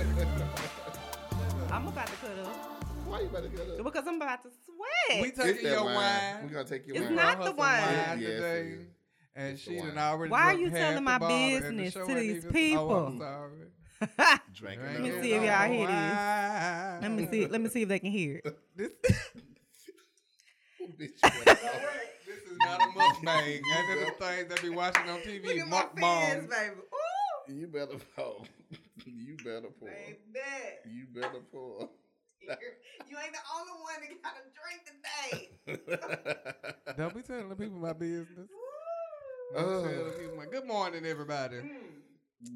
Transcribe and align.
I'm 1.70 1.86
about 1.88 2.06
to 2.06 2.12
cut 2.16 2.38
up 2.46 2.84
Why 3.06 3.20
you 3.20 3.26
about 3.26 3.42
to 3.42 3.48
get 3.50 3.60
up? 3.68 3.84
because 3.84 4.06
I'm 4.06 4.16
about 4.16 4.42
to 4.44 4.48
sweat. 4.50 5.20
We 5.22 5.28
It's 5.28 5.38
taking 5.38 5.66
your 5.66 5.84
wine. 5.84 5.94
wine. 5.94 6.36
We 6.44 6.48
gonna 6.48 6.64
take 6.64 6.86
your 6.86 6.96
It's 6.96 7.04
wine. 7.06 7.16
not 7.16 7.38
the 7.38 7.46
some 7.48 7.56
wine. 7.56 7.82
Yes, 7.82 8.16
it 8.18 8.26
today. 8.26 8.60
is. 8.60 8.86
And 9.36 9.52
It's 9.52 9.62
she 9.62 9.76
the 9.76 9.82
done 9.88 9.98
already 9.98 10.30
Why 10.32 10.38
are 10.40 10.44
drunk 10.52 10.60
you 10.60 10.70
half 10.70 10.78
telling 10.78 10.94
the 10.96 11.00
my 11.02 11.18
bottle, 11.18 11.36
and 11.36 11.54
the 11.54 11.60
business 11.84 11.92
show 11.92 12.06
to 12.06 12.12
ain't 12.12 12.20
these 12.20 12.44
even- 12.46 12.78
Oh, 12.78 12.90
I'm 13.06 13.12
people? 13.12 13.26
sorry. 13.26 13.50
Drinking 14.54 14.80
Drinking 14.86 15.02
me 15.02 15.10
see 15.22 15.32
if 15.34 15.42
y'all 15.42 15.68
hear 15.68 15.86
this. 15.86 17.02
let 17.02 17.10
me 17.10 17.26
see. 17.30 17.46
Let 17.46 17.60
me 17.60 17.68
see 17.68 17.82
if 17.82 17.88
they 17.90 17.98
can 17.98 18.10
hear 18.10 18.40
it. 18.42 18.58
This, 18.76 18.90
Bitch, 20.98 21.16
you 21.22 21.44
better 21.44 21.60
go. 21.62 21.70
this 22.26 22.42
is 22.50 22.58
not 22.58 22.80
a 22.80 22.84
mukbang. 22.98 23.60
And 23.74 24.06
the 24.06 24.10
things 24.18 24.48
that 24.48 24.62
be 24.62 24.68
watching 24.70 25.08
on 25.10 25.20
TV. 25.20 25.44
Look 25.46 25.56
at 25.58 25.68
my 25.68 25.82
mukbang. 25.82 26.00
fans, 26.00 26.46
baby. 26.48 26.74
Ooh, 27.50 27.54
You 27.54 27.66
better 27.68 27.96
pour. 28.16 28.42
You 29.06 29.36
better 29.44 29.68
pour. 29.78 29.88
baby. 29.88 30.18
You 30.86 31.06
better 31.12 31.40
pour. 31.52 31.88
You 33.08 33.16
ain't 33.18 33.32
the 33.32 33.38
only 33.54 33.72
one 33.82 34.00
that 34.00 34.22
got 34.22 34.34
a 34.40 34.44
drink 34.56 34.80
today. 35.76 36.94
Don't 36.96 37.14
be 37.14 37.22
telling 37.22 37.48
the 37.50 37.54
people 37.54 37.78
my 37.78 37.92
business. 37.92 38.48
Woo. 38.48 39.54
Don't 39.54 39.86
Oh. 39.86 40.12
people 40.18 40.36
my 40.36 40.46
good 40.46 40.66
morning, 40.66 41.04
everybody. 41.04 41.56
Mm. 41.56 41.68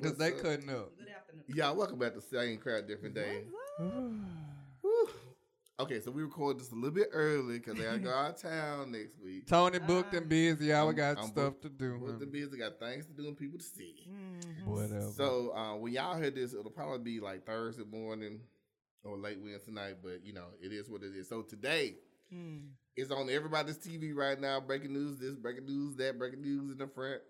Because 0.00 0.12
What's 0.12 0.18
they 0.18 0.32
up? 0.32 0.42
cutting 0.42 0.70
up. 0.70 0.96
Good 0.98 1.08
afternoon. 1.08 1.44
Y'all, 1.48 1.76
welcome 1.76 1.98
back 1.98 2.14
to 2.14 2.22
Same 2.22 2.56
Crowd 2.58 2.88
Different 2.88 3.14
Day. 3.14 3.44
What's 5.76 5.86
up? 5.86 5.88
Whew. 5.90 5.96
Okay, 5.96 6.00
so 6.04 6.10
we 6.10 6.22
recorded 6.22 6.60
this 6.60 6.72
a 6.72 6.74
little 6.74 6.90
bit 6.90 7.08
early 7.12 7.58
because 7.58 7.78
I 7.78 7.84
gotta 7.84 7.98
go 7.98 8.10
out 8.14 8.30
of 8.30 8.42
town 8.42 8.92
next 8.92 9.18
week. 9.22 9.46
Tony 9.46 9.78
booked 9.78 10.14
and 10.14 10.28
busy. 10.28 10.66
Y'all 10.66 10.86
I'm- 10.86 10.94
got 10.96 11.18
I'm 11.18 11.24
stuff 11.24 11.34
booked- 11.34 11.62
to 11.62 11.68
do. 11.68 11.98
With 11.98 12.18
the 12.20 12.26
honey. 12.26 12.40
busy, 12.40 12.58
got 12.58 12.78
things 12.78 13.06
to 13.06 13.12
do 13.12 13.28
and 13.28 13.36
people 13.36 13.58
to 13.58 13.64
see. 13.64 14.06
Mhm. 14.08 14.66
Whatever. 14.66 15.10
So 15.16 15.50
uh, 15.54 15.76
when 15.76 15.92
y'all 15.92 16.16
hear 16.20 16.30
this, 16.30 16.52
it'll 16.54 16.70
probably 16.70 16.98
be 16.98 17.20
like 17.20 17.44
Thursday 17.46 17.84
morning 17.84 18.40
or 19.02 19.16
late 19.18 19.38
Wednesday 19.42 19.72
night, 19.72 19.96
but 20.02 20.24
you 20.24 20.32
know, 20.32 20.46
it 20.62 20.72
is 20.72 20.88
what 20.88 21.02
it 21.02 21.14
is. 21.14 21.28
So 21.28 21.42
today 21.42 21.96
Mm. 22.32 22.70
it's 22.96 23.10
on 23.10 23.28
everybody's 23.28 23.76
TV 23.76 24.14
right 24.14 24.40
now. 24.40 24.58
Breaking 24.58 24.92
news, 24.94 25.18
this, 25.18 25.34
breaking 25.36 25.66
news, 25.66 25.94
that, 25.96 26.18
breaking 26.18 26.40
news 26.40 26.72
in 26.72 26.78
the 26.78 26.86
front. 26.86 27.20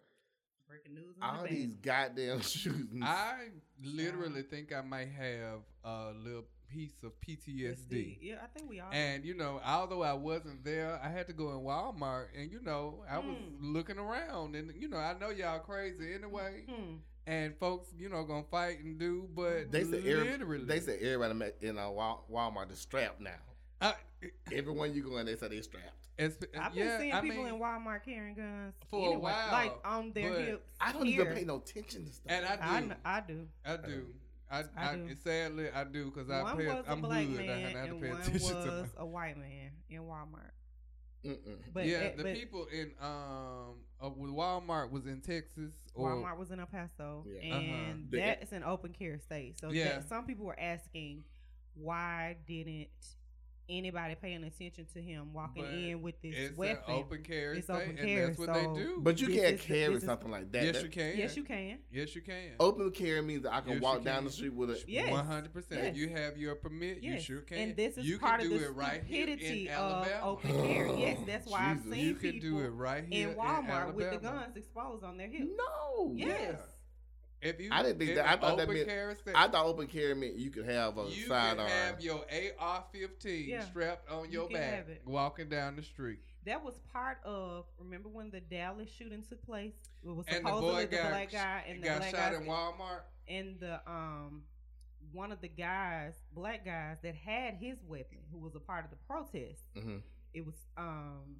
Breaking 0.68 0.94
news. 0.94 1.14
in 1.14 1.20
the 1.20 1.27
All 1.27 1.42
back. 1.42 1.50
these 1.50 1.74
goddamn 1.74 2.40
shootings. 2.42 3.02
I 3.05 3.48
literally 3.83 4.42
think 4.42 4.72
I 4.72 4.80
might 4.83 5.08
have 5.08 5.61
a 5.83 6.12
little 6.12 6.44
piece 6.75 7.03
of 7.05 7.12
PTSD. 7.20 8.19
Yeah, 8.20 8.36
I 8.42 8.47
think 8.47 8.69
we 8.69 8.80
all. 8.80 8.89
And 8.92 9.25
you 9.25 9.34
know, 9.34 9.61
although 9.64 10.03
I 10.03 10.12
wasn't 10.14 10.64
there, 10.64 10.98
I 11.03 11.08
had 11.08 11.27
to 11.28 11.33
go 11.33 11.50
in 11.50 11.58
Walmart, 11.64 12.27
and 12.36 12.50
you 12.50 12.61
know, 12.62 13.05
I 13.08 13.19
was 13.19 13.36
Hmm. 13.36 13.72
looking 13.72 13.98
around, 13.98 14.56
and 14.56 14.72
you 14.77 14.89
know, 14.89 14.97
I 14.98 15.17
know 15.19 15.30
y'all 15.30 15.61
crazy 15.61 16.14
anyway, 16.14 16.64
Hmm. 16.69 16.97
and 17.27 17.56
folks, 17.58 17.89
you 17.97 18.08
know, 18.08 18.25
gonna 18.25 18.45
fight 18.50 18.80
and 18.80 18.98
do, 18.98 19.28
but 19.34 19.70
they 19.70 19.84
said 19.84 20.02
literally, 20.05 20.64
they 20.64 20.80
said 20.80 21.00
everybody 21.00 21.52
in 21.61 21.78
uh, 21.78 21.91
Wal- 21.91 22.25
Walmart 22.30 22.70
is 22.72 22.78
strapped 22.80 23.20
now. 23.20 23.30
uh, 23.80 23.92
Everyone 24.52 24.92
you 24.95 25.02
go 25.02 25.19
in, 25.19 25.27
they 25.27 25.36
say 25.36 25.48
they 25.48 25.61
strapped. 25.61 26.08
it's, 26.19 26.36
I've 26.58 26.75
been 26.75 26.86
yeah, 26.86 26.98
seeing 26.98 27.12
I 27.12 27.20
people 27.20 27.45
mean, 27.45 27.55
in 27.55 27.61
Walmart 27.61 28.05
carrying 28.05 28.34
guns 28.34 28.75
For 28.89 28.98
a 29.00 29.02
anyway, 29.12 29.20
while, 29.22 29.52
like 29.52 29.72
on 29.84 30.12
their 30.12 30.33
hips. 30.41 30.72
I 30.80 30.92
don't 30.92 31.06
here. 31.06 31.22
even 31.22 31.34
pay 31.34 31.45
no 31.45 31.56
attention 31.56 32.06
to 32.06 32.12
stuff. 32.12 32.27
and 32.33 32.47
I 32.47 32.80
do, 32.80 32.92
I, 33.05 33.17
I 33.17 33.20
do. 33.20 33.48
I 33.67 33.77
do. 33.77 34.06
I, 34.50 34.64
I 34.76 34.90
I, 34.92 34.96
do. 34.96 35.14
sadly 35.24 35.66
I 35.74 35.84
do 35.84 36.04
because 36.10 36.30
I 36.30 36.42
one 36.42 36.56
pay. 36.58 36.66
was 36.66 36.84
a 36.86 36.90
I'm 36.92 37.00
black 37.00 37.26
hood. 37.26 37.40
I 37.40 37.46
man 37.46 37.60
have 37.76 37.86
to 37.86 37.92
and 37.92 38.02
pay 38.02 38.08
one 38.10 38.20
attention 38.20 38.48
to 38.50 38.54
was 38.54 38.66
my- 38.96 39.02
a 39.02 39.06
white 39.06 39.36
man 39.38 39.70
in 39.90 40.00
Walmart. 40.02 40.52
Mm-mm. 41.24 41.56
But 41.72 41.86
yeah, 41.86 41.96
eh, 41.96 42.12
the 42.16 42.22
but 42.22 42.34
people 42.34 42.66
in 42.72 42.92
um 43.00 43.76
uh, 44.00 44.10
Walmart 44.10 44.90
was 44.90 45.06
in 45.06 45.22
Texas 45.22 45.72
or 45.94 46.10
Walmart 46.12 46.36
was 46.36 46.50
in 46.50 46.60
El 46.60 46.66
Paso, 46.66 47.24
Yeah. 47.27 47.54
Uh-huh. 47.54 47.60
and 47.64 48.08
that's 48.10 48.52
an 48.52 48.62
open 48.62 48.92
care 48.92 49.18
state. 49.18 49.58
So 49.58 49.70
Yeah. 49.70 49.84
that, 50.00 50.08
some 50.08 50.27
people 50.27 50.44
were 50.44 50.60
asking, 50.60 51.24
why 51.74 52.36
didn't 52.46 52.88
anybody 53.69 54.14
paying 54.14 54.45
attention 54.45 54.86
to 54.95 55.01
him 55.01 55.33
walking 55.33 55.63
But 55.64 55.73
in 55.75 56.02
with 56.02 56.20
this 56.23 56.35
it's 56.36 56.57
weapon? 56.57 56.85
an 56.95 57.01
open 57.01 57.23
carry 57.23 57.58
It's 57.58 57.67
state, 57.67 57.75
open 57.75 57.89
and 57.91 57.98
carry, 57.98 58.27
that's 58.27 58.39
what 58.39 58.48
so- 58.48 58.52
they 58.75 58.83
do. 58.83 59.01
But 59.01 59.20
you 59.20 59.29
can't 59.29 59.58
carry 59.58 60.01
something 60.01 60.30
like 60.30 60.52
that. 60.52 60.64
yes, 60.64 60.83
you 60.83 60.89
can. 60.89 61.17
yes, 61.17 61.36
you 61.36 61.42
can. 61.45 61.79
Yes, 61.91 62.14
you 62.14 62.20
can. 62.23 62.51
Open 62.61 62.91
carry 62.91 63.23
means 63.23 63.42
that 63.42 63.55
I 63.55 63.61
can 63.61 63.70
Yes, 63.73 63.77
you 63.77 63.83
walk 63.83 64.05
down 64.05 64.17
can. 64.17 64.25
the 64.25 64.30
street 64.30 64.55
with 64.55 64.70
a. 64.70 64.85
Yes. 64.86 65.11
One 65.11 65.25
hundred 65.27 65.52
percent. 65.52 65.83
Yes. 65.83 65.97
You 65.97 66.08
have 66.11 66.36
your 66.36 66.55
permit. 66.55 66.98
Yes. 67.02 67.14
You 67.14 67.20
sure 67.36 67.41
can. 67.42 67.58
And 67.58 67.77
this 67.77 67.97
is 67.98 68.07
you 68.07 68.19
part 68.19 68.41
can 68.41 68.47
of 68.48 68.52
do 68.52 68.58
the 68.61 68.67
it 68.67 68.70
right 68.75 69.02
here 69.05 69.27
in 69.29 69.39
stupidity 69.39 69.70
of 69.70 70.08
open 70.23 70.51
carry. 70.67 70.91
Yes, 71.05 71.19
that's 71.27 71.46
why 71.48 71.70
I've 71.70 71.77
Jesus. 71.83 71.92
seen 71.92 72.07
You 72.07 72.14
can 72.14 72.31
people 72.33 72.51
do 72.51 72.58
it 72.61 72.69
right 72.69 73.05
here 73.08 73.29
in 73.31 73.35
Walmart 73.35 73.69
Alabama. 73.69 73.92
with 73.92 74.11
the 74.13 74.19
guns 74.19 74.57
exposed 74.57 75.05
on 75.05 75.17
their 75.17 75.29
hips. 75.29 75.51
No. 75.57 76.13
Yes. 76.14 76.57
If 77.44 77.60
you, 77.60 77.68
I 77.70 77.82
didn't 77.82 77.98
think 77.98 78.14
that- 78.16 78.27
I 78.27 78.36
thought 78.36 78.56
that 78.56 78.62
open 78.64 78.74
meant- 78.74 78.88
carry 78.88 79.16
I 79.34 79.48
thought 79.48 79.66
open 79.66 79.86
carry 79.86 80.14
meant 80.14 80.36
you 80.36 80.50
could 80.50 80.64
have 80.64 80.96
a 80.98 81.08
you 81.10 81.27
sidearm. 81.27 81.68
can 81.68 81.68
have 81.68 82.00
your 82.00 82.24
AR-15 82.30 83.46
Yeah. 83.48 83.60
strapped 83.64 84.08
on 84.10 84.30
your 84.30 84.48
can 84.48 84.56
back, 84.86 84.86
walking 85.05 85.48
down 85.48 85.77
the 85.77 85.83
street. 85.83 86.20
That 86.46 86.62
was 86.64 86.78
part 86.92 87.18
of. 87.24 87.66
Remember 87.78 88.08
when 88.08 88.30
the 88.30 88.40
Dallas 88.40 88.90
shooting 88.90 89.22
took 89.22 89.42
place? 89.44 89.74
It 90.02 90.08
was 90.08 90.27
And 90.28 90.44
the 90.44 90.48
supposedly 90.48 90.84
boy 90.84 90.90
the 90.90 90.96
got 90.96 91.08
black 91.10 91.30
guy 91.33 91.64
and 91.68 91.83
the 91.83 91.86
got 91.88 91.98
black 91.98 92.10
shot 92.10 92.33
guys 92.33 92.40
in 92.40 92.46
Walmart. 92.46 93.02
and 93.28 93.60
the 93.60 93.90
um 93.90 94.44
one 95.12 95.30
of 95.30 95.40
the 95.40 95.48
guys, 95.48 96.14
black 96.33 96.64
guys 96.64 96.98
that 97.02 97.14
had 97.14 97.54
his 97.54 97.83
weapon, 97.84 98.18
who 98.33 98.38
was 98.38 98.54
a 98.54 98.60
part 98.60 98.84
of 98.84 98.90
the 98.90 98.96
protest. 99.06 99.62
Mhm. 99.74 100.02
It 100.33 100.44
was 100.44 100.66
um 100.77 101.36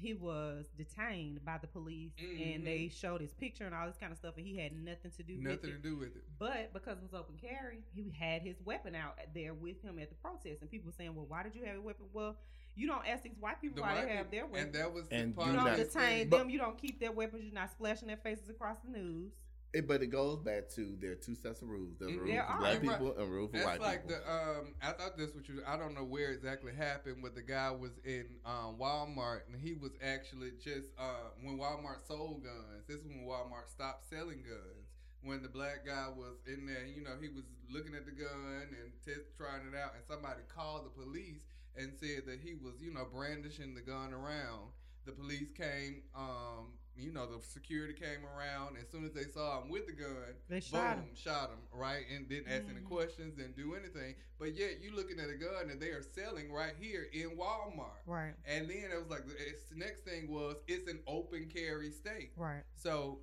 he 0.00 0.14
was 0.14 0.66
detained 0.76 1.44
by 1.44 1.58
the 1.58 1.66
police 1.66 2.12
Mhm. 2.18 2.54
and 2.56 2.66
they 2.66 2.88
showed 2.88 3.20
his 3.20 3.32
picture 3.34 3.64
and 3.66 3.74
all 3.74 3.86
this 3.86 3.96
kind 3.96 4.12
of 4.12 4.18
stuff 4.18 4.36
and 4.36 4.46
he 4.46 4.56
had 4.56 4.72
nothing 4.72 5.10
to 5.12 5.22
do 5.22 5.36
with 5.36 5.44
Nothing 5.44 5.70
to 5.70 5.78
do 5.78 5.96
with 5.96 6.16
it. 6.16 6.24
But 6.38 6.72
because 6.72 6.98
it 6.98 7.02
was 7.02 7.14
open 7.14 7.36
carry, 7.36 7.82
he 7.94 8.10
had 8.10 8.42
his 8.42 8.60
weapon 8.64 8.94
out 8.94 9.18
there 9.34 9.54
with 9.54 9.82
him 9.82 9.98
at 9.98 10.08
the 10.08 10.14
protest, 10.16 10.62
and 10.62 10.70
people 10.70 10.86
were 10.86 10.92
saying, 10.92 11.14
"Well, 11.14 11.26
why 11.26 11.42
did 11.42 11.54
you 11.54 11.64
have 11.64 11.76
a 11.76 11.80
weapon?" 11.80 12.06
Well, 12.12 12.36
you 12.74 12.86
don't 12.86 13.06
ask 13.06 13.22
these 13.24 13.36
white 13.40 13.60
people 13.60 13.76
The 13.76 13.82
why 13.82 13.94
white 13.94 14.04
they 14.06 14.16
have 14.16 14.30
people- 14.30 14.30
their 14.30 14.46
weapons. 14.46 14.64
And 14.66 14.74
that 14.74 14.92
was 14.92 15.08
the 15.08 15.14
And 15.16 15.34
part 15.34 15.48
you 15.48 15.52
do 15.54 15.58
of 15.58 15.64
don't 15.64 15.76
detain 15.76 16.30
them. 16.30 16.50
You 16.50 16.58
don't 16.58 16.78
keep 16.78 17.00
their 17.00 17.12
weapons. 17.12 17.42
You're 17.44 17.52
not 17.54 17.70
splashing 17.72 18.06
their 18.08 18.16
faces 18.18 18.48
across 18.48 18.78
the 18.80 18.90
news. 18.90 19.32
It, 19.74 19.86
but 19.86 20.02
it 20.02 20.06
goes 20.06 20.38
back 20.40 20.70
to 20.76 20.96
there 20.98 21.12
are 21.12 21.14
two 21.16 21.34
sets 21.34 21.60
of 21.60 21.68
rules. 21.68 21.98
There's 21.98 22.12
a 22.12 22.14
Mm, 22.14 22.20
rule 22.20 22.26
there 22.28 22.42
for 22.46 22.56
black 22.58 22.72
Right. 22.72 22.80
people 22.80 23.18
and 23.18 23.30
rule 23.30 23.48
for 23.48 23.52
That's 23.58 23.66
white 23.66 23.80
like 23.80 24.02
people. 24.08 24.16
the 24.24 24.32
um. 24.32 24.74
I 24.80 24.92
thought 24.92 25.18
this 25.18 25.34
was. 25.34 25.44
I 25.66 25.76
don't 25.76 25.94
know 25.94 26.04
where 26.04 26.30
exactly 26.30 26.72
happened, 26.74 27.18
but 27.22 27.34
the 27.34 27.42
guy 27.42 27.70
was 27.70 27.92
in 28.04 28.40
um, 28.46 28.78
Walmart, 28.78 29.42
and 29.46 29.60
he 29.60 29.74
was 29.74 29.92
actually 30.02 30.52
just 30.52 30.88
uh, 30.98 31.30
when 31.42 31.58
Walmart 31.58 32.00
sold 32.06 32.44
guns. 32.44 32.86
This 32.88 32.96
is 33.00 33.06
when 33.08 33.26
Walmart 33.26 33.68
stopped 33.68 34.08
selling 34.08 34.40
guns. 34.42 34.88
When 35.22 35.42
the 35.42 35.48
black 35.50 35.84
guy 35.84 36.08
was 36.16 36.36
in 36.46 36.64
there, 36.64 36.86
you 36.86 37.02
know, 37.02 37.16
he 37.20 37.28
was 37.28 37.44
looking 37.68 37.94
at 37.94 38.06
the 38.06 38.12
gun 38.12 38.68
and 38.70 38.92
test 39.04 39.36
trying 39.36 39.66
it 39.68 39.76
out, 39.76 39.92
and 39.94 40.04
somebody 40.08 40.40
called 40.48 40.86
the 40.86 40.90
police 41.04 41.42
and 41.76 41.92
said 42.00 42.24
that 42.26 42.40
he 42.42 42.54
was, 42.54 42.80
you 42.80 42.94
know, 42.94 43.04
brandishing 43.12 43.74
the 43.74 43.82
gun 43.82 44.14
around. 44.14 44.72
The 45.04 45.12
police 45.12 45.50
came. 45.52 46.02
Um, 46.16 46.77
you 46.98 47.12
know, 47.12 47.26
the 47.26 47.40
security 47.42 47.94
came 47.94 48.24
around. 48.26 48.76
As 48.76 48.88
soon 48.90 49.04
as 49.04 49.12
they 49.12 49.24
saw 49.24 49.62
him 49.62 49.70
with 49.70 49.86
the 49.86 49.92
gun, 49.92 50.34
They 50.48 50.60
shot 50.60 50.96
boom, 50.96 51.04
him. 51.06 51.14
shot 51.14 51.50
him 51.50 51.58
right, 51.72 52.04
and 52.14 52.28
didn't 52.28 52.48
ask 52.48 52.64
any 52.68 52.80
Mhm. 52.80 52.84
questions, 52.88 53.34
didn't 53.36 53.56
do 53.56 53.74
anything. 53.74 54.14
But 54.38 54.54
yet 54.54 54.80
you 54.80 54.90
looking 54.94 55.20
at 55.20 55.30
a 55.30 55.36
gun 55.36 55.68
that 55.68 55.80
they 55.80 55.90
are 55.90 56.02
selling 56.02 56.52
right 56.52 56.74
here 56.80 57.04
in 57.12 57.36
Walmart. 57.36 58.00
Right. 58.06 58.34
And 58.44 58.68
then 58.68 58.90
it 58.92 58.98
was 58.98 59.08
like 59.08 59.26
the 59.26 59.76
next 59.76 60.00
thing 60.02 60.28
was 60.28 60.56
it's 60.66 60.88
an 60.90 61.00
open 61.06 61.48
carry 61.48 61.90
state. 61.92 62.32
Right. 62.36 62.64
So 62.74 63.20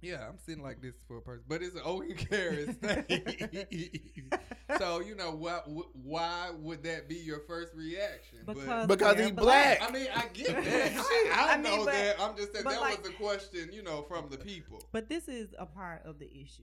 yeah, 0.00 0.28
I'm 0.28 0.38
sitting 0.38 0.62
like 0.62 0.82
this 0.82 0.96
for 1.08 1.16
a 1.18 1.22
person, 1.22 1.44
but 1.48 1.62
it's 1.62 1.74
an 1.74 1.82
open 1.84 2.14
carry 2.14 2.66
state. 2.74 4.32
so 4.78 5.00
you 5.00 5.14
know 5.14 5.30
why? 5.32 5.60
Why 5.92 6.50
would 6.58 6.82
that 6.84 7.08
be 7.08 7.16
your 7.16 7.40
first 7.40 7.74
reaction? 7.74 8.38
Because 8.46 8.86
Because 8.86 9.16
they're 9.16 9.26
he 9.26 9.32
black. 9.32 9.82
I 9.82 9.90
mean, 9.92 10.06
I 10.14 10.26
get 10.32 10.48
that. 10.64 10.92
I, 10.92 11.32
I, 11.34 11.52
I 11.54 11.56
mean, 11.58 11.64
know 11.64 11.84
but- 11.84 11.92
that. 11.92 12.20
I'm 12.20 12.36
just 12.36 12.52
saying 12.52 12.64
that 12.64 12.80
like- 12.80 13.02
was 13.02 13.10
the 13.10 13.16
question, 13.16 13.70
you 13.72 13.82
know, 13.82 14.02
from 14.02 14.28
the 14.30 14.38
people. 14.38 14.82
But 14.92 15.08
this 15.08 15.28
is 15.28 15.54
a 15.58 15.66
part 15.66 16.02
of 16.06 16.18
the 16.18 16.26
issue. 16.30 16.62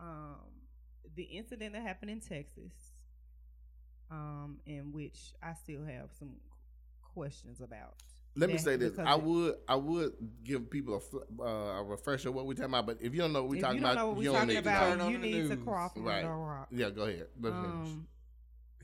Um, 0.00 0.36
the 1.16 1.24
incident 1.24 1.72
that 1.74 1.82
happened 1.82 2.10
in 2.10 2.20
Texas, 2.20 2.72
um, 4.10 4.58
in 4.64 4.92
which 4.92 5.32
I 5.42 5.54
still 5.54 5.84
have 5.84 6.10
some 6.18 6.36
questions 7.02 7.60
about. 7.60 7.94
Let 8.36 8.50
me 8.50 8.58
say 8.58 8.76
this: 8.76 8.98
I 8.98 9.14
would, 9.16 9.56
I 9.68 9.74
would 9.74 10.12
give 10.44 10.70
people 10.70 11.02
a, 11.40 11.42
uh, 11.42 11.80
a 11.80 11.82
refresher 11.82 12.30
what 12.30 12.46
we're 12.46 12.54
talking 12.54 12.66
about. 12.66 12.86
But 12.86 12.98
if 13.00 13.12
you 13.12 13.20
don't 13.20 13.32
know 13.32 13.42
what 13.42 13.50
we're 13.50 13.60
talking 13.60 13.80
you 13.82 13.86
about, 13.86 14.16
you 14.18 14.24
don't 14.24 14.34
talking 14.34 14.48
need 14.48 14.54
to 14.56 14.62
turn 14.62 14.92
about, 14.92 15.00
on 15.00 15.10
you 15.12 15.18
need 15.18 15.32
to 15.32 15.48
news. 15.56 15.64
crawl 15.64 15.88
from 15.88 16.04
Right. 16.04 16.24
under 16.24 16.36
rock. 16.36 16.68
Yeah, 16.70 16.90
go 16.90 17.02
ahead. 17.02 17.26
Let 17.40 17.52
me. 17.52 17.58
Um, 17.58 18.06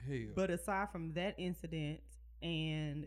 Hell. 0.09 0.19
but 0.35 0.51
aside 0.51 0.91
from 0.91 1.13
that 1.15 1.35
incident 1.39 2.01
and 2.43 3.07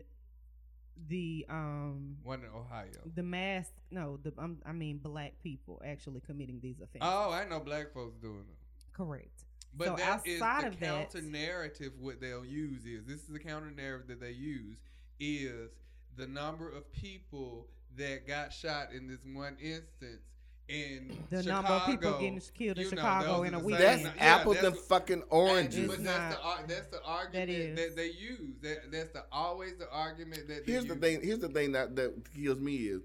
the 1.08 1.46
um 1.48 2.16
One 2.24 2.40
in 2.42 2.48
Ohio. 2.50 2.88
the 3.14 3.22
mass 3.22 3.70
no 3.92 4.18
the 4.24 4.32
um, 4.36 4.58
I 4.66 4.72
mean 4.72 4.98
black 4.98 5.34
people 5.44 5.80
actually 5.86 6.20
committing 6.20 6.58
these 6.60 6.76
offenses. 6.76 7.02
Oh, 7.02 7.30
I 7.30 7.46
know 7.48 7.60
black 7.60 7.92
folks 7.92 8.16
doing 8.20 8.44
it. 8.50 8.94
correct. 8.94 9.44
But 9.76 9.88
So 9.88 9.96
that 9.96 10.26
is 10.26 10.40
outside 10.42 10.62
the 10.62 10.66
of 10.68 10.80
that- 10.80 11.12
counter 11.12 11.22
narrative. 11.28 11.92
What 12.00 12.20
they'll 12.20 12.44
use 12.44 12.84
is 12.84 13.04
this 13.04 13.20
is 13.20 13.28
the 13.28 13.38
counter 13.38 13.70
narrative 13.70 14.08
that 14.08 14.20
they 14.20 14.32
use 14.32 14.76
is 15.20 15.70
the 16.18 16.26
number 16.26 16.68
of 16.68 16.92
people 16.92 17.68
that 17.96 18.26
got 18.26 18.52
shot 18.52 18.88
in 18.92 19.06
this 19.06 19.20
one 19.32 19.56
instance 19.60 20.20
in 20.68 21.16
The 21.30 21.42
Chicago, 21.42 21.62
number 21.62 21.72
of 21.72 21.86
people 21.86 22.12
getting 22.12 22.42
killed 22.52 22.76
in 22.78 22.84
you 22.84 22.90
know, 22.90 22.96
Chicago 22.96 23.42
in 23.44 23.54
a 23.54 23.58
week. 23.58 23.78
That's 23.78 24.02
yeah, 24.02 24.12
apples 24.18 24.56
that's 24.56 24.66
and 24.66 24.76
fucking 24.76 25.22
oranges. 25.30 25.88
But 25.88 26.04
that's 26.04 26.36
the 26.36 26.42
not. 26.42 26.58
ar- 26.58 26.64
that's 26.66 26.88
the 26.88 27.02
argument 27.04 27.50
is. 27.50 27.76
that, 27.76 27.96
they 27.96 28.10
use. 28.10 28.56
That, 28.62 28.92
that's 28.92 29.10
the 29.10 29.24
always 29.32 29.76
the 29.78 29.90
argument 29.90 30.48
that 30.48 30.66
they 30.66 30.72
Here's 30.72 30.84
the 30.84 30.96
thing. 30.96 31.22
Here's 31.22 31.38
the 31.38 31.48
thing 31.48 31.72
that 31.72 31.96
that 31.96 32.12
kills 32.34 32.58
me 32.58 32.74
is, 32.74 33.00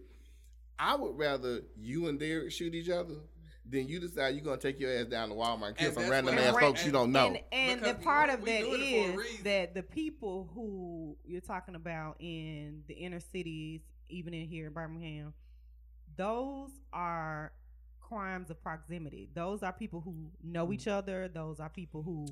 I 0.77 0.95
would 0.95 1.17
rather 1.17 1.61
you 1.79 2.07
and 2.07 2.19
Derek 2.19 2.51
shoot 2.51 2.75
each 2.75 2.89
other 2.89 3.15
than 3.69 3.87
you 3.87 3.99
decide 3.99 4.35
you're 4.35 4.43
gonna 4.43 4.57
take 4.57 4.79
your 4.79 4.91
ass 4.93 5.05
down 5.05 5.29
to 5.29 5.35
Walmart 5.35 5.67
and 5.69 5.77
kill 5.77 5.87
And 5.87 5.95
some 5.97 6.09
random 6.09 6.37
ass 6.37 6.53
I- 6.55 6.59
folks 6.59 6.85
you 6.85 6.91
don't 6.91 7.11
know. 7.11 7.27
And, 7.27 7.39
and 7.51 7.81
the 7.81 7.93
part 7.95 8.29
of 8.29 8.43
that 8.45 8.51
is 8.61 8.65
that 8.65 8.69
doing 8.69 8.81
it 8.81 8.89
for 9.05 9.09
a 9.09 9.11
is 9.13 9.17
reason. 9.17 9.43
that 9.45 9.73
the 9.73 9.83
people 9.83 10.49
who 10.53 11.15
you're 11.25 11.41
talking 11.41 11.75
about 11.75 12.17
in 12.19 12.83
the 12.87 12.93
inner 12.93 13.19
cities, 13.21 13.81
even 14.09 14.33
in 14.33 14.47
here 14.47 14.67
in 14.67 14.73
Birmingham, 14.73 15.33
those 16.15 16.71
are 16.91 17.53
crimes 17.99 18.49
of 18.49 18.61
proximity. 18.61 19.29
Those 19.33 19.63
are 19.63 19.73
people 19.73 20.01
who 20.01 20.29
know 20.43 20.71
each 20.73 20.87
other. 20.87 21.27
Those 21.27 21.59
are 21.59 21.69
people 21.69 22.03
who. 22.03 22.27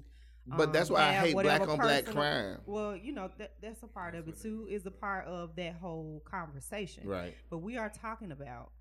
but 0.46 0.74
that's 0.74 0.90
um, 0.90 0.96
why 0.96 1.04
I 1.10 1.14
hate 1.14 1.34
black 1.34 1.46
whatever 1.62 1.72
on 1.72 1.78
black 1.80 2.06
personal- 2.06 2.24
crime. 2.24 2.58
Well, 2.66 2.96
you 2.96 3.14
know 3.14 3.30
that 3.38 3.54
that's 3.62 3.82
a 3.84 3.88
part 3.88 4.16
of 4.16 4.28
it 4.28 4.32
That's 4.34 4.44
what 4.44 4.50
too. 4.50 4.68
Is 4.70 4.86
a 4.86 4.92
part 4.92 5.26
of 5.28 5.56
that 5.56 5.76
whole 5.76 6.22
conversation. 6.26 7.08
Right. 7.08 7.36
But 7.50 7.60
we 7.60 7.78
are 7.78 7.90
talking 7.90 8.32
about 8.32 8.72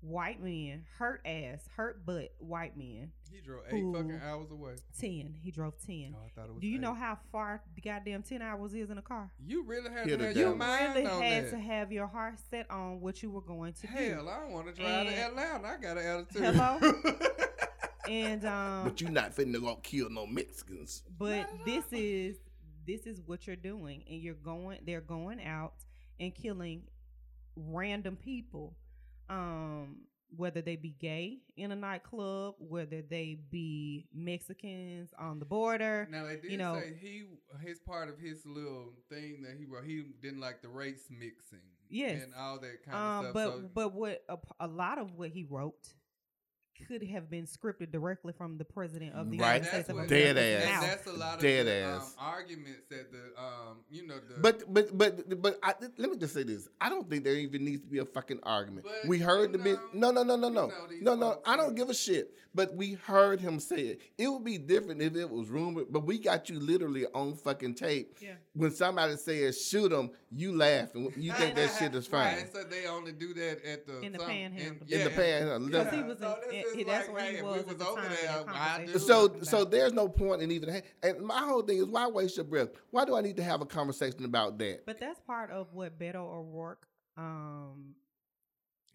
white 0.00 0.40
men, 0.42 0.84
hurt 0.98 1.20
ass, 1.26 1.68
hurt 1.76 2.04
butt 2.06 2.32
white 2.38 2.76
men. 2.76 3.10
he 3.30 3.40
drove 3.40 3.62
eight 3.68 3.80
who- 3.80 3.92
fucking 3.92 4.20
hours 4.24 4.50
away. 4.50 4.74
Ten. 4.98 5.34
He 5.42 5.50
drove 5.50 5.74
ten. 5.84 6.14
Oh, 6.16 6.22
I 6.24 6.28
thought 6.34 6.48
it 6.48 6.52
was 6.54 6.60
Do 6.60 6.68
you 6.68 6.78
know 6.78 6.94
how 6.94 7.18
far 7.32 7.62
the 7.74 7.80
goddamn 7.80 8.22
ten 8.22 8.42
hours 8.42 8.74
is 8.74 8.90
in 8.90 8.98
a 8.98 9.02
car? 9.02 9.30
You 9.44 9.64
really 9.64 9.90
had 9.90 10.06
Hit 10.06 10.18
to 10.18 10.26
have 10.26 10.36
your 10.36 10.50
You 10.50 10.54
mind 10.56 10.94
really 10.94 11.06
on 11.06 11.22
had 11.22 11.44
that. 11.46 11.50
to 11.50 11.58
have 11.58 11.90
your 11.92 12.06
heart 12.06 12.34
set 12.50 12.70
on 12.70 13.00
what 13.00 13.22
you 13.22 13.30
were 13.30 13.40
going 13.40 13.72
to 13.74 13.82
do. 13.82 13.88
Hell, 13.88 14.28
I 14.28 14.40
don't 14.40 14.52
want 14.52 14.66
to 14.68 14.72
drive 14.80 15.06
to 15.06 15.12
And- 15.12 15.38
Atlanta. 15.38 15.68
I 15.68 15.76
got 15.78 15.96
an 15.98 16.06
attitude. 16.06 16.42
Hello? 16.42 16.92
And 18.08 18.44
um, 18.44 18.84
But 18.84 19.00
you're 19.00 19.10
not 19.10 19.34
finna 19.34 19.60
go 19.60 19.74
kill 19.82 20.08
no 20.10 20.26
Mexicans. 20.28 21.02
but 21.18 21.48
this 21.64 21.84
is 21.90 22.36
this 22.86 23.04
is 23.04 23.20
what 23.26 23.48
you're 23.48 23.56
doing, 23.56 24.04
and 24.08 24.20
you're 24.22 24.34
going. 24.34 24.78
They're 24.86 25.00
going 25.00 25.42
out 25.42 25.72
and 26.20 26.32
killing 26.32 26.82
random 27.56 28.14
people, 28.14 28.76
um, 29.28 29.98
whether 30.36 30.60
they 30.60 30.76
be 30.76 30.90
gay 30.98 31.38
in 31.56 31.72
a 31.72 31.76
nightclub, 31.76 32.54
whether 32.58 33.00
they 33.02 33.38
be 33.50 34.06
Mexicans 34.12 35.10
on 35.18 35.38
the 35.38 35.44
border. 35.44 36.06
Now 36.10 36.24
they 36.26 36.36
did 36.36 36.50
you 36.50 36.58
know- 36.58 36.78
say 36.80 36.94
he 37.00 37.24
his 37.64 37.78
part 37.78 38.08
of 38.08 38.18
his 38.18 38.44
little 38.44 38.92
thing 39.08 39.42
that 39.42 39.56
he 39.58 39.64
wrote. 39.64 39.84
He 39.84 40.04
didn't 40.20 40.40
like 40.40 40.62
the 40.62 40.68
race 40.68 41.08
mixing. 41.10 41.60
Yes. 41.88 42.24
and 42.24 42.34
all 42.34 42.58
that 42.58 42.82
kind 42.84 42.96
Um, 42.96 43.26
of 43.26 43.30
stuff. 43.30 43.32
but 43.34 43.50
so, 43.62 43.70
but 43.72 43.92
what 43.94 44.24
a, 44.28 44.38
a 44.58 44.66
lot 44.66 44.98
of 44.98 45.14
what 45.14 45.30
he 45.30 45.44
wrote 45.44 45.94
could 46.88 47.02
have 47.02 47.30
been 47.30 47.46
scripted 47.46 47.90
directly 47.90 48.32
from 48.32 48.58
the 48.58 48.64
president 48.64 49.14
of 49.14 49.30
the 49.30 49.38
Right. 49.38 49.54
United 49.56 49.68
States 49.68 49.88
of 49.88 49.94
America. 49.96 50.14
Dead 50.14 50.36
ass. 50.38 50.64
And 50.82 50.82
that's 50.90 51.06
a 51.06 51.12
lot 51.12 51.34
of 51.36 51.40
Dead 51.40 51.66
the, 51.66 51.72
ass. 51.72 52.14
Um, 52.18 52.24
arguments 52.26 52.82
that 52.90 53.10
the 53.12 53.40
um, 53.40 53.78
you 53.90 54.06
know 54.06 54.16
the 54.16 54.40
But 54.40 54.72
but 54.72 54.96
but 54.96 55.42
but 55.42 55.58
I, 55.62 55.74
let 55.98 56.10
me 56.10 56.16
just 56.16 56.34
say 56.34 56.42
this. 56.42 56.68
I 56.80 56.88
don't 56.88 57.08
think 57.08 57.24
there 57.24 57.34
even 57.34 57.64
needs 57.64 57.82
to 57.82 57.88
be 57.88 57.98
a 57.98 58.04
fucking 58.04 58.40
argument. 58.42 58.84
But 58.86 59.08
we 59.08 59.18
heard 59.18 59.52
the 59.52 59.58
bit. 59.58 59.78
No 59.92 60.10
know- 60.10 60.22
no 60.22 60.36
no 60.36 60.48
no 60.48 60.70
you 60.90 61.02
no 61.02 61.14
know 61.14 61.20
no 61.28 61.30
no. 61.34 61.40
I 61.46 61.56
don't 61.56 61.74
give 61.74 61.88
a 61.90 61.94
shit. 61.94 62.32
But 62.54 62.74
we 62.74 62.94
heard 62.94 63.38
him 63.38 63.60
say 63.60 63.76
it. 63.82 64.00
It 64.16 64.28
would 64.28 64.42
be 64.42 64.56
different 64.56 65.02
if 65.02 65.14
it 65.14 65.28
was 65.28 65.50
rumored. 65.50 65.86
But 65.90 66.06
we 66.06 66.18
got 66.18 66.48
you 66.48 66.58
literally 66.58 67.04
on 67.14 67.34
fucking 67.34 67.74
tape. 67.74 68.16
Yeah. 68.18 68.30
When 68.54 68.70
somebody 68.70 69.16
says 69.16 69.62
shoot 69.62 69.92
him, 69.92 70.10
you 70.30 70.56
laugh 70.56 70.94
and 70.94 71.12
you 71.18 71.32
think 71.34 71.54
that 71.56 71.70
shit 71.78 71.94
is 71.94 72.06
fine. 72.16 72.38
and 72.38 72.48
so 72.50 72.64
they 72.64 72.86
only 72.86 73.12
do 73.12 73.34
that 73.34 73.62
at 73.62 73.86
the 73.86 74.00
In 74.00 74.12
the 74.12 74.18
some- 74.20 74.28
panhandle. 74.28 74.86
In 74.88 75.04
the 75.04 75.10
panhandle. 75.10 75.68
Because 75.68 75.92
he 75.94 76.02
was 76.02 76.20
in- 76.22 76.64
this 76.66 76.74
in- 76.74 76.80
is 76.80 76.86
that's 76.86 77.08
where 77.08 77.22
he 77.24 77.30
hey, 77.32 77.36
if 77.36 77.44
was 77.44 77.64
we 77.64 77.72
was 77.72 77.76
the 77.76 77.86
over 77.86 78.00
there. 78.02 78.10
that 78.10 78.48
I 78.48 78.52
conversation. 78.52 78.92
do. 78.92 78.98
So 78.98 79.34
so 79.42 79.64
there's 79.64 79.92
no 79.92 80.08
point 80.08 80.42
in 80.42 80.50
even. 80.50 80.82
And 81.02 81.20
my 81.20 81.38
whole 81.40 81.62
thing 81.62 81.78
is 81.78 81.86
why 81.86 82.06
waste 82.06 82.36
your 82.36 82.44
breath? 82.44 82.68
Why 82.90 83.04
do 83.04 83.16
I 83.16 83.20
need 83.20 83.36
to 83.36 83.42
have 83.42 83.60
a 83.60 83.66
conversation 83.66 84.24
about 84.24 84.58
that? 84.58 84.84
But 84.86 85.00
that's 85.00 85.20
part 85.20 85.50
of 85.50 85.72
what 85.72 85.98
Beto 85.98 86.16
O'Rourke 86.16 86.86
um, 87.16 87.94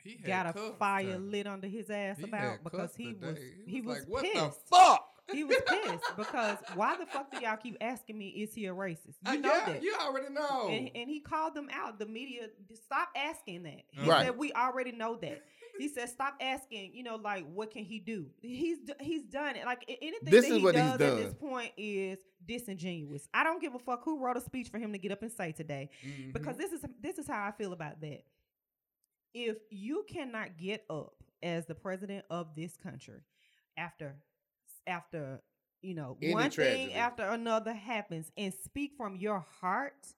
he 0.03 0.18
had 0.23 0.25
got 0.25 0.56
a 0.56 0.73
fire 0.73 1.18
lit 1.18 1.47
under 1.47 1.68
his 1.68 1.89
ass 1.89 2.18
He 2.18 2.23
about 2.23 2.63
because 2.63 2.95
he 2.95 3.13
was 3.13 3.38
He 3.65 3.71
he 3.71 3.81
was 3.81 4.00
was 4.00 4.07
like, 4.07 4.23
"What 4.23 4.33
the 4.33 4.56
fuck?" 4.75 5.11
He 5.31 5.44
was 5.44 5.57
pissed 5.68 6.03
because 6.18 6.57
why 6.75 6.97
the 6.97 7.06
fuck 7.06 7.31
do 7.31 7.39
y'all 7.39 7.56
keep 7.57 7.77
asking 7.79 8.18
me 8.18 8.27
is 8.29 8.53
he 8.53 8.65
a 8.65 8.73
racist? 8.73 9.15
You 9.25 9.31
Uh, 9.31 9.35
know 9.35 9.53
yeah, 9.56 9.65
that. 9.68 9.83
you 9.83 9.95
already 10.01 10.33
know. 10.33 10.68
And, 10.69 10.89
and 10.94 11.09
he 11.09 11.19
called 11.21 11.56
them 11.56 11.69
out. 11.71 12.00
The 12.00 12.06
media 12.06 12.47
stop 12.73 13.09
asking 13.15 13.63
that. 13.63 13.81
He 13.91 14.09
Right. 14.09 14.25
said 14.25 14.38
we 14.38 14.51
already 14.53 14.91
know 14.91 15.15
that. 15.18 15.44
He 15.79 15.88
said 15.88 16.09
stop 16.09 16.35
asking. 16.41 16.94
You 16.94 17.03
know, 17.03 17.15
like 17.15 17.45
what 17.50 17.71
can 17.71 17.85
he 17.85 17.97
do? 18.00 18.27
He's 18.41 18.77
he's 19.00 19.23
done 19.23 19.56
it. 19.56 19.65
Like 19.65 19.85
anything 19.88 20.19
This 20.29 20.47
that 20.50 20.56
he 20.59 20.62
does 20.71 21.01
at 21.01 21.15
this 21.18 21.33
point 21.33 21.71
is 21.77 22.19
disingenuous. 22.45 23.27
I 23.33 23.44
don't 23.45 23.62
give 23.62 23.73
a 23.73 23.79
fuck 23.79 24.03
who 24.03 24.19
wrote 24.19 24.35
a 24.38 24.41
speech 24.41 24.68
for 24.69 24.79
him 24.79 24.91
to 24.91 24.97
get 25.00 25.12
up 25.13 25.21
and 25.21 25.31
say 25.31 25.53
today 25.53 25.89
Mhm. 26.06 26.33
because 26.33 26.57
this 26.57 26.71
is 26.73 26.81
this 27.00 27.18
is 27.18 27.25
how 27.27 27.45
I 27.45 27.51
feel 27.51 27.71
about 27.73 28.01
that. 28.01 28.25
If 29.33 29.57
you 29.69 30.03
cannot 30.09 30.57
get 30.57 30.83
up 30.89 31.13
as 31.41 31.65
the 31.65 31.73
president 31.75 32.25
of 32.29 32.53
this 32.53 32.75
country 32.75 33.21
after 33.77 34.18
after 34.88 35.42
you 35.81 35.94
know 35.95 36.18
Any 36.22 36.33
one 36.33 36.50
tragedy. 36.50 36.88
thing 36.88 36.94
after 36.95 37.24
another 37.24 37.74
happens 37.74 38.31
and 38.38 38.54
speak 38.54 38.92
from 38.98 39.16
your 39.16 39.45
heart, 39.62 40.13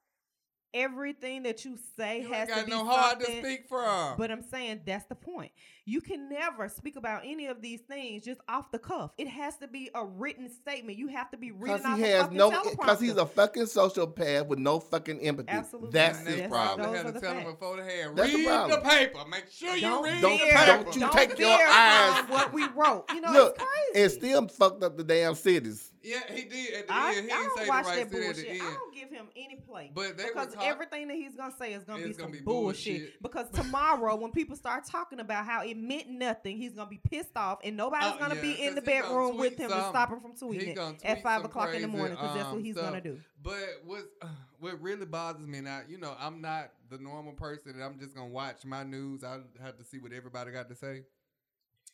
everything 0.74 1.44
that 1.44 1.64
you 1.64 1.78
say 1.96 2.22
you 2.22 2.32
has 2.32 2.48
got 2.48 2.58
to 2.60 2.64
be 2.66 2.70
no 2.72 2.84
heart 2.84 3.20
to 3.20 3.26
something- 3.26 3.44
speak 3.44 3.68
from. 3.68 4.16
But 4.18 4.30
I'm 4.30 4.42
saying 4.42 4.80
that's 4.84 5.06
the 5.06 5.14
point. 5.14 5.52
You 5.86 6.00
can 6.00 6.30
never 6.30 6.68
speak 6.70 6.96
about 6.96 7.22
any 7.26 7.46
of 7.46 7.60
these 7.60 7.82
things 7.82 8.24
just 8.24 8.40
off 8.48 8.70
the 8.72 8.78
cuff. 8.78 9.10
It 9.18 9.28
has 9.28 9.56
to 9.58 9.68
be 9.68 9.90
a 9.94 10.04
written 10.04 10.48
statement. 10.48 10.96
You 10.98 11.08
have 11.08 11.30
to 11.30 11.36
be 11.36 11.52
reading 11.52 11.76
Because 11.76 11.84
off 11.92 11.98
he 11.98 12.04
a 12.04 12.06
has 12.08 12.22
fucking 12.22 12.36
no, 12.38 12.50
because 12.70 13.00
he's 13.00 13.16
a 13.16 13.26
fucking 13.26 13.64
sociopath 13.64 14.46
with 14.46 14.58
no 14.58 14.80
fucking 14.80 15.20
empathy. 15.20 15.50
Absolutely. 15.50 15.90
That's 15.90 16.18
his 16.20 16.26
That's- 16.26 16.48
problem. 16.50 16.78
probably 16.80 16.96
Those 16.96 17.04
had 17.04 17.06
to 17.06 17.12
the 17.12 17.20
tell 17.26 17.34
him 17.34 17.44
facts. 17.44 17.52
before 17.60 17.76
the 17.76 17.84
hand. 17.84 18.16
That's 18.16 18.32
read 18.34 18.44
the, 18.44 18.48
problem. 18.48 18.82
paper. 18.82 19.18
Make 19.30 19.50
sure 19.50 19.74
you 19.76 19.80
Don't 19.82 20.04
read 20.04 20.20
don't- 20.22 20.32
the 20.32 20.38
paper. 20.46 20.66
don't 20.66 20.94
you 20.94 21.00
don't 21.02 21.12
take 21.12 21.38
your 21.38 21.48
eyes- 21.68 22.18
from 22.20 22.28
what 22.30 22.52
we 22.54 22.66
wrote. 22.68 23.04
You 23.14 23.20
know, 23.20 23.32
Look, 23.32 23.54
it's 23.56 23.64
crazy. 23.64 24.02
and 24.04 24.12
still 24.12 24.48
fucked 24.48 24.82
up 24.82 24.96
the 24.96 25.04
damn 25.04 25.34
cities. 25.34 25.90
Yeah, 26.02 26.18
he 26.30 26.42
did 26.44 26.74
at 26.74 26.86
the 26.86 26.92
I, 26.94 27.14
end. 27.14 27.26
He 27.26 27.32
I 27.32 27.36
didn't 27.36 27.48
don't 27.48 27.58
say 27.58 27.68
watch 27.68 27.84
the 27.84 27.90
right 27.90 28.10
that 28.10 28.16
shit 28.16 28.24
at 28.28 28.34
bullshit. 28.34 28.58
the 28.60 28.66
I 28.66 28.74
don't 28.74 28.94
give 28.94 29.10
him 29.10 29.26
any 29.36 29.56
play. 29.56 29.90
But 29.94 30.16
they 30.18 30.24
were 30.24 30.30
because 30.34 30.54
talk- 30.54 30.63
everything 30.64 31.08
that 31.08 31.14
he's 31.16 31.34
gonna 31.34 31.54
say 31.58 31.72
is 31.74 31.84
gonna 31.84 32.00
It's 32.02 32.16
be 32.16 32.22
gonna 32.22 32.32
some 32.34 32.38
be 32.38 32.44
bullshit. 32.44 32.98
bullshit. 33.00 33.22
Because 33.22 33.48
tomorrow, 33.50 34.16
when 34.16 34.30
people 34.32 34.56
start 34.56 34.84
talking 34.86 35.20
about 35.20 35.44
how 35.46 35.62
it 35.62 35.76
meant 35.76 36.08
nothing, 36.08 36.56
he's 36.56 36.72
gonna 36.74 36.90
be 36.90 36.98
pissed 37.02 37.36
off, 37.36 37.58
and 37.64 37.76
nobody's 37.76 38.12
Oh, 38.14 38.18
gonna 38.18 38.34
yeah, 38.36 38.40
be 38.42 38.62
in 38.62 38.74
the 38.74 38.82
bedroom 38.82 39.36
with 39.36 39.56
tweet 39.56 39.60
him 39.60 39.68
to 39.70 39.74
something. 39.74 39.90
stop 39.92 40.10
him 40.10 40.20
from 40.20 40.32
tweeting 40.32 40.74
gonna 40.74 40.96
at 41.04 41.22
five 41.22 41.38
some 41.42 41.46
o'clock 41.50 41.74
in 41.74 41.82
the 41.82 41.88
morning 41.88 42.12
because 42.16 42.34
that's 42.34 42.46
what 42.48 42.56
um, 42.58 42.64
he's 42.64 42.74
stuff. 42.74 42.86
gonna 42.86 43.00
do. 43.00 43.20
But 43.42 43.82
what's 43.84 44.06
uh, 44.22 44.28
what 44.60 44.80
really 44.80 45.06
bothers 45.06 45.46
me 45.46 45.60
now, 45.60 45.82
you 45.88 45.98
know, 45.98 46.16
I'm 46.18 46.40
not 46.40 46.70
the 46.90 46.98
normal 46.98 47.32
person 47.32 47.72
and 47.72 47.82
I'm 47.82 47.98
just 47.98 48.14
gonna 48.14 48.28
watch 48.28 48.64
my 48.64 48.82
news. 48.82 49.22
I 49.24 49.38
have 49.62 49.76
to 49.78 49.84
see 49.84 49.98
what 49.98 50.12
everybody 50.12 50.50
got 50.52 50.68
to 50.68 50.74
say. 50.74 51.02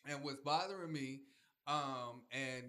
And 0.09 0.23
what's 0.23 0.39
bothering 0.41 0.91
me, 0.91 1.21
um, 1.67 2.21
and 2.31 2.63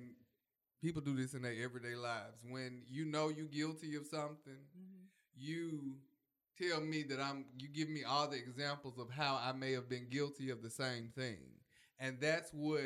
people 0.82 1.00
do 1.00 1.14
this 1.16 1.32
in 1.34 1.42
their 1.42 1.54
everyday 1.62 1.94
lives, 1.94 2.36
when 2.48 2.82
you 2.90 3.04
know 3.06 3.28
you're 3.30 3.46
guilty 3.46 3.94
of 3.96 4.06
something, 4.06 4.58
you 5.42 5.96
tell 6.60 6.80
me 6.80 7.02
that 7.04 7.20
I'm 7.20 7.44
you 7.58 7.68
give 7.68 7.88
me 7.88 8.04
all 8.04 8.28
the 8.28 8.36
examples 8.36 8.98
of 8.98 9.10
how 9.10 9.40
I 9.42 9.52
may 9.52 9.72
have 9.72 9.88
been 9.88 10.08
guilty 10.08 10.50
of 10.50 10.62
the 10.62 10.70
same 10.70 11.10
thing. 11.16 11.38
And 11.98 12.18
that's 12.20 12.50
what 12.52 12.80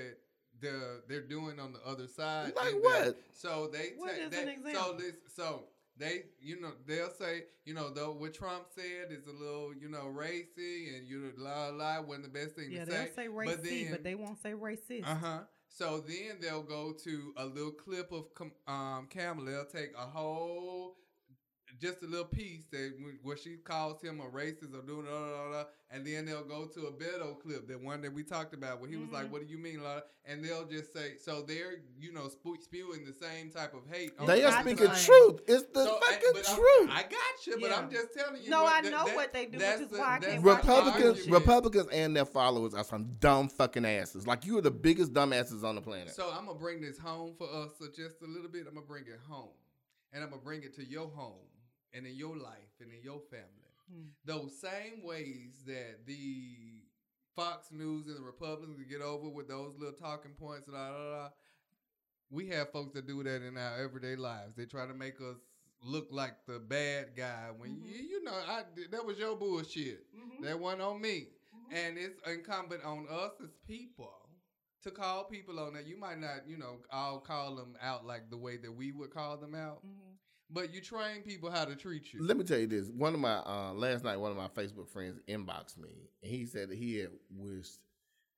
the 0.60 1.02
they're 1.08 1.20
doing 1.22 1.58
on 1.60 1.72
the 1.72 1.80
other 1.86 2.06
side. 2.06 2.52
Like 2.56 2.74
in 2.74 2.82
that- 2.82 3.06
what? 3.06 3.18
So 3.32 3.68
they 3.72 3.92
What 3.96 4.12
take 4.14 4.22
is 4.24 4.30
they, 4.30 4.42
an 4.42 4.46
so 4.64 4.68
example? 4.70 4.94
this 4.98 5.14
so 5.34 5.64
they 5.98 6.22
you 6.40 6.60
know 6.60 6.72
they'll 6.86 7.10
say 7.10 7.44
you 7.64 7.74
know 7.74 7.90
though 7.90 8.12
what 8.12 8.34
Trump 8.34 8.64
said 8.74 9.10
is 9.10 9.26
a 9.26 9.32
little 9.32 9.72
you 9.74 9.88
know 9.88 10.06
racy 10.06 10.94
and 10.96 11.06
you 11.08 11.18
know 11.20 11.30
la 11.38 11.68
la 11.68 12.00
wasn't 12.02 12.24
the 12.32 12.38
best 12.38 12.54
thing 12.54 12.70
Yeah, 12.70 12.84
to 12.84 12.90
they'll 12.90 13.04
say. 13.06 13.12
say 13.16 13.28
but 13.28 13.34
racist, 13.36 13.62
then- 13.64 13.90
but 13.90 14.02
they 14.04 14.14
won't 14.14 14.40
say 14.42 14.52
racist. 14.52 15.04
uh 15.06 15.14
huh. 15.14 15.38
So 15.68 16.00
then 16.00 16.38
they'll 16.40 16.62
go 16.62 16.92
to 17.04 17.34
a 17.36 17.44
little 17.44 17.70
clip 17.72 18.10
of 18.12 18.32
Com- 18.34 18.52
um, 18.66 19.08
Kamala. 19.10 19.50
They'll 19.50 19.64
take 19.66 19.92
a 19.94 20.06
whole, 20.06 20.96
just 21.80 22.02
a 22.02 22.06
little 22.06 22.24
piece 22.26 22.64
that 22.72 22.92
where 23.22 23.36
she 23.36 23.56
calls 23.56 24.02
him 24.02 24.20
a 24.20 24.24
racist 24.24 24.74
or 24.74 24.82
doing 24.82 25.04
da, 25.06 25.10
da, 25.12 25.28
da, 25.28 25.52
da, 25.52 25.64
and 25.90 26.06
then 26.06 26.24
they'll 26.26 26.44
go 26.44 26.66
to 26.66 26.86
a 26.86 26.92
Beto 26.92 27.38
clip, 27.38 27.68
the 27.68 27.74
one 27.78 28.00
that 28.02 28.12
we 28.12 28.22
talked 28.24 28.54
about, 28.54 28.80
where 28.80 28.88
he 28.90 28.96
was 28.96 29.10
like, 29.10 29.26
Mhm. 29.26 29.30
"What 29.30 29.42
do 29.42 29.46
you 29.48 29.58
mean?" 29.58 29.82
la?" 29.82 30.00
And 30.24 30.44
they'll 30.44 30.64
just 30.66 30.92
say, 30.92 31.16
so 31.16 31.42
they're 31.42 31.82
you 31.98 32.12
know 32.12 32.28
spu- 32.28 32.60
spewing 32.60 33.04
the 33.04 33.12
same 33.12 33.50
type 33.50 33.74
of 33.74 33.86
hate. 33.88 34.12
on 34.18 34.26
They 34.26 34.40
the 34.40 34.46
are 34.48 34.50
not 34.50 34.60
other 34.60 34.70
speaking 34.70 34.88
the 34.88 34.94
side. 34.94 34.98
same. 34.98 35.06
truth. 35.36 35.40
It's 35.46 35.62
the 35.72 35.84
So, 35.84 35.96
I- 36.02 36.12
fucking 36.12 36.30
but 36.32 36.48
I'm- 36.48 36.56
truth. 36.56 36.90
I 36.90 37.02
got 37.02 37.46
you, 37.46 37.58
but 37.60 37.70
Yeah. 37.70 37.76
I'm 37.78 37.90
just 37.90 38.14
telling 38.14 38.42
you. 38.42 38.50
No, 38.50 38.62
what 38.64 38.72
I 38.72 38.80
that- 38.82 38.90
know 38.90 39.04
that- 39.06 39.16
what 39.16 39.32
they 39.32 39.44
do, 39.46 39.52
which 39.52 39.60
that's 39.60 39.80
is 39.82 39.88
the- 39.90 39.98
why 39.98 40.04
I 40.16 40.18
that's 40.18 40.26
can't 40.32 40.42
the 40.42 40.48
watch 40.48 40.62
the 40.62 40.68
Republicans, 40.68 41.18
argument. 41.18 41.40
Republicans, 41.40 41.88
and 41.92 42.16
their 42.16 42.24
followers 42.24 42.74
are 42.74 42.84
some 42.84 43.16
dumb 43.20 43.48
fucking 43.48 43.84
asses. 43.84 44.26
Like 44.26 44.44
you 44.44 44.58
are 44.58 44.62
the 44.62 44.70
biggest 44.70 45.12
dumbasses 45.12 45.62
on 45.62 45.74
the 45.76 45.82
planet. 45.82 46.14
So 46.14 46.30
I'm 46.32 46.46
gonna 46.46 46.58
bring 46.58 46.80
this 46.80 46.98
home 46.98 47.34
for 47.36 47.48
us 47.48 47.72
so 47.78 47.86
just 47.88 48.20
a 48.22 48.26
little 48.26 48.48
bit. 48.48 48.66
I'm 48.66 48.74
gonna 48.74 48.86
bring 48.86 49.04
it 49.06 49.20
home, 49.28 49.50
and 50.12 50.24
I'm 50.24 50.30
gonna 50.30 50.42
bring 50.42 50.62
it 50.62 50.74
to 50.76 50.84
your 50.84 51.08
home 51.08 51.38
and 51.92 52.06
in 52.06 52.14
your 52.16 52.36
life 52.36 52.74
and 52.80 52.90
in 52.92 53.02
your 53.02 53.20
family. 53.30 53.72
Hmm. 53.90 54.08
Those 54.24 54.58
same 54.60 55.02
ways 55.04 55.62
that 55.66 56.06
the 56.06 56.82
Fox 57.36 57.68
News 57.70 58.06
and 58.06 58.16
the 58.16 58.22
Republicans 58.22 58.78
get 58.90 59.00
over 59.02 59.28
with 59.28 59.48
those 59.48 59.74
little 59.78 59.94
talking 59.94 60.32
points. 60.32 60.66
Blah, 60.68 60.90
blah, 60.90 61.08
blah. 61.10 61.28
We 62.30 62.48
have 62.48 62.72
folks 62.72 62.94
that 62.94 63.06
do 63.06 63.22
that 63.22 63.42
in 63.42 63.56
our 63.56 63.78
everyday 63.82 64.16
lives. 64.16 64.56
They 64.56 64.64
try 64.66 64.86
to 64.86 64.94
make 64.94 65.20
us 65.20 65.36
look 65.82 66.08
like 66.10 66.34
the 66.46 66.58
bad 66.58 67.14
guy 67.16 67.50
when 67.56 67.76
Mhm. 67.76 67.86
you, 67.86 67.94
you 68.02 68.22
know 68.24 68.32
I 68.32 68.64
that 68.90 69.04
was 69.04 69.18
your 69.18 69.36
bullshit. 69.36 70.06
Mhm. 70.14 70.42
That 70.42 70.58
one 70.58 70.80
on 70.80 71.00
me. 71.00 71.28
Mhm. 71.54 71.72
And 71.72 71.98
it's 71.98 72.20
incumbent 72.26 72.82
on 72.82 73.06
us 73.08 73.32
as 73.40 73.50
people 73.66 74.28
to 74.82 74.90
call 74.90 75.24
people 75.24 75.60
on 75.60 75.74
that. 75.74 75.86
You 75.86 75.96
might 75.98 76.18
not, 76.18 76.46
you 76.48 76.56
know, 76.56 76.82
all 76.90 77.20
call 77.20 77.54
them 77.56 77.76
out 77.80 78.04
like 78.06 78.30
the 78.30 78.36
way 78.36 78.56
that 78.56 78.72
we 78.72 78.90
would 78.92 79.10
call 79.10 79.36
them 79.36 79.54
out, 79.54 79.84
Mhm. 79.84 80.05
But 80.50 80.72
you 80.72 80.80
train 80.80 81.22
people 81.22 81.50
how 81.50 81.64
to 81.64 81.74
treat 81.74 82.12
you. 82.12 82.22
Let 82.22 82.36
me 82.36 82.44
tell 82.44 82.58
you 82.58 82.66
this. 82.66 82.88
One 82.88 83.14
of 83.14 83.20
my 83.20 83.36
uh, 83.38 83.72
last 83.74 84.04
night, 84.04 84.18
one 84.18 84.30
of 84.30 84.36
my 84.36 84.48
Facebook 84.48 84.88
friends 84.88 85.18
inboxed 85.28 85.78
me, 85.78 86.08
and 86.22 86.30
he 86.30 86.46
said 86.46 86.70
that 86.70 86.78
he 86.78 86.98
had 86.98 87.10
wished 87.30 87.78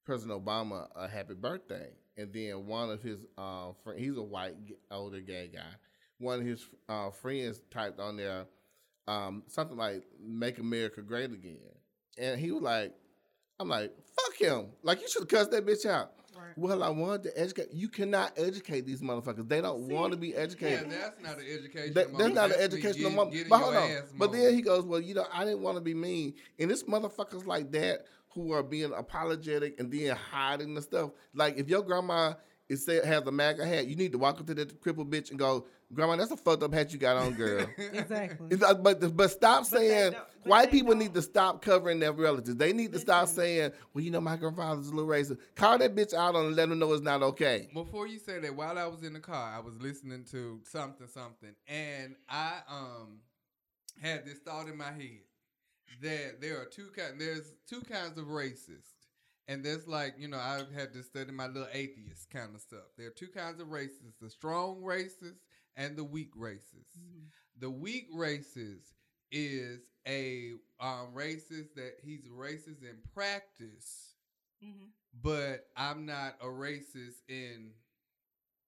President 0.04 0.44
Obama 0.44 0.88
a 0.96 1.08
happy 1.08 1.34
birthday, 1.34 1.90
and 2.16 2.32
then 2.32 2.66
one 2.66 2.90
of 2.90 3.02
his 3.02 3.26
uh, 3.36 3.72
friends, 3.84 4.00
he's 4.00 4.16
a 4.16 4.22
white 4.22 4.54
older 4.90 5.20
gay 5.20 5.50
guy. 5.52 5.60
One 6.18 6.40
of 6.40 6.46
his 6.46 6.66
uh, 6.88 7.10
friends 7.10 7.60
typed 7.70 8.00
on 8.00 8.16
there 8.16 8.46
um, 9.08 9.42
something 9.48 9.76
like 9.76 10.04
"Make 10.22 10.58
America 10.58 11.02
Great 11.02 11.32
Again," 11.32 11.58
and 12.18 12.38
he 12.38 12.52
was 12.52 12.62
like, 12.62 12.94
"I'm 13.58 13.68
like, 13.68 13.92
fuck 14.14 14.36
him! 14.36 14.66
Like 14.82 15.00
you 15.00 15.08
should 15.08 15.28
cuss 15.28 15.48
that 15.48 15.66
bitch 15.66 15.86
out." 15.86 16.12
Right. 16.38 16.56
Well, 16.56 16.84
I 16.84 16.88
wanted 16.88 17.24
to 17.24 17.40
educate. 17.40 17.68
You 17.72 17.88
cannot 17.88 18.32
educate 18.36 18.86
these 18.86 19.02
motherfuckers. 19.02 19.48
They 19.48 19.60
don't 19.60 19.88
want 19.88 20.12
to 20.12 20.18
be 20.18 20.34
educated. 20.36 20.88
yeah, 20.90 20.98
that's 20.98 21.20
not 21.20 21.38
an 21.38 21.46
educational 21.50 21.94
That, 21.94 22.16
that's 22.16 22.34
not 22.34 22.44
an 22.44 22.50
That's 22.50 22.58
me 22.58 22.64
educational 22.64 23.10
moment. 23.10 23.32
getting 23.32 23.48
But 23.48 23.58
hold 23.58 23.74
on. 23.76 23.90
ass 23.90 24.02
But 24.16 24.32
then 24.32 24.54
he 24.54 24.62
goes, 24.62 24.84
Well, 24.84 25.00
you 25.00 25.14
know, 25.14 25.26
I 25.32 25.44
didn't 25.44 25.62
want 25.62 25.76
to 25.76 25.80
be 25.80 25.94
mean. 25.94 26.34
And 26.58 26.70
it's 26.70 26.84
motherfuckers 26.84 27.44
like 27.44 27.72
that 27.72 28.04
who 28.34 28.52
are 28.52 28.62
being 28.62 28.92
apologetic 28.92 29.80
and 29.80 29.90
then 29.90 30.14
hiding 30.14 30.74
the 30.74 30.82
stuff. 30.82 31.10
Like 31.34 31.56
if 31.58 31.68
your 31.68 31.82
grandma 31.82 32.34
is 32.68 32.84
say 32.84 33.04
has 33.04 33.26
a 33.26 33.32
MAGA 33.32 33.66
hat, 33.66 33.86
you 33.88 33.96
need 33.96 34.12
to 34.12 34.18
walk 34.18 34.38
up 34.40 34.46
to 34.46 34.54
that 34.54 34.80
crippled 34.80 35.10
bitch 35.10 35.30
and 35.30 35.38
go, 35.38 35.66
Grandma, 35.92 36.16
that's 36.16 36.30
a 36.30 36.36
fucked 36.36 36.62
up 36.62 36.74
hat 36.74 36.92
you 36.92 36.98
got 36.98 37.16
on, 37.16 37.32
girl. 37.32 37.66
Exactly. 37.78 38.48
It's 38.50 38.60
but 38.62 39.16
but 39.16 39.30
stop 39.30 39.60
But 39.60 39.66
saying 39.66 40.14
white 40.44 40.70
people 40.70 40.90
don't. 40.90 40.98
need 40.98 41.14
to 41.14 41.22
stop 41.22 41.62
covering 41.62 41.98
their 41.98 42.12
relatives. 42.12 42.56
They 42.56 42.72
need 42.74 42.92
to 42.92 42.98
stop 42.98 43.28
saying, 43.28 43.72
Well, 43.94 44.04
you 44.04 44.10
know, 44.10 44.20
my 44.20 44.36
grandfather's 44.36 44.88
a 44.88 44.94
little 44.94 45.08
racist. 45.10 45.38
Call 45.54 45.78
that 45.78 45.94
bitch 45.94 46.12
out 46.12 46.34
on 46.34 46.46
and 46.46 46.56
let 46.56 46.68
them 46.68 46.78
know 46.78 46.92
it's 46.92 47.02
not 47.02 47.22
okay. 47.22 47.68
Before 47.72 48.06
you 48.06 48.18
say 48.18 48.38
that, 48.38 48.54
while 48.54 48.78
I 48.78 48.86
was 48.86 49.02
in 49.02 49.14
the 49.14 49.20
car, 49.20 49.54
I 49.56 49.60
was 49.60 49.80
listening 49.80 50.24
to 50.30 50.60
something, 50.64 51.06
something, 51.08 51.54
and 51.66 52.16
I 52.28 52.58
um 52.70 53.20
had 54.02 54.26
this 54.26 54.38
thought 54.38 54.68
in 54.68 54.76
my 54.76 54.92
head 54.92 55.20
that 56.02 56.40
there 56.40 56.60
are 56.60 56.66
two 56.66 56.88
kinds. 56.94 57.14
There's 57.18 57.52
two 57.66 57.80
kinds 57.80 58.18
of 58.18 58.26
racists, 58.26 58.92
and 59.48 59.64
there's 59.64 59.88
like 59.88 60.16
you 60.18 60.28
know 60.28 60.38
I've 60.38 60.70
had 60.70 60.92
to 60.92 61.02
study 61.02 61.32
my 61.32 61.46
little 61.46 61.66
atheist 61.72 62.30
kind 62.30 62.54
of 62.54 62.60
stuff. 62.60 62.84
There 62.98 63.06
are 63.06 63.10
two 63.10 63.28
kinds 63.28 63.58
of 63.60 63.68
racists: 63.68 64.18
the 64.20 64.28
strong 64.30 64.82
racists 64.82 65.38
and 65.78 65.96
the 65.96 66.04
weak 66.04 66.34
racists. 66.36 66.98
Mhm. 66.98 67.30
The 67.58 67.70
weak 67.70 68.12
racist 68.12 68.92
is 69.32 69.80
a 70.06 70.52
um, 70.80 71.14
racist 71.14 71.74
that 71.76 71.96
he's 72.02 72.26
racist 72.28 72.82
in 72.82 72.98
practice 73.14 74.16
Mhm. 74.64 74.92
but 75.22 75.70
I'm 75.76 76.06
not 76.06 76.36
a 76.42 76.46
racist 76.46 77.22
in 77.28 77.74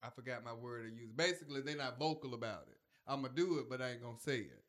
I 0.02 0.11
forgot 0.11 0.45
my 0.45 0.55
word 0.55 0.85
to 0.88 0.95
use. 0.95 1.12
Basically, 1.12 1.61
they're 1.62 1.76
not 1.76 1.99
vocal 1.99 2.35
about 2.35 2.69
it. 2.71 2.79
I'm 3.07 3.23
gonna 3.23 3.35
do 3.35 3.59
it, 3.61 3.69
but 3.69 3.83
I 3.83 3.93
ain't 3.93 4.02
gonna 4.02 4.19
say 4.21 4.40
it. 4.40 4.64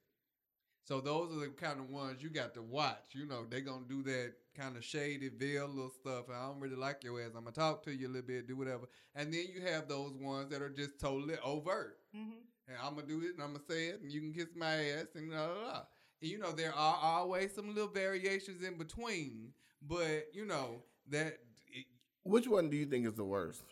So 0.84 1.02
those 1.02 1.32
are 1.36 1.40
the 1.40 1.50
kind 1.50 1.80
of 1.80 1.90
ones 1.90 2.24
you 2.24 2.30
got 2.30 2.54
to 2.56 2.64
watch. 2.64 3.14
You 3.16 3.26
know, 3.28 3.46
they 3.46 3.62
gonna 3.62 3.86
do 3.88 4.04
that 4.04 4.36
kind 4.56 4.78
of 4.78 4.86
shady, 4.86 5.30
veil 5.30 5.68
little 5.70 5.92
stuff. 5.92 6.30
I 6.30 6.48
don't 6.48 6.60
really 6.60 6.76
like 6.78 7.04
your 7.04 7.22
ass. 7.22 7.30
I'm 7.36 7.46
gonna 7.46 7.52
talk 7.54 7.84
to 7.86 7.96
you 7.96 8.08
a 8.08 8.10
little 8.10 8.28
bit, 8.28 8.48
do 8.48 8.58
whatever. 8.58 8.90
And 9.16 9.34
then 9.34 9.48
you 9.54 9.62
have 9.62 9.88
those 9.88 10.14
ones 10.14 10.50
that 10.52 10.62
are 10.62 10.70
just 10.70 11.00
totally 11.00 11.38
overt. 11.44 12.01
Mhm. 12.16 12.44
And 12.68 12.78
I'm 12.78 12.96
gonna 12.96 13.08
do 13.08 13.22
it, 13.22 13.34
and 13.34 13.42
I'm 13.44 13.54
gonna 13.54 13.66
say 13.68 13.88
it, 13.88 14.02
and 14.02 14.12
you 14.12 14.22
can 14.22 14.34
kiss 14.34 14.56
my 14.56 14.74
ass, 14.92 15.08
and 15.16 15.30
blah 15.30 15.48
blah 15.48 15.64
blah. 15.64 15.86
And 16.22 16.30
you 16.32 16.38
know, 16.38 16.52
there 16.52 16.74
are 16.74 16.96
always 17.02 17.54
some 17.54 17.74
little 17.74 17.90
variations 17.92 18.64
in 18.64 18.78
between, 18.78 19.54
but 19.82 20.34
you 20.34 20.46
know 20.46 20.84
that 21.10 21.40
it, 21.68 21.86
Which 22.24 22.48
one 22.48 22.70
do 22.70 22.78
you 22.78 22.86
think 22.86 23.06
is 23.08 23.16
the 23.16 23.26
worst? 23.26 23.64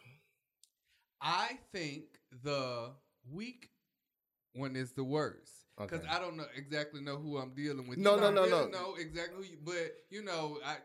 I 1.21 1.59
think 1.71 2.19
the 2.43 2.91
weak 3.31 3.69
one 4.53 4.75
is 4.75 4.91
the 4.93 5.03
worst. 5.03 5.53
Because 5.77 6.01
Okay. 6.01 6.09
I 6.09 6.19
don't 6.19 6.35
know 6.37 6.47
exactly 6.55 7.01
know 7.01 7.17
who 7.17 7.37
I'm 7.37 7.53
dealing 7.53 7.87
with. 7.87 7.97
No, 7.99 8.15
You 8.15 8.21
no, 8.21 8.27
don't 8.27 8.35
no, 8.35 8.41
really 8.43 8.71
no. 8.71 8.79
Know 8.79 8.95
exactly 8.95 9.37
who 9.37 9.43
you, 9.43 9.57
but 9.63 9.95
you 10.09 10.23
know, 10.23 10.59
I 10.65 10.77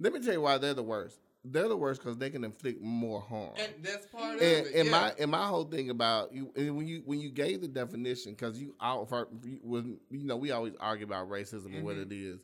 Let 0.00 0.12
me 0.12 0.20
tell 0.20 0.32
you 0.34 0.40
why 0.40 0.58
they're 0.58 0.74
the 0.74 0.82
worst. 0.82 1.20
They're 1.50 1.68
the 1.68 1.76
worst 1.76 2.00
because 2.00 2.16
they 2.18 2.30
can 2.30 2.44
inflict 2.44 2.82
more 2.82 3.20
harm. 3.20 3.52
and 3.58 3.72
that's 3.82 4.06
part 4.06 4.36
of 4.36 4.42
And, 4.42 4.66
it. 4.66 4.74
and 4.74 4.84
yeah. 4.86 4.90
my 4.90 5.14
and 5.18 5.30
my 5.30 5.46
whole 5.46 5.64
thing 5.64 5.90
about 5.90 6.32
you 6.32 6.50
and 6.56 6.76
when 6.76 6.86
you 6.86 7.02
when 7.04 7.20
you 7.20 7.30
gave 7.30 7.60
the 7.60 7.68
definition 7.68 8.32
because 8.32 8.58
you 8.60 8.74
out 8.80 9.08
for 9.08 9.28
was 9.62 9.84
you 10.10 10.24
know 10.24 10.36
we 10.36 10.50
always 10.50 10.74
argue 10.80 11.06
about 11.06 11.28
racism 11.28 11.74
and 11.74 11.84
what 11.84 11.96
Mhm. 11.96 12.02
it 12.02 12.12
is, 12.12 12.38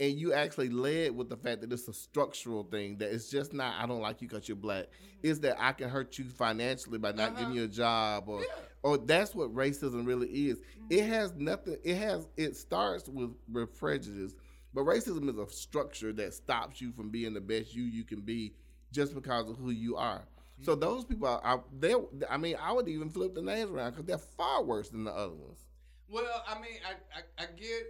and 0.00 0.18
you 0.18 0.32
actually 0.32 0.68
led 0.70 1.14
with 1.16 1.28
the 1.28 1.36
fact 1.36 1.60
that 1.60 1.72
it's 1.72 1.86
a 1.88 1.92
structural 1.92 2.64
thing 2.64 2.98
that 2.98 3.12
it's 3.14 3.30
just 3.30 3.52
not 3.52 3.74
I 3.82 3.86
don't 3.86 4.00
like 4.00 4.20
you 4.20 4.28
because 4.28 4.48
you're 4.48 4.56
black. 4.56 4.86
Is 5.22 5.40
that 5.40 5.56
I 5.62 5.72
can 5.72 5.88
hurt 5.88 6.18
you 6.18 6.24
financially 6.24 6.98
by 6.98 7.12
not 7.12 7.30
Uh-huh. 7.32 7.40
giving 7.40 7.54
you 7.54 7.64
a 7.64 7.68
job 7.68 8.28
or 8.28 8.40
yeah. 8.40 8.46
or 8.82 8.98
that's 8.98 9.34
what 9.34 9.54
racism 9.54 10.06
really 10.06 10.28
is. 10.48 10.60
It 10.90 11.04
has 11.06 11.32
nothing. 11.36 11.76
It 11.84 11.96
has. 11.96 12.26
It 12.36 12.56
starts 12.56 13.08
with 13.08 13.30
with 13.50 13.72
prejudice, 13.78 14.34
but 14.74 14.84
racism 14.84 15.28
is 15.28 15.38
a 15.38 15.48
structure 15.52 16.12
that 16.14 16.34
stops 16.34 16.80
you 16.80 16.92
from 16.92 17.10
being 17.10 17.34
the 17.34 17.40
best 17.40 17.74
you 17.74 17.84
you 17.84 18.04
can 18.04 18.20
be 18.20 18.54
just 18.92 19.14
because 19.14 19.48
of 19.48 19.56
who 19.56 19.70
you 19.70 19.96
are. 19.96 20.24
So 20.60 20.74
those 20.74 21.04
people 21.04 21.26
are, 21.28 21.40
are 21.40 21.64
they. 21.78 21.94
I 22.30 22.36
mean, 22.36 22.56
I 22.60 22.72
would 22.72 22.88
even 22.88 23.10
flip 23.10 23.34
the 23.34 23.42
names 23.42 23.70
around 23.70 23.92
because 23.92 24.06
they're 24.06 24.18
far 24.18 24.62
worse 24.62 24.90
than 24.90 25.04
the 25.04 25.12
other 25.12 25.34
ones. 25.34 25.66
Well, 26.08 26.44
I 26.46 26.54
mean, 26.60 26.78
I 26.86 26.92
I, 27.18 27.44
I 27.44 27.46
get, 27.58 27.82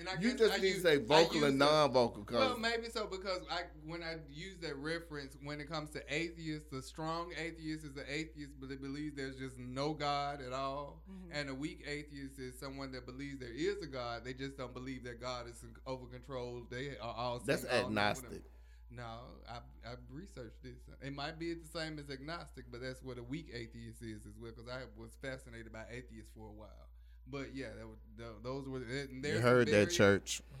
and 0.00 0.08
I 0.08 0.20
you 0.20 0.34
just 0.34 0.54
I 0.54 0.56
need 0.56 0.68
use, 0.68 0.76
to 0.82 0.82
say 0.82 0.96
vocal 0.96 1.36
use 1.36 1.44
and 1.44 1.58
non-vocal. 1.58 2.24
Cause 2.24 2.36
Well, 2.38 2.58
maybe 2.58 2.88
so 2.88 3.06
because 3.06 3.40
I 3.50 3.60
when 3.86 4.02
I 4.02 4.16
use 4.32 4.56
that 4.62 4.76
reference 4.76 5.36
when 5.42 5.60
it 5.60 5.68
comes 5.68 5.90
to 5.90 6.02
atheists, 6.12 6.68
the 6.72 6.82
strong 6.82 7.32
atheist 7.38 7.84
is 7.84 7.96
an 7.96 8.04
atheist, 8.08 8.54
but 8.58 8.68
they 8.70 8.76
believes 8.76 9.14
there's 9.14 9.36
just 9.36 9.58
no 9.58 9.92
God 9.92 10.40
at 10.40 10.52
all, 10.52 11.02
Mhm. 11.08 11.28
and 11.32 11.50
a 11.50 11.54
weak 11.54 11.84
atheist 11.86 12.38
is 12.38 12.58
someone 12.58 12.90
that 12.92 13.06
believes 13.06 13.38
there 13.38 13.52
is 13.52 13.76
a 13.82 13.86
God. 13.86 14.24
They 14.24 14.32
just 14.32 14.56
don't 14.56 14.74
believe 14.74 15.04
that 15.04 15.20
God 15.20 15.48
is 15.48 15.62
over 15.86 16.06
control. 16.06 16.66
They 16.70 16.96
are 16.98 17.14
all 17.14 17.38
that's 17.38 17.64
all 17.64 17.86
agnostic. 17.86 18.42
No, 18.90 19.20
I 19.48 19.58
I 19.88 19.94
researched 20.10 20.62
this. 20.62 20.78
It 21.00 21.14
might 21.14 21.38
be 21.38 21.54
the 21.54 21.66
same 21.66 21.98
as 22.00 22.10
agnostic, 22.10 22.64
but 22.72 22.80
that's 22.80 23.02
what 23.02 23.18
a 23.18 23.22
weak 23.22 23.50
atheist 23.54 24.02
is 24.02 24.26
as 24.26 24.36
well. 24.40 24.50
Because 24.50 24.68
I 24.68 24.82
was 24.96 25.14
fascinated 25.22 25.72
by 25.72 25.84
atheists 25.90 26.30
for 26.34 26.48
a 26.48 26.52
while. 26.52 26.89
But 27.30 27.54
yeah, 27.54 27.66
that 27.78 27.86
was, 27.86 27.98
tho- 28.16 28.40
those 28.42 28.68
were. 28.68 28.78
and 28.78 29.16
You 29.16 29.22
there's 29.22 29.40
heard 29.40 29.68
that, 29.68 29.90
church. 29.90 30.42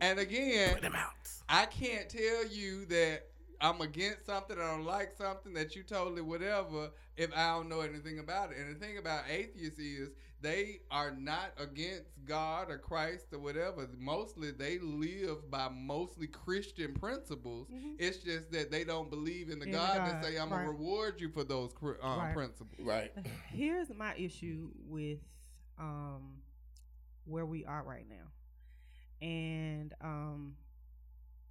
and 0.00 0.18
again, 0.18 0.74
Put 0.74 0.82
them 0.82 0.94
out. 0.94 1.12
I 1.48 1.66
can't 1.66 2.08
tell 2.08 2.46
you 2.46 2.84
that 2.86 3.26
I'm 3.60 3.80
against 3.80 4.26
something, 4.26 4.56
I 4.58 4.70
don't 4.70 4.84
like 4.84 5.12
something, 5.16 5.52
that 5.54 5.74
you 5.74 5.82
totally 5.82 6.22
whatever, 6.22 6.90
if 7.16 7.30
I 7.36 7.48
don't 7.56 7.68
know 7.68 7.80
anything 7.80 8.18
about 8.20 8.52
it. 8.52 8.58
And 8.58 8.74
the 8.74 8.78
thing 8.78 8.98
about 8.98 9.24
atheists 9.28 9.78
is 9.78 10.10
they 10.40 10.80
are 10.90 11.10
not 11.10 11.52
against 11.58 12.10
God 12.24 12.70
or 12.70 12.78
Christ 12.78 13.26
or 13.32 13.38
whatever. 13.40 13.88
Mostly 13.98 14.50
they 14.52 14.78
live 14.78 15.50
by 15.50 15.68
mostly 15.68 16.26
Christian 16.28 16.94
principles. 16.94 17.68
Mhm. 17.68 17.96
It's 17.98 18.18
just 18.18 18.50
that 18.52 18.70
they 18.70 18.84
don't 18.84 19.10
believe 19.10 19.50
in 19.50 19.58
the 19.58 19.64
In 19.66 19.72
the 19.72 19.76
God, 19.78 20.06
that 20.06 20.22
say, 20.24 20.36
I'm 20.36 20.50
right. 20.50 20.64
going 20.64 20.66
to 20.66 20.70
reward 20.82 21.20
you 21.20 21.28
for 21.30 21.42
those 21.44 21.72
um, 22.02 22.18
Right. 22.20 22.34
principles. 22.34 22.78
Right. 22.86 23.12
Here's 23.48 23.90
my 23.90 24.14
issue 24.16 24.70
with 24.86 25.18
um 25.78 26.42
where 27.24 27.46
we 27.46 27.64
are 27.64 27.82
right 27.82 28.06
now. 28.08 28.30
And 29.26 29.94
um 30.00 30.56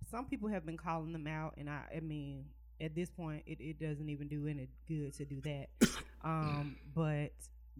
some 0.09 0.25
people 0.25 0.47
have 0.49 0.65
been 0.65 0.77
calling 0.77 1.11
them 1.11 1.27
out 1.27 1.55
and 1.57 1.69
I 1.69 1.83
I 1.95 1.99
mean 1.99 2.45
at 2.79 2.95
this 2.95 3.09
point 3.09 3.43
it, 3.45 3.59
it 3.59 3.79
doesn't 3.79 4.07
even 4.09 4.27
do 4.27 4.47
any 4.47 4.69
good 4.87 5.13
to 5.15 5.25
do 5.25 5.41
that. 5.41 5.69
um 6.23 6.77
but 6.93 7.31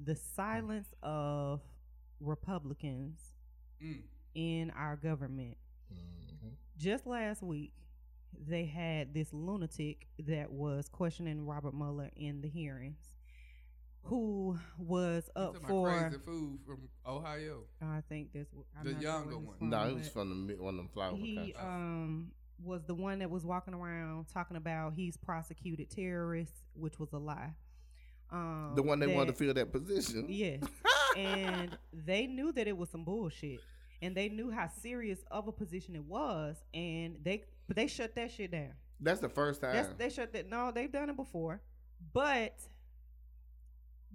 the 0.04 0.16
silence 0.16 0.94
of 1.04 1.62
Republicans 2.20 3.34
Mm. 3.82 4.02
in 4.34 4.72
our 4.72 4.96
government 4.96 5.58
Mhm. 5.92 6.56
just 6.78 7.06
last 7.06 7.42
week 7.44 7.74
they 8.34 8.66
had 8.66 9.14
this 9.14 9.32
lunatic 9.34 10.08
that 10.20 10.52
was 10.52 10.90
questioning 10.90 11.46
Robert 11.46 11.74
Mueller 11.74 12.10
in 12.16 12.42
the 12.42 12.48
hearings 12.50 13.16
who 14.04 14.58
was 14.78 15.30
up 15.36 15.58
for 15.68 15.90
crazy 15.92 16.18
food 16.20 16.60
from 16.66 16.90
Ohio. 17.06 17.66
I 17.82 18.02
think 18.02 18.32
that's 18.34 18.52
what 18.54 18.66
I'm 18.76 18.86
The 18.86 18.94
not 18.94 19.02
sure 19.02 19.12
younger 19.12 19.38
one. 19.40 19.58
from, 19.58 19.70
No, 19.70 19.90
it 19.90 19.94
was 19.96 20.10
from 20.10 20.48
the 20.48 20.56
one 20.56 20.74
of 20.76 20.78
them 20.78 20.88
flower 20.90 21.16
he 21.18 21.54
um 21.56 22.32
was 22.60 22.84
the 22.86 22.96
one 22.96 23.20
that 23.20 23.30
was 23.30 23.46
walking 23.46 23.74
around 23.76 24.28
talking 24.28 24.58
about 24.58 24.94
he's 24.94 25.18
prosecuted 25.18 25.90
terrorists, 25.92 26.64
which 26.74 27.00
was 27.00 27.12
a 27.14 27.18
lie. 27.20 27.54
Um, 28.32 28.74
the 28.76 28.84
one 28.84 29.00
that 29.00 29.10
wanted 29.10 29.28
to 29.32 29.34
fill 29.38 29.54
that 29.54 29.72
position. 29.72 30.26
Yes, 30.28 30.62
and 31.18 31.78
they 31.94 32.28
knew 32.28 32.52
that 32.52 32.68
it 32.68 32.78
was 32.78 32.90
some 32.90 33.04
bullshit. 33.04 33.60
and 34.02 34.16
they 34.16 34.30
knew 34.30 34.52
how 34.52 34.68
serious 34.82 35.20
of 35.32 35.48
a 35.48 35.52
position 35.52 35.96
it 35.96 36.04
was, 36.04 36.58
and 36.74 37.18
they 37.24 37.44
but 37.68 37.76
they 37.76 37.88
shut 37.88 38.16
that 38.16 38.32
shit 38.32 38.52
down. 38.52 38.74
That's 39.00 39.20
the 39.22 39.30
first 39.30 39.62
time. 39.62 39.74
That's, 39.74 39.90
they 39.98 40.10
shut 40.10 40.34
that. 40.34 40.50
No, 40.50 40.72
they've 40.72 40.92
done 40.92 41.10
it 41.10 41.16
before, 41.16 41.62
but 42.14 42.56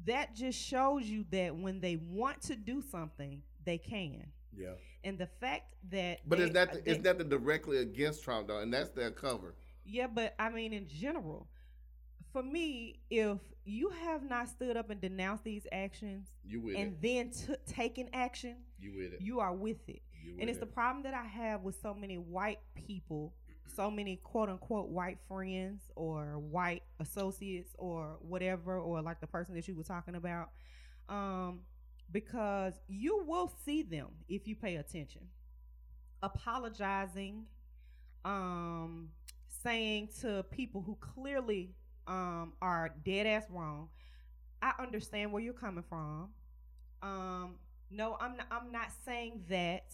that 0.04 0.35
just 0.35 0.59
shows 0.61 1.04
you 1.04 1.25
that 1.31 1.54
when 1.57 1.81
they 1.81 1.97
want 1.97 2.40
to 2.42 2.57
do 2.57 2.83
something, 2.83 3.42
they 3.64 3.78
can. 3.78 4.26
yeah. 4.57 4.73
And 5.04 5.19
the 5.19 5.26
fact 5.40 5.75
that, 5.90 6.21
But 6.28 6.38
they, 6.38 6.45
it's 6.45 6.54
not 6.54 6.73
the, 6.73 6.81
they- 6.81 6.90
it's 6.92 7.04
not 7.04 7.19
the 7.19 7.25
directly 7.25 7.78
against 7.78 8.23
Trump 8.23 8.49
though, 8.49 8.59
and 8.59 8.73
that's 8.73 8.90
their 8.90 9.11
cover. 9.11 9.54
Yeah, 9.85 10.07
but 10.07 10.35
I 10.38 10.49
mean, 10.50 10.73
in 10.73 10.87
general, 10.88 11.49
for 12.33 12.42
me, 12.42 13.00
if 13.11 13.38
you 13.64 13.90
have 14.04 14.28
not 14.28 14.49
stood 14.49 14.76
up 14.76 14.90
and 14.90 15.00
denounced 15.00 15.45
these 15.45 15.66
actions 15.73 16.28
You 16.45 16.61
with 16.61 16.76
and 16.76 16.97
then 17.00 17.31
t- 17.31 17.54
taken 17.66 18.09
action. 18.12 18.57
You 18.78 18.95
with 18.97 19.12
it. 19.12 19.21
you 19.21 19.40
are 19.40 19.52
with 19.54 19.88
it. 19.88 20.02
You 20.25 20.33
And 20.33 20.40
with 20.40 20.49
it's 20.50 20.59
the 20.59 20.66
problem 20.66 21.02
that 21.04 21.14
I 21.14 21.25
have 21.25 21.62
with 21.62 21.81
so 21.81 21.95
many 21.95 22.16
white 22.16 22.59
people, 22.75 23.35
so 23.75 23.90
many 23.90 24.16
quote 24.16 24.49
unquote 24.49 24.88
white 24.88 25.19
friends 25.28 25.83
or 25.97 26.38
white 26.38 26.83
associates 27.00 27.75
or 27.78 28.16
whatever, 28.21 28.78
or 28.78 29.00
like 29.02 29.21
the 29.21 29.26
person 29.26 29.54
that 29.54 29.66
you 29.69 29.76
were 29.76 29.85
talking 29.85 30.14
about. 30.14 30.50
Um, 31.09 31.61
because 32.11 32.75
you 32.88 33.25
will 33.26 33.52
see 33.64 33.83
them 33.83 34.09
if 34.28 34.47
you 34.47 34.54
pay 34.57 34.76
attention. 34.76 35.23
Apologizing, 36.23 37.45
um, 38.25 39.09
saying 39.62 40.09
to 40.21 40.45
people 40.50 40.83
who 40.83 40.97
clearly 41.00 41.75
um, 42.06 42.52
are 42.62 42.94
dead 43.04 43.26
ass 43.26 43.44
wrong, 43.50 43.88
I 44.61 44.73
understand 44.78 45.32
where 45.32 45.42
you're 45.42 45.52
coming 45.54 45.85
from. 45.88 46.28
Um, 47.02 47.54
no, 47.90 48.16
I'm 48.21 48.37
not, 48.37 48.47
I'm 48.50 48.71
not 48.73 48.88
saying 49.04 49.42
that. 49.49 49.92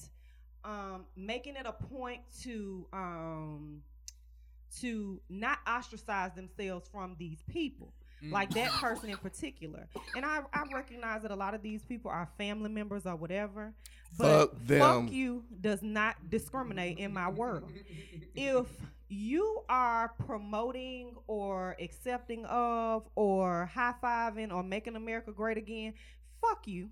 Um, 0.65 1.05
making 1.17 1.55
it 1.57 1.67
a 1.67 1.73
point 1.73 2.21
to 2.43 2.87
um, 2.93 3.81
to 4.81 5.21
not 5.31 5.59
ostracize 5.67 6.33
themselves 6.35 6.89
from 6.93 7.17
these 7.19 7.43
people, 7.49 7.93
Mm. 8.23 8.33
like 8.33 8.51
that 8.51 8.71
person 8.81 9.11
in 9.11 9.17
particular. 9.17 9.87
And 10.17 10.27
I, 10.27 10.41
I 10.53 10.65
recognize 10.75 11.23
that 11.23 11.31
a 11.31 11.37
lot 11.37 11.55
of 11.55 11.63
these 11.63 11.85
people 11.85 12.11
are 12.11 12.29
family 12.37 12.69
members 12.69 13.07
or 13.07 13.15
whatever. 13.15 13.73
But 14.19 14.51
Fuck 14.51 14.67
them. 14.67 14.81
fuck 15.05 15.13
you 15.13 15.45
does 15.61 15.83
not 15.83 16.17
discriminate 16.29 16.99
in 16.99 17.13
my 17.15 17.29
world. 17.31 17.71
If 18.35 18.67
you 19.09 19.63
are 19.69 20.09
promoting 20.27 21.15
or 21.27 21.77
accepting 21.81 22.45
of 22.47 23.09
or 23.15 23.67
high 23.67 23.95
fiving 24.03 24.53
or 24.53 24.63
making 24.63 24.97
America 24.97 25.33
great 25.33 25.57
again, 25.57 25.95
fuck 26.41 26.67
you. 26.67 26.91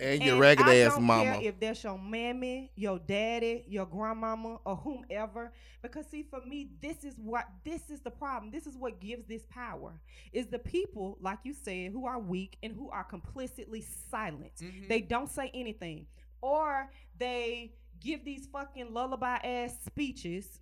and 0.00 0.20
your 0.22 0.32
And 0.32 0.40
ragged 0.40 0.66
I 0.66 0.78
ass 0.78 0.98
mama. 0.98 1.38
If 1.40 1.60
that's 1.60 1.84
your 1.84 1.96
mammy, 1.96 2.72
your 2.74 2.98
daddy, 2.98 3.64
your 3.68 3.86
grandmama, 3.86 4.58
or 4.64 4.76
whomever. 4.76 5.52
Because 5.82 6.06
see, 6.06 6.24
for 6.24 6.40
me, 6.44 6.70
this 6.82 7.04
is 7.04 7.14
what 7.18 7.46
this 7.64 7.90
is 7.90 8.00
the 8.00 8.10
problem. 8.10 8.50
This 8.50 8.66
is 8.66 8.76
what 8.76 9.00
gives 9.00 9.24
this 9.26 9.44
power. 9.48 10.00
Is 10.32 10.46
the 10.48 10.58
people, 10.58 11.16
like 11.20 11.38
you 11.44 11.52
said, 11.52 11.92
who 11.92 12.06
are 12.06 12.18
weak 12.18 12.56
and 12.62 12.72
who 12.72 12.90
are 12.90 13.04
complicitly 13.04 13.82
silent. 14.10 14.56
Mhm. 14.60 14.88
They 14.88 15.00
don't 15.00 15.30
say 15.30 15.50
anything. 15.54 16.06
Or 16.40 16.90
they 17.16 17.72
give 18.00 18.24
these 18.24 18.46
fucking 18.48 18.92
lullaby 18.92 19.36
ass 19.36 19.76
speeches. 19.86 20.60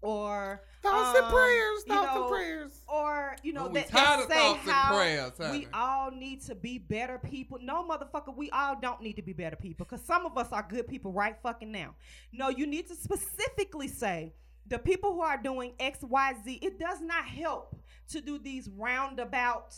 Or 0.00 0.62
thoughts 0.82 1.18
and 1.18 1.26
um, 1.26 1.32
prayers. 1.32 1.82
you 1.86 1.92
Thoughts 1.94 2.14
know, 2.14 2.22
and 2.22 2.30
prayers. 2.30 2.82
or 2.88 3.36
you 3.42 3.52
know 3.52 3.62
Well, 3.64 3.72
we 3.72 3.80
that, 3.80 3.90
that 3.90 4.28
say 4.28 4.34
thoughts 4.34 4.60
and 4.62 4.70
how 4.70 4.96
prayers, 4.96 5.32
we 5.50 5.66
all 5.74 6.10
need 6.12 6.40
to 6.42 6.54
be 6.54 6.78
better 6.78 7.18
people. 7.18 7.58
No, 7.60 7.82
motherfucker, 7.88 8.36
we 8.36 8.48
all 8.50 8.78
don't 8.80 9.02
need 9.02 9.14
to 9.14 9.22
be 9.22 9.32
better 9.32 9.56
people 9.56 9.86
because 9.90 10.04
some 10.06 10.24
of 10.24 10.38
us 10.38 10.48
are 10.52 10.64
good 10.68 10.86
people 10.86 11.12
right 11.12 11.36
fucking 11.42 11.72
now. 11.72 11.94
No, 12.32 12.48
you 12.48 12.66
need 12.66 12.86
to 12.88 12.94
specifically 12.94 13.88
say 13.88 14.34
the 14.68 14.78
people 14.78 15.12
who 15.14 15.20
are 15.22 15.40
doing 15.42 15.72
X, 15.80 15.98
Y, 16.02 16.34
Z. 16.44 16.54
It 16.62 16.78
does 16.78 17.00
not 17.00 17.24
help 17.24 17.74
to 18.10 18.20
do 18.20 18.38
these 18.38 18.68
roundabout, 18.68 19.74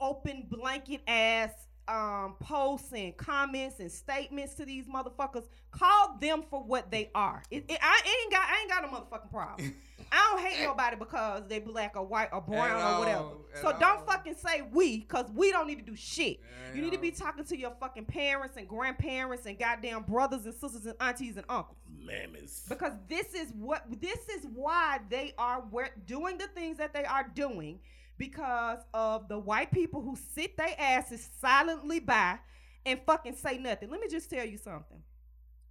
open 0.00 0.46
blanket 0.50 1.00
ass 1.06 1.50
um, 1.88 2.34
posts 2.40 2.92
and 2.92 3.16
comments 3.16 3.80
and 3.80 3.90
statements 3.90 4.54
to 4.54 4.64
these 4.64 4.86
motherfuckers. 4.86 5.44
Call 5.70 6.16
them 6.20 6.42
for 6.48 6.62
what 6.62 6.90
they 6.90 7.10
are. 7.14 7.42
It, 7.50 7.64
it- 7.68 7.78
I 7.82 8.00
ain't 8.22 8.32
got 8.32 8.48
I 8.48 8.60
ain't 8.60 8.70
got 8.70 8.84
a 8.84 8.88
motherfucking 8.88 9.30
problem. 9.30 9.74
I 10.12 10.30
don't 10.36 10.46
hate 10.46 10.62
nobody 10.64 10.96
because 10.96 11.42
they 11.48 11.58
black 11.58 11.96
or 11.96 12.04
white 12.06 12.28
or 12.32 12.40
brown 12.40 12.70
At 12.80 12.94
or 12.94 12.98
whatever. 13.00 13.18
all, 13.20 13.44
at 13.54 13.60
So 13.62 13.70
don't 13.80 13.98
all. 13.98 14.04
fucking 14.06 14.36
say 14.36 14.62
we, 14.70 15.00
cause 15.00 15.26
we 15.34 15.50
don't 15.50 15.66
need 15.66 15.78
to 15.78 15.84
do 15.84 15.96
shit. 15.96 16.40
At 16.70 16.76
You 16.76 16.82
need 16.82 16.92
to 16.92 16.98
be 16.98 17.10
talking 17.10 17.44
to 17.44 17.58
your 17.58 17.72
fucking 17.80 18.04
parents 18.04 18.56
and 18.56 18.68
grandparents 18.68 19.46
and 19.46 19.58
goddamn 19.58 20.02
brothers 20.02 20.44
and 20.44 20.54
sisters 20.54 20.86
and 20.86 20.94
aunties 21.00 21.36
and 21.36 21.44
uncles. 21.48 21.78
Mammies. 22.04 22.68
Because 22.68 22.92
this 23.08 23.34
is 23.34 23.52
what 23.58 23.84
this 24.00 24.28
is 24.28 24.46
why 24.54 24.98
they 25.08 25.32
are 25.38 25.64
doing 26.06 26.38
the 26.38 26.46
things 26.48 26.76
that 26.78 26.92
they 26.94 27.04
are 27.04 27.28
doing 27.34 27.80
because 28.18 28.78
of 28.92 29.28
the 29.28 29.38
white 29.38 29.70
people 29.72 30.00
who 30.02 30.16
sit 30.34 30.56
their 30.56 30.74
asses 30.78 31.28
silently 31.40 32.00
by 32.00 32.38
and 32.86 33.00
fucking 33.06 33.34
say 33.36 33.58
nothing. 33.58 33.90
Let 33.90 34.00
me 34.00 34.08
just 34.08 34.30
tell 34.30 34.44
you 34.46 34.58
something. 34.58 35.02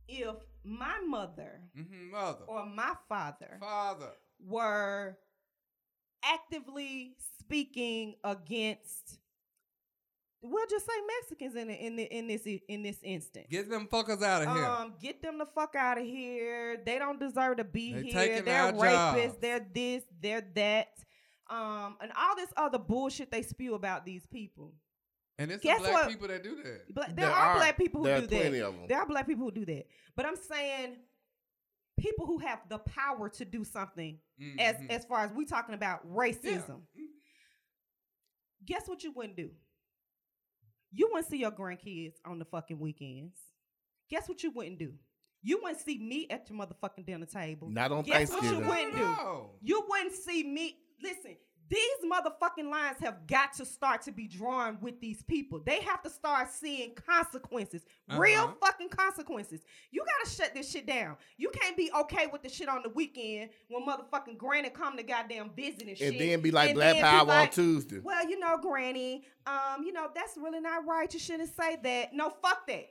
If 0.08 0.36
my 0.64 1.00
mother 1.06 1.62
Mhm, 1.78 2.12
mother, 2.12 2.44
or 2.48 2.66
my 2.66 2.94
father 3.08 3.58
father. 3.60 4.14
were 4.40 5.18
actively 6.24 7.16
speaking 7.40 8.16
against 8.24 9.20
we'll 10.46 10.68
just 10.68 10.86
say 10.86 10.92
Mexicans 11.22 11.56
in 11.56 11.68
the, 11.70 11.74
in 11.74 11.96
the, 11.96 12.04
in 12.04 12.28
this 12.28 12.46
in 12.68 12.84
this 12.84 12.98
instant. 13.02 13.50
Get 13.50 13.70
them 13.70 13.88
fuckers 13.90 14.22
out 14.22 14.42
of 14.46 14.54
here. 14.54 14.66
Um, 14.66 14.94
get 15.02 15.22
them 15.22 15.38
the 15.38 15.46
fuck 15.46 15.74
out 15.76 15.98
of 15.98 16.04
here. 16.04 16.82
They 16.86 17.00
don't 17.00 17.18
deserve 17.18 17.58
to 17.58 17.64
be 17.64 17.94
They 17.94 18.10
here. 18.28 18.42
They're 18.42 18.74
rapists. 18.74 19.14
jobs. 19.28 19.38
They're 19.40 19.66
this. 19.74 20.04
They're 20.22 20.44
that. 20.56 20.90
Um, 21.50 21.98
and 22.02 22.12
all 22.18 22.36
this 22.36 22.50
other 22.58 22.80
bullshit 22.80 23.32
they 23.32 23.42
spew 23.42 23.76
about 23.76 24.06
these 24.06 24.26
people. 24.26 24.74
and 25.38 25.52
it's 25.52 25.64
guess 25.64 25.76
some 25.82 25.84
black 25.92 25.94
what? 25.94 26.10
people 26.10 26.28
that 26.30 26.44
do 26.44 26.56
that. 26.64 26.94
Black, 26.94 27.16
there, 27.16 27.30
are, 27.32 27.56
black 27.56 27.78
people 27.78 28.02
who 28.02 28.08
there 28.08 28.20
do 28.20 28.26
are 28.26 28.28
plenty 28.28 28.60
that. 28.60 28.68
of 28.68 28.74
them. 28.76 28.88
There 28.88 28.98
are 29.00 29.06
black 29.08 29.28
people 29.28 29.44
who 29.46 29.52
do 29.52 29.66
that. 29.66 29.86
But 30.16 30.26
I'm 30.26 30.36
saying 30.38 30.98
people 32.00 32.26
who 32.26 32.38
have 32.40 32.60
the 32.70 32.80
power 32.80 33.30
to 33.30 33.46
do 33.46 33.64
something 33.64 34.18
as 34.60 34.76
Mhm. 34.78 34.90
as 34.90 35.06
far 35.06 35.26
as 35.26 35.32
we 35.34 35.46
talking 35.46 35.76
about 35.76 36.02
Yeah. 36.06 36.12
racism. 36.12 36.82
Guess 38.66 38.88
what 38.88 39.04
you 39.04 39.12
wouldn't 39.12 39.36
do? 39.36 39.50
You 40.92 41.10
wouldn't 41.12 41.28
see 41.30 41.38
your 41.38 41.52
grandkids 41.52 42.14
on 42.26 42.40
the 42.40 42.46
fucking 42.46 42.80
weekends. 42.80 43.36
Guess 44.10 44.30
what 44.30 44.44
you 44.44 44.52
wouldn't 44.52 44.80
do? 44.80 44.94
You 45.42 45.60
wouldn't 45.62 45.82
see 45.82 45.98
me 45.98 46.28
at 46.30 46.50
your 46.50 46.58
motherfucking 46.60 47.06
dinner 47.06 47.26
table. 47.26 47.70
Not 47.70 47.92
on 47.92 48.04
Guess 48.04 48.32
what 48.32 48.44
you 48.44 48.60
wouldn't 48.60 48.94
do? 48.94 49.00
No. 49.00 49.50
You 49.62 49.84
wouldn't 49.90 50.14
see 50.14 50.44
me. 50.44 50.78
Listen, 51.02 51.36
these 51.70 52.12
motherfucking 52.12 52.70
lines 52.70 52.98
have 53.00 53.26
got 53.26 53.54
to 53.54 53.66
start 53.66 54.02
to 54.04 54.12
be 54.12 54.28
drawn 54.28 54.78
with 54.82 55.00
these 55.00 55.24
people. 55.24 55.60
They 55.66 55.80
have 55.82 56.04
to 56.04 56.10
start 56.10 56.52
seeing 56.52 56.94
consequences, 56.94 57.84
real 58.10 58.42
Uh-huh. 58.42 58.54
fucking 58.62 58.90
consequences. 58.90 59.62
You 59.90 60.04
gotta 60.06 60.30
shut 60.30 60.54
this 60.54 60.70
shit 60.70 60.86
down. 60.86 61.18
You 61.38 61.50
can't 61.50 61.76
be 61.76 61.90
okay 62.02 62.28
with 62.28 62.44
the 62.44 62.50
shit 62.50 62.68
on 62.68 62.84
the 62.84 62.90
weekend 62.90 63.50
when 63.70 63.86
motherfucking 63.86 64.38
granny 64.38 64.70
come 64.70 64.98
to 64.98 65.04
goddamn 65.04 65.52
visit 65.56 65.88
and 65.88 65.98
shit. 65.98 66.12
And 66.12 66.20
then 66.22 66.42
be 66.42 66.52
like 66.52 66.72
And 66.72 66.76
Black 66.78 67.00
Power 67.00 67.32
on 67.32 67.50
Tuesday. 67.50 68.00
Well, 68.00 68.30
you 68.30 68.38
know, 68.40 68.58
granny, 68.62 69.26
um, 69.48 69.84
you 69.84 69.94
know, 69.94 70.10
that's 70.14 70.38
really 70.38 70.60
not 70.60 70.86
right. 70.86 71.12
You 71.12 71.20
shouldn't 71.20 71.56
say 71.56 71.78
that. 71.82 72.14
No, 72.14 72.30
fuck 72.30 72.68
that. 72.68 72.90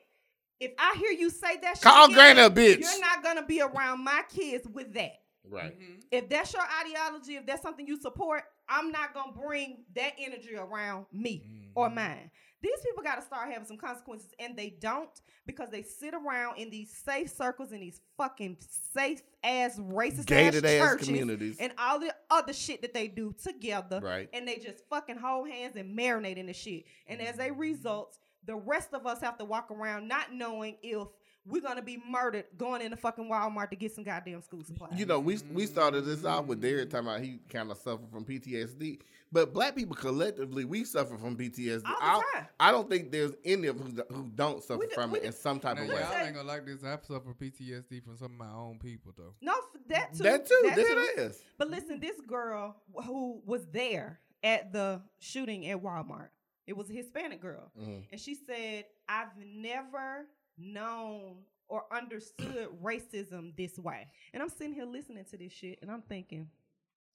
If 0.59 0.73
I 0.79 0.97
hear 0.97 1.11
you 1.11 1.29
say 1.31 1.57
that 1.59 1.77
shit 1.77 1.83
Call 1.83 2.07
again, 2.07 2.15
Granny 2.37 2.41
a 2.41 2.51
bitch. 2.51 2.81
You're 2.81 3.01
not 3.01 3.23
gonna 3.23 3.45
be 3.45 3.61
around 3.61 4.03
my 4.03 4.23
kids 4.29 4.67
with 4.67 4.93
that 4.95 5.22
Right. 5.45 5.79
Mhm. 5.79 6.03
if 6.11 6.29
that's 6.29 6.53
your 6.53 6.63
ideology, 6.81 7.37
if 7.37 7.47
that's 7.47 7.63
something 7.63 7.87
you 7.87 7.97
support, 8.01 8.45
I'm 8.69 8.91
not 8.93 9.13
gonna 9.13 9.33
bring 9.33 9.85
that 9.95 10.15
energy 10.19 10.55
around 10.55 11.07
me 11.13 11.71
or 11.75 11.89
Mhm. 11.89 11.95
mine. 11.95 12.31
These 12.61 12.81
people 12.87 13.03
got 13.03 13.17
to 13.17 13.23
start 13.23 13.51
having 13.51 13.67
some 13.67 13.77
consequences, 13.77 14.33
and 14.39 14.57
they 14.57 14.71
don't 14.71 15.11
because 15.47 15.69
they 15.71 15.83
sit 15.83 16.15
around 16.15 16.59
in 16.59 16.71
these 16.71 16.97
safe 16.97 17.29
circles 17.31 17.73
in 17.73 17.81
these 17.81 18.01
fucking 18.17 18.57
safe 18.61 19.21
ass 19.43 19.77
racist 19.81 20.27
Gated 20.27 20.65
ass 20.65 20.71
ass 20.71 20.91
churches 20.93 21.09
communities. 21.09 21.57
and 21.59 21.73
all 21.77 21.99
the 21.99 22.15
other 22.31 22.53
shit 22.53 22.81
that 22.83 22.95
they 22.95 23.09
do 23.09 23.33
together, 23.33 23.99
Right. 24.01 24.29
and 24.33 24.47
they 24.47 24.59
just 24.59 24.89
fucking 24.89 25.17
hold 25.17 25.49
hands 25.49 25.75
and 25.77 25.99
marinate 25.99 26.37
in 26.37 26.47
the 26.47 26.53
shit. 26.55 26.85
And 27.09 27.21
as 27.21 27.41
a 27.41 27.51
result, 27.51 28.17
the 28.45 28.55
rest 28.55 28.95
of 28.95 29.07
us 29.09 29.21
have 29.23 29.39
to 29.39 29.45
walk 29.45 29.73
around 29.73 30.07
not 30.07 30.33
knowing 30.33 30.77
if 30.83 31.09
we're 31.45 31.61
gonna 31.63 31.83
be 31.83 32.01
murdered 32.09 32.45
going 32.57 32.83
in 32.83 32.91
the 32.91 32.97
fucking 32.97 33.29
Walmart 33.29 33.71
to 33.71 33.77
get 33.77 33.93
some 33.93 34.05
goddamn 34.05 34.41
school 34.43 34.63
supplies. 34.65 34.93
You 34.99 35.07
know, 35.07 35.19
we 35.19 35.39
we 35.53 35.67
started 35.67 36.03
this 36.03 36.25
off 36.25 36.47
with 36.47 36.61
Derek 36.61 36.91
talking 36.91 37.09
about 37.09 37.21
he 37.21 37.41
kind 37.49 37.71
of 37.71 37.79
suffered 37.79 38.09
from 38.11 38.25
PTSD, 38.25 39.01
but 39.33 39.53
black 39.53 39.75
people 39.75 39.97
collectively 39.97 40.65
we 40.65 40.85
suffer 40.85 41.17
from 41.19 41.37
PTSD. 41.37 41.83
All 41.85 41.95
the 41.95 42.05
I, 42.05 42.23
time. 42.35 42.47
I 42.61 42.71
don't 42.71 42.89
think 42.89 43.11
there's 43.11 43.33
any 43.45 43.67
of 43.67 43.79
who 43.81 43.91
who 44.15 44.31
don't 44.35 44.63
suffer 44.63 44.85
do- 44.87 44.95
from 44.95 45.15
it 45.17 45.21
do- 45.23 45.27
in 45.27 45.33
some 45.33 45.59
type 45.59 45.77
Now, 45.77 45.83
of 45.83 45.89
y'all 45.89 45.97
way. 45.97 46.03
say- 46.11 46.27
ain't 46.27 46.35
gonna 46.37 46.47
like 46.49 46.65
this. 46.65 46.85
I 46.85 46.97
suffer 47.07 47.35
PTSD 47.35 48.01
from 48.05 48.17
some 48.17 48.33
of 48.33 48.39
my 48.39 48.53
own 48.53 48.79
people 48.79 49.13
though. 49.17 49.35
No, 49.41 49.53
f- 49.53 49.81
that 49.89 50.15
too. 50.15 50.23
That 50.23 50.47
too, 50.47 50.61
that 50.65 50.77
dead 50.77 50.87
too. 50.87 51.23
ass. 51.23 51.41
But 51.59 51.71
listen, 51.71 51.99
this 51.99 52.21
girl 52.21 52.77
who 53.05 53.43
was 53.45 53.67
there 53.73 54.21
at 54.45 54.73
the 54.73 55.03
shooting 55.19 55.67
at 55.69 55.83
Walmart, 55.83 56.29
it 56.69 56.77
was 56.77 56.89
a 56.89 56.93
Hispanic 56.93 57.41
girl, 57.41 57.73
Mhm. 57.77 58.05
and 58.13 58.21
she 58.21 58.37
said, 58.37 58.85
"I've 59.09 59.37
never 59.37 60.27
known 60.59 61.37
or 61.69 61.85
understood 61.95 62.69
racism 62.83 63.57
this 63.57 63.79
way. 63.79 64.07
And 64.35 64.43
I'm 64.43 64.49
sitting 64.49 64.75
here 64.75 64.85
listening 64.85 65.25
to 65.31 65.37
this 65.37 65.53
shit 65.53 65.79
and 65.83 65.91
I'm 65.91 66.03
thinking, 66.03 66.49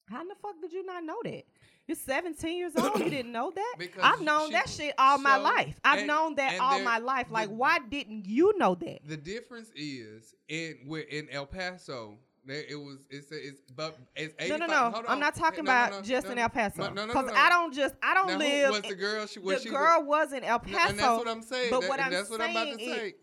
how 0.10 0.22
in 0.22 0.28
the 0.30 0.36
fuck 0.42 0.54
did 0.62 0.72
you 0.72 0.86
not 0.86 1.04
know 1.04 1.18
that? 1.26 1.44
You're 1.86 1.96
17 1.96 2.58
years 2.58 2.74
old. 2.78 2.98
you 3.00 3.10
didn't 3.10 3.32
know 3.32 3.52
that? 3.54 3.76
Because 3.78 4.02
I've 4.04 4.22
known 4.22 4.48
she- 4.48 4.54
that 4.54 4.70
shit 4.70 4.94
all 4.98 5.18
my 5.18 5.38
life. 5.38 5.80
I've 5.84 6.00
and- 6.00 6.08
known 6.08 6.36
that 6.36 6.60
all 6.60 6.76
there- 6.78 6.86
my 6.86 6.98
life. 6.98 7.28
Like, 7.30 7.50
the- 7.50 7.56
why 7.56 7.80
didn't 7.80 8.26
you 8.26 8.58
know 8.58 8.74
that? 8.76 9.00
The 9.06 9.18
difference 9.18 9.70
is 9.76 10.34
in 10.48 10.78
in 11.10 11.28
El 11.30 11.46
Paso. 11.46 12.18
It 12.50 12.80
was 12.80 13.00
it's 13.10 13.30
it's 13.32 13.60
but 13.76 13.98
it's 14.16 14.34
85, 14.40 14.60
No, 14.60 14.66
no, 14.68 14.90
no. 14.92 15.04
I'm 15.10 15.20
not 15.20 15.36
talking 15.36 15.66
No, 15.66 15.72
about 15.72 15.92
no, 15.92 16.02
just 16.02 16.28
no, 16.28 16.32
in. 16.32 16.40
El 16.40 16.48
Paso. 16.50 16.84
No, 16.84 16.94
no, 16.94 17.06
no, 17.06 17.14
Because. 17.14 17.32
I 17.36 17.50
don't 17.50 17.74
just 17.74 17.94
I 18.02 18.14
don't 18.14 18.28
Now, 18.28 18.34
who 18.36 18.40
live. 18.40 18.70
was 18.72 18.82
the 18.84 18.96
girl? 18.96 19.28
She 19.28 19.40
was 19.40 19.58
the 19.58 19.64
she 19.64 19.70
girl 19.70 20.04
was 20.06 20.32
in 20.32 20.46
El 20.46 20.60
Paso. 20.60 20.90
and 20.90 20.98
that's 21.00 21.18
what 21.20 21.28
I'm 21.28 21.42
saying. 21.42 21.70
But 21.70 21.82
That- 21.82 21.90
what 21.90 22.00
I'm 22.00 22.12
that's 22.14 22.30
what 22.30 22.40
I'm 22.40 22.52
about 22.52 22.64
to 22.68 22.76
saying 22.78 22.96
say. 22.96 23.06
I'm 23.08 23.14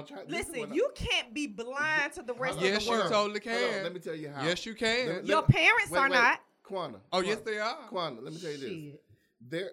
trying. 0.00 0.26
this 0.28 0.40
is 0.40 0.48
Listen, 0.48 0.60
what 0.60 0.70
I- 0.70 0.74
you 0.74 0.90
can't 0.94 1.34
be 1.34 1.46
blind 1.46 2.12
to 2.14 2.22
the 2.22 2.32
rest 2.34 2.58
Hold 2.58 2.64
on, 2.64 2.68
of 2.68 2.72
Yes, 2.72 2.84
the 2.84 2.90
you 2.90 2.96
world. 2.96 3.12
totally 3.12 3.40
hold 3.40 3.64
on, 3.64 3.70
can. 3.74 3.82
let 3.84 3.92
me 3.94 4.00
tell 4.00 4.14
you 4.14 4.30
how. 4.30 4.44
Yes, 4.44 4.64
you 4.66 4.74
can. 4.74 5.08
Let 5.08 5.22
me- 5.24 5.28
Your 5.28 5.40
let- 5.42 5.48
parents 5.50 5.90
wait, 5.90 5.98
are 5.98 6.08
wait. 6.10 6.16
not. 6.16 6.40
Quana. 6.62 7.00
oh, 7.12 7.20
yes, 7.20 7.40
they 7.40 7.58
are. 7.58 7.74
Quana, 7.88 8.20
let 8.20 8.32
me 8.32 8.38
tell 8.40 8.50
you 8.50 8.56
this. 8.58 8.68
Shit. 8.70 9.04
There, 9.48 9.70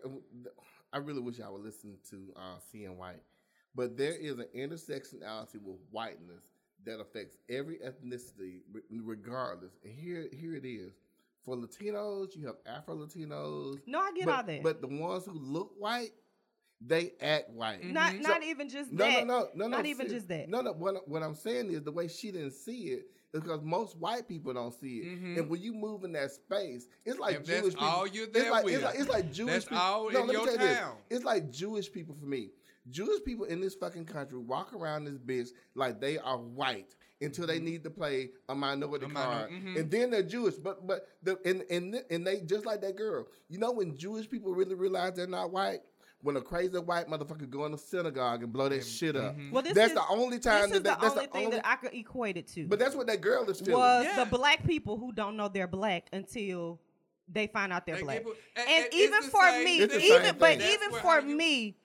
I 0.92 0.98
really 0.98 1.22
wish 1.22 1.40
I 1.40 1.50
would 1.50 1.62
listen 1.62 1.98
to 2.10 2.34
uh, 2.36 2.58
Seeing 2.72 2.98
White, 2.98 3.22
but 3.76 3.96
there 3.96 4.14
is 4.16 4.40
an 4.40 4.48
intersectionality 4.56 5.62
with 5.62 5.78
whiteness 5.92 6.44
that 6.86 7.00
affects 7.00 7.38
every 7.50 7.78
ethnicity 7.78 8.62
regardless. 8.90 9.72
And 9.84 9.94
here, 9.94 10.28
here 10.34 10.56
it 10.56 10.66
is. 10.66 10.94
For 11.44 11.56
Latinos, 11.56 12.36
you 12.36 12.46
have 12.48 12.56
Afro 12.66 12.96
Latinos. 12.96 13.80
No, 13.86 14.00
I 14.00 14.12
get 14.16 14.26
but, 14.26 14.36
all 14.36 14.44
that. 14.44 14.64
But 14.64 14.82
the 14.82 14.88
ones 14.88 15.26
who 15.26 15.34
look 15.34 15.72
white, 15.78 16.12
they 16.82 17.12
act 17.22 17.50
white. 17.50 17.84
not 17.84 18.14
Mhm. 18.14 18.22
not 18.22 18.44
even 18.44 18.70
just 18.70 18.92
No, 18.92 19.06
that. 19.06 19.28
no, 19.28 19.40
no, 19.40 19.50
no, 19.54 19.68
no. 19.68 19.78
Not 19.78 19.86
even 19.86 20.08
see- 20.08 20.14
just 20.16 20.28
that. 20.30 20.48
No, 20.50 20.62
no. 20.62 20.72
What, 20.74 21.08
what 21.08 21.24
I'm 21.24 21.36
saying 21.36 21.72
is 21.72 21.84
the 21.84 21.92
way 21.92 22.08
she 22.08 22.32
didn't 22.32 22.52
see 22.54 22.92
it 22.92 23.08
is 23.34 23.42
because 23.42 23.62
most 23.62 23.98
white 23.98 24.28
people 24.28 24.54
don't 24.54 24.74
see 24.74 25.00
it. 25.00 25.06
Mhm. 25.22 25.38
And 25.40 25.50
when 25.50 25.62
you 25.62 25.74
move 25.74 26.04
in 26.06 26.14
that 26.14 26.32
space, 26.32 26.88
it's 27.06 27.20
like 27.20 27.36
If 27.38 27.44
Jewish 27.46 27.74
people. 27.74 27.86
all 27.88 28.08
you're 28.08 28.28
it's 28.28 28.50
like, 28.50 28.64
with, 28.66 28.76
it's 28.76 28.84
like 28.84 28.96
it's 29.00 29.10
like 29.10 29.32
Jewish 29.32 29.54
that's 29.54 29.66
people. 29.66 29.78
all 29.78 30.04
no, 30.10 30.22
in 30.22 30.28
let 30.28 30.28
me 30.28 30.34
your 30.34 30.44
tell 30.46 30.54
you 30.54 30.60
this. 30.60 30.80
It's 31.10 31.26
like 31.26 31.52
Jewish 31.52 31.92
people 31.92 32.16
for 32.16 32.26
me. 32.26 32.52
Jewish 32.90 33.24
people 33.26 33.46
in 33.46 33.60
this 33.62 33.76
fucking 33.76 34.06
country 34.06 34.40
walk 34.40 34.74
around 34.74 35.04
this 35.04 35.18
bitch 35.20 35.50
like 35.76 36.00
they 36.00 36.18
are 36.18 36.38
white 36.40 36.96
until 37.22 37.46
they 37.46 37.60
need 37.60 37.84
to 37.84 37.90
play 37.92 38.32
a 38.48 38.56
minority 38.56 39.06
Mm-hmm. 39.06 39.18
A 39.18 39.20
card, 39.22 39.52
mhm. 39.52 39.80
and 39.80 39.92
then 39.92 40.10
they're 40.12 40.24
Jewish. 40.24 40.56
But 40.56 40.88
but 40.88 41.08
the 41.22 41.38
and 41.46 41.64
and 41.70 42.04
and 42.10 42.26
they 42.26 42.40
just 42.40 42.66
like 42.66 42.80
that 42.82 42.96
girl. 42.96 43.28
You 43.50 43.60
know 43.60 43.72
when 43.74 43.98
Jewish 43.98 44.30
people 44.30 44.54
really 44.56 44.76
realize 44.76 45.14
they're 45.16 45.28
not 45.28 45.52
white. 45.52 45.82
When 46.22 46.36
a 46.36 46.42
crazy 46.42 46.78
white 46.78 47.08
motherfucker 47.08 47.50
go 47.50 47.66
in 47.66 47.72
the 47.72 47.78
synagogue 47.78 48.44
and 48.44 48.52
blow 48.52 48.68
that 48.68 48.86
shit 48.86 49.16
up, 49.16 49.38
mhm. 49.38 49.52
Well, 49.54 49.64
this 49.64 49.74
that's 49.74 49.94
is, 49.94 49.96
the 49.98 50.04
only 50.10 50.38
time 50.38 50.70
this 50.70 50.72
that, 50.72 50.76
is 50.78 50.84
that 50.84 51.00
the 51.00 51.02
that's 51.06 51.14
only 51.16 51.26
the 51.28 51.32
thing 51.32 51.46
only. 51.46 51.58
that 51.58 51.68
I 51.68 51.76
could 51.78 51.94
equate 51.94 52.36
it 52.36 52.48
to. 52.50 52.68
but 52.68 52.78
that's 52.78 52.94
what 52.96 53.08
that 53.08 53.22
girl 53.22 53.50
is 53.50 53.60
feeling. 53.62 53.80
was 53.80 54.06
Yeah. 54.06 54.24
the 54.26 54.30
black 54.38 54.66
people 54.66 54.98
who 54.98 55.14
don't 55.14 55.38
know 55.38 55.48
they're 55.48 55.66
black 55.68 56.08
until 56.12 56.80
they 57.32 57.48
find 57.48 57.72
out 57.72 57.86
they're 57.86 57.96
And 57.96 58.04
black. 58.04 58.18
people- 58.18 58.34
and, 58.58 58.66
it's 58.68 58.96
even 58.96 59.22
for 59.24 59.44
same 59.44 59.64
me, 59.64 59.78
It's 59.80 59.94
the 59.94 60.00
thing. 60.02 60.10
same 60.10 60.22
even 60.24 60.38
but. 60.40 60.60
That's 60.60 60.74
even 60.74 60.92
where 60.92 61.02
for 61.02 61.20
you- 61.22 61.36
me, 61.38 61.78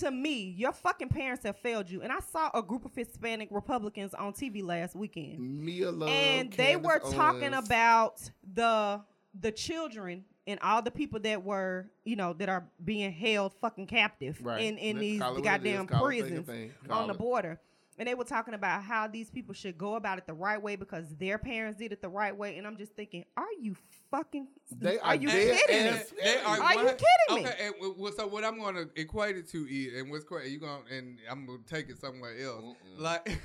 to 0.00 0.10
me, 0.10 0.50
your 0.50 0.72
fucking 0.72 1.08
parents 1.08 1.42
have 1.44 1.56
failed 1.56 1.88
you. 1.90 2.02
And 2.02 2.12
I 2.12 2.20
saw 2.20 2.50
a 2.52 2.62
group 2.62 2.84
of 2.84 2.94
Hispanic 2.94 3.48
Republicans 3.50 4.12
on 4.14 4.32
TV 4.34 4.62
last 4.62 4.94
weekend, 4.94 5.38
Mia 5.40 5.90
Love, 5.90 6.08
and 6.10 6.52
they 6.52 6.72
Candace 6.74 6.86
were 6.86 7.12
talking 7.12 7.54
Owens. 7.54 7.66
about 7.66 8.30
the 8.52 9.00
the 9.40 9.52
children 9.52 10.24
and 10.50 10.60
all 10.60 10.82
the 10.82 10.90
people 10.90 11.20
that 11.20 11.42
were, 11.44 11.90
you 12.04 12.16
know, 12.16 12.32
that 12.34 12.48
are 12.48 12.64
being 12.84 13.12
held 13.12 13.54
fucking 13.60 13.86
captive 13.86 14.38
Right. 14.42 14.62
in 14.62 14.76
in 14.78 14.98
these 14.98 15.20
call 15.20 15.30
it 15.30 15.32
what 15.34 15.40
it 15.40 15.44
goddamn 15.44 15.84
is. 15.84 15.90
Call 15.90 16.06
it 16.08 16.10
thing 16.10 16.20
a 16.20 16.22
prisons 16.42 16.46
thing. 16.46 16.72
on 16.90 17.08
the 17.08 17.14
border. 17.14 17.60
And 17.98 18.08
they 18.08 18.14
were 18.14 18.24
talking 18.24 18.54
about 18.54 18.82
how 18.82 19.08
these 19.08 19.28
people 19.30 19.52
should 19.52 19.76
go 19.76 19.96
about 19.96 20.16
it 20.16 20.26
the 20.26 20.32
right 20.32 20.62
way 20.62 20.74
because 20.74 21.04
their 21.16 21.36
parents 21.36 21.78
did 21.78 21.92
it 21.92 22.00
the 22.00 22.08
right 22.08 22.34
way. 22.34 22.56
And 22.56 22.66
I'm 22.66 22.78
just 22.78 22.92
thinking, 22.94 23.26
are 23.36 23.44
you 23.60 23.76
fucking? 24.10 24.48
They 24.70 24.98
are 25.00 25.08
are 25.08 25.14
you 25.16 25.28
dead 25.28 25.60
kidding 25.66 25.92
me? 25.92 26.00
They 26.24 26.36
are, 26.38 26.60
Are 26.62 26.74
you 26.74 26.80
kidding 26.88 26.96
me? 27.44 27.46
Okay, 27.50 27.56
and 27.66 27.74
w- 27.74 27.92
w- 27.92 28.14
so 28.16 28.26
what 28.26 28.42
I'm 28.42 28.58
going 28.58 28.74
to 28.76 28.88
equate 28.96 29.36
it 29.36 29.48
to 29.50 29.66
is, 29.68 30.00
and 30.00 30.10
what's 30.10 30.24
crazy, 30.24 30.52
you 30.52 30.60
going 30.60 30.80
and 30.90 31.18
I'm 31.30 31.44
going 31.44 31.62
to 31.62 31.74
take 31.74 31.90
it 31.90 32.00
somewhere 32.00 32.38
else. 32.42 32.64
Mm-mm. 32.64 33.00
Like, 33.02 33.38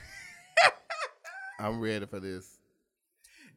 I'm 1.60 1.80
ready 1.82 2.06
for 2.06 2.20
this. 2.22 2.58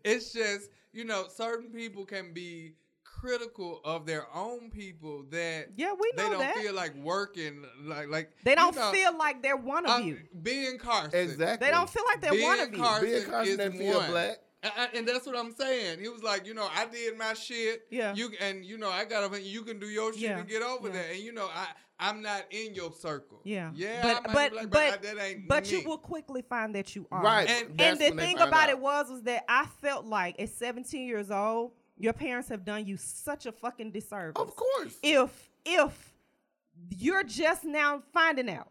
it's 0.04 0.32
just 0.32 0.68
you 0.92 1.04
know, 1.04 1.26
certain 1.32 1.70
people 1.70 2.04
can 2.06 2.32
be 2.32 2.72
critical 3.20 3.80
of 3.84 4.06
their 4.06 4.26
own 4.34 4.70
people 4.70 5.24
that 5.30 5.68
Yeah, 5.76 5.92
we 5.98 6.12
know 6.16 6.24
they 6.24 6.30
don't 6.30 6.38
that. 6.38 6.56
feel 6.56 6.74
like 6.74 6.94
working, 6.96 7.64
like 7.82 8.08
like 8.08 8.30
they 8.44 8.54
don't 8.54 8.74
know, 8.76 8.90
feel 8.92 9.16
like 9.16 9.42
they're 9.42 9.56
one 9.56 9.84
of 9.86 9.90
um, 9.92 10.02
you. 10.04 10.18
Ben 10.34 10.78
Carson. 10.78 11.18
Exactly. 11.18 11.66
They 11.66 11.70
don't 11.72 11.90
feel 11.90 12.04
like 12.06 12.20
they're 12.20 12.42
one 12.42 12.60
of 12.60 12.70
Ben 12.70 12.78
you. 12.78 12.84
Carson 12.84 13.10
Ben 13.10 13.24
Carson 13.30 13.50
is 13.52 13.56
that 13.58 13.72
feel 13.72 13.98
one. 13.98 14.10
black. 14.10 14.36
And, 14.62 14.72
I- 14.76 14.88
and 14.96 15.06
that's 15.08 15.26
what 15.26 15.36
I'm 15.36 15.54
saying. 15.54 16.00
He 16.00 16.08
was 16.08 16.22
like, 16.22 16.46
you 16.46 16.54
know, 16.54 16.68
I 16.74 16.86
did 16.86 17.16
my 17.16 17.34
shit. 17.34 17.82
Yeah. 17.90 18.14
You 18.14 18.30
and 18.40 18.64
you 18.64 18.78
know, 18.78 18.90
I 18.90 19.04
got 19.04 19.30
to 19.32 19.40
You 19.42 19.62
can 19.62 19.78
do 19.78 19.86
your 19.86 20.12
shit 20.12 20.22
Yeah. 20.22 20.38
and 20.38 20.48
get 20.48 20.62
over 20.62 20.88
Yeah. 20.88 20.94
there. 20.94 21.10
And 21.12 21.20
you 21.20 21.32
know, 21.32 21.46
I 21.54 21.66
I'm 22.00 22.22
not 22.22 22.44
in 22.50 22.74
your 22.76 22.92
circle. 22.92 23.40
Yeah. 23.42 23.72
Yeah. 23.74 24.02
But- 24.22 24.30
I 24.30 24.32
might 24.32 24.50
be 24.52 24.58
but- 24.58 24.70
black, 24.70 25.02
but- 25.02 25.10
I- 25.10 25.14
that 25.14 25.22
ain't 25.24 25.48
But 25.48 25.64
me. 25.70 25.80
you 25.80 25.88
will 25.88 25.98
quickly 25.98 26.42
find 26.42 26.72
that 26.76 26.94
you 26.94 27.06
are. 27.10 27.22
Right. 27.22 27.50
And- 27.50 27.80
and 27.80 27.98
the 27.98 28.10
thing 28.12 28.36
about 28.36 28.54
out. 28.64 28.70
it 28.70 28.78
was 28.78 29.10
was 29.10 29.22
that 29.24 29.44
I 29.48 29.66
felt 29.80 30.04
like 30.06 30.40
at 30.40 30.48
17 30.50 31.06
years 31.08 31.30
old, 31.32 31.72
your 31.98 32.12
parents 32.12 32.48
have 32.48 32.64
done 32.64 32.86
you 32.86 32.96
such 32.96 33.46
a 33.46 33.52
fucking 33.52 33.90
disservice. 33.90 34.40
Of 34.40 34.54
course. 34.54 34.96
If 35.02 35.50
if 35.64 36.14
you're 36.90 37.24
just 37.24 37.64
now 37.64 38.02
finding 38.12 38.48
out 38.48 38.70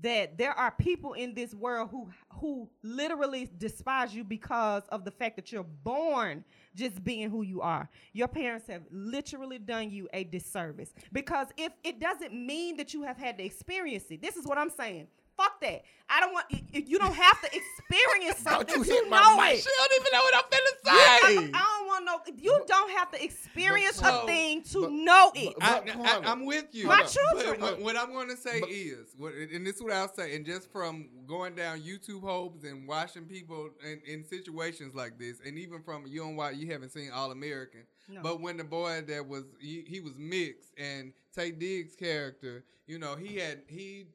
that 0.00 0.38
there 0.38 0.52
are 0.52 0.70
people 0.70 1.14
in 1.14 1.34
this 1.34 1.54
world 1.54 1.88
who 1.90 2.08
who 2.34 2.68
literally 2.82 3.50
despise 3.58 4.14
you 4.14 4.22
because 4.22 4.84
of 4.90 5.04
the 5.04 5.10
fact 5.10 5.36
that 5.36 5.50
you're 5.50 5.64
born 5.64 6.44
just 6.74 7.02
being 7.02 7.30
who 7.30 7.42
you 7.42 7.60
are. 7.60 7.88
Your 8.12 8.28
parents 8.28 8.66
have 8.68 8.82
literally 8.90 9.58
done 9.58 9.90
you 9.90 10.08
a 10.12 10.24
disservice 10.24 10.94
because 11.12 11.48
if 11.56 11.72
it 11.82 12.00
doesn't 12.00 12.32
mean 12.32 12.76
that 12.76 12.94
you 12.94 13.02
have 13.02 13.16
had 13.16 13.38
to 13.38 13.44
experience 13.44 14.04
it. 14.10 14.22
This 14.22 14.36
is 14.36 14.46
what 14.46 14.58
I'm 14.58 14.70
saying. 14.70 15.08
Fuck 15.38 15.60
that. 15.62 15.82
I 16.10 16.20
don't 16.20 16.32
want 16.32 16.46
y- 16.50 16.62
y- 16.74 16.84
you 16.86 16.98
don't 16.98 17.14
have 17.14 17.40
to 17.42 17.46
experience 17.54 18.42
Don't 18.44 18.52
something 18.68 18.78
you 18.78 18.84
to 18.84 18.90
hit 18.90 19.08
my 19.10 19.20
know 19.22 19.36
mic. 19.36 19.54
it. 19.58 19.62
She 19.62 19.68
don't 19.76 20.00
even 20.00 20.12
know 20.12 20.22
what 20.22 20.34
I'm 20.34 20.42
finna 20.50 20.72
I, 20.86 21.20
say. 21.20 21.50
I 21.54 21.76
don't 21.78 21.86
want 21.86 22.04
no. 22.06 22.34
You 22.42 22.64
don't 22.66 22.90
have 22.92 23.10
to 23.12 23.22
experience 23.22 23.96
so- 23.96 24.22
a 24.22 24.26
thing 24.26 24.62
to 24.72 24.80
but- 24.82 24.90
know 24.92 25.32
it. 25.34 25.54
but- 25.60 25.68
I, 25.68 25.80
Quana. 25.92 26.26
I, 26.28 26.32
am 26.32 26.44
with 26.46 26.64
you. 26.72 26.86
My 26.86 27.02
But 27.02 27.16
children- 27.34 27.60
what, 27.60 27.80
what 27.82 27.96
I'm 27.96 28.12
going 28.12 28.28
to 28.30 28.36
say 28.38 28.58
But- 28.60 28.70
is, 28.70 29.14
what, 29.18 29.34
and 29.34 29.66
this 29.66 29.76
is 29.76 29.82
what 29.82 29.92
I'll 29.92 30.12
say, 30.12 30.34
and 30.34 30.44
just 30.46 30.72
from 30.72 31.08
going 31.26 31.54
down 31.54 31.80
YouTube 31.82 32.22
holes 32.22 32.64
and 32.64 32.88
watching 32.88 33.24
people 33.26 33.68
in, 33.84 34.00
in 34.06 34.24
situations 34.24 34.94
like 34.94 35.18
this, 35.18 35.40
and 35.46 35.58
even 35.58 35.82
from 35.82 36.06
you 36.06 36.24
and 36.26 36.36
why 36.38 36.50
you 36.52 36.72
haven't 36.72 36.90
seen 36.90 37.10
All 37.12 37.30
American, 37.32 37.82
No. 38.08 38.22
but 38.22 38.40
when 38.40 38.56
the 38.56 38.64
boy 38.64 39.02
that 39.06 39.28
was 39.28 39.44
he, 39.60 39.84
he 39.86 40.00
was 40.00 40.14
mixed 40.16 40.72
and 40.78 41.12
Taye 41.36 41.56
Diggs' 41.58 41.94
character, 41.94 42.64
you 42.86 42.98
know, 42.98 43.14
he 43.14 43.36
had 43.36 43.60
he 43.68 44.06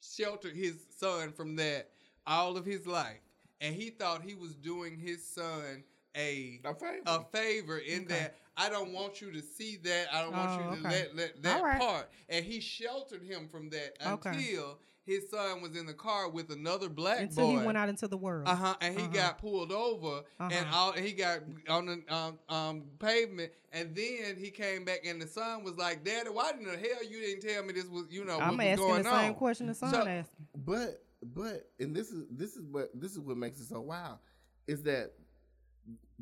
sheltered 0.00 0.54
his 0.56 0.86
son 0.98 1.32
from 1.32 1.56
that 1.56 1.90
all 2.26 2.56
of 2.56 2.64
his 2.66 2.86
life, 2.86 3.20
and 3.60 3.74
he 3.74 3.90
thought 3.90 4.22
he 4.22 4.34
was 4.34 4.54
doing 4.54 4.98
his 4.98 5.24
son 5.24 5.82
a 6.16 6.60
A 6.64 6.74
favor. 6.74 7.02
a 7.06 7.24
favor 7.32 7.78
in 7.78 8.02
Okay. 8.04 8.14
that 8.14 8.36
I 8.56 8.68
don't 8.68 8.92
want 8.92 9.20
you 9.20 9.30
to 9.32 9.40
see 9.40 9.76
that. 9.84 10.08
I 10.12 10.22
don't 10.22 10.36
want 10.36 10.50
Oh, 10.58 10.70
you 10.70 10.76
to 10.76 10.80
okay. 10.86 10.88
let, 11.14 11.16
let 11.16 11.42
that 11.44 11.62
right. 11.62 11.78
part. 11.80 12.10
And 12.28 12.44
he 12.44 12.60
sheltered 12.60 13.22
him 13.22 13.48
from 13.48 13.70
that 13.70 13.96
Okay. 14.04 14.30
until 14.30 14.78
his 15.10 15.28
son 15.30 15.60
was 15.60 15.76
in 15.76 15.86
the 15.86 15.92
car 15.94 16.28
with 16.30 16.50
another 16.50 16.88
black 16.88 17.20
Until 17.20 17.46
boy. 17.52 17.58
he 17.60 17.66
went 17.66 17.76
out 17.78 17.88
into 17.88 18.06
the 18.08 18.16
world. 18.16 18.46
Uh 18.48 18.54
huh. 18.54 18.74
And 18.80 18.94
he 18.96 19.02
Uh-huh. 19.04 19.12
got 19.12 19.38
pulled 19.38 19.72
over, 19.72 20.22
and 20.38 20.52
Uh-huh. 20.52 20.76
all 20.76 20.92
and 20.92 21.04
he 21.04 21.12
got 21.12 21.40
on 21.68 21.86
the 21.86 22.14
um, 22.14 22.38
um 22.48 22.82
pavement, 22.98 23.52
and 23.72 23.94
then 23.94 24.36
he 24.38 24.50
came 24.50 24.84
back, 24.84 25.00
and 25.04 25.20
the 25.20 25.26
son 25.26 25.64
was 25.64 25.76
like, 25.76 26.04
"Daddy, 26.04 26.30
why 26.30 26.50
in 26.58 26.64
the 26.64 26.70
hell 26.76 27.04
you 27.08 27.20
didn't 27.20 27.42
tell 27.42 27.64
me 27.64 27.72
this 27.72 27.86
was 27.86 28.06
you 28.10 28.24
know 28.24 28.38
I'm 28.38 28.56
what 28.56 28.58
was 28.58 28.66
asking 28.66 28.86
going 28.86 29.02
the 29.02 29.10
same 29.20 29.28
on?" 29.30 29.34
question 29.34 29.66
the 29.66 29.74
son 29.74 29.90
So- 29.92 30.06
asked. 30.06 30.30
But 30.64 31.02
but 31.22 31.68
and 31.78 31.94
this 31.94 32.10
is 32.10 32.24
this 32.30 32.56
is 32.56 32.62
what 32.66 32.90
this 32.94 33.12
is 33.12 33.18
what 33.20 33.36
makes 33.36 33.60
it 33.60 33.66
so 33.66 33.80
wild 33.80 34.18
is 34.66 34.82
that 34.84 35.12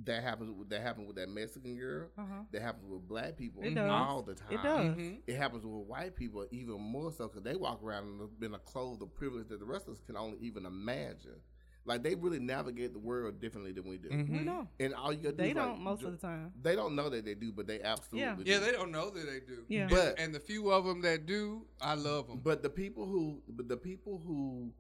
that 0.05 0.23
happens 0.23 0.51
with 0.51 0.69
that 0.71 0.81
happened 0.83 1.07
with 1.07 1.17
that 1.17 1.29
Mexican 1.29 1.77
girl. 1.77 2.09
Uh-huh. 2.17 2.43
That 2.53 2.63
happens 2.63 2.85
with 2.89 3.09
black 3.09 3.37
people 3.37 3.63
It 3.65 3.75
does. 3.75 3.91
all 3.91 4.23
the 4.23 4.35
time. 4.35 4.49
It 4.53 4.63
does. 4.63 4.97
Mhm. 4.97 5.21
It 5.27 5.37
happens 5.37 5.65
with 5.65 5.87
white 5.87 6.15
people 6.15 6.47
even 6.51 6.81
more 6.81 7.11
so 7.13 7.27
because 7.29 7.43
they 7.43 7.57
walk 7.57 7.83
around 7.83 8.05
in 8.09 8.21
a, 8.21 8.45
in 8.47 8.55
a 8.55 8.59
clothes 8.59 9.03
of 9.03 9.15
privilege 9.15 9.49
that 9.49 9.59
the 9.61 9.67
rest 9.67 9.89
of 9.89 9.95
us 9.95 10.01
can 10.07 10.17
only 10.17 10.39
even 10.41 10.67
imagine. 10.67 11.41
Like 11.85 12.03
they 12.03 12.15
really 12.15 12.39
navigate 12.39 12.93
the 12.93 12.99
world 12.99 13.41
differently 13.41 13.73
than 13.73 13.89
we 13.89 13.97
do. 13.97 14.09
We 14.11 14.17
Mhm. 14.17 14.45
know. 14.45 14.69
And 14.79 14.95
all 14.95 15.11
you 15.13 15.23
got 15.23 15.31
to 15.31 15.37
do 15.37 15.43
They 15.43 15.49
is 15.51 15.55
don't 15.55 15.81
most 15.81 16.01
ju- 16.01 16.09
of 16.09 16.13
the 16.13 16.19
time. 16.19 16.53
They 16.61 16.77
don't 16.77 16.95
know 16.95 17.09
that 17.09 17.25
they 17.25 17.35
do, 17.35 17.51
but 17.51 17.67
they 17.67 17.81
absolutely 17.81 18.45
Yeah, 18.45 18.59
do. 18.59 18.65
they 18.67 18.73
don't 18.73 18.93
know 18.93 19.09
that 19.11 19.25
they 19.27 19.41
do. 19.41 19.65
Yeah. 19.69 19.89
But- 19.89 20.19
and 20.21 20.35
the 20.35 20.41
few 20.41 20.71
of 20.71 20.85
them 20.85 21.01
that 21.03 21.25
do, 21.25 21.67
I 21.81 21.95
love 21.95 22.29
them. 22.29 22.41
But 22.45 22.63
the 22.63 22.69
people 22.71 23.07
who, 23.07 23.43
but 23.49 23.69
the 23.69 23.77
people 23.79 24.19
who, 24.19 24.73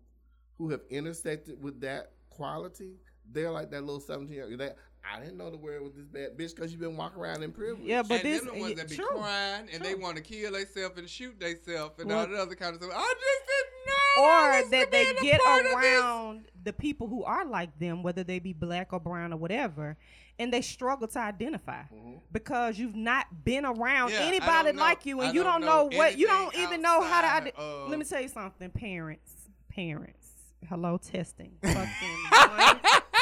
who 0.58 0.68
have 0.70 0.82
intersected 0.90 1.62
with 1.62 1.80
that 1.80 2.12
quality, 2.30 2.98
they're 3.30 3.50
like 3.50 3.70
that 3.70 3.82
little 3.82 4.00
seventeen 4.00 4.34
year 4.36 4.44
old. 4.50 4.60
That 5.02 5.16
I 5.16 5.20
didn't 5.24 5.38
know 5.38 5.50
the 5.50 5.56
word 5.56 5.82
was 5.82 5.94
this 5.94 6.06
bad, 6.06 6.36
bitch, 6.36 6.54
because 6.54 6.70
you've 6.70 6.80
been 6.80 6.96
walking 6.96 7.20
around 7.20 7.42
in 7.42 7.52
privilege. 7.52 7.86
Yeah, 7.86 8.02
but 8.02 8.16
and 8.16 8.22
this 8.24 8.42
them 8.42 8.54
the 8.54 8.60
ones 8.60 8.74
that 8.76 8.88
be 8.90 8.96
true. 8.96 9.06
crying 9.06 9.68
and 9.72 9.82
they 9.82 9.94
want 9.94 10.16
to 10.16 10.22
kill 10.22 10.52
themselves 10.52 10.98
and 10.98 11.08
shoot 11.08 11.38
themselves 11.40 11.98
and 11.98 12.08
Well- 12.08 12.20
all 12.20 12.26
that 12.26 12.38
other 12.38 12.54
kind 12.54 12.74
of 12.76 12.82
stuff. 12.82 12.92
I 12.94 13.14
just 13.14 13.46
didn't 13.46 13.86
know. 13.86 14.22
or 14.22 14.52
dollars 14.52 14.70
that 14.70 14.84
for 14.86 14.90
they 14.90 15.04
being 15.04 15.16
a 15.18 15.22
get 15.22 15.40
part 15.40 15.64
of 15.64 15.70
this. 15.70 15.74
around 15.74 16.44
the 16.64 16.72
people 16.72 17.06
who 17.08 17.24
are 17.24 17.44
like 17.44 17.78
them, 17.78 18.02
whether 18.02 18.22
they 18.24 18.38
be 18.38 18.52
black 18.52 18.92
or 18.92 19.00
brown 19.00 19.32
or 19.32 19.36
whatever, 19.36 19.96
and 20.38 20.52
they 20.52 20.60
struggle 20.60 21.08
to 21.08 21.18
identify 21.18 21.82
mm-hmm. 21.82 22.14
because 22.32 22.78
you've 22.78 22.94
not 22.96 23.26
been 23.44 23.64
around 23.64 24.10
Yeah, 24.12 24.20
anybody 24.22 24.72
like 24.72 25.06
you, 25.06 25.20
and 25.20 25.30
I 25.30 25.32
you 25.32 25.42
don't 25.42 25.60
don't 25.62 25.68
know, 25.68 25.88
know 25.88 25.96
what 25.96 26.18
you 26.18 26.26
don't 26.26 26.54
even 26.56 26.82
know 26.82 27.00
how 27.02 27.22
to. 27.22 27.26
ide- 27.28 27.52
of- 27.56 27.88
Let 27.88 27.98
me 27.98 28.04
tell 28.04 28.20
you 28.20 28.28
something, 28.28 28.70
parents, 28.70 29.48
parents. 29.68 30.26
Hello, 30.68 30.98
testing. 30.98 31.52
Fucking 31.62 31.78
one, 31.78 32.77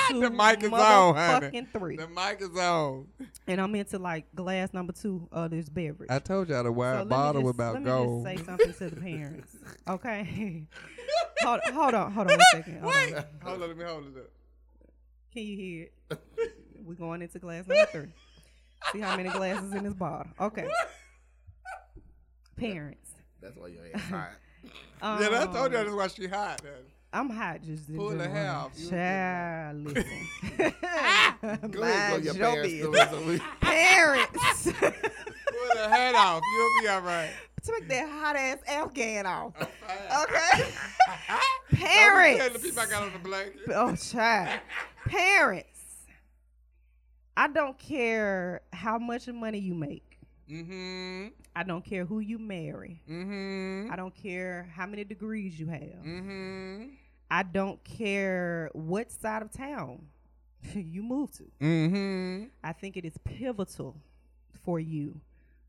two, 0.11 0.21
The 0.21 0.31
mic 0.31 0.63
is 0.63 0.73
on, 0.73 1.15
honey. 1.15 1.67
three. 1.73 1.97
The 1.97 2.09
mic 2.09 2.41
is 2.41 2.57
on. 2.59 3.07
And 3.47 3.61
I'm 3.61 3.75
into 3.75 3.99
like 3.99 4.27
glass 4.35 4.73
number 4.73 4.93
two 4.93 5.29
of 5.33 5.51
this 5.51 5.69
beverage. 5.69 6.11
I 6.11 6.19
told 6.19 6.49
y'all 6.49 6.63
the 6.65 6.69
So 6.69 6.73
wine 6.73 6.97
let 6.99 7.09
bottle 7.09 7.43
just- 7.43 7.55
about 7.55 7.75
let 7.75 7.85
gold. 7.85 8.25
me 8.25 8.33
just 8.35 8.45
say 8.45 8.47
something 8.51 8.73
to 8.75 8.91
the 8.95 9.01
parents. 9.01 9.57
Okay. 9.89 10.67
hold, 11.43 11.61
hold 11.73 11.95
on, 11.95 12.13
hold 12.13 12.31
on 12.31 12.39
one 12.39 12.47
second. 12.53 12.81
Hold 12.81 12.95
Wait, 12.95 13.15
on. 13.15 13.25
hold 13.43 13.63
on, 13.63 13.69
let 13.69 13.77
me 13.77 13.85
hold 13.85 14.05
it 14.07 14.17
up. 14.19 14.31
Can 15.33 15.43
you 15.43 15.57
hear 15.57 15.89
it? 16.11 16.23
We're 16.85 16.95
going 16.95 17.23
into 17.23 17.39
glass 17.39 17.67
number 17.67 17.87
three. 17.87 18.09
See 18.93 19.01
how 19.01 19.17
many 19.17 19.29
glasses 19.29 19.73
in 19.75 19.85
this 19.85 19.95
bottle. 19.95 20.31
Okay. 20.41 20.69
Parents. 22.57 23.11
That's 23.43 23.57
why 23.57 23.69
your 23.69 23.83
ass 23.95 24.01
hot. 24.03 24.31
Um, 25.03 25.21
yeah, 25.23 25.43
I 25.43 25.45
told 25.47 25.73
y'all 25.73 25.85
that's 25.85 25.91
why 25.91 26.07
she 26.09 26.27
hot. 26.27 26.63
man. 26.65 26.73
I'm 27.17 27.31
hot 27.31 27.63
just 27.63 27.89
in 27.89 27.97
Pull 27.97 28.11
the 28.11 28.25
general. 28.25 28.35
hair 28.35 28.51
off. 28.53 28.73
You 28.77 28.91
Child, 28.91 29.85
listen. 29.85 30.05
Go 31.71 31.83
ahead, 31.83 32.11
go 32.11 32.17
your 32.23 32.35
parents. 32.35 32.73
business. 32.73 33.09
story, 33.09 33.09
so 33.09 33.27
we- 33.27 33.41
Parents. 33.61 34.65
Pull 34.65 34.73
the 35.75 35.89
head 35.89 36.15
off. 36.15 36.43
You'll 36.53 36.83
be 36.83 36.89
all 36.89 37.01
right. 37.01 37.31
Take 37.63 37.89
that 37.89 38.09
hot 38.09 38.37
ass 38.37 38.59
Afghan 38.69 39.27
off. 39.27 39.53
Okay. 39.61 39.71
Don't 40.61 41.71
be 41.71 41.77
telling 41.79 42.39
Parents. 42.39 42.53
the 42.53 42.59
people 42.61 42.81
I 42.83 42.87
got 42.87 43.03
on 43.03 43.13
the 43.13 43.19
blanket. 43.19 43.61
Oh, 43.75 43.97
child. 43.97 44.61
Parents. 45.07 45.69
I 47.37 47.49
don't 47.49 47.79
care 47.79 48.61
how 48.73 48.99
much 48.99 49.27
money 49.29 49.59
you 49.59 49.75
make. 49.75 50.19
Mm-hmm. 50.51 51.29
I 51.57 51.63
don't 51.65 51.85
care 51.85 52.05
who 52.05 52.21
you 52.21 52.39
marry. 52.39 53.03
Mm-hmm. 53.11 53.91
I 53.93 53.97
don't 53.97 54.15
care 54.15 54.69
how 54.75 54.87
many 54.87 55.03
degrees 55.05 55.59
you 55.59 55.67
have. 55.67 55.81
Mm-hmm. 55.81 56.85
I 57.31 57.43
don't 57.43 57.83
care 57.85 58.71
what 58.73 59.11
side 59.11 59.43
of 59.43 59.53
town 59.53 60.07
you 60.75 61.03
move 61.03 61.33
to. 61.33 61.45
Mm-hmm. 61.61 62.45
I 62.63 62.73
think 62.73 62.97
it 62.97 63.05
is 63.05 63.19
pivotal 63.25 63.97
for 64.65 64.81
you 64.81 65.21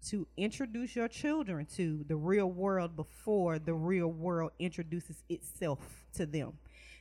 to 0.07 0.27
introduce 0.37 0.95
your 0.95 1.07
children 1.07 1.65
to 1.75 2.03
the 2.07 2.15
real 2.15 2.49
world 2.49 2.95
before 2.95 3.59
the 3.59 3.73
real 3.73 4.07
world 4.07 4.51
introduces 4.59 5.23
itself 5.29 5.79
to 6.13 6.25
them. 6.25 6.53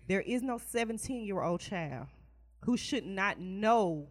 There 0.08 0.22
is 0.22 0.42
no 0.42 0.58
17 0.58 1.24
year 1.24 1.42
old 1.42 1.60
child 1.60 2.06
who 2.60 2.76
should 2.76 3.06
not 3.06 3.38
know 3.38 4.08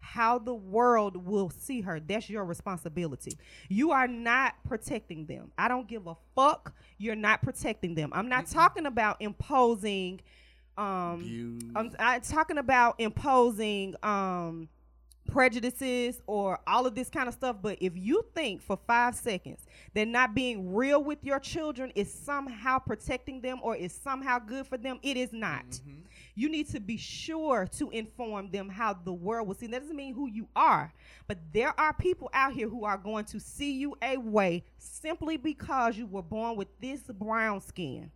how 0.00 0.38
the 0.38 0.54
world 0.54 1.16
will 1.26 1.50
see 1.50 1.80
her. 1.82 2.00
That's 2.00 2.30
your 2.30 2.44
responsibility. 2.44 3.38
You 3.68 3.90
are 3.90 4.08
not 4.08 4.54
protecting 4.66 5.26
them. 5.26 5.52
I 5.58 5.68
don't 5.68 5.88
give 5.88 6.06
a 6.06 6.16
fuck. 6.34 6.74
You're 6.98 7.16
not 7.16 7.42
protecting 7.42 7.94
them. 7.94 8.10
I'm 8.14 8.28
not 8.28 8.46
talking 8.46 8.86
about 8.86 9.20
imposing 9.20 10.20
um 10.76 11.22
Views. 11.22 11.62
I'm, 11.74 11.90
I'm 11.98 12.20
talking 12.20 12.58
about 12.58 13.00
imposing 13.00 13.94
um 14.02 14.68
prejudices 15.28 16.20
or 16.26 16.58
all 16.66 16.86
of 16.86 16.94
this 16.94 17.08
kind 17.08 17.28
of 17.28 17.34
stuff. 17.34 17.56
But 17.62 17.78
if 17.80 17.96
you 17.96 18.24
think 18.34 18.60
for 18.60 18.78
five 18.86 19.14
seconds 19.14 19.64
that 19.94 20.08
not 20.08 20.34
being 20.34 20.74
real 20.74 21.02
with 21.04 21.22
your 21.22 21.38
children 21.38 21.92
is 21.94 22.12
somehow 22.12 22.78
protecting 22.78 23.40
them 23.40 23.60
or 23.62 23.76
is 23.76 23.92
somehow 23.92 24.40
good 24.40 24.66
for 24.66 24.76
them, 24.76 24.98
it 25.02 25.16
is 25.16 25.32
not. 25.32 25.66
Mm-hmm. 25.66 26.00
You 26.34 26.48
need 26.48 26.68
to 26.70 26.80
be 26.80 26.96
sure 26.96 27.68
to 27.78 27.90
inform 27.90 28.50
them 28.50 28.68
how 28.68 28.94
the 28.94 29.12
world 29.12 29.46
will 29.46 29.54
see. 29.54 29.66
That 29.66 29.82
doesn't 29.82 29.96
mean 29.96 30.14
who 30.14 30.28
you 30.28 30.48
are, 30.56 30.92
but 31.26 31.38
there 31.52 31.78
are 31.78 31.92
people 31.92 32.30
out 32.32 32.52
here 32.52 32.68
who 32.68 32.84
are 32.84 32.98
going 32.98 33.26
to 33.26 33.38
see 33.38 33.72
you 33.72 33.96
a 34.02 34.16
way 34.16 34.64
simply 34.78 35.36
because 35.36 35.96
you 35.96 36.06
were 36.06 36.22
born 36.22 36.56
with 36.56 36.68
this 36.80 37.02
brown 37.02 37.60
skin. 37.60 38.10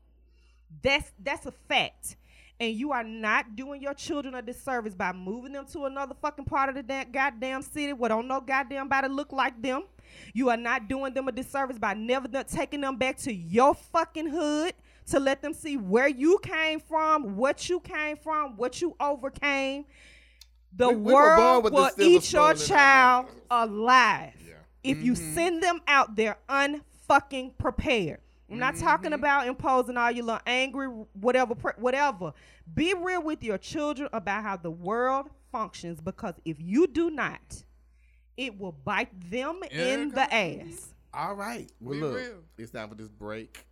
That's 0.82 1.12
that's 1.22 1.46
a 1.46 1.52
fact. 1.52 2.16
And 2.60 2.74
you 2.74 2.92
are 2.92 3.02
not 3.02 3.56
doing 3.56 3.82
your 3.82 3.94
children 3.94 4.34
a 4.34 4.42
disservice 4.42 4.94
by 4.94 5.12
moving 5.12 5.52
them 5.52 5.66
to 5.72 5.84
another 5.86 6.14
fucking 6.20 6.44
part 6.44 6.68
of 6.68 6.76
the 6.76 6.82
da- 6.82 7.04
goddamn 7.04 7.62
city 7.62 7.92
where 7.92 8.08
don't 8.08 8.28
no 8.28 8.40
goddamn 8.40 8.88
body 8.88 9.08
look 9.08 9.32
like 9.32 9.60
them. 9.60 9.82
You 10.32 10.50
are 10.50 10.56
not 10.56 10.86
doing 10.88 11.12
them 11.12 11.26
a 11.28 11.32
disservice 11.32 11.78
by 11.78 11.94
never 11.94 12.28
not 12.28 12.48
taking 12.48 12.80
them 12.80 12.96
back 12.96 13.16
to 13.18 13.32
your 13.34 13.74
fucking 13.74 14.28
hood 14.28 14.74
to 15.06 15.18
let 15.18 15.42
them 15.42 15.52
see 15.52 15.76
where 15.76 16.06
you 16.08 16.38
came 16.42 16.78
from, 16.78 17.36
what 17.36 17.68
you 17.68 17.80
came 17.80 18.16
from, 18.16 18.56
what 18.56 18.80
you 18.80 18.94
overcame. 19.00 19.84
The 20.74 20.88
We- 20.88 20.94
we 20.96 21.12
world 21.12 21.64
will 21.72 21.90
eat 21.98 22.32
your 22.32 22.54
spoon 22.54 22.66
in 22.68 22.76
our 22.76 22.78
child 22.78 23.26
alive 23.50 24.34
Yeah. 24.46 24.54
if 24.82 25.02
you 25.02 25.12
mm-hmm. 25.14 25.34
send 25.34 25.62
them 25.62 25.80
out 25.86 26.16
there 26.16 26.38
unfucking 26.48 27.58
prepared. 27.58 28.20
I'm 28.52 28.58
not 28.58 28.76
talking 28.76 29.12
about 29.12 29.46
imposing 29.46 29.96
all 29.96 30.10
your 30.10 30.24
little 30.26 30.40
angry 30.46 30.86
whatever 31.14 31.54
whatever. 31.76 32.32
Be 32.74 32.94
real 32.94 33.22
with 33.22 33.42
your 33.42 33.58
children 33.58 34.08
about 34.12 34.42
how 34.42 34.56
the 34.56 34.70
world 34.70 35.28
functions 35.50 36.00
because 36.00 36.34
if 36.44 36.56
you 36.60 36.86
do 36.86 37.10
not, 37.10 37.64
it 38.36 38.58
will 38.58 38.72
bite 38.72 39.30
them 39.30 39.60
Yeah, 39.70 39.94
in 39.94 40.08
the 40.10 40.32
ass. 40.34 40.94
All 41.14 41.34
right. 41.34 41.70
Well, 41.80 41.94
Be 41.94 42.00
look, 42.00 42.16
real. 42.16 42.38
it's 42.58 42.70
time 42.70 42.88
for 42.88 42.94
this 42.94 43.08
break. 43.08 43.66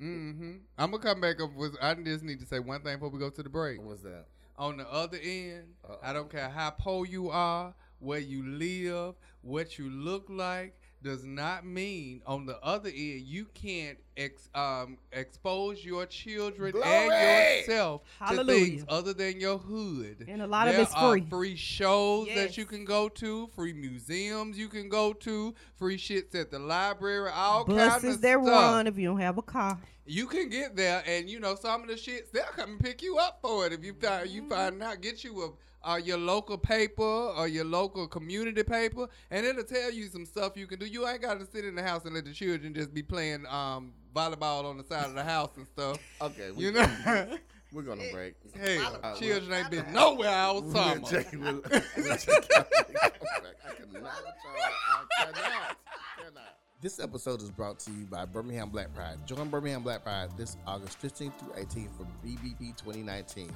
Mm-hmm. 0.00 0.52
I'm 0.76 0.90
gonna 0.90 1.02
come 1.02 1.20
back 1.20 1.40
up 1.40 1.54
with. 1.54 1.74
I 1.80 1.94
just 1.94 2.22
need 2.22 2.40
to 2.40 2.46
say 2.46 2.58
one 2.58 2.82
thing 2.82 2.96
before 2.96 3.08
we 3.08 3.18
go 3.18 3.30
to 3.30 3.42
the 3.42 3.48
break. 3.48 3.82
What's 3.82 4.02
that? 4.02 4.26
On 4.58 4.76
the 4.76 4.90
other 4.92 5.18
end, 5.22 5.64
Uh-oh. 5.84 5.98
I 6.02 6.12
don't 6.12 6.30
care 6.30 6.48
how 6.48 6.70
poor 6.70 7.06
you 7.06 7.30
are, 7.30 7.74
where 7.98 8.18
you 8.18 8.44
live, 8.44 9.14
what 9.42 9.78
you 9.78 9.88
look 9.90 10.26
like, 10.28 10.78
does 11.06 11.24
not 11.24 11.64
mean 11.64 12.20
on 12.26 12.44
the 12.44 12.58
other 12.62 12.88
end 12.90 13.22
you 13.22 13.46
can't 13.54 13.96
ex, 14.16 14.48
um, 14.54 14.98
expose 15.12 15.82
your 15.84 16.04
children 16.06 16.72
Glory! 16.72 16.86
and 16.86 17.60
yourself 17.66 18.02
Hallelujah. 18.20 18.60
to 18.60 18.66
things 18.70 18.84
other 18.88 19.14
than 19.14 19.40
your 19.40 19.56
hood. 19.58 20.26
And 20.28 20.42
a 20.42 20.46
lot 20.46 20.68
of 20.68 20.74
it's 20.74 20.92
are 20.94 21.12
free. 21.12 21.26
free 21.30 21.56
shows 21.56 22.26
Yes. 22.26 22.36
that 22.36 22.56
you 22.58 22.66
can 22.66 22.84
go 22.84 23.08
to, 23.08 23.46
free 23.54 23.72
museums 23.72 24.58
you 24.58 24.68
can 24.68 24.88
go 24.88 25.12
to, 25.14 25.54
free 25.76 25.96
shits 25.96 26.34
at 26.34 26.50
the 26.50 26.58
library, 26.58 27.30
all 27.34 27.64
kinds 27.64 27.78
Buses 27.78 28.14
of 28.16 28.20
that 28.22 28.32
stuff. 28.42 28.46
run 28.46 28.86
if 28.86 28.98
you 28.98 29.06
don't 29.08 29.20
have 29.20 29.38
a 29.38 29.42
car. 29.42 29.78
You 30.08 30.26
can 30.28 30.48
get 30.48 30.76
there, 30.76 31.02
and 31.04 31.28
you 31.28 31.40
know 31.40 31.56
some 31.56 31.82
of 31.82 31.88
the 31.88 31.94
shits 31.94 32.30
they'll 32.32 32.44
come 32.54 32.70
and 32.72 32.80
pick 32.80 33.02
you 33.02 33.18
up 33.18 33.38
for 33.42 33.66
it 33.66 33.72
if 33.72 33.84
you 33.84 33.92
find 33.92 34.26
Mm-hmm. 34.28 34.34
you 34.36 34.48
find 34.48 34.82
out. 34.82 35.00
Get 35.00 35.24
you 35.24 35.42
a 35.42 35.50
uh, 35.86 35.96
your 35.96 36.18
local 36.18 36.58
paper 36.58 37.02
or 37.02 37.46
your 37.48 37.64
local 37.64 38.06
community 38.08 38.62
paper, 38.62 39.06
and 39.30 39.46
it'll 39.46 39.62
tell 39.64 39.90
you 39.92 40.08
some 40.08 40.26
stuff 40.26 40.56
you 40.56 40.66
can 40.66 40.78
do. 40.78 40.86
You 40.86 41.06
ain't 41.06 41.22
got 41.22 41.38
to 41.40 41.46
sit 41.46 41.64
in 41.64 41.74
the 41.74 41.82
house 41.82 42.04
and 42.04 42.14
let 42.14 42.24
the 42.24 42.32
children 42.32 42.74
just 42.74 42.92
be 42.92 43.02
playing 43.02 43.46
um, 43.46 43.92
volleyball 44.14 44.64
on 44.64 44.78
the 44.78 44.84
side 44.84 45.06
of 45.06 45.14
the 45.14 45.24
house 45.24 45.50
and 45.56 45.66
stuff. 45.66 45.98
Okay. 46.20 46.50
We, 46.50 46.64
You 46.64 46.72
know, 46.72 47.28
we're 47.72 47.82
gonna 47.82 48.02
break. 48.12 48.34
hey, 48.58 48.78
Uh, 49.02 49.14
children 49.16 49.52
ain't 49.52 49.70
been 49.70 49.92
nowhere 49.92 50.30
all 50.30 50.62
We'll 50.62 50.72
summer. 50.74 51.06
check- 51.08 51.32
we'll- 51.32 51.62
we'll 51.96 52.16
check 52.16 52.44
out. 52.56 52.66
I 52.72 53.74
cannot. 53.74 54.02
I 54.02 55.24
cannot. 55.24 55.76
Cannot. 56.18 56.56
This 56.80 57.00
episode 57.00 57.42
is 57.42 57.50
brought 57.50 57.78
to 57.80 57.90
you 57.90 58.04
by 58.06 58.24
Birmingham 58.24 58.68
Black 58.70 58.92
Pride. 58.94 59.18
Join 59.26 59.48
Birmingham 59.48 59.82
Black 59.82 60.02
Pride 60.04 60.30
this 60.36 60.56
August 60.66 61.00
15th 61.02 61.38
through 61.38 61.62
18th 61.62 61.90
for 61.96 62.04
BBB 62.24 62.76
2019. 62.76 63.50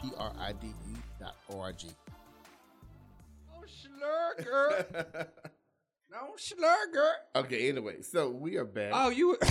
P 0.00 0.10
R 0.16 0.32
I 0.38 0.52
D 0.52 0.68
E 0.68 0.96
dot 1.20 1.36
O 1.50 1.60
R 1.60 1.72
G. 1.72 1.88
No 3.46 3.62
slurger, 3.66 4.86
no 6.10 6.34
slurger. 6.38 7.12
Okay, 7.36 7.68
anyway, 7.68 8.00
so 8.00 8.30
we 8.30 8.56
are 8.56 8.64
back. 8.64 8.92
Oh, 8.94 9.10
you. 9.10 9.36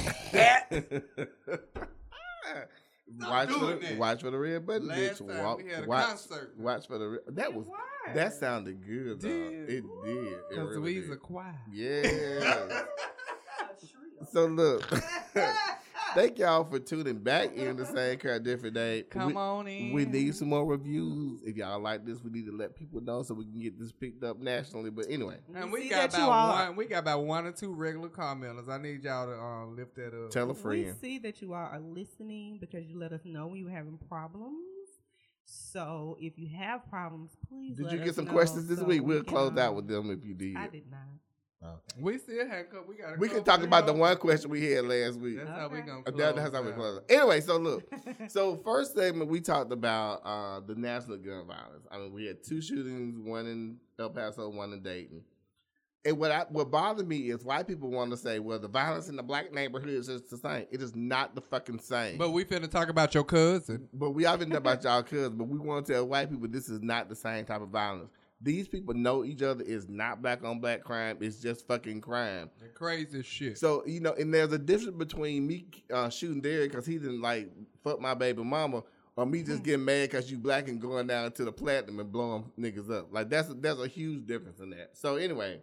watch 3.20 3.50
for 3.50 3.66
the 3.66 3.76
that. 3.76 3.98
watch 3.98 4.22
for 4.22 4.32
the 4.32 4.38
red 4.38 4.66
button, 4.66 4.88
Last 4.88 5.00
bitch. 5.00 5.28
time 5.28 5.44
Walk, 5.44 5.58
we 5.64 5.70
had 5.72 5.84
a 5.84 5.88
watch, 5.88 6.06
concert. 6.08 6.54
watch 6.58 6.88
for 6.88 6.98
the 6.98 7.08
red. 7.10 7.20
That 7.30 7.54
was 7.54 7.68
was. 7.68 7.78
that 8.16 8.34
sounded 8.34 8.86
good. 8.86 9.20
Dog. 9.20 9.22
Did. 9.32 9.70
It 9.70 9.84
did. 10.04 10.16
It 10.16 10.50
Because 10.50 10.70
really 10.70 10.82
we's 11.00 11.10
a 11.10 11.16
choir. 11.18 11.56
Yeah. 11.72 12.84
so 14.32 14.46
look, 14.46 14.90
thank 16.16 16.38
y'all 16.40 16.64
for 16.64 16.80
tuning 16.80 17.18
back 17.20 17.54
in 17.54 17.76
the 17.78 17.86
same 17.86 18.18
crowd, 18.20 18.44
different 18.44 18.76
day. 18.76 19.04
Come 19.10 19.28
we, 19.28 19.34
on 19.36 19.68
in. 19.68 19.94
We 19.94 20.06
need 20.06 20.36
some 20.36 20.50
more 20.50 20.66
reviews. 20.66 21.42
If 21.46 21.56
y'all 21.58 21.80
like 21.80 22.06
this, 22.06 22.24
we 22.24 22.30
need 22.32 22.46
to 22.48 22.56
let 22.56 22.76
people 22.76 23.02
know 23.02 23.24
so 23.24 23.34
we 23.34 23.46
can 23.46 23.60
get 23.60 23.80
this 23.80 23.92
picked 23.92 24.24
up 24.24 24.40
nationally. 24.40 24.90
But 24.90 25.06
anyway, 25.10 25.38
And 25.56 25.72
We 25.72 25.82
we 25.84 25.90
got 25.90 26.12
that 26.12 26.18
you 26.18 26.24
about 26.26 26.32
are- 26.56 26.68
one. 26.68 26.76
We 26.76 26.86
got 26.86 27.00
about 27.00 27.24
one 27.24 27.46
or 27.46 27.52
two 27.52 27.74
regular 27.74 28.10
commenters. 28.10 28.70
I 28.70 28.78
need 28.78 29.04
y'all 29.04 29.28
to 29.28 29.40
um, 29.40 29.76
lift 29.76 29.96
that 29.96 30.14
up. 30.14 30.32
tell 30.32 30.50
a 30.50 30.54
friend. 30.54 30.86
We 30.86 30.92
see 31.08 31.20
that 31.20 31.42
you 31.42 31.54
all 31.54 31.70
are 31.72 31.80
listening 31.80 32.58
because 32.60 32.86
you 32.86 32.98
let 32.98 33.12
us 33.14 33.22
know 33.26 33.48
when 33.48 33.58
you're 33.58 33.70
having 33.70 33.98
problems. 34.10 34.58
So 35.46 36.18
if 36.22 36.38
you 36.38 36.48
have 36.58 36.88
problems, 36.90 37.32
please. 37.50 37.76
Did 37.78 37.86
let 37.88 37.94
you 37.94 38.00
us 38.00 38.06
get 38.06 38.16
some 38.16 38.26
know 38.26 38.32
questions 38.32 38.68
this 38.68 38.80
so 38.80 38.86
week? 38.86 39.02
we 39.02 39.08
We'll 39.16 39.24
can, 39.24 39.34
close 39.34 39.58
out 39.58 39.70
um, 39.72 39.76
with 39.76 39.88
them 39.88 40.10
if 40.12 40.24
you 40.26 40.34
did. 40.34 40.56
I 40.56 40.68
did 40.68 40.90
not. 40.90 41.00
Okay. 41.64 42.02
We 42.02 42.18
still 42.18 42.48
had 42.48 42.70
co- 42.70 42.84
we 42.88 42.96
got. 42.96 43.18
We 43.18 43.30
can 43.30 43.44
talk 43.44 43.62
about 43.64 43.86
the 43.86 43.94
one 43.94 44.18
question 44.18 44.50
we 44.50 44.70
had 44.72 44.86
last 44.86 45.18
week. 45.20 45.38
That's 45.38 45.50
how 45.50 45.70
we 45.70 45.80
gonna. 45.82 46.04
Close 46.04 46.18
that- 46.18 46.36
that's 46.36 46.54
how 46.56 46.62
we 46.62 46.72
close. 46.72 47.02
it. 47.08 47.14
Anyway, 47.14 47.42
so 47.42 47.58
look. 47.58 47.84
So 48.30 48.58
first 48.64 48.96
segment 48.96 49.30
we 49.30 49.40
talked 49.42 49.72
about 49.72 50.22
uh, 50.26 50.60
the 50.66 50.76
national 50.76 51.18
gun 51.18 51.46
violence. 51.48 51.86
I 51.92 51.98
mean, 52.00 52.12
we 52.14 52.26
had 52.26 52.44
two 52.44 52.62
shootings, 52.62 53.18
one 53.18 53.46
in 53.48 53.78
El 54.00 54.10
Paso, 54.10 54.50
one 54.50 54.74
in 54.74 54.82
Dayton. 54.82 55.22
And 56.06 56.18
what 56.18 56.32
I, 56.32 56.46
what 56.50 56.70
bothered 56.70 57.08
me 57.08 57.30
is 57.30 57.46
white 57.46 57.66
people 57.66 57.90
want 57.90 58.12
to 58.12 58.18
say, 58.18 58.40
well, 58.40 58.60
the 58.60 58.68
violence 58.68 59.08
in 59.08 59.16
the 59.16 59.24
black 59.24 59.54
neighborhoods 59.54 60.10
is 60.10 60.22
the 60.24 60.38
same. 60.38 60.66
It 60.70 60.82
is 60.82 60.94
not 60.98 61.34
the 61.34 61.40
fucking 61.42 61.80
same. 61.80 62.18
But 62.18 62.32
we 62.32 62.44
finna 62.44 62.70
talk 62.70 62.90
about 62.90 63.14
your 63.14 63.24
cousin. 63.24 63.88
But 63.94 64.10
we 64.12 64.24
haven't 64.26 64.50
know 64.50 64.58
about 64.58 64.84
y'all 64.84 65.02
cousins, 65.04 65.30
but 65.38 65.48
we 65.48 65.58
want 65.60 65.86
to 65.86 65.94
tell 65.94 66.06
white 66.06 66.30
people 66.30 66.50
this 66.50 66.68
is 66.68 66.82
not 66.82 67.08
the 67.08 67.16
same 67.16 67.46
type 67.46 67.62
of 67.62 67.70
violence. 67.70 68.10
These 68.44 68.68
people 68.68 68.94
know 68.94 69.24
each 69.24 69.42
other. 69.42 69.64
It's 69.66 69.88
not 69.88 70.22
black 70.22 70.44
on 70.44 70.60
black 70.60 70.84
crime. 70.84 71.18
It's 71.22 71.40
just 71.40 71.66
fucking 71.66 72.02
crime. 72.02 72.50
The 72.60 72.68
craziest 72.68 73.30
shit. 73.30 73.58
So 73.58 73.86
you 73.86 74.02
know, 74.02 74.14
and 74.14 74.34
there's 74.34 74.52
a 74.52 74.60
difference 74.60 74.98
between 74.98 75.48
me 75.48 75.66
uh, 75.92 76.10
shooting 76.10 76.42
Derek 76.42 76.72
because 76.72 76.86
he 76.86 76.98
didn't 76.98 77.22
like 77.22 77.50
fuck 77.84 78.02
my 78.02 78.14
baby 78.14 78.44
mama, 78.44 78.84
or 79.16 79.26
me 79.26 79.44
just 79.44 79.64
getting 79.64 79.86
mad 79.86 80.10
because 80.10 80.30
you 80.30 80.38
black 80.38 80.68
and 80.68 80.82
going 80.82 81.08
down 81.08 81.32
to 81.32 81.46
the 81.46 81.52
platinum 81.54 82.00
and 82.02 82.12
blowing 82.12 82.52
niggas 82.60 82.92
up. 82.92 83.08
Like 83.14 83.30
that's 83.30 83.48
there's 83.56 83.80
a 83.80 83.88
huge 83.88 84.28
difference 84.28 84.60
in 84.60 84.72
that. 84.72 84.92
So 84.98 85.16
anyway, 85.16 85.62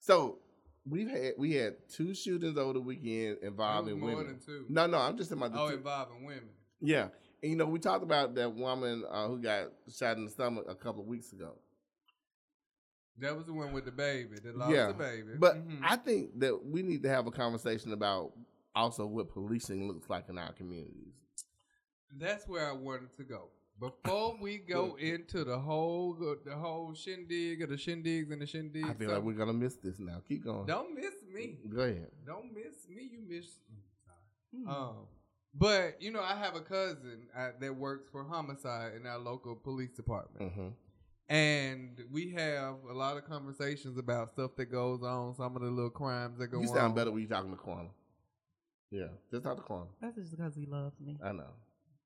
so 0.00 0.38
we've 0.86 1.08
had 1.08 1.32
we 1.38 1.54
had 1.54 1.76
two 1.88 2.14
shootings 2.14 2.58
over 2.58 2.74
the 2.74 2.80
weekend 2.80 3.38
involving 3.42 3.98
more 3.98 4.10
women. 4.10 4.26
than 4.26 4.38
two. 4.40 4.66
No, 4.68 4.86
no, 4.86 4.98
I'm 4.98 5.16
just 5.16 5.30
talking 5.30 5.46
about 5.46 5.54
the 5.56 5.60
Oh, 5.62 5.70
two. 5.70 5.76
involving 5.76 6.24
women. 6.24 6.50
Yeah, 6.80 7.08
and 7.42 7.50
you 7.52 7.56
know 7.56 7.64
we 7.64 7.78
talked 7.78 8.02
about 8.02 8.34
that 8.34 8.52
woman 8.54 9.04
uh, 9.10 9.28
who 9.28 9.38
got 9.38 9.68
shot 9.90 10.18
in 10.18 10.24
the 10.24 10.30
stomach 10.30 10.66
a 10.68 10.74
couple 10.74 11.00
of 11.00 11.06
weeks 11.06 11.32
ago. 11.32 11.52
That 13.18 13.36
was 13.36 13.46
the 13.46 13.52
one 13.52 13.72
with 13.72 13.84
the 13.84 13.92
baby. 13.92 14.36
That 14.42 14.56
lost 14.56 14.72
yeah, 14.72 14.88
the 14.88 14.94
baby. 14.94 15.34
but 15.38 15.56
Mhm. 15.56 15.80
I 15.82 15.96
think 15.96 16.38
that 16.40 16.64
we 16.64 16.82
need 16.82 17.02
to 17.02 17.08
have 17.08 17.26
a 17.26 17.30
conversation 17.30 17.92
about 17.92 18.32
also 18.74 19.06
what 19.06 19.28
policing 19.30 19.86
looks 19.86 20.08
like 20.08 20.28
in 20.28 20.38
our 20.38 20.52
communities. 20.52 21.12
That's 22.18 22.46
where 22.48 22.68
I 22.68 22.72
wanted 22.72 23.14
to 23.16 23.24
go. 23.24 23.48
Before 23.78 24.36
we 24.40 24.58
go 24.68 24.96
into 24.96 25.44
the 25.44 25.58
whole 25.58 26.14
the 26.14 26.54
whole 26.56 26.94
shindig 26.94 27.62
or 27.62 27.66
the 27.66 27.76
shindigs 27.76 28.30
and 28.30 28.40
the 28.40 28.46
shindigs, 28.46 28.88
I 28.88 28.94
feel 28.94 29.10
like 29.10 29.22
we're 29.22 29.32
gonna 29.34 29.52
miss 29.52 29.76
this 29.76 29.98
now. 29.98 30.22
Keep 30.28 30.44
going. 30.44 30.66
don't 30.66 30.94
miss 30.94 31.14
me. 31.32 31.58
Go 31.68 31.80
ahead. 31.82 32.10
Don't 32.26 32.52
miss 32.54 32.88
me. 32.88 33.10
You 33.12 33.20
miss. 33.28 33.58
Hmm. 34.54 34.68
Um, 34.68 34.96
but 35.54 36.00
you 36.00 36.10
know, 36.12 36.22
I 36.22 36.36
have 36.36 36.54
a 36.54 36.60
cousin 36.60 37.26
uh, 37.36 37.50
that 37.60 37.74
works 37.76 38.08
for 38.10 38.24
homicide 38.24 38.94
in 38.94 39.06
our 39.06 39.18
local 39.18 39.54
police 39.54 39.92
department, 39.92 40.52
hmm 40.52 40.68
and 41.28 41.98
we 42.10 42.30
have 42.30 42.76
a 42.90 42.92
lot 42.92 43.16
of 43.16 43.24
conversations 43.24 43.98
about 43.98 44.30
stuff 44.30 44.52
that 44.56 44.66
goes 44.66 45.02
on, 45.02 45.34
some 45.34 45.56
of 45.56 45.62
the 45.62 45.68
little 45.68 45.90
crimes 45.90 46.38
that 46.38 46.48
go 46.48 46.58
on. 46.58 46.64
You 46.64 46.70
on. 46.70 46.76
sound 46.76 46.94
better 46.94 47.10
when 47.10 47.22
you 47.22 47.28
talking 47.28 47.50
to 47.50 47.56
corner. 47.56 47.90
Yeah, 48.90 49.06
just 49.30 49.44
talk 49.44 49.56
to 49.56 49.62
corner. 49.62 49.86
That's 50.00 50.16
just 50.16 50.30
because 50.30 50.54
he 50.54 50.66
loves 50.66 51.00
me. 51.00 51.18
I 51.24 51.32
know. 51.32 51.54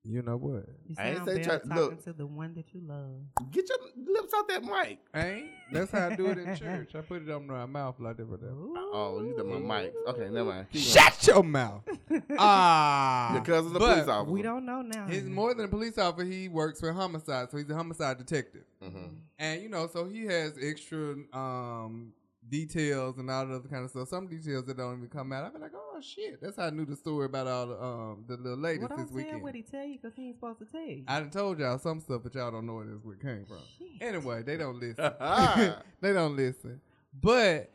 You 0.08 0.22
know 0.22 0.36
what? 0.36 0.66
You 0.86 0.94
I 0.98 1.08
ain't 1.08 1.16
sound 1.18 1.28
say 1.30 1.42
try- 1.42 1.58
talking 1.58 1.74
look. 1.74 2.04
to 2.04 2.12
the 2.12 2.26
one 2.26 2.54
that 2.54 2.66
you 2.72 2.80
love. 2.86 3.50
Get 3.50 3.68
your 3.68 3.78
lips 4.14 4.32
out 4.36 4.46
that 4.48 4.62
mic. 4.62 4.98
Ain't 5.14 5.46
that's 5.72 5.90
how 5.90 6.08
I 6.10 6.14
do 6.14 6.26
it 6.26 6.38
in 6.38 6.54
church. 6.56 6.94
I 6.94 7.00
put 7.00 7.22
it 7.22 7.30
on 7.30 7.46
my 7.46 7.66
mouth 7.66 7.96
like 7.98 8.16
that. 8.18 8.26
whatever. 8.28 8.52
Oh, 8.54 9.20
you 9.26 9.34
did 9.36 9.44
my 9.46 9.80
mic. 9.82 9.94
Okay, 10.06 10.28
never 10.28 10.44
mind. 10.50 10.66
Keep 10.72 10.82
going. 10.82 10.94
Shut 10.94 11.26
your 11.26 11.42
mouth. 11.42 11.82
Ah, 12.38 13.34
Your 13.34 13.42
cousin's 13.42 13.74
a 13.74 13.78
but 13.78 13.94
police 13.94 14.08
officer. 14.08 14.30
We 14.32 14.42
don't 14.42 14.64
know 14.66 14.82
now. 14.82 15.06
He's 15.08 15.24
more 15.24 15.54
than 15.54 15.64
a 15.64 15.68
police 15.68 15.98
officer. 15.98 16.24
He 16.26 16.48
works 16.48 16.80
for 16.80 16.92
homicide, 16.92 17.50
so 17.50 17.56
he's 17.56 17.68
a 17.70 17.74
homicide 17.74 18.18
detective. 18.18 18.64
hmm 18.82 19.06
And 19.38 19.62
you 19.62 19.68
know, 19.68 19.88
so 19.92 20.04
he 20.04 20.24
has 20.26 20.54
extra 20.62 21.16
um 21.32 22.12
details 22.48 23.18
and 23.18 23.30
all 23.30 23.46
the 23.46 23.54
other 23.56 23.68
kind 23.68 23.84
of 23.84 23.90
stuff. 23.90 24.08
Some 24.08 24.26
details 24.28 24.64
that 24.66 24.76
don't 24.76 24.96
even 24.98 25.08
come 25.08 25.32
out. 25.32 25.44
I 25.44 25.48
be 25.50 25.58
like, 25.58 25.72
oh 25.74 26.00
shit, 26.00 26.40
that's 26.40 26.56
how 26.56 26.64
I 26.66 26.70
knew 26.70 26.84
the 26.84 26.96
story 26.96 27.26
about 27.26 27.46
all 27.46 27.66
the 27.66 27.82
um 27.82 28.24
the 28.26 28.36
little 28.36 28.58
ladies 28.58 28.82
What 28.82 28.92
I'm 28.92 28.98
this 28.98 29.08
saying, 29.08 29.24
weekend. 29.26 29.42
what 29.42 29.54
he 29.54 29.62
tell 29.62 29.84
you? 29.84 29.98
Because 30.00 30.14
he 30.16 30.26
ain't 30.28 30.36
supposed 30.36 30.58
to 30.60 30.64
tell 30.66 30.80
you. 30.82 31.04
I 31.08 31.20
done 31.20 31.30
told 31.30 31.58
y'all 31.58 31.78
some 31.78 32.00
stuff, 32.00 32.22
but 32.24 32.34
y'all 32.34 32.50
don't 32.50 32.66
know 32.66 32.74
where 32.74 32.86
this 32.86 32.98
where 33.02 33.14
it 33.14 33.22
came 33.22 33.44
from. 33.46 33.58
Shit. 33.78 34.00
Anyway, 34.02 34.42
they 34.42 34.56
don't 34.56 34.78
listen. 34.80 34.96
they 36.00 36.12
don't 36.12 36.36
listen. 36.36 36.80
But 37.20 37.70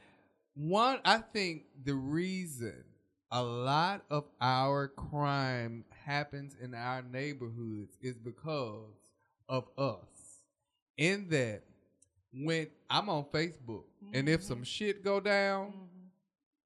one, 0.54 1.00
I 1.06 1.18
think 1.20 1.64
the 1.84 1.96
reason 1.96 2.84
a 3.32 3.42
lot 3.42 4.04
of 4.10 4.26
our 4.42 4.90
crime 4.90 5.86
happens 6.06 6.56
in 6.62 6.74
our 6.76 7.02
neighborhoods 7.02 7.98
is 8.02 8.18
because 8.18 8.94
of 9.48 9.68
us. 9.78 9.98
In 10.98 11.30
that, 11.30 11.64
when 12.34 12.68
I'm 12.90 13.10
on 13.10 13.26
Facebook 13.26 13.84
and 14.14 14.28
if 14.30 14.44
some 14.44 14.64
shit 14.64 15.04
go 15.04 15.20
down, 15.20 15.68
Mhm. 15.74 15.88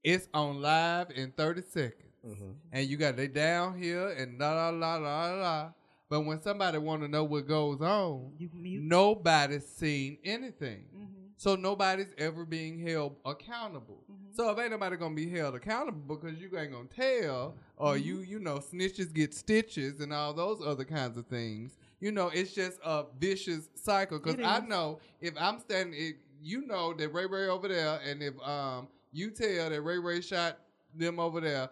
it's 0.04 0.28
on 0.34 0.62
live 0.62 1.12
in 1.12 1.32
30 1.32 1.62
seconds 1.64 2.02
hmm 2.24 2.52
and 2.72 2.88
you 2.90 2.98
got 2.98 3.16
they 3.16 3.28
down 3.28 3.78
here 3.78 4.10
and 4.10 4.40
la 4.40 4.54
la 4.54 4.70
la 4.70 4.96
la 4.98 5.34
la. 5.36 5.72
But 6.10 6.22
when 6.22 6.40
somebody 6.42 6.78
want 6.78 7.02
to 7.02 7.08
know 7.08 7.24
what 7.24 7.48
goes 7.48 7.82
on, 7.82 8.34
nobody's 8.62 9.66
seen 9.68 10.18
anything. 10.24 10.86
Mhm. 10.96 11.32
So 11.38 11.56
nobody's 11.56 12.14
ever 12.18 12.46
being 12.46 12.80
held 12.80 13.16
accountable. 13.26 14.04
Mhm. 14.10 14.36
So 14.36 14.50
if 14.52 14.60
ain't 14.60 14.72
nobody 14.72 14.98
gonna 14.98 15.16
be 15.16 15.30
held 15.30 15.56
accountable 15.56 16.16
because 16.16 16.40
you 16.40 16.56
ain't 16.58 16.72
gonna 16.72 16.88
tell, 16.88 17.56
or 17.78 17.98
you 17.98 18.20
you 18.20 18.40
know 18.40 18.58
snitches 18.60 19.14
get 19.14 19.34
stitches 19.34 20.00
and 20.00 20.14
all 20.14 20.34
those 20.34 20.62
other 20.66 20.86
kinds 20.86 21.18
of 21.18 21.26
things. 21.28 21.78
You 22.00 22.12
know, 22.12 22.28
it's 22.28 22.54
just 22.54 22.80
a 22.84 23.06
vicious 23.20 23.70
cycle. 23.76 24.20
Because 24.20 24.44
I 24.46 24.60
know 24.60 25.00
if 25.22 25.34
I'm 25.40 25.60
standing, 25.60 25.94
if 26.00 26.16
you 26.42 26.66
know 26.68 26.94
that 26.94 27.10
Ray 27.14 27.26
Ray 27.26 27.48
over 27.48 27.68
there, 27.68 28.00
and 28.06 28.22
if 28.22 28.34
um 28.44 28.88
you 29.12 29.32
tell 29.32 29.70
that 29.70 29.82
Ray 29.82 29.98
Ray 30.00 30.22
shot 30.22 30.60
them 30.94 31.20
over 31.20 31.40
there, 31.42 31.70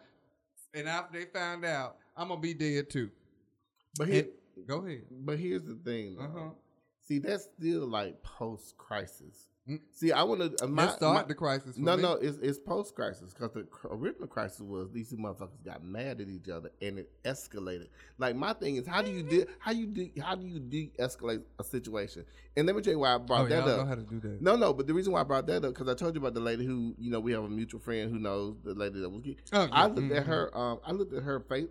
and 0.73 0.88
after 0.88 1.19
they 1.19 1.25
found 1.25 1.65
out, 1.65 1.97
I'm 2.15 2.29
gonna 2.29 2.39
be 2.39 2.53
dead 2.53 2.89
too. 2.89 3.09
But 3.97 4.07
here, 4.07 4.27
And- 4.57 4.67
go 4.67 4.86
ahead. 4.86 5.03
but 5.12 5.38
here's 5.39 5.63
the 5.63 5.75
thing. 5.75 6.17
Uh-huh. 6.19 6.49
See, 7.07 7.19
that's 7.19 7.43
still 7.57 7.86
like 7.88 8.21
post 8.23 8.77
crisis. 8.77 9.47
Mm. 9.69 9.80
See, 9.93 10.12
I 10.12 10.23
want 10.23 10.58
to. 10.58 10.67
My, 10.67 10.84
Let's 10.84 10.95
start 10.97 11.30
the 11.30 11.34
crisis. 11.36 11.76
For 11.76 11.82
No, 11.82 11.95
me. 11.95 12.02
no, 12.04 12.13
it's 12.13 12.38
it's 12.39 12.60
post 12.60 12.95
crisis 12.95 13.34
because 13.34 13.52
the 13.54 13.65
original 13.89 14.28
crisis 14.28 14.60
was 14.60 14.91
these 14.91 15.10
two 15.10 15.15
motherfuckers 15.15 15.63
got 15.63 15.82
mad 15.82 16.19
at 16.19 16.28
each 16.28 16.49
other 16.49 16.69
and 16.82 16.99
it 16.99 17.10
escalated. 17.23 17.88
Like 18.17 18.36
my 18.36 18.52
thing 18.52 18.76
is, 18.76 18.86
how 18.86 19.02
do 19.02 19.10
you 19.10 19.23
de- 19.23 19.45
how 19.60 19.71
you 19.71 19.88
de- 19.88 20.12
how 20.21 20.36
do 20.36 20.45
you 20.45 20.60
de 20.60 20.91
escalate 20.99 21.43
a 21.60 21.63
situation? 21.63 22.26
And 22.58 22.67
let 22.67 22.76
me 22.76 22.82
tell 22.82 22.91
you 22.91 22.99
why 22.99 23.15
I 23.15 23.17
brought 23.19 23.45
Oh, 23.45 23.47
that 23.47 23.65
y'all 23.65 23.69
up. 23.69 23.78
know 23.78 23.86
how 23.86 23.95
to 23.95 24.02
do 24.02 24.19
that. 24.19 24.41
No, 24.41 24.58
no, 24.58 24.73
but 24.73 24.86
the 24.86 24.93
reason 24.93 25.13
why 25.13 25.21
I 25.21 25.23
brought 25.23 25.47
that 25.47 25.63
up 25.63 25.73
because 25.73 25.88
I 25.88 25.93
told 25.93 26.13
you 26.13 26.19
about 26.19 26.34
the 26.34 26.41
lady 26.41 26.65
who 26.65 26.93
you 26.99 27.10
know 27.10 27.21
we 27.21 27.32
have 27.32 27.45
a 27.45 27.49
mutual 27.49 27.80
friend 27.80 28.12
who 28.12 28.19
knows 28.19 28.58
the 28.65 28.73
lady 28.73 28.99
that 28.99 29.10
was. 29.10 29.21
Oh, 29.54 29.62
yeah. 29.63 29.67
I 29.71 29.88
looked 29.88 30.12
at 30.12 30.23
Mhm. 30.23 30.28
her. 30.28 30.58
Um, 30.58 30.80
I 30.86 30.91
looked 30.91 31.13
at 31.13 31.23
her 31.23 31.39
face. 31.39 31.67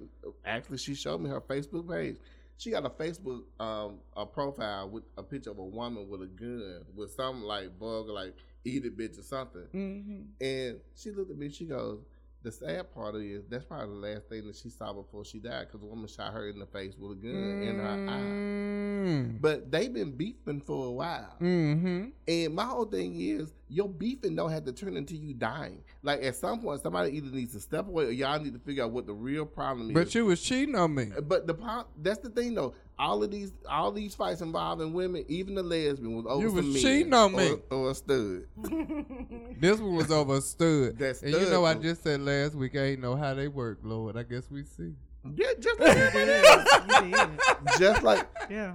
Actually, 0.46 0.78
she 0.78 0.94
showed 0.94 1.20
me 1.20 1.28
her 1.28 1.42
Facebook 1.42 1.86
page. 1.90 2.16
She 2.62 2.70
got 2.70 2.86
a 2.86 2.90
Facebook 2.90 3.42
um 3.58 3.98
a 4.16 4.24
profile 4.24 4.88
with 4.88 5.02
a 5.18 5.22
picture 5.24 5.50
of 5.50 5.58
a 5.58 5.64
woman 5.64 6.08
with 6.08 6.22
a 6.22 6.26
gun 6.26 6.84
with 6.94 7.10
something 7.10 7.42
like 7.42 7.76
bug 7.76 8.08
like 8.08 8.36
eat 8.64 8.84
it 8.84 8.96
bitch 8.96 9.18
or 9.18 9.22
something. 9.22 9.66
Mm-hmm. 9.74 10.44
And 10.44 10.80
she 10.94 11.10
looked 11.10 11.32
at 11.32 11.36
me. 11.36 11.50
She 11.50 11.64
goes, 11.64 11.98
"The 12.42 12.52
sad 12.52 12.92
part 12.94 13.14
is 13.16 13.44
that's 13.48 13.64
probably 13.64 13.94
the 13.94 14.14
last 14.14 14.28
thing 14.28 14.46
that 14.46 14.56
she 14.56 14.70
saw 14.70 14.92
before 14.92 15.24
she 15.24 15.38
died 15.38 15.66
because 15.66 15.80
the 15.80 15.86
woman 15.86 16.08
shot 16.08 16.32
her 16.32 16.48
in 16.48 16.58
the 16.58 16.66
face 16.66 16.94
with 16.98 17.12
a 17.12 17.14
gun 17.14 17.62
in 17.62 17.78
her 17.78 18.08
eye." 18.08 18.82
Mm. 19.02 19.40
But 19.40 19.70
they've 19.70 19.92
been 19.92 20.12
beefing 20.12 20.60
for 20.60 20.86
a 20.86 20.90
while. 20.90 21.36
Mm-hmm. 21.40 22.08
And 22.28 22.54
my 22.54 22.64
whole 22.64 22.84
thing 22.84 23.20
is, 23.20 23.52
your 23.68 23.88
beefing 23.88 24.36
don't 24.36 24.50
have 24.50 24.64
to 24.66 24.72
turn 24.72 24.96
into 24.96 25.16
you 25.16 25.34
dying. 25.34 25.82
Like 26.02 26.22
at 26.22 26.36
some 26.36 26.60
point, 26.60 26.82
somebody 26.82 27.16
either 27.16 27.30
needs 27.30 27.52
to 27.54 27.60
step 27.60 27.88
away 27.88 28.04
or 28.04 28.10
y'all 28.10 28.38
need 28.38 28.52
to 28.52 28.60
figure 28.60 28.84
out 28.84 28.92
what 28.92 29.06
the 29.06 29.14
real 29.14 29.46
problem 29.46 29.90
is. 29.90 29.94
But 29.94 30.14
you 30.14 30.26
was 30.26 30.42
cheating 30.42 30.74
on 30.74 30.94
me. 30.94 31.10
But 31.22 31.46
the 31.46 31.84
that's 32.00 32.20
the 32.20 32.30
thing 32.30 32.54
though. 32.54 32.74
All 32.98 33.22
of 33.24 33.30
these, 33.30 33.52
all 33.68 33.90
these 33.90 34.14
fights 34.14 34.42
involving 34.42 34.92
women, 34.92 35.24
even 35.26 35.54
the 35.56 35.62
lesbian 35.62 36.14
was 36.14 36.26
over 36.28 36.42
You 36.42 36.52
was 36.52 36.64
men 36.66 36.74
cheating 36.82 37.12
on 37.14 37.34
me. 37.34 37.56
or, 37.70 37.76
or 37.76 37.90
a 37.90 37.94
stud. 37.94 38.44
This 39.60 39.80
one 39.80 39.96
was 39.96 40.10
over 40.12 40.36
a 40.36 40.40
stud. 40.40 40.98
That 40.98 41.20
and 41.22 41.32
you 41.32 41.40
stud 41.40 41.50
know, 41.50 41.64
I 41.64 41.74
just 41.74 42.02
said 42.02 42.20
last 42.20 42.54
week 42.54 42.76
I 42.76 42.80
ain't 42.80 43.00
know 43.00 43.16
how 43.16 43.34
they 43.34 43.48
work, 43.48 43.78
Lord. 43.82 44.16
I 44.16 44.22
guess 44.24 44.50
we 44.50 44.64
see. 44.64 44.92
Yeah, 45.34 45.48
just 45.58 45.80
like 45.80 45.96
everybody 45.96 47.10
did. 47.10 47.14
else. 47.18 47.78
just 47.78 48.02
like 48.02 48.26
Yeah. 48.50 48.74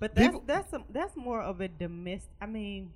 But 0.00 0.14
that's 0.14 0.26
People- 0.28 0.44
that's 0.46 0.72
a, 0.72 0.82
that's 0.90 1.16
more 1.16 1.40
of 1.40 1.60
a 1.60 1.68
domestic. 1.68 2.30
I 2.40 2.46
mean, 2.46 2.90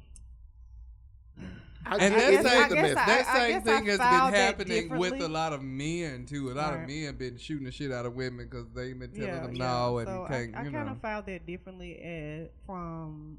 I, 1.88 1.96
And 1.96 2.14
that 2.14 2.44
same, 2.44 2.60
not 2.60 2.70
guess. 2.70 2.94
That 2.94 3.26
same 3.34 3.62
thing 3.62 3.86
has 3.86 3.98
been 3.98 4.34
happening 4.34 4.98
with 4.98 5.20
a 5.20 5.28
lot 5.28 5.52
of 5.52 5.62
men 5.62 6.26
too. 6.26 6.50
A 6.50 6.52
lot 6.52 6.74
of 6.74 6.80
Right. 6.80 6.88
men 6.88 7.16
been 7.16 7.38
shooting 7.38 7.64
the 7.64 7.72
shit 7.72 7.90
out 7.90 8.06
of 8.06 8.14
women 8.14 8.48
because 8.50 8.66
they've 8.74 8.98
been 8.98 9.10
telling 9.10 9.28
yeah, 9.28 9.40
them 9.40 9.54
yeah. 9.54 9.64
no 9.64 9.98
and 9.98 10.08
so 10.08 10.26
you. 10.28 10.34
I, 10.34 10.60
I 10.60 10.70
kind 10.70 10.88
of 10.88 11.00
filed 11.00 11.26
that 11.26 11.46
differently 11.46 11.98
as, 11.98 12.48
from 12.66 13.38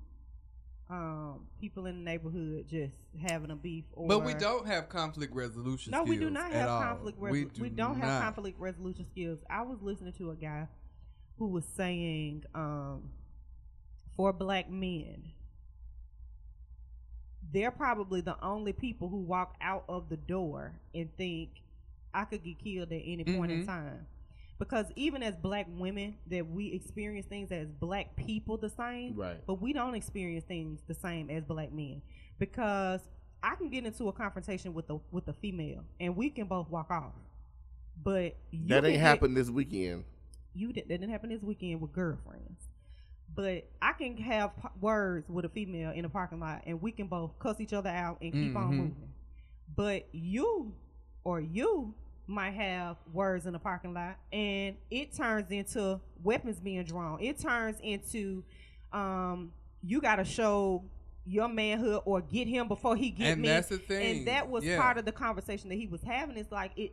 um, 0.89 1.41
people 1.61 1.85
in 1.85 2.03
the 2.03 2.11
neighborhood 2.11 2.65
just 2.67 2.95
having 3.21 3.51
a 3.51 3.55
beef. 3.55 3.85
Or, 3.93 4.07
but 4.07 4.25
we 4.25 4.33
don't 4.33 4.65
have 4.67 4.89
conflict 4.89 5.33
resolution. 5.33 5.91
No, 5.91 6.03
we 6.03 6.17
do 6.17 6.29
not 6.29 6.51
have 6.51 6.67
conflict. 6.67 7.19
Resol- 7.19 7.31
we, 7.31 7.45
we, 7.59 7.69
do 7.69 7.75
don't 7.75 7.99
have 7.99 8.23
conflict 8.23 8.59
resolution 8.59 9.05
skills. 9.05 9.39
I 9.49 9.61
was 9.61 9.77
listening 9.81 10.13
to 10.13 10.31
a 10.31 10.35
guy 10.35 10.67
who 11.37 11.47
was 11.47 11.65
saying 11.77 12.43
um, 12.55 13.09
for 14.17 14.33
black 14.33 14.69
men, 14.69 15.31
they're 17.51 17.71
probably 17.71 18.21
the 18.21 18.41
only 18.43 18.73
people 18.73 19.09
who 19.09 19.17
walk 19.17 19.55
out 19.61 19.83
of 19.89 20.09
the 20.09 20.17
door 20.17 20.73
and 20.93 21.09
think 21.17 21.49
I 22.13 22.25
could 22.25 22.43
get 22.43 22.59
killed 22.59 22.91
at 22.91 23.01
any 23.03 23.23
point 23.23 23.51
in 23.51 23.63
Mhm. 23.63 23.65
time. 23.65 24.07
Because 24.57 24.91
even 24.95 25.23
as 25.23 25.35
black 25.37 25.67
women, 25.77 26.17
that 26.27 26.47
we 26.49 26.67
experience 26.73 27.25
things 27.27 27.51
as 27.51 27.71
black 27.71 28.15
people 28.15 28.57
the 28.57 28.69
same, 28.69 29.15
Right. 29.15 29.43
but 29.45 29.61
we 29.61 29.71
don't 29.73 29.95
experience 29.95 30.43
things 30.43 30.81
the 30.87 30.93
same 30.93 31.29
as 31.29 31.45
black 31.45 31.71
men. 31.71 32.01
Because 32.37 33.07
I 33.41 33.55
can 33.55 33.69
get 33.69 33.85
into 33.85 34.09
a 34.09 34.13
confrontation 34.13 34.73
with 34.73 34.89
a 34.89 34.99
with 35.11 35.27
a 35.29 35.33
female, 35.33 35.85
and 35.99 36.15
we 36.15 36.29
can 36.29 36.47
both 36.47 36.69
walk 36.69 36.91
off. 36.91 37.13
But 38.03 38.35
you 38.51 38.67
That 38.67 38.85
ain't 38.85 38.99
happened 38.99 39.35
this 39.37 39.49
weekend. 39.49 40.03
you 40.53 40.73
did, 40.73 40.83
that 40.89 40.99
didn't 40.99 41.09
happen 41.09 41.29
this 41.29 41.41
weekend 41.41 41.79
with 41.81 41.93
girlfriends. 41.93 42.68
But 43.39 43.69
I 43.81 43.93
can 43.93 44.17
have 44.17 44.53
p- 44.57 44.67
words 44.81 45.29
with 45.29 45.45
a 45.45 45.49
female 45.49 45.91
in 45.91 46.03
a 46.03 46.09
parking 46.09 46.41
lot, 46.41 46.63
and 46.65 46.81
we 46.81 46.91
can 46.91 47.07
both 47.07 47.39
cuss 47.39 47.61
each 47.61 47.71
other 47.71 47.89
out 47.89 48.17
and 48.21 48.33
keep 48.33 48.53
on 48.53 48.73
Mhm. 48.73 48.75
moving. 48.77 49.13
But 49.77 50.13
you 50.13 50.73
or 51.23 51.39
you 51.39 51.93
might 52.27 52.51
have 52.51 52.97
words 53.13 53.45
in 53.45 53.55
a 53.55 53.59
parking 53.59 53.93
lot, 53.93 54.17
and 54.33 54.75
it 54.91 55.13
turns 55.13 55.49
into 55.51 56.01
weapons 56.21 56.59
being 56.59 56.83
drawn. 56.83 57.21
It 57.21 57.37
turns 57.39 57.79
into 57.79 58.43
um, 58.91 59.53
you 59.83 60.01
got 60.01 60.17
to 60.17 60.25
show 60.25 60.83
your 61.23 61.47
manhood 61.47 62.01
or 62.03 62.19
get 62.19 62.45
him 62.45 62.67
before 62.67 62.97
he 62.97 63.09
get 63.09 63.33
And 63.33 63.41
me. 63.43 63.47
that's 63.47 63.69
the 63.69 63.77
thing. 63.77 64.17
And 64.17 64.27
that 64.27 64.49
was 64.49 64.65
Yeah. 64.65 64.81
part 64.81 64.97
of 64.97 65.05
the 65.05 65.13
conversation 65.13 65.69
that 65.69 65.75
he 65.75 65.87
was 65.87 66.01
having. 66.01 66.35
It's 66.35 66.51
like 66.51 66.77
it. 66.77 66.91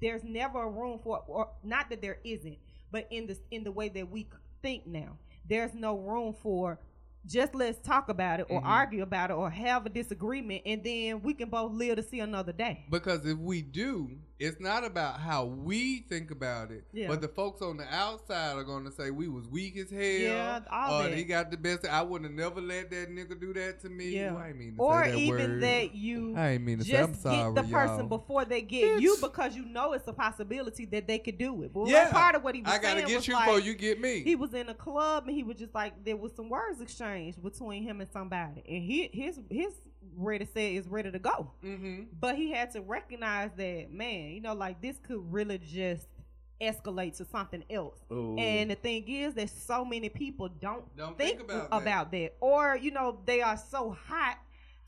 There's 0.00 0.24
never 0.24 0.60
a 0.62 0.68
room 0.68 0.98
for, 0.98 1.18
or 1.28 1.50
not 1.62 1.88
that 1.90 2.02
there 2.02 2.18
isn't, 2.24 2.58
but 2.90 3.06
in 3.12 3.28
the 3.28 3.38
in 3.52 3.62
the 3.62 3.70
way 3.70 3.88
that 3.90 4.10
we 4.10 4.26
think 4.62 4.86
now, 4.86 5.16
there's 5.48 5.74
no 5.74 5.96
room 5.96 6.32
for 6.32 6.78
just 7.26 7.54
let's 7.54 7.78
talk 7.80 8.08
about 8.08 8.38
it 8.40 8.46
or 8.48 8.60
Mhm. 8.60 8.66
argue 8.66 9.02
about 9.02 9.30
it 9.30 9.34
or 9.34 9.50
have 9.50 9.84
a 9.84 9.88
disagreement, 9.88 10.62
and 10.64 10.82
then 10.84 11.22
we 11.22 11.34
can 11.34 11.48
both 11.48 11.72
live 11.72 11.96
to 11.96 12.02
see 12.02 12.20
another 12.20 12.52
day. 12.52 12.84
Because 12.88 13.26
if 13.26 13.36
we 13.38 13.62
do, 13.62 14.10
it's 14.38 14.60
not 14.60 14.84
about 14.84 15.18
how 15.18 15.44
we 15.46 16.00
think 16.10 16.30
about 16.30 16.70
it, 16.70 16.84
Yeah. 16.92 17.08
but 17.08 17.22
the 17.22 17.28
folks 17.28 17.62
on 17.62 17.78
the 17.78 17.86
outside 17.94 18.56
are 18.56 18.64
going 18.64 18.84
to 18.84 18.90
say 18.92 19.10
we 19.10 19.28
was 19.28 19.48
weak 19.48 19.78
as 19.78 19.90
hell. 19.90 20.00
Yeah, 20.02 20.60
all 20.70 21.00
or 21.00 21.08
that. 21.08 21.16
he 21.16 21.24
got 21.24 21.50
the 21.50 21.56
best. 21.56 21.86
I 21.86 22.02
would 22.02 22.22
have 22.22 22.32
never 22.32 22.60
let 22.60 22.90
that 22.90 23.10
nigga 23.10 23.40
do 23.40 23.54
that 23.54 23.80
to 23.80 23.88
me. 23.88 24.10
Yeah. 24.10 24.32
Well, 24.32 24.42
I 24.42 24.48
ain't 24.48 24.58
mean 24.58 24.76
to 24.76 24.82
Or 24.82 25.04
say 25.04 25.10
that 25.12 25.18
even 25.18 25.50
word. 25.52 25.62
that 25.62 25.94
you 25.94 26.34
I 26.36 26.48
ain't 26.50 26.64
mean 26.64 26.78
to 26.78 26.84
say. 26.84 26.98
I'm 27.02 27.08
just 27.12 27.22
sorry, 27.22 27.54
get 27.54 27.64
the 27.64 27.72
person 27.72 27.98
y'all. 28.00 28.06
before 28.08 28.44
they 28.44 28.60
get 28.60 29.00
you 29.00 29.16
because 29.22 29.56
you 29.56 29.64
know 29.64 29.94
it's 29.94 30.06
a 30.06 30.12
possibility 30.12 30.84
that 30.86 31.06
they 31.06 31.18
could 31.18 31.38
do 31.38 31.62
it. 31.62 31.72
But 31.72 31.86
Yeah. 31.88 32.10
part 32.12 32.34
of 32.34 32.44
what 32.44 32.54
he 32.54 32.60
was 32.60 32.70
saying. 32.72 32.80
I 32.80 32.82
gotta 32.82 32.96
saying 33.00 33.08
get 33.08 33.16
was 33.16 33.28
you 33.28 33.34
like, 33.34 33.46
before 33.46 33.60
you 33.60 33.74
get 33.74 34.00
me. 34.00 34.20
he 34.22 34.36
was 34.36 34.52
in 34.52 34.68
a 34.68 34.74
club 34.74 35.26
and 35.28 35.34
he 35.34 35.42
was 35.44 35.56
just 35.56 35.74
like 35.74 36.04
there 36.04 36.16
was 36.16 36.32
some 36.36 36.50
words 36.50 36.80
exchanged 36.82 37.42
between 37.42 37.82
him 37.84 38.00
and 38.02 38.10
somebody 38.12 38.62
and 38.68 38.82
he 38.82 39.08
his 39.14 39.40
his 39.50 39.72
ready 40.16 40.44
set 40.44 40.62
is 40.72 40.88
ready 40.88 41.10
to 41.10 41.18
go 41.18 41.50
mm-hmm. 41.64 42.02
but 42.20 42.34
he 42.36 42.50
had 42.50 42.70
to 42.70 42.80
recognize 42.80 43.50
that 43.56 43.90
man 43.92 44.30
you 44.30 44.40
know 44.40 44.54
like 44.54 44.80
this 44.80 44.98
could 45.02 45.20
really 45.32 45.58
just 45.58 46.08
escalate 46.60 47.14
to 47.16 47.24
something 47.24 47.62
else 47.68 47.98
Ooh. 48.10 48.36
and 48.38 48.70
the 48.70 48.74
thing 48.74 49.04
is 49.08 49.34
that 49.34 49.50
so 49.50 49.84
many 49.84 50.08
people 50.08 50.48
don't, 50.48 50.84
Don't 50.96 51.18
think, 51.18 51.38
think 51.38 51.50
about 51.50 51.70
that. 51.70 51.82
about 51.82 52.12
that 52.12 52.34
or 52.40 52.76
you 52.76 52.90
know 52.90 53.18
they 53.26 53.42
are 53.42 53.58
so 53.58 53.96
hot 54.08 54.38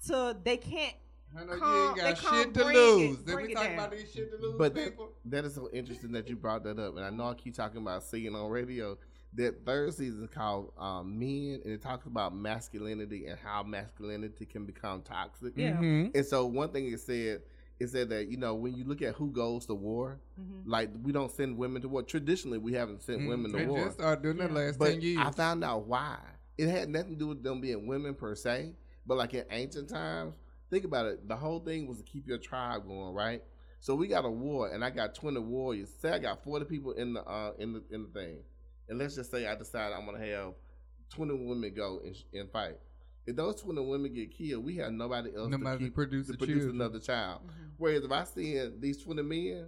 to 0.07 0.37
they 0.45 0.57
can't 0.57 0.95
I 1.39 1.45
know 1.45 1.59
Come- 1.59 1.74
you 1.74 1.85
ain't 1.89 1.97
they 1.97 2.03
got 2.03 2.35
shit 2.35 2.55
to 2.55 2.64
bring 2.64 2.76
it- 2.76 2.81
lose. 2.81 3.16
Then 3.22 3.35
bring 3.35 3.47
we 3.49 3.53
it 3.53 3.55
talking 3.57 3.70
down. 3.76 3.79
about 3.81 3.91
these 3.99 4.11
shit 4.11 4.31
to 4.31 4.39
lose 4.39 4.55
But 4.57 4.74
that, 4.76 4.95
that 5.26 5.45
is 5.45 5.55
so 5.55 5.68
interesting 5.74 6.11
that 6.12 6.26
you 6.31 6.37
brought 6.37 6.64
that 6.64 6.79
up. 6.79 6.97
And 6.97 7.05
I 7.05 7.11
know 7.11 7.29
I 7.29 7.35
keep 7.35 7.55
talking 7.55 7.83
about 7.83 8.03
Scene 8.03 8.35
on 8.35 8.49
Radio. 8.51 8.97
That 9.35 9.64
third 9.64 9.93
season 9.95 10.24
is 10.24 10.31
called 10.31 10.72
um, 10.79 11.18
Men, 11.18 11.61
and 11.64 11.72
it 11.72 11.83
talks 11.83 12.07
about 12.07 12.35
masculinity 12.35 13.26
and 13.26 13.39
how 13.39 13.62
masculinity 13.62 14.47
can 14.47 14.64
become 14.64 15.03
toxic. 15.03 15.53
Yeah. 15.57 15.72
Mhm. 15.76 16.14
And 16.14 16.26
so 16.26 16.47
one 16.47 16.70
thing 16.70 16.91
it 16.93 17.01
said, 17.01 17.43
it 17.79 17.89
said 17.89 18.09
that, 18.09 18.29
you 18.29 18.37
know, 18.39 18.55
when 18.55 18.74
you 18.74 18.85
look 18.85 19.03
at 19.03 19.14
who 19.14 19.31
goes 19.31 19.66
to 19.66 19.74
war, 19.74 20.18
Mhm. 20.41 20.62
like 20.64 20.91
we 21.03 21.12
don't 21.12 21.31
send 21.31 21.57
women 21.59 21.83
to 21.83 21.89
war. 21.89 22.03
Traditionally, 22.03 22.59
we 22.59 22.72
haven't 22.72 23.03
sent 23.03 23.20
Mm, 23.20 23.29
women 23.29 23.51
to 23.53 23.59
They 23.59 23.66
war. 23.66 23.85
just 23.85 23.99
started 23.99 24.22
doing 24.22 24.39
that 24.39 24.51
Yeah. 24.51 24.57
last 24.57 24.79
But 24.79 24.93
ten 24.93 25.01
years. 25.03 25.18
I 25.18 25.31
found 25.31 25.62
out 25.62 25.87
why. 25.87 26.18
It 26.57 26.68
had 26.68 26.89
nothing 26.89 27.12
to 27.12 27.18
do 27.18 27.26
with 27.29 27.43
them 27.43 27.61
being 27.61 27.87
women 27.87 28.14
per 28.14 28.35
se, 28.35 28.74
but 29.07 29.16
like 29.16 29.35
in 29.35 29.45
ancient 29.51 29.89
times, 29.91 30.35
think 30.70 30.85
about 30.85 31.07
it. 31.07 31.29
The 31.29 31.37
whole 31.37 31.61
thing 31.61 31.87
was 31.87 31.99
to 31.99 32.05
keep 32.05 32.26
your 32.26 32.39
tribe 32.39 32.87
going, 32.89 33.14
right? 33.14 33.45
So 33.81 33.95
we 33.95 34.09
got 34.09 34.24
a 34.24 34.31
war, 34.31 34.68
and 34.72 34.85
I 34.85 34.91
got 34.91 35.14
twenty 35.14 35.39
warriors. 35.39 35.91
Say 36.01 36.11
I 36.11 36.18
got 36.18 36.43
forty 36.43 36.64
people 36.64 36.93
in 36.93 37.12
the 37.12 37.22
uh, 37.24 37.53
in 37.59 37.74
the 37.74 37.85
in 37.91 38.03
the 38.03 38.09
thing, 38.09 38.39
and 38.89 38.99
let's 38.99 39.14
just 39.14 39.30
say 39.30 39.47
I 39.47 39.55
decide 39.55 39.93
I'm 39.93 40.07
gonna 40.07 40.24
have 40.24 40.55
twenty 41.11 41.34
women 41.34 41.72
go 41.74 42.01
and, 42.05 42.16
and 42.34 42.51
fight. 42.51 42.76
If 43.26 43.36
those 43.36 43.57
twenty 43.61 43.80
women 43.84 44.12
get 44.14 44.30
killed, 44.36 44.64
we 44.64 44.76
have 44.76 44.93
nobody 44.93 45.34
else 45.36 45.51
Nobody 45.51 45.70
to, 45.70 45.78
to 45.78 45.84
keep, 45.84 45.95
produce 45.95 46.26
to 46.28 46.36
produce 46.36 46.64
another 46.64 46.99
child. 46.99 47.41
Mhm. 47.47 47.70
Whereas 47.76 48.05
if 48.05 48.12
I 48.12 48.24
see 48.24 48.59
these 48.78 49.03
twenty 49.03 49.22
men, 49.22 49.66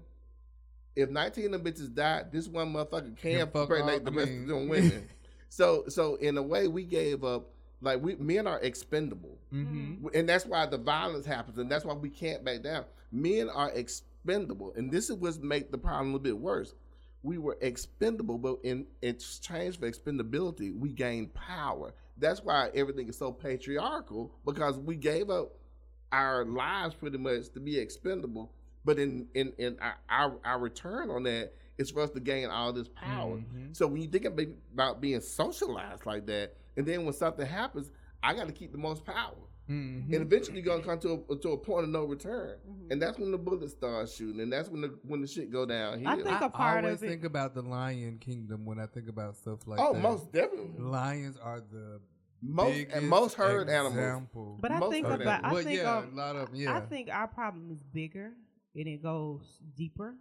if 0.97 1.11
nineteen 1.11 1.53
of 1.55 1.63
them 1.63 1.73
bitches 1.73 1.95
died, 1.95 2.33
this 2.33 2.49
one 2.49 2.73
motherfucker 2.73 3.17
Can 3.17 3.37
can't 3.37 3.53
fuck 3.53 3.69
pregnate 3.69 4.01
all- 4.07 4.13
the 4.13 4.13
I 4.13 4.15
rest 4.15 4.31
mean- 4.31 4.43
of 4.43 4.49
them 4.49 4.69
women. 4.71 5.09
so 5.49 5.85
so 5.89 6.15
in 6.17 6.37
a 6.39 6.43
way, 6.43 6.69
we 6.69 6.85
gave 6.85 7.25
up. 7.25 7.51
Like 7.83 8.03
we 8.03 8.15
men 8.17 8.47
are 8.47 8.61
expendable, 8.61 9.39
Mm-hmm. 9.55 10.09
and 10.13 10.29
that's 10.29 10.45
why 10.45 10.67
the 10.67 10.77
violence 10.77 11.25
happens, 11.25 11.57
and 11.57 11.71
that's 11.73 11.83
why 11.83 11.95
we 11.95 12.11
can't 12.11 12.45
back 12.45 12.61
down. 12.63 12.85
Men 13.11 13.49
are 13.49 13.71
expendable, 13.71 14.75
and 14.77 14.91
this 14.93 15.09
is 15.09 15.17
what 15.17 15.43
make 15.43 15.71
the 15.73 15.79
problem 15.79 16.09
a 16.09 16.13
little 16.13 16.19
bit 16.19 16.39
worse. 16.39 16.75
We 17.23 17.39
were 17.39 17.59
expendable, 17.61 18.39
but 18.39 18.59
in 18.63 18.87
exchange 19.03 19.79
for 19.79 19.91
expendability, 19.91 20.75
we 20.79 20.91
gained 20.93 21.35
power. 21.35 21.93
That's 22.17 22.43
why 22.43 22.71
everything 22.75 23.09
is 23.09 23.19
so 23.19 23.31
patriarchal 23.33 24.33
because 24.45 24.79
we 24.79 24.97
gave 24.97 25.29
up 25.31 25.53
our 26.13 26.45
lives 26.45 26.95
pretty 26.95 27.19
much 27.19 27.51
to 27.51 27.61
be 27.61 27.79
expendable. 27.79 28.53
But 28.85 28.99
in 28.99 29.27
in, 29.35 29.53
in 29.59 29.79
our, 29.81 29.97
our 30.09 30.39
our 30.45 30.59
return 30.59 31.11
on 31.11 31.25
that 31.25 31.53
is 31.79 31.91
for 31.91 32.01
us 32.03 32.11
to 32.11 32.21
gain 32.21 32.49
all 32.49 32.73
this 32.73 32.89
power. 32.89 33.37
Mhm. 33.37 33.77
So 33.77 33.87
when 33.87 34.03
you 34.03 34.09
think 34.09 34.25
about- 34.27 34.47
about 34.73 35.01
being 35.01 35.21
socialized 35.21 36.05
like 36.07 36.27
that, 36.27 36.55
and 36.77 36.87
then 36.87 37.05
when 37.05 37.13
something 37.15 37.47
happens, 37.47 37.91
I 38.23 38.35
got 38.35 38.47
to 38.49 38.53
keep 38.53 38.73
the 38.73 38.79
most 38.79 39.05
power, 39.05 39.35
Mm-hmm. 39.71 40.13
and 40.13 40.23
eventually 40.23 40.61
you're 40.61 40.67
gonna 40.67 40.83
come 40.83 40.99
to 41.01 41.25
a, 41.31 41.37
to 41.37 41.51
a 41.53 41.57
point 41.59 41.85
of 41.85 41.91
no 41.91 42.05
return, 42.05 42.57
Mhm. 42.69 42.91
and 42.91 43.01
that's 43.01 43.19
when 43.19 43.31
the 43.31 43.39
bullets 43.39 43.73
start 43.73 44.09
shooting, 44.09 44.41
and 44.41 44.53
that's 44.53 44.69
when 44.69 44.81
the 44.81 44.99
when 45.05 45.21
the 45.21 45.27
shit 45.29 45.51
go 45.53 45.65
down. 45.65 46.05
I 46.07 46.17
think 46.17 46.29
I 46.29 46.47
a 46.47 46.51
part 46.51 46.85
always 46.85 46.97
of 47.01 47.05
it- 47.05 47.09
think 47.09 47.25
about 47.25 47.55
the 47.55 47.63
Lion 47.63 48.19
Kingdom 48.19 48.65
when 48.65 48.81
I 48.81 48.87
think 48.87 49.09
about 49.09 49.37
stuff 49.37 49.67
like 49.69 49.79
oh, 49.81 49.93
that. 49.93 50.03
most 50.03 50.33
definitely, 50.33 50.83
lions 50.83 51.37
are 51.37 51.61
the 51.61 52.01
most 52.43 52.87
and 52.93 53.09
most 53.09 53.35
herd 53.35 53.69
animals. 53.69 53.95
example. 53.97 54.59
but 54.61 54.73
i 54.73 54.79
Most 54.79 54.91
think 54.93 55.07
about 55.07 55.19
them. 55.21 55.41
i 55.45 55.53
well, 55.53 55.63
think 55.63 55.79
yeah, 55.79 56.05
a 56.05 56.17
lot 56.17 56.37
of 56.37 56.55
yeah. 56.55 56.77
I 56.77 56.81
think 56.81 57.09
our 57.11 57.29
problem 57.29 57.71
is 57.71 57.83
bigger 57.93 58.33
and 58.75 58.89
it 58.89 59.03
goes 59.03 59.61
deeper. 59.77 60.15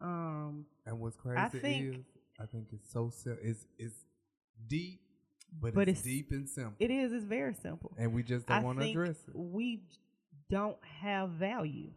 Um, 0.00 0.66
and 0.84 0.98
what's 0.98 1.16
crazy 1.16 1.38
I 1.38 1.48
think- 1.48 1.96
is 1.96 2.04
I 2.40 2.46
think 2.46 2.68
it's 2.72 2.90
so 2.92 3.10
sim- 3.10 3.38
it's 3.42 3.66
it's 3.78 4.04
deep, 4.66 5.00
but, 5.60 5.74
But 5.74 5.88
it's, 5.88 6.00
it's- 6.00 6.04
deep 6.04 6.30
and 6.32 6.48
simple, 6.48 6.74
it 6.78 6.90
is. 6.90 7.12
It's 7.12 7.24
very 7.24 7.54
simple. 7.54 7.92
and 7.98 8.12
we 8.12 8.22
just 8.22 8.46
don't 8.46 8.62
want 8.64 8.80
to 8.80 8.88
address 8.90 9.16
it. 9.28 9.34
we 9.34 9.82
don't 10.50 10.76
have 11.00 11.30
value. 11.30 11.90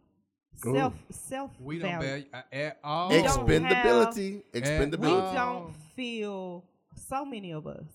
Ooh. 0.66 0.74
Self 0.74 0.94
self 1.10 1.50
We 1.60 1.78
don't 1.78 1.90
value. 2.00 2.08
value 2.08 2.24
uh, 2.34 2.42
at 2.52 2.78
all. 2.84 3.08
We 3.10 3.22
don't 3.22 3.46
Expendability, 3.48 4.42
we 4.52 4.60
expendability. 4.60 5.30
Oh. 5.30 5.34
don't 5.34 5.76
feel 5.96 6.64
so 7.08 7.24
many 7.24 7.52
of 7.52 7.66
us 7.66 7.86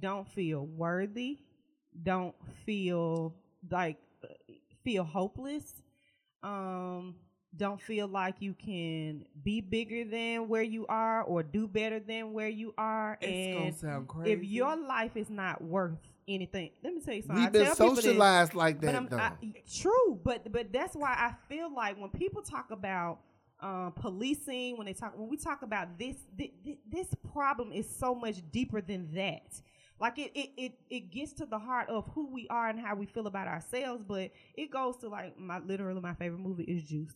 don't 0.00 0.26
feel 0.32 0.64
worthy 0.66 1.38
don't 2.02 2.34
feel 2.64 3.34
like 3.70 3.98
uh, 4.24 4.28
feel 4.84 5.02
hopeless 5.04 5.82
um 6.44 7.16
don't 7.56 7.80
feel 7.80 8.06
like 8.06 8.36
you 8.40 8.54
can 8.54 9.24
be 9.42 9.60
bigger 9.60 10.04
than 10.04 10.48
where 10.48 10.62
you 10.62 10.86
are 10.88 11.22
or 11.22 11.42
do 11.42 11.66
better 11.66 11.98
than 11.98 12.32
where 12.32 12.48
you 12.48 12.72
are 12.78 13.18
It's 13.20 13.46
and 13.46 13.54
gonna 13.54 13.72
sound 13.72 14.08
crazy. 14.08 14.32
if 14.32 14.44
your 14.44 14.76
life 14.76 15.16
is 15.16 15.28
not 15.30 15.62
worth 15.62 15.98
anything 16.28 16.70
let 16.84 16.94
me 16.94 17.00
tell 17.00 17.14
you 17.14 17.22
something 17.22 17.42
We've 17.42 17.52
been 17.52 17.66
people 17.66 17.94
this, 17.94 18.04
socialized 18.04 18.54
like 18.54 18.80
that, 18.82 19.10
though. 19.10 19.16
I, 19.18 19.32
true, 19.72 20.20
but 20.22 20.50
but 20.52 20.72
that's 20.72 20.94
why 20.94 21.10
I 21.12 21.34
feel 21.48 21.74
like 21.74 22.00
when 22.00 22.10
people 22.10 22.42
talk 22.42 22.70
about 22.70 23.18
um, 23.60 23.92
policing, 23.96 24.78
when 24.78 24.86
they 24.86 24.92
talk, 24.94 25.18
when 25.18 25.28
we 25.28 25.36
talk 25.36 25.62
about 25.62 25.98
this, 25.98 26.16
thi- 26.38 26.54
thi- 26.64 26.78
this 26.88 27.08
problem 27.32 27.72
is 27.72 27.86
so 27.94 28.14
much 28.14 28.36
deeper 28.50 28.80
than 28.80 29.08
that. 29.14 29.60
Like 30.00 30.18
it, 30.18 30.30
it, 30.34 30.50
it, 30.56 30.72
it 30.88 31.10
gets 31.10 31.34
to 31.34 31.46
the 31.46 31.58
heart 31.58 31.90
of 31.90 32.06
who 32.14 32.32
we 32.32 32.46
are 32.48 32.70
and 32.70 32.80
how 32.80 32.94
we 32.94 33.04
feel 33.04 33.26
about 33.26 33.48
ourselves, 33.48 34.02
but 34.06 34.30
it 34.54 34.70
goes 34.70 34.96
to 34.98 35.08
like 35.08 35.38
my 35.38 35.58
literally 35.58 36.00
my 36.00 36.14
favorite 36.14 36.40
movie 36.40 36.64
is 36.64 36.82
Juice, 36.84 37.12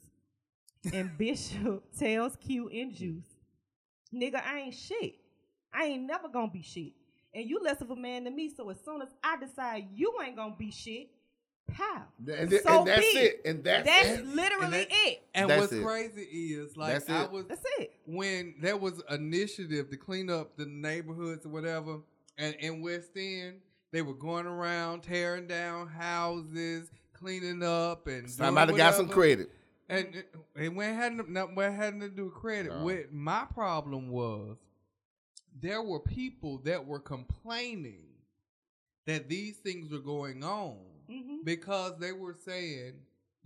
and 0.93 1.17
Bishop 1.17 1.83
tells 1.99 2.37
Q 2.37 2.69
and 2.69 2.95
Juice, 2.95 3.25
nigga, 4.15 4.43
I 4.45 4.61
ain't 4.61 4.75
shit. 4.75 5.15
I 5.73 5.85
ain't 5.87 6.03
never 6.05 6.29
gonna 6.29 6.51
be 6.51 6.63
shit. 6.63 6.93
And 7.35 7.49
you 7.49 7.61
less 7.63 7.81
of 7.81 7.91
a 7.91 7.97
man 7.97 8.25
than 8.25 8.37
me, 8.37 8.49
so 8.55 8.69
as 8.71 8.77
soon 8.85 9.03
as 9.03 9.09
I 9.23 9.37
decide 9.39 9.87
you 9.95 10.15
ain't 10.25 10.37
gonna 10.37 10.55
be 10.57 10.71
shit, 10.71 11.09
pow. 11.67 12.03
and, 12.29 12.49
th- 12.51 12.63
so 12.63 12.79
and 12.81 12.87
that's 12.89 13.01
be 13.01 13.07
it. 13.07 13.41
And 13.45 13.65
that's, 13.65 13.85
That's 13.87 14.09
it. 14.21 14.27
literally 14.27 14.71
that- 14.71 14.89
it. 14.91 15.23
and 15.35 15.51
That's 15.51 15.61
what's 15.61 15.73
it. 15.73 15.83
crazy 15.85 16.21
is 16.23 16.77
like 16.77 16.93
That's 16.93 17.11
I 17.11 17.25
it. 17.25 17.31
was 17.33 17.47
That's 17.47 17.65
it. 17.81 17.93
when 18.07 18.55
there 18.61 18.77
was 18.77 19.03
initiative 19.11 19.91
to 19.91 19.97
clean 19.97 20.31
up 20.31 20.57
the 20.57 20.67
neighborhoods 20.67 21.45
or 21.45 21.49
whatever. 21.49 21.99
and 22.39 22.55
in 22.61 22.81
West 22.83 23.11
End, 23.17 23.57
they 23.91 24.03
were 24.03 24.15
going 24.15 24.47
around 24.47 25.03
tearing 25.03 25.47
down 25.49 25.89
houses, 25.89 26.91
cleaning 27.15 27.63
up, 27.63 28.07
and 28.07 28.23
doing 28.23 28.29
Somebody 28.29 28.75
got 28.75 28.95
some 28.95 29.09
credit. 29.09 29.51
And 29.89 30.15
it, 30.15 30.35
it 30.57 30.75
went 30.75 30.97
had 30.97 31.15
no- 31.15 31.25
not 31.29 31.55
what 31.55 31.73
had 31.73 32.01
to 32.01 32.09
do 32.09 32.27
with 32.27 32.35
credit. 32.35 32.73
No. 32.73 32.85
What 32.85 33.13
my 33.13 33.45
problem 33.53 34.09
was, 34.11 34.57
there 35.61 35.83
were 35.83 36.01
people 36.01 36.59
that 36.65 36.87
were 36.87 37.01
complaining 37.01 38.07
that 39.07 39.29
these 39.29 39.57
things 39.59 39.93
were 39.93 39.99
going 39.99 40.43
on 40.43 40.79
hmm 41.09 41.37
because 41.45 41.99
they 41.99 42.13
were 42.13 42.35
saying 42.35 42.95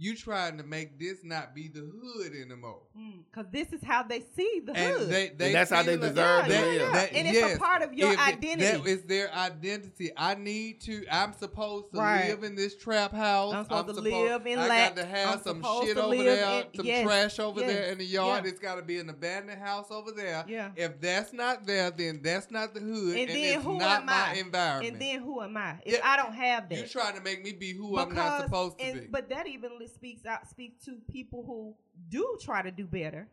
you 0.00 0.14
trying 0.16 0.56
to 0.58 0.62
make 0.62 0.96
this 0.98 1.18
not 1.24 1.54
be 1.56 1.66
the 1.66 1.80
hood 1.80 2.32
anymore. 2.32 2.82
Because 3.30 3.46
Mm, 3.46 3.52
this 3.52 3.72
is 3.72 3.82
how 3.82 4.04
they 4.04 4.20
see 4.36 4.62
the 4.64 4.72
And 4.72 4.96
hood. 4.96 5.08
they, 5.10 5.28
they 5.30 5.46
And 5.46 5.54
that's 5.56 5.70
how 5.70 5.82
they 5.82 5.96
feel 5.96 6.06
like- 6.06 6.14
deserve 6.14 6.46
yeah, 6.48 6.64
yeah, 6.66 6.72
yeah. 6.86 6.92
That- 6.92 7.12
and 7.12 7.26
it's 7.28 7.36
yes. 7.36 7.56
a 7.56 7.58
part 7.58 7.82
of 7.82 7.92
your 7.94 8.12
If 8.12 8.14
it- 8.14 8.20
identity. 8.28 8.78
That 8.78 8.86
is 8.86 9.02
their 9.02 9.34
identity. 9.34 10.10
I 10.16 10.34
need 10.36 10.80
to. 10.82 11.04
I'm 11.10 11.32
supposed 11.32 11.92
to 11.94 11.98
Right. 11.98 12.28
live 12.28 12.44
in 12.44 12.54
this 12.54 12.76
trap 12.76 13.12
house. 13.12 13.52
I'm 13.54 13.64
supposed 13.64 13.88
to 13.88 13.94
supposed- 13.94 14.06
live 14.14 14.46
in 14.46 14.58
I 14.60 14.68
lack. 14.68 14.94
got 14.94 15.02
to 15.02 15.08
have 15.08 15.34
I'm 15.38 15.42
some 15.42 15.62
shit 15.84 15.96
over 15.98 16.16
there, 16.16 16.60
in- 16.60 16.74
some 16.76 16.86
yes, 16.86 17.04
trash 17.04 17.38
over 17.40 17.60
yes, 17.60 17.70
there 17.72 17.92
in 17.92 17.98
the 17.98 18.04
yard. 18.04 18.44
yeah. 18.44 18.50
It's 18.50 18.60
got 18.60 18.76
to 18.76 18.82
be 18.82 18.98
an 18.98 19.10
abandoned 19.10 19.60
house 19.60 19.90
over 19.90 20.12
there. 20.12 20.44
Yeah. 20.46 20.70
If 20.76 21.00
that's 21.00 21.32
not 21.32 21.66
there, 21.66 21.90
then 21.90 22.20
that's 22.22 22.52
not 22.52 22.72
the 22.72 22.80
hood, 22.80 23.16
And 23.16 23.18
and, 23.18 23.30
then 23.30 23.36
it's 23.56 23.64
who 23.64 23.78
not 23.78 24.00
am 24.02 24.06
my 24.06 24.12
I? 24.12 24.34
environment. 24.34 24.92
and 24.92 25.02
then 25.02 25.22
who 25.22 25.40
am 25.42 25.56
I? 25.56 25.74
If 25.84 25.94
Yeah. 25.94 26.00
I 26.04 26.16
don't 26.16 26.34
have 26.34 26.68
that. 26.68 26.78
You're 26.78 26.86
trying 26.86 27.16
to 27.16 27.20
make 27.20 27.42
me 27.44 27.50
be 27.52 27.72
who 27.72 27.98
I'm 27.98 28.14
not 28.14 28.42
supposed 28.44 28.78
to 28.78 28.84
and- 28.84 29.00
be. 29.00 29.06
But 29.08 29.28
that 29.30 29.46
evenly 29.88 29.94
speaks 30.14 30.26
out 30.26 30.48
speaks 30.48 30.84
to 30.84 30.96
people 31.10 31.44
who 31.46 31.74
do 32.08 32.38
try 32.40 32.62
to 32.62 32.70
do 32.70 32.84
better. 32.86 33.28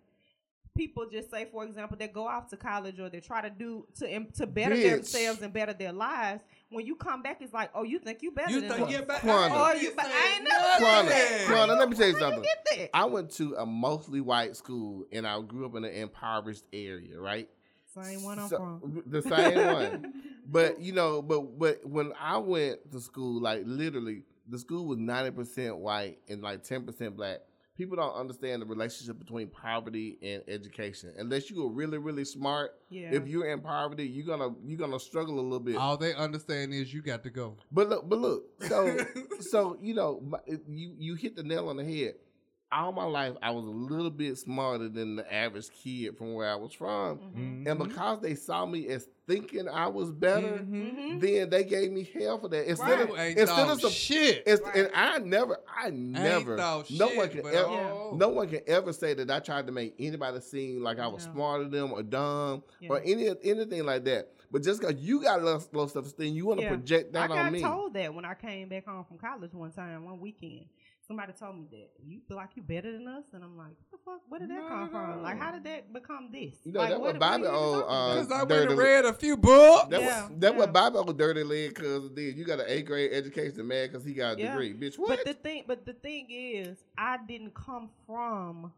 People 0.76 1.06
just 1.10 1.32
say, 1.32 1.48
for 1.50 1.64
example, 1.64 1.96
they 1.98 2.10
go 2.10 2.28
off 2.28 2.50
to 2.50 2.58
college 2.58 3.00
or 3.00 3.10
they 3.10 3.22
try 3.22 3.42
to 3.42 3.50
do 3.50 3.88
to 3.98 4.12
im- 4.14 4.28
to 4.36 4.46
better 4.46 4.76
Bitch. 4.76 4.92
themselves 4.92 5.42
and 5.42 5.54
better 5.54 5.72
their 5.72 5.94
lives. 5.94 6.44
When 6.70 6.86
you 6.86 6.96
come 6.98 7.22
back, 7.24 7.38
it's 7.42 7.54
like, 7.54 7.70
oh, 7.74 7.84
you 7.84 7.98
think 7.98 8.22
you 8.22 8.32
better 8.32 8.52
you 8.52 8.60
than 8.62 8.72
think 8.72 8.92
you're 8.92 9.04
better? 9.06 9.22
Quanta. 9.22 9.56
I 9.56 9.70
Oh, 9.70 9.74
ain't 9.74 9.82
you- 9.82 9.94
but 9.96 10.06
I 10.06 10.10
saying 10.10 10.34
ain't 10.36 10.44
never 10.44 10.64
nothing. 10.64 10.86
Quanta, 10.86 11.46
Quanta, 11.48 11.74
let 11.76 11.90
me 11.90 11.96
tell 11.96 12.08
you 12.10 12.20
something. 12.20 12.44
get? 12.74 12.90
I 12.94 13.06
went 13.06 13.32
to 13.36 13.56
a 13.56 13.66
mostly 13.66 14.20
white 14.20 14.58
school 14.58 15.06
and 15.14 15.26
I 15.26 15.40
grew 15.42 15.66
up 15.66 15.76
in 15.76 15.86
an 15.86 15.94
impoverished 15.94 16.66
area, 16.74 17.18
right? 17.22 17.48
Same 17.94 18.24
one 18.24 18.40
I'm 18.40 18.50
So- 18.50 18.58
from. 18.58 19.04
The 19.06 19.22
same 19.22 19.66
one. 19.74 20.14
But 20.48 20.80
you 20.80 20.92
know, 20.92 21.24
but 21.24 21.58
but 21.58 21.84
when 21.90 22.12
I 22.22 22.38
went 22.38 22.92
to 22.92 23.00
school, 23.00 23.42
like 23.42 23.64
literally, 23.66 24.22
the 24.48 24.60
school 24.60 24.86
was 24.86 24.98
ninety 24.98 25.32
percent 25.32 25.78
white 25.78 26.20
and 26.30 26.42
like 26.42 26.64
ten 26.64 26.84
percent 26.86 27.16
black. 27.18 27.40
People 27.78 27.98
don't 27.98 28.14
understand 28.16 28.62
the 28.62 28.66
relationship 28.66 29.20
between 29.20 29.50
poverty 29.50 30.18
and 30.22 30.42
education. 30.48 31.14
Unless 31.18 31.50
you 31.52 31.62
are 31.66 31.70
really, 31.70 31.98
really 31.98 32.24
smart, 32.24 32.72
Yeah. 32.90 33.10
if 33.12 33.28
you're 33.28 33.52
in 33.52 33.60
poverty, 33.60 34.08
you're 34.08 34.26
gonna 34.26 34.56
you're 34.64 34.78
gonna 34.80 35.00
struggle 35.00 35.38
a 35.40 35.42
little 35.42 35.60
bit. 35.60 35.76
All 35.76 35.98
they 35.98 36.14
understand 36.14 36.74
is 36.74 36.94
you 36.94 37.02
got 37.02 37.24
to 37.24 37.30
go. 37.30 37.58
But 37.74 37.90
look, 37.90 38.08
but 38.08 38.20
look, 38.20 38.44
so 38.70 38.98
so 39.42 39.78
you 39.82 39.94
know, 39.94 40.24
you 40.70 40.94
you 40.98 41.16
hit 41.16 41.36
the 41.36 41.44
nail 41.44 41.68
on 41.68 41.76
the 41.76 41.84
head. 41.84 42.16
All 42.72 42.92
my 42.92 43.04
life, 43.06 43.36
I 43.44 43.52
was 43.52 43.64
a 43.66 43.70
little 43.70 44.10
bit 44.10 44.38
smarter 44.38 44.90
than 44.90 45.16
the 45.18 45.34
average 45.34 45.70
kid 45.72 46.18
from 46.18 46.34
where 46.34 46.50
I 46.50 46.56
was 46.56 46.74
from, 46.74 47.20
Mhm. 47.20 47.68
and 47.70 47.80
because 47.80 48.20
they 48.22 48.34
saw 48.34 48.66
me 48.66 48.88
as 48.88 49.08
thinking 49.28 49.70
I 49.70 49.88
was 49.88 50.12
better, 50.12 50.58
Mhm. 50.60 51.20
then 51.22 51.50
they 51.52 51.64
gave 51.64 51.92
me 51.92 52.04
hell 52.12 52.40
for 52.40 52.48
that. 52.50 52.68
Instead 52.68 52.88
Right. 53.02 53.10
of 53.10 53.18
ain't 53.20 53.40
instead 53.40 53.70
of 53.70 53.80
some 53.82 53.92
shit. 53.92 54.44
Right. 54.48 54.76
and 54.76 54.90
I 54.96 55.20
never, 55.20 55.58
I 55.68 55.90
never, 55.92 56.58
thought 56.58 56.90
no 56.92 57.08
shit, 57.10 57.18
one 57.18 57.30
can 57.30 57.42
but 57.44 57.54
ever, 57.54 57.68
oh. 57.70 58.16
no 58.16 58.30
one 58.30 58.50
can 58.50 58.62
ever 58.68 58.94
say 58.94 59.14
that 59.14 59.30
I 59.32 59.40
tried 59.40 59.68
to 59.68 59.72
make 59.72 59.94
anybody 60.00 60.42
seem 60.42 60.82
like 60.84 60.98
I 61.00 61.08
was 61.08 61.26
No. 61.28 61.34
smarter 61.34 61.64
than 61.66 61.72
them 61.72 61.92
or 61.94 62.04
dumb 62.04 62.64
or 62.90 63.00
any 63.04 63.30
anything 63.44 63.86
like 63.86 64.04
that. 64.06 64.32
But 64.52 64.64
just 64.64 64.80
because 64.82 64.96
you 64.96 65.22
got 65.22 65.42
low, 65.44 65.60
low 65.72 65.88
self 65.88 66.06
esteem, 66.08 66.34
you 66.36 66.46
want 66.46 66.60
to 66.60 66.66
Yeah. 66.66 66.70
project 66.70 67.14
that 67.14 67.24
I 67.24 67.28
got 67.28 67.38
on 67.48 67.54
me. 67.54 67.62
told 67.62 67.94
that 67.94 68.14
when 68.14 68.26
I 68.26 68.34
came 68.36 68.70
back 68.70 68.86
home 68.86 69.04
from 69.06 69.18
college 69.18 69.54
one 69.54 69.72
time, 69.72 70.04
one 70.06 70.20
weekend. 70.20 70.66
Somebody 71.08 71.34
told 71.34 71.56
me 71.56 71.68
that 71.72 71.92
you 72.04 72.20
feel 72.28 72.38
like 72.38 72.50
you're 72.56 72.66
better 72.66 72.92
than 72.92 73.08
us, 73.08 73.26
and 73.34 73.44
I'm 73.44 73.56
like, 73.56 73.68
what 73.78 73.92
the 73.92 73.98
fuck? 74.04 74.22
Where 74.28 74.40
did 74.40 74.50
that 74.50 74.56
No, 74.64 74.68
come 74.68 74.90
from? 74.90 75.18
no. 75.18 75.22
Like, 75.22 75.40
how 75.40 75.52
did 75.52 75.64
that 75.66 75.94
become 75.94 76.30
this? 76.32 76.56
You 76.64 76.72
know, 76.72 76.80
like, 76.80 76.90
that 76.90 77.00
what 77.00 77.20
Bobby 77.20 77.46
are 77.46 77.52
you 77.52 77.54
even 77.54 77.56
old, 77.60 77.84
talking 77.84 77.96
uh. 77.96 78.14
Because 78.16 78.32
I 78.32 78.44
went 78.44 78.70
and 78.72 78.80
read 78.80 79.06
a 79.06 79.14
few 79.14 79.38
books. 79.38 79.90
That 79.92 80.02
Yeah, 80.02 80.28
was 80.30 80.40
that 80.40 80.54
yeah. 80.54 80.58
what 80.58 80.74
Bobby 80.74 80.98
old 80.98 81.18
dirty 81.18 81.44
leg 81.44 81.76
cousin 81.76 82.16
did. 82.16 82.36
You 82.36 82.44
got 82.44 82.60
an 82.60 82.66
eighth 82.68 82.88
grade 82.88 83.14
education, 83.14 83.68
man, 83.68 83.88
because 83.88 84.04
he 84.04 84.14
got 84.14 84.38
a 84.38 84.42
Yeah. 84.42 84.50
degree, 84.50 84.74
bitch. 84.74 84.98
What? 84.98 85.18
But 85.18 85.26
the 85.26 85.34
thing, 85.36 85.64
but 85.68 85.86
the 85.86 85.94
thing 85.94 86.26
is, 86.32 86.84
I 86.98 87.18
didn't 87.28 87.54
come 87.54 87.90
from 88.08 88.74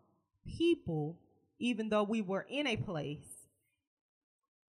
people, 0.46 1.18
even 1.60 1.88
though 1.88 2.04
we 2.04 2.22
were 2.22 2.46
in 2.50 2.68
a 2.68 2.76
place. 2.76 3.48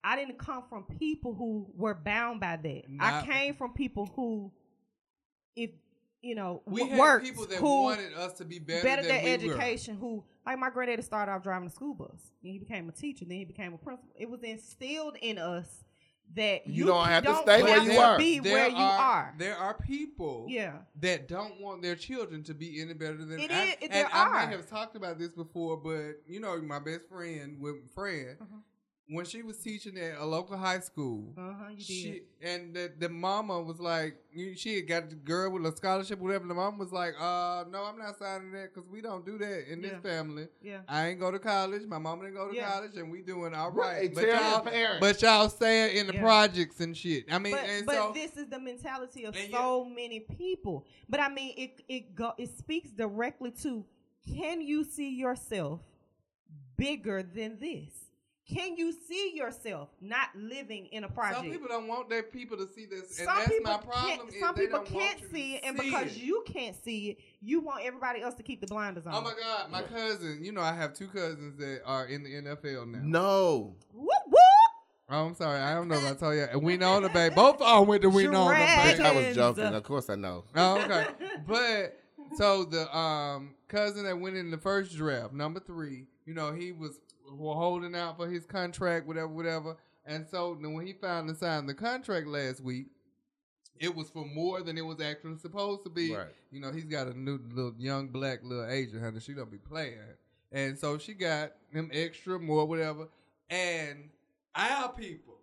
I 0.04 0.14
didn't 0.14 0.38
come 0.38 0.62
from 0.70 0.84
people 0.84 1.34
who 1.34 1.66
were 1.74 1.94
bound 1.94 2.38
by 2.38 2.56
that. 2.56 2.82
I 3.00 3.26
came 3.26 3.56
from 3.56 3.72
people 3.72 4.06
who, 4.14 4.52
if 5.56 5.70
you 6.22 6.34
know, 6.34 6.62
We 6.66 6.80
w- 6.80 6.90
had 6.96 6.98
worked, 7.00 7.24
people 7.24 7.46
that 7.46 7.58
who 7.58 7.82
wanted 7.84 8.14
us 8.14 8.34
to 8.34 8.44
be 8.44 8.58
better, 8.58 8.82
better 8.82 9.02
than 9.02 9.24
their 9.24 9.38
we 9.38 9.50
education. 9.50 9.96
Who, 9.96 10.24
like 10.44 10.58
my 10.58 10.70
granddaddy, 10.70 11.02
started 11.02 11.32
off 11.32 11.42
driving 11.42 11.68
a 11.68 11.70
school 11.70 11.94
bus. 11.94 12.32
Then 12.42 12.52
he 12.52 12.58
became 12.58 12.88
a 12.88 12.92
teacher. 12.92 13.24
Then 13.24 13.38
he 13.38 13.44
became 13.44 13.72
a 13.74 13.78
principal. 13.78 14.10
It 14.16 14.28
was 14.28 14.42
instilled 14.42 15.16
in 15.22 15.38
us 15.38 15.84
that 16.34 16.66
You 16.66 16.74
you, 16.74 16.84
don't 16.86 17.06
have 17.06 17.22
to 17.24 17.30
don't 17.30 17.42
stay 17.42 17.62
where 17.62 17.82
you 17.82 17.98
are. 17.98 18.18
Be 18.18 18.38
There 18.40 18.52
where 18.52 18.68
you 18.68 18.76
are. 18.76 19.34
There 19.38 19.56
are 19.56 19.74
people 19.74 20.44
Yeah. 20.48 20.78
that 21.00 21.26
don't 21.26 21.58
want 21.60 21.80
their 21.82 21.94
children 21.96 22.42
to 22.44 22.54
be 22.54 22.82
any 22.82 22.92
better 22.92 23.24
than 23.24 23.40
It 23.40 23.50
I, 23.50 23.64
is- 23.64 23.76
and 23.82 23.92
there 23.92 24.08
I 24.12 24.22
are. 24.26 24.46
may 24.46 24.52
have 24.56 24.68
talked 24.68 24.94
about 24.96 25.18
this 25.18 25.32
before, 25.32 25.76
but 25.78 26.20
you 26.26 26.40
know, 26.40 26.60
my 26.60 26.80
best 26.80 27.08
friend 27.08 27.58
with 27.60 27.76
Fred, 27.94 28.36
Uh-huh. 28.42 28.56
When 29.10 29.24
she 29.24 29.42
was 29.42 29.56
teaching 29.58 29.96
at 29.98 30.18
a 30.18 30.24
local 30.24 30.56
high 30.56 30.80
school, 30.80 31.32
Uh 31.36 31.52
huh. 31.58 31.68
You 31.70 31.76
did. 31.76 31.84
she 31.86 32.22
and 32.42 32.74
the, 32.74 32.92
the 32.98 33.08
mama 33.08 33.60
was 33.62 33.80
like, 33.80 34.16
she 34.56 34.76
had 34.76 34.86
got 34.86 35.08
the 35.08 35.16
girl 35.16 35.50
with 35.50 35.64
a 35.66 35.74
scholarship, 35.76 36.18
whatever. 36.18 36.46
The 36.46 36.54
mom 36.54 36.76
was 36.78 36.92
like, 36.92 37.14
uh, 37.18 37.64
no, 37.70 37.84
I'm 37.84 37.98
not 37.98 38.18
signing 38.18 38.52
that 38.52 38.74
because 38.74 38.88
we 38.90 39.00
don't 39.00 39.24
do 39.24 39.38
that 39.38 39.72
in 39.72 39.82
Yeah. 39.82 39.90
this 39.90 40.00
family. 40.02 40.48
yeah. 40.62 40.80
I 40.86 41.08
ain't 41.08 41.20
go 41.20 41.30
to 41.30 41.38
college. 41.38 41.82
My 41.86 41.96
mama 41.98 42.24
didn't 42.24 42.36
go 42.36 42.48
to 42.50 42.54
Yeah. 42.54 42.68
college, 42.70 42.96
and 42.96 43.10
we 43.10 43.22
doing 43.22 43.54
all 43.54 43.70
right. 43.70 43.96
Right. 44.02 44.14
But 44.14 44.26
y'all, 44.28 44.60
parent. 44.60 45.00
but 45.00 45.22
y'all 45.22 45.48
staying 45.48 45.96
in 45.96 46.06
the 46.06 46.12
Yeah. 46.14 46.20
projects 46.22 46.78
and 46.80 46.94
shit. 46.96 47.32
I 47.32 47.38
mean, 47.38 47.52
but 47.56 47.64
and 47.64 47.86
but 47.86 47.94
so 47.94 48.12
this 48.14 48.36
is 48.36 48.48
the 48.48 48.60
mentality 48.60 49.24
of 49.24 49.34
And 49.34 49.50
so 49.50 49.84
many 49.86 50.20
people. 50.20 50.86
But 51.08 51.20
I 51.20 51.28
mean, 51.30 51.54
it 51.56 51.82
it 51.88 52.14
go 52.14 52.32
it 52.36 52.56
speaks 52.58 52.90
directly 52.90 53.52
to 53.62 53.84
can 54.36 54.60
you 54.60 54.84
see 54.84 55.08
yourself 55.16 55.80
bigger 56.76 57.22
than 57.22 57.58
this? 57.58 58.07
Can 58.52 58.76
you 58.78 58.92
see 58.92 59.32
yourself 59.34 59.90
not 60.00 60.28
living 60.34 60.86
in 60.86 61.04
a 61.04 61.08
project? 61.08 61.42
some 61.42 61.50
people 61.50 61.68
don't 61.68 61.86
want 61.86 62.08
their 62.08 62.22
people 62.22 62.56
to 62.56 62.66
see 62.66 62.86
this, 62.86 63.18
and 63.18 63.26
Some 63.28 63.36
that's 63.36 63.48
people 63.48 63.72
my 63.72 63.78
problem. 63.78 64.18
can't, 64.30 64.32
some 64.40 64.54
they 64.56 64.62
people 64.62 64.80
can't 64.80 65.20
see 65.30 65.56
it, 65.56 65.60
and 65.64 65.78
see 65.78 65.84
because 65.90 66.16
it. 66.16 66.22
you 66.22 66.42
can't 66.46 66.74
see 66.82 67.10
it, 67.10 67.18
you 67.42 67.60
want 67.60 67.84
everybody 67.84 68.22
else 68.22 68.34
to 68.36 68.42
keep 68.42 68.60
the 68.62 68.66
blinders 68.66 69.06
on. 69.06 69.14
Oh 69.14 69.20
my 69.20 69.34
God, 69.38 69.70
my 69.70 69.82
cousin. 69.82 70.38
You 70.42 70.52
know, 70.52 70.62
I 70.62 70.72
have 70.72 70.94
two 70.94 71.08
cousins 71.08 71.58
that 71.58 71.82
are 71.84 72.06
in 72.06 72.22
the 72.22 72.30
NFL 72.30 72.90
now. 72.90 73.00
no. 73.02 73.74
Whoop 73.92 74.08
whoop. 74.26 74.34
Oh, 75.10 75.26
I'm 75.26 75.34
sorry. 75.34 75.58
I 75.60 75.74
don't 75.74 75.88
know 75.88 75.96
if 75.96 76.04
I 76.04 76.14
told 76.14 76.34
you. 76.34 76.42
And 76.50 76.62
we 76.62 76.76
know 76.76 77.00
the 77.00 77.08
Bay. 77.08 77.30
Both 77.30 77.62
of 77.62 77.78
them 77.80 77.88
went 77.88 78.02
to 78.02 78.10
we 78.10 78.26
know 78.28 78.44
the 78.48 78.54
Drag- 78.54 78.98
Bay. 78.98 79.04
I 79.04 79.12
was 79.26 79.34
joking. 79.36 79.64
Of 79.64 79.82
course 79.82 80.10
I 80.10 80.16
know. 80.16 80.44
Oh, 80.54 80.80
okay. 80.82 81.06
But 81.46 81.98
so 82.36 82.64
the 82.64 82.94
um 82.96 83.54
cousin 83.68 84.04
that 84.04 84.18
went 84.18 84.36
in 84.36 84.50
the 84.50 84.58
first 84.58 84.94
draft, 84.96 85.32
number 85.32 85.60
three, 85.60 86.06
you 86.26 86.34
know, 86.34 86.52
he 86.52 86.72
was 86.72 87.00
holding 87.36 87.94
out 87.94 88.16
for 88.16 88.28
his 88.28 88.44
contract, 88.46 89.06
whatever, 89.06 89.28
whatever. 89.28 89.76
And 90.06 90.26
so 90.30 90.54
when 90.54 90.86
he 90.86 90.94
finally 90.94 91.34
signed 91.34 91.68
the 91.68 91.74
contract 91.74 92.26
last 92.26 92.60
week, 92.60 92.86
it 93.78 93.94
was 93.94 94.10
for 94.10 94.24
more 94.24 94.62
than 94.62 94.76
it 94.76 94.84
was 94.84 95.00
actually 95.00 95.38
supposed 95.38 95.84
to 95.84 95.90
be. 95.90 96.14
Right. 96.14 96.28
You 96.50 96.60
know, 96.60 96.72
he's 96.72 96.84
got 96.84 97.06
a 97.06 97.18
new 97.18 97.38
little 97.54 97.74
young 97.78 98.08
black 98.08 98.40
little 98.42 98.66
Asian 98.66 99.00
honey. 99.00 99.20
She 99.20 99.34
don't 99.34 99.50
be 99.50 99.58
playing. 99.58 99.98
And 100.50 100.78
so 100.78 100.98
she 100.98 101.14
got 101.14 101.52
him 101.72 101.90
extra, 101.92 102.38
more, 102.38 102.66
whatever. 102.66 103.08
And 103.50 104.10
our 104.54 104.92
people. 104.92 105.37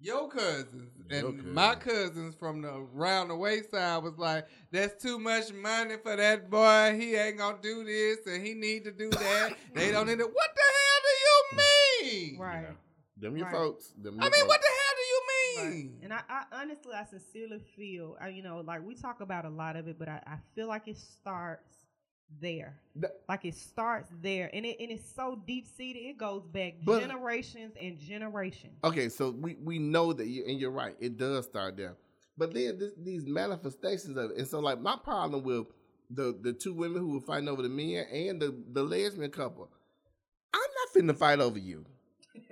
Your 0.00 0.28
cousins 0.28 0.90
and 1.10 1.20
Your 1.22 1.32
my 1.32 1.74
cousins. 1.74 2.08
cousins 2.10 2.34
from 2.34 2.62
the 2.62 2.68
around 2.94 3.28
the 3.28 3.36
wayside 3.36 4.02
was 4.02 4.16
like, 4.18 4.46
"That's 4.70 5.00
too 5.02 5.18
much 5.18 5.52
money 5.52 5.96
for 6.02 6.16
that 6.16 6.48
boy. 6.50 6.96
He 6.98 7.14
ain't 7.16 7.38
gonna 7.38 7.58
do 7.62 7.84
this, 7.84 8.18
and 8.26 8.44
he 8.44 8.54
need 8.54 8.84
to 8.84 8.92
do 8.92 9.10
that. 9.10 9.54
they 9.74 9.90
don't 9.90 10.06
need 10.06 10.20
it. 10.20 10.32
What 10.32 10.50
the 10.54 10.62
hell 10.62 11.00
do 11.02 12.06
you 12.08 12.10
mean? 12.30 12.38
Right. 12.40 12.62
Yeah. 12.62 12.70
Them 13.18 13.36
your 13.36 13.46
Right. 13.46 13.54
folks. 13.54 13.92
Them 14.00 14.14
your 14.14 14.22
I 14.22 14.24
mean, 14.30 14.32
folks. 14.40 14.48
what 14.48 14.60
the 14.60 14.66
hell 14.66 14.94
do 14.96 15.02
you 15.02 15.20
Right. 15.66 15.74
mean? 15.74 15.98
And 16.04 16.12
I, 16.14 16.20
I 16.28 16.44
honestly, 16.52 16.92
I 16.94 17.04
sincerely 17.04 17.58
feel, 17.76 18.16
I, 18.20 18.28
you 18.28 18.42
know, 18.42 18.62
like 18.66 18.82
we 18.86 18.94
talk 18.94 19.20
about 19.20 19.44
a 19.44 19.50
lot 19.50 19.76
of 19.76 19.88
it, 19.88 19.98
but 19.98 20.08
I, 20.08 20.22
I 20.26 20.36
feel 20.54 20.68
like 20.68 20.88
it 20.88 20.96
starts 20.96 21.76
there. 22.40 22.76
Th- 23.00 23.12
Like 23.28 23.44
it 23.44 23.54
starts 23.54 24.10
there, 24.22 24.50
and 24.52 24.64
it 24.66 24.76
and 24.80 24.90
it's 24.90 25.10
so 25.14 25.40
deep 25.46 25.66
seated. 25.66 26.00
It 26.00 26.18
goes 26.18 26.46
back 26.46 26.74
But- 26.84 27.00
generations 27.00 27.74
and 27.80 27.98
generations. 27.98 28.74
Okay, 28.84 29.08
so 29.08 29.30
we, 29.30 29.56
we 29.62 29.78
know 29.78 30.12
that, 30.12 30.26
you, 30.26 30.44
and 30.46 30.58
you're 30.58 30.70
right, 30.70 30.94
it 31.00 31.16
does 31.16 31.46
start 31.46 31.76
there. 31.76 31.96
But 32.38 32.54
then 32.54 32.78
this, 32.78 32.92
these 32.96 33.26
manifestations 33.26 34.16
of 34.16 34.30
it, 34.30 34.38
and 34.38 34.46
so 34.48 34.60
like 34.60 34.80
my 34.80 34.96
problem 34.96 35.42
with 35.42 35.66
the 36.10 36.36
the 36.40 36.52
two 36.52 36.72
women 36.74 36.98
who 37.02 37.14
were 37.14 37.20
fighting 37.20 37.48
over 37.48 37.62
the 37.62 37.68
men 37.68 38.06
and 38.12 38.40
the 38.40 38.54
the 38.72 38.82
lesbian 38.82 39.30
couple, 39.30 39.68
I'm 40.54 40.60
not 40.60 40.94
finna 41.14 41.16
fight 41.18 41.40
over 41.40 41.58
you. 41.58 41.84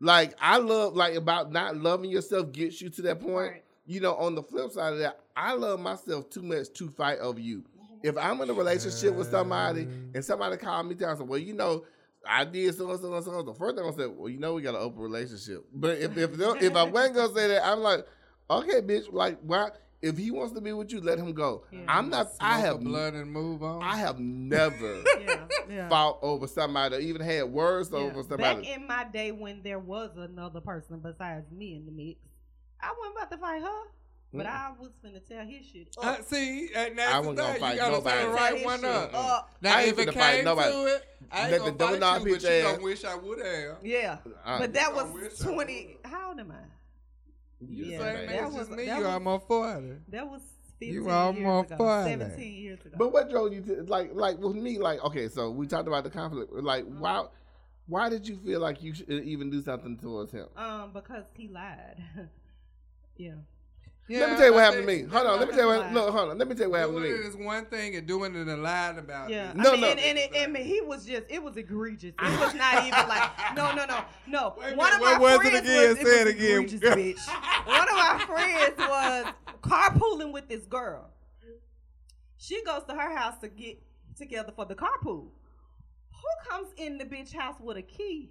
Like 0.00 0.34
I 0.40 0.58
love 0.58 0.94
like 0.96 1.14
about 1.14 1.52
not 1.52 1.76
loving 1.76 2.10
yourself 2.10 2.50
gets 2.52 2.80
you 2.82 2.90
to 2.90 3.02
that 3.02 3.20
point. 3.20 3.52
Right. 3.52 3.64
You 3.86 4.00
know, 4.00 4.14
on 4.16 4.34
the 4.34 4.42
flip 4.42 4.72
side 4.72 4.92
of 4.94 4.98
that, 4.98 5.20
I 5.36 5.54
love 5.54 5.78
myself 5.80 6.28
too 6.28 6.42
much 6.42 6.72
to 6.74 6.88
fight 6.88 7.18
over 7.20 7.38
you. 7.38 7.64
If 8.02 8.16
I'm 8.18 8.40
in 8.40 8.50
a 8.50 8.52
relationship 8.52 9.14
with 9.14 9.30
somebody 9.30 9.82
and 10.14 10.24
somebody 10.24 10.56
call 10.56 10.82
me 10.82 10.94
down 10.94 11.10
and 11.10 11.18
say, 11.18 11.24
Well, 11.24 11.38
you 11.38 11.54
know, 11.54 11.84
I 12.26 12.44
did 12.44 12.74
so 12.76 12.90
and 12.90 13.00
so 13.00 13.14
and 13.14 13.24
so. 13.24 13.42
The 13.42 13.54
first 13.54 13.76
thing 13.76 13.84
I 13.86 13.90
said, 13.92 14.10
Well, 14.16 14.28
you 14.28 14.38
know, 14.38 14.54
we 14.54 14.62
got 14.62 14.74
an 14.74 14.80
open 14.80 15.00
relationship. 15.02 15.64
But 15.72 15.98
if 15.98 16.16
if 16.16 16.38
if 16.38 16.74
I 16.76 16.82
wasn't 16.84 17.16
gonna 17.16 17.34
say 17.34 17.48
that, 17.48 17.66
I'm 17.66 17.80
like, 17.80 18.06
okay, 18.50 18.80
bitch, 18.80 19.12
like 19.12 19.38
why 19.42 19.70
if 20.00 20.18
he 20.18 20.32
wants 20.32 20.52
to 20.54 20.60
be 20.60 20.72
with 20.72 20.92
you, 20.92 21.00
let 21.00 21.16
him 21.18 21.32
go. 21.32 21.64
Yeah. 21.70 21.78
I'm 21.86 22.10
not 22.10 22.26
I 22.40 22.58
Smoke 22.58 22.64
a 22.64 22.66
have 22.66 22.80
blood 22.80 23.14
and 23.14 23.30
move 23.30 23.62
on. 23.62 23.82
I 23.84 23.96
have 23.98 24.18
never 24.18 25.00
Yeah, 25.20 25.44
yeah. 25.70 25.88
fought 25.88 26.18
over 26.22 26.48
somebody 26.48 26.96
or 26.96 26.98
even 26.98 27.22
had 27.22 27.44
words 27.44 27.88
Yeah. 27.92 27.98
over 27.98 28.24
Back 28.36 28.66
in 28.66 28.86
my 28.88 29.04
day 29.04 29.30
when 29.30 29.62
there 29.62 29.78
was 29.78 30.10
another 30.16 30.60
person 30.60 30.98
besides 30.98 31.50
me 31.52 31.76
in 31.76 31.86
the 31.86 31.92
mix, 31.92 32.18
I 32.80 32.92
wasn't 32.98 33.16
about 33.16 33.30
to 33.30 33.36
fight 33.38 33.62
her, 33.62 33.82
but. 34.32 34.46
I 34.46 34.72
was 34.78 34.90
finna 35.04 35.24
tell 35.26 35.44
his 35.44 35.66
shit. 35.66 35.94
Uh, 36.00 36.16
see, 36.22 36.68
and 36.74 36.92
I 36.92 36.94
that's 36.94 37.12
the 37.12 37.18
wasn't 37.18 37.36
gonna 37.38 37.52
thing. 37.52 37.60
fight 37.60 37.72
You 37.74 37.78
gotta 37.80 37.92
say 37.94 37.98
nobody. 37.98 38.16
the 38.16 38.22
Tell 38.24 38.32
right 38.34 38.54
his 38.56 38.64
one 38.64 38.80
shit 38.80 38.88
up. 38.88 39.14
up. 39.14 39.50
Now, 39.60 39.76
I 39.76 39.80
ain't 39.82 39.88
if 39.92 39.98
it 39.98 40.08
finna 40.08 40.14
fight 40.14 40.34
came 40.36 40.44
nobody. 40.44 40.72
to 40.72 40.86
it, 40.96 41.04
I 41.30 41.36
Let 41.36 41.52
ain't 41.52 41.52
the 41.52 41.58
gonna 41.58 41.78
doughnut 41.98 42.00
fight 42.22 42.26
you, 42.28 42.32
but 42.34 42.42
you 42.42 42.48
ass. 42.48 42.72
gonna 42.72 42.82
wish 42.84 43.04
I 43.04 43.14
would 43.14 43.38
have. 43.46 43.76
Yeah, 43.82 44.18
Uh, 44.44 44.58
but 44.58 44.72
that 44.74 44.88
I 44.88 44.92
was 44.92 45.38
twenty. 45.38 45.96
How 46.04 46.28
old 46.30 46.40
am 46.40 46.50
I? 46.52 46.54
You 47.68 47.84
Yeah, 47.84 47.98
the 47.98 48.04
same 48.04 48.26
that 48.26 48.52
was- 48.52 48.70
me. 48.70 48.76
that 48.86 48.96
You 48.98 49.04
was- 49.04 49.12
almost 49.12 49.46
forty. 49.46 49.92
That 50.08 50.28
was 50.30 50.42
You 50.80 51.04
fifteen 51.04 51.10
almost 51.12 51.38
years 51.38 51.66
ago. 51.66 51.76
funny. 51.78 52.10
Seventeen 52.10 52.54
years 52.54 52.80
ago. 52.84 52.96
But 52.98 53.12
what 53.12 53.30
drove 53.30 53.52
you 53.52 53.60
to 53.62 53.82
like 53.84 54.10
like 54.14 54.38
with 54.38 54.56
me 54.56 54.78
like 54.78 55.02
okay 55.04 55.28
so 55.28 55.50
we 55.50 55.66
talked 55.68 55.86
about 55.86 56.02
the 56.04 56.10
conflict 56.10 56.52
like 56.54 56.84
why 56.86 57.24
why 57.86 58.08
did 58.08 58.26
you 58.26 58.36
feel 58.38 58.58
like 58.60 58.82
you 58.82 58.92
should 58.94 59.08
even 59.10 59.48
do 59.50 59.60
something 59.62 59.96
towards 59.98 60.32
him? 60.32 60.46
um, 60.56 60.90
because 60.92 61.24
he 61.34 61.46
lied. 61.48 62.02
yeah. 63.16 63.34
Let 64.20 64.30
me 64.30 64.36
tell 64.36 64.46
you 64.46 64.52
what 64.54 64.60
I 64.62 64.64
happened 64.64 64.86
to 64.86 64.86
me. 64.86 65.02
Hold 65.10 65.26
on, 65.26 65.38
let 65.40 65.48
me 65.48 65.54
tell 65.54 65.62
you 65.64 65.68
what. 65.68 65.80
Lie. 65.86 65.92
No, 65.92 66.10
hold 66.10 66.30
on. 66.30 66.38
Let 66.38 66.48
me 66.48 66.54
tell 66.54 66.66
you 66.66 66.70
what 66.70 66.80
happened 66.80 66.96
to 66.98 67.02
Doing 67.02 67.12
me. 67.20 67.26
it 67.26 67.28
is 67.28 67.36
one 67.36 67.64
thing, 67.66 67.96
and 67.96 68.06
doing 68.06 68.34
it 68.34 68.46
and 68.48 68.62
lying 68.62 68.98
about 68.98 69.30
Yeah, 69.30 69.50
it. 69.50 69.56
No, 69.56 69.70
I 69.70 69.72
mean, 69.72 69.80
no. 69.82 69.86
and, 69.88 70.00
and, 70.00 70.18
it, 70.18 70.30
and 70.34 70.56
he 70.56 70.80
was 70.80 71.04
just, 71.04 71.22
it 71.28 71.42
was 71.42 71.56
egregious. 71.56 72.14
It 72.20 72.40
was 72.40 72.54
not 72.54 72.86
even 72.86 73.08
like, 73.08 73.30
no, 73.56 73.74
no, 73.74 73.84
no, 73.86 74.04
no. 74.26 74.54
Wait 74.58 74.72
a 74.72 74.76
One 74.76 74.92
of 74.94 75.00
my 75.00 75.18
what 75.18 75.34
it 75.46 75.50
friends 75.50 75.58
again? 75.68 75.88
was, 75.88 75.96
Say 75.98 76.02
it 76.02 76.20
it 76.20 76.24
was 76.24 76.34
again. 76.34 76.62
egregious, 76.62 76.80
bitch. 77.26 77.66
One 77.66 77.88
of 77.88 77.94
my 77.96 78.24
friends 78.26 78.78
was 78.78 79.34
carpooling 79.62 80.32
with 80.32 80.48
this 80.48 80.64
girl. 80.66 81.10
She 82.38 82.62
goes 82.64 82.82
to 82.88 82.94
her 82.94 83.16
house 83.16 83.38
to 83.38 83.48
get 83.48 83.80
together 84.16 84.52
for 84.54 84.64
the 84.64 84.74
carpool. 84.74 85.28
Who 86.10 86.50
comes 86.50 86.68
in 86.76 86.98
the 86.98 87.04
bitch 87.04 87.32
house 87.32 87.54
with 87.60 87.76
a 87.76 87.82
key? 87.82 88.30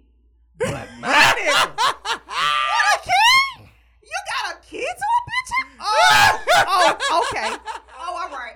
But 0.58 0.86
my 1.00 1.08
nigga. 1.08 1.76
What 1.76 2.96
a 2.96 3.04
key? 3.04 3.64
You 4.02 4.18
got 4.44 4.56
a 4.56 4.60
key 4.66 4.80
to 4.80 4.84
a 4.84 4.86
bitch 4.86 4.96
house? 5.00 5.11
Oh, 5.84 6.44
oh, 6.68 7.28
okay. 7.32 7.56
Oh, 7.98 8.28
all 8.30 8.38
right. 8.38 8.54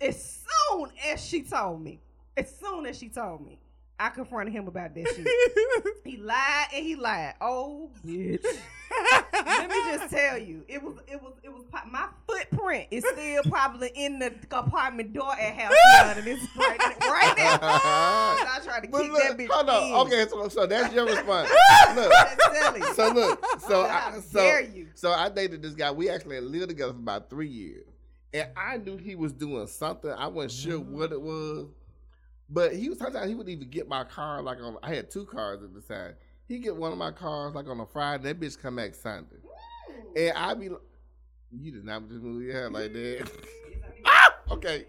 As 0.00 0.40
soon 0.70 0.88
as 1.10 1.24
she 1.24 1.42
told 1.42 1.82
me, 1.82 2.00
as 2.36 2.54
soon 2.58 2.86
as 2.86 2.98
she 2.98 3.08
told 3.08 3.44
me, 3.44 3.58
I 3.98 4.08
confronted 4.10 4.52
him 4.54 4.66
about 4.68 4.94
that 4.94 5.06
shit. 5.14 5.26
He 6.04 6.18
lied 6.18 6.66
and 6.74 6.84
he 6.84 6.96
lied. 6.96 7.34
Oh, 7.40 7.90
bitch. 8.06 8.44
Let 9.32 9.68
me 9.70 9.74
just 9.92 10.10
tell 10.12 10.36
you, 10.38 10.62
it 10.68 10.82
was, 10.82 10.96
it 11.08 11.20
was, 11.20 11.32
it 11.42 11.48
was. 11.52 11.64
po- 11.72 11.88
My 11.90 12.08
footprint 12.28 12.88
is 12.90 13.04
still 13.10 13.42
probably 13.44 13.90
in 13.94 14.18
the 14.18 14.32
apartment 14.52 15.12
door 15.14 15.32
at 15.32 15.54
House 15.54 15.72
Nine, 16.02 16.18
and 16.18 16.26
it's 16.28 16.42
right, 16.56 16.78
right 16.78 17.34
now. 17.38 17.58
I 17.62 18.60
tried 18.62 18.82
to 18.82 18.88
But 18.88 19.02
kick 19.02 19.12
look, 19.12 19.22
that 19.22 19.38
bitch 19.38 19.48
hold 19.50 19.68
on. 19.70 19.82
in. 19.82 19.94
Okay, 20.06 20.26
so 20.30 20.48
so 20.48 20.66
that's 20.66 20.94
your 20.94 21.06
response. 21.06 21.48
look, 21.96 22.10
That's 22.12 22.58
silly. 22.60 22.82
so 22.94 23.08
look, 23.12 23.44
so 23.60 23.86
How 23.88 24.08
I, 24.08 24.20
dare 24.32 24.64
so 24.66 24.72
you? 24.74 24.88
so 24.94 25.10
I 25.12 25.28
dated 25.30 25.62
this 25.62 25.74
guy. 25.74 25.90
We 25.90 26.10
actually 26.10 26.40
lived 26.40 26.68
together 26.68 26.92
for 26.92 26.98
about 26.98 27.30
three 27.30 27.48
years, 27.48 27.86
and 28.34 28.48
I 28.56 28.76
knew 28.76 28.98
he 28.98 29.14
was 29.16 29.32
doing 29.32 29.66
something. 29.66 30.10
I 30.10 30.26
wasn't 30.26 30.52
sure 30.52 30.80
Mm-hmm. 30.80 30.98
what 30.98 31.12
it 31.12 31.20
was, 31.20 31.66
but 32.50 32.74
he 32.74 32.88
was 32.88 32.98
sometimes 32.98 33.28
he 33.28 33.34
would 33.34 33.48
even 33.48 33.68
get 33.70 33.88
my 33.88 34.04
car 34.04 34.42
like 34.42 34.58
on. 34.60 34.76
I 34.82 34.94
had 34.94 35.10
two 35.10 35.24
cars 35.24 35.62
at 35.62 35.74
the 35.74 35.80
time. 35.80 36.14
He 36.46 36.58
get 36.58 36.76
one 36.76 36.92
of 36.92 36.98
my 36.98 37.10
cars 37.10 37.54
like 37.54 37.68
on 37.68 37.80
a 37.80 37.86
Friday. 37.86 38.24
That 38.24 38.40
bitch 38.40 38.58
come 38.60 38.76
back 38.76 38.94
Sunday, 38.94 39.36
and 40.16 40.32
I 40.36 40.54
be. 40.54 40.68
like, 40.68 40.80
You 41.52 41.72
did 41.72 41.84
not 41.84 42.08
just 42.08 42.22
move 42.22 42.42
your 42.42 42.52
head 42.52 42.72
like 42.72 42.92
that. 42.92 43.30
ah! 44.04 44.34
Okay, 44.50 44.84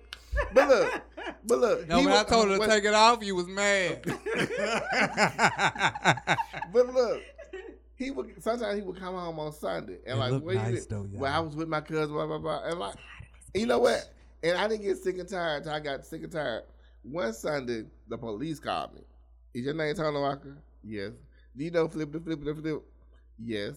but 0.54 0.68
look, 0.68 1.02
but 1.46 1.60
look. 1.60 1.88
No, 1.88 2.00
he 2.00 2.06
when 2.06 2.16
I 2.16 2.24
told 2.24 2.50
her 2.50 2.58
to 2.58 2.68
take 2.68 2.84
it 2.84 2.94
off, 2.94 3.24
you 3.24 3.36
was 3.36 3.48
mad. 3.48 4.04
But 6.74 6.94
look, 6.94 7.22
he 7.96 8.12
would 8.12 8.44
sometimes 8.44 8.76
he 8.76 8.82
would 8.82 9.00
come 9.00 9.16
home 9.16 9.40
on 9.40 9.54
Sunday 9.54 10.00
and 10.06 10.16
It 10.18 10.20
like, 10.20 10.32
looked 10.32 10.46
where 10.46 10.56
nice 10.56 10.86
been? 10.86 11.10
though, 11.12 11.20
Well, 11.20 11.34
I 11.34 11.40
was 11.40 11.56
with 11.56 11.70
my 11.70 11.80
cousin, 11.82 12.14
blah 12.14 12.28
blah 12.28 12.38
blah. 12.38 12.64
And 12.66 12.80
like, 12.80 12.96
you 13.54 13.66
know 13.66 13.80
what? 13.80 14.10
And 14.44 14.58
I 14.58 14.68
didn't 14.68 14.84
get 14.84 14.98
sick 14.98 15.18
and 15.18 15.28
tired 15.30 15.58
until 15.60 15.72
I 15.74 15.80
got 15.80 16.06
sick 16.06 16.24
and 16.24 16.32
tired. 16.32 16.64
One 17.10 17.34
Sunday, 17.34 17.84
the 18.08 18.18
police 18.18 18.60
called 18.60 18.96
me. 18.96 19.02
Is 19.54 19.66
your 19.66 19.76
name 19.76 19.94
Tony 19.96 20.20
Walker? 20.20 20.58
Yes. 20.84 21.12
Do 21.56 21.64
you 21.64 21.70
know 21.70 21.88
Flip 21.88 22.12
the 22.12 22.20
Flip 22.20 22.44
the 22.44 22.56
Flip? 22.56 22.82
Yes. 23.38 23.76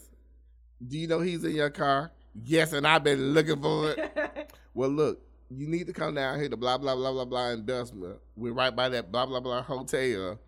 Do 0.86 0.96
you 0.96 1.06
know 1.06 1.20
he's 1.20 1.44
in 1.44 1.54
your 1.54 1.68
car? 1.68 2.10
Yes, 2.42 2.72
and 2.72 2.86
I've 2.86 3.04
been 3.04 3.34
looking 3.34 3.60
for 3.60 3.90
it. 3.90 4.54
Well, 4.74 4.90
look, 4.90 5.20
you 5.50 5.66
need 5.66 5.88
to 5.88 5.92
come 5.92 6.14
down 6.14 6.38
here 6.38 6.48
to 6.48 6.56
blah 6.56 6.78
blah 6.78 6.94
blah 6.94 7.10
blah 7.10 7.24
blah 7.24 7.48
investment. 7.48 8.16
We're 8.36 8.52
right 8.52 8.74
by 8.74 8.88
that 8.90 9.10
blah 9.10 9.26
blah 9.26 9.40
blah 9.40 9.60
hotel, 9.60 10.38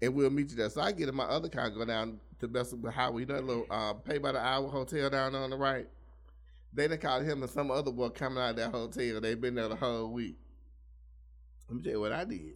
and 0.00 0.14
we'll 0.14 0.30
meet 0.30 0.50
you 0.50 0.56
there. 0.56 0.70
So 0.70 0.80
I 0.82 0.92
get 0.92 1.08
in 1.08 1.16
my 1.16 1.24
other 1.24 1.48
car, 1.48 1.64
and 1.64 1.74
go 1.74 1.84
down 1.84 2.20
to 2.38 2.46
Bessemer 2.46 2.92
Highway. 2.92 3.22
You 3.22 3.26
know 3.26 3.34
that 3.34 3.44
little 3.44 3.66
uh, 3.68 3.94
pay 3.94 4.18
by 4.18 4.30
the 4.30 4.38
hour 4.38 4.68
hotel 4.68 5.10
down 5.10 5.32
there 5.32 5.42
on 5.42 5.50
the 5.50 5.56
right. 5.56 5.88
They 6.72 6.86
done 6.86 6.98
called 6.98 7.24
him 7.24 7.42
and 7.42 7.50
some 7.50 7.72
other 7.72 7.90
boy 7.90 8.10
coming 8.10 8.38
out 8.38 8.50
of 8.50 8.56
that 8.56 8.70
hotel. 8.70 9.20
They've 9.20 9.40
been 9.40 9.56
there 9.56 9.68
the 9.68 9.74
whole 9.74 10.12
week. 10.12 10.36
Let 11.72 11.76
me 11.78 11.82
tell 11.84 11.92
you 11.92 12.00
what 12.00 12.12
I 12.12 12.24
did. 12.24 12.52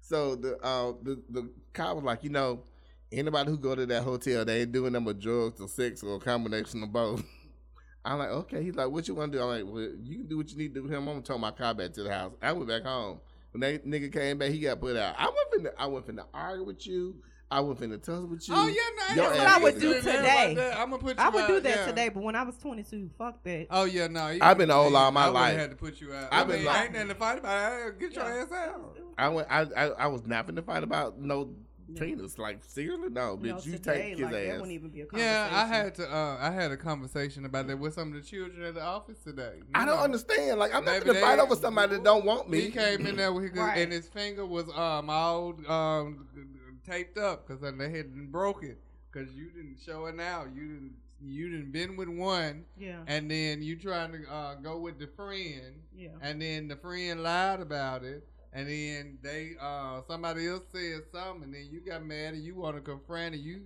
So 0.00 0.34
the 0.34 0.58
uh, 0.60 0.94
the 1.02 1.22
the 1.30 1.50
cop 1.72 1.94
was 1.94 2.04
like, 2.04 2.24
you 2.24 2.30
know, 2.30 2.64
anybody 3.12 3.48
who 3.48 3.56
go 3.56 3.76
to 3.76 3.86
that 3.86 4.02
hotel, 4.02 4.44
they 4.44 4.62
ain't 4.62 4.72
doing 4.72 4.92
them 4.92 5.04
with 5.04 5.20
drugs 5.20 5.60
or 5.60 5.68
sex 5.68 6.02
or 6.02 6.16
a 6.16 6.18
combination 6.18 6.82
of 6.82 6.92
both. 6.92 7.22
I'm 8.04 8.18
like, 8.18 8.30
okay. 8.30 8.60
He's 8.64 8.74
like, 8.74 8.90
what 8.90 9.06
you 9.06 9.14
want 9.14 9.30
to 9.30 9.38
do? 9.38 9.44
I'm 9.44 9.50
like, 9.50 9.72
well, 9.72 9.88
you 10.02 10.18
can 10.18 10.26
do 10.26 10.38
what 10.38 10.50
you 10.50 10.56
need 10.56 10.74
to 10.74 10.80
do 10.80 10.82
with 10.82 10.90
him. 10.90 11.06
I'm 11.06 11.14
gonna 11.14 11.22
tow 11.22 11.38
my 11.38 11.52
car 11.52 11.74
back 11.74 11.92
to 11.92 12.02
the 12.02 12.12
house. 12.12 12.32
I 12.42 12.50
went 12.50 12.66
back 12.66 12.82
home. 12.82 13.20
When 13.52 13.60
that 13.60 13.86
nigga 13.86 14.12
came 14.12 14.38
back, 14.38 14.50
he 14.50 14.58
got 14.58 14.80
put 14.80 14.96
out. 14.96 15.14
I 15.16 15.26
wasn't 15.26 15.68
finna, 15.68 15.72
I 15.78 15.86
wasn't 15.86 16.16
finna 16.16 16.26
argue 16.34 16.64
with 16.64 16.84
you. 16.88 17.14
I 17.52 17.60
wasn't 17.60 17.92
finna 17.92 18.00
tussle 18.02 18.26
with 18.28 18.48
you. 18.48 18.54
oh 18.56 18.68
yeah, 18.68 18.74
no, 19.16 19.22
Your 19.22 19.30
that's 19.32 19.40
ass 19.44 19.56
I 19.60 19.62
would 19.64 19.80
do 19.80 19.92
in 19.92 20.02
today. 20.02 20.72
I'm 20.76 20.90
gonna 20.90 21.02
put 21.02 21.16
you 21.18 21.22
I 21.24 21.28
would 21.30 21.46
do 21.48 21.60
that 21.60 21.76
yeah. 21.78 21.86
today, 21.86 22.08
but 22.08 22.22
when 22.22 22.36
I 22.36 22.44
was 22.44 22.56
22, 22.58 23.10
fuck 23.18 23.42
that. 23.42 23.66
Oh 23.70 23.84
yeah, 23.84 24.06
no. 24.06 24.36
I've 24.40 24.56
been 24.56 24.70
old 24.70 24.92
yeah, 24.92 24.98
all 25.00 25.10
my 25.10 25.22
I 25.22 25.26
would've 25.26 25.34
life. 25.34 25.56
Had 25.56 25.70
to 25.70 25.76
put 25.76 26.00
you 26.00 26.12
out. 26.14 26.28
I've 26.30 26.42
I 26.42 26.44
been 26.44 26.56
mean, 26.58 26.64
like- 26.66 26.84
ain't 26.84 26.92
nothing 26.92 27.08
to 27.08 27.14
fight 27.16 27.38
about. 27.38 27.98
Get 27.98 28.14
your 28.14 28.24
Yeah. 28.24 28.42
ass 28.44 28.52
out. 28.52 28.98
I 29.18 29.28
went. 29.28 29.48
I, 29.50 29.60
I 29.76 29.84
I 29.88 30.06
was 30.06 30.24
not 30.26 30.46
finna 30.46 30.64
fight 30.64 30.84
about 30.84 31.18
no 31.18 31.50
penis. 31.96 32.38
Like 32.38 32.62
seriously, 32.62 33.08
no, 33.10 33.36
bitch. 33.36 33.66
You 33.66 33.72
you 33.72 33.78
today, 33.78 34.00
take 34.02 34.10
his 34.12 34.20
like, 34.20 34.30
That 34.32 34.46
ass. 34.46 34.52
wouldn't 34.60 34.70
even 34.70 34.90
be 34.90 35.00
a 35.00 35.06
conversation. 35.06 35.32
Yeah, 35.34 35.48
I 35.52 35.66
had 35.66 35.94
to. 35.96 36.08
Uh, 36.14 36.38
I 36.40 36.50
had 36.52 36.70
a 36.70 36.76
conversation 36.76 37.44
about 37.46 37.66
that 37.66 37.76
with 37.80 37.94
some 37.94 38.08
of 38.08 38.14
the 38.14 38.20
children 38.28 38.62
at 38.62 38.74
the 38.74 38.82
office 38.82 39.18
today. 39.24 39.54
You 39.58 39.64
I 39.74 39.84
don't 39.86 39.98
understand. 39.98 40.60
Like 40.60 40.72
I'm 40.72 40.84
not 40.84 40.92
Maybe 40.92 41.06
gonna 41.06 41.20
fight 41.20 41.40
over 41.40 41.56
somebody 41.56 41.96
that 41.96 42.04
don't 42.04 42.24
want 42.24 42.48
me. 42.48 42.60
He 42.60 42.70
came 42.70 43.04
in 43.08 43.16
there 43.16 43.32
with 43.32 43.50
his, 43.50 43.52
Right. 43.58 43.78
and 43.78 43.90
his 43.90 44.06
finger 44.06 44.46
was 44.46 44.68
um 44.68 45.10
all 45.10 45.54
um 45.68 46.28
taped 46.84 47.18
up 47.18 47.46
because 47.46 47.60
then 47.62 47.78
they 47.78 47.90
had 47.90 48.30
broke 48.32 48.62
it 48.64 48.78
because 49.12 49.32
you 49.34 49.50
didn't 49.50 49.78
show 49.84 50.06
it 50.06 50.14
now. 50.16 50.44
You 50.52 50.62
didn't. 50.68 50.94
You 51.22 51.50
didn't 51.50 51.70
been 51.72 51.98
with 51.98 52.08
one, 52.08 52.64
Yeah. 52.78 53.02
and 53.06 53.30
then 53.30 53.60
you 53.60 53.76
trying 53.76 54.10
to 54.12 54.32
uh, 54.32 54.54
go 54.54 54.78
with 54.78 54.98
the 54.98 55.06
friend, 55.06 55.82
Yeah. 55.94 56.08
and 56.22 56.40
then 56.40 56.66
the 56.66 56.76
friend 56.76 57.22
lied 57.22 57.60
about 57.60 58.04
it, 58.04 58.26
and 58.54 58.66
then 58.66 59.18
they 59.20 59.50
uh 59.60 60.00
somebody 60.08 60.48
else 60.48 60.62
said 60.72 61.02
something, 61.12 61.42
and 61.44 61.54
then 61.54 61.68
you 61.70 61.80
got 61.80 62.02
mad 62.06 62.32
and 62.32 62.42
you 62.42 62.54
want 62.54 62.76
to 62.76 62.80
confront 62.80 63.34
and 63.34 63.44
you 63.44 63.60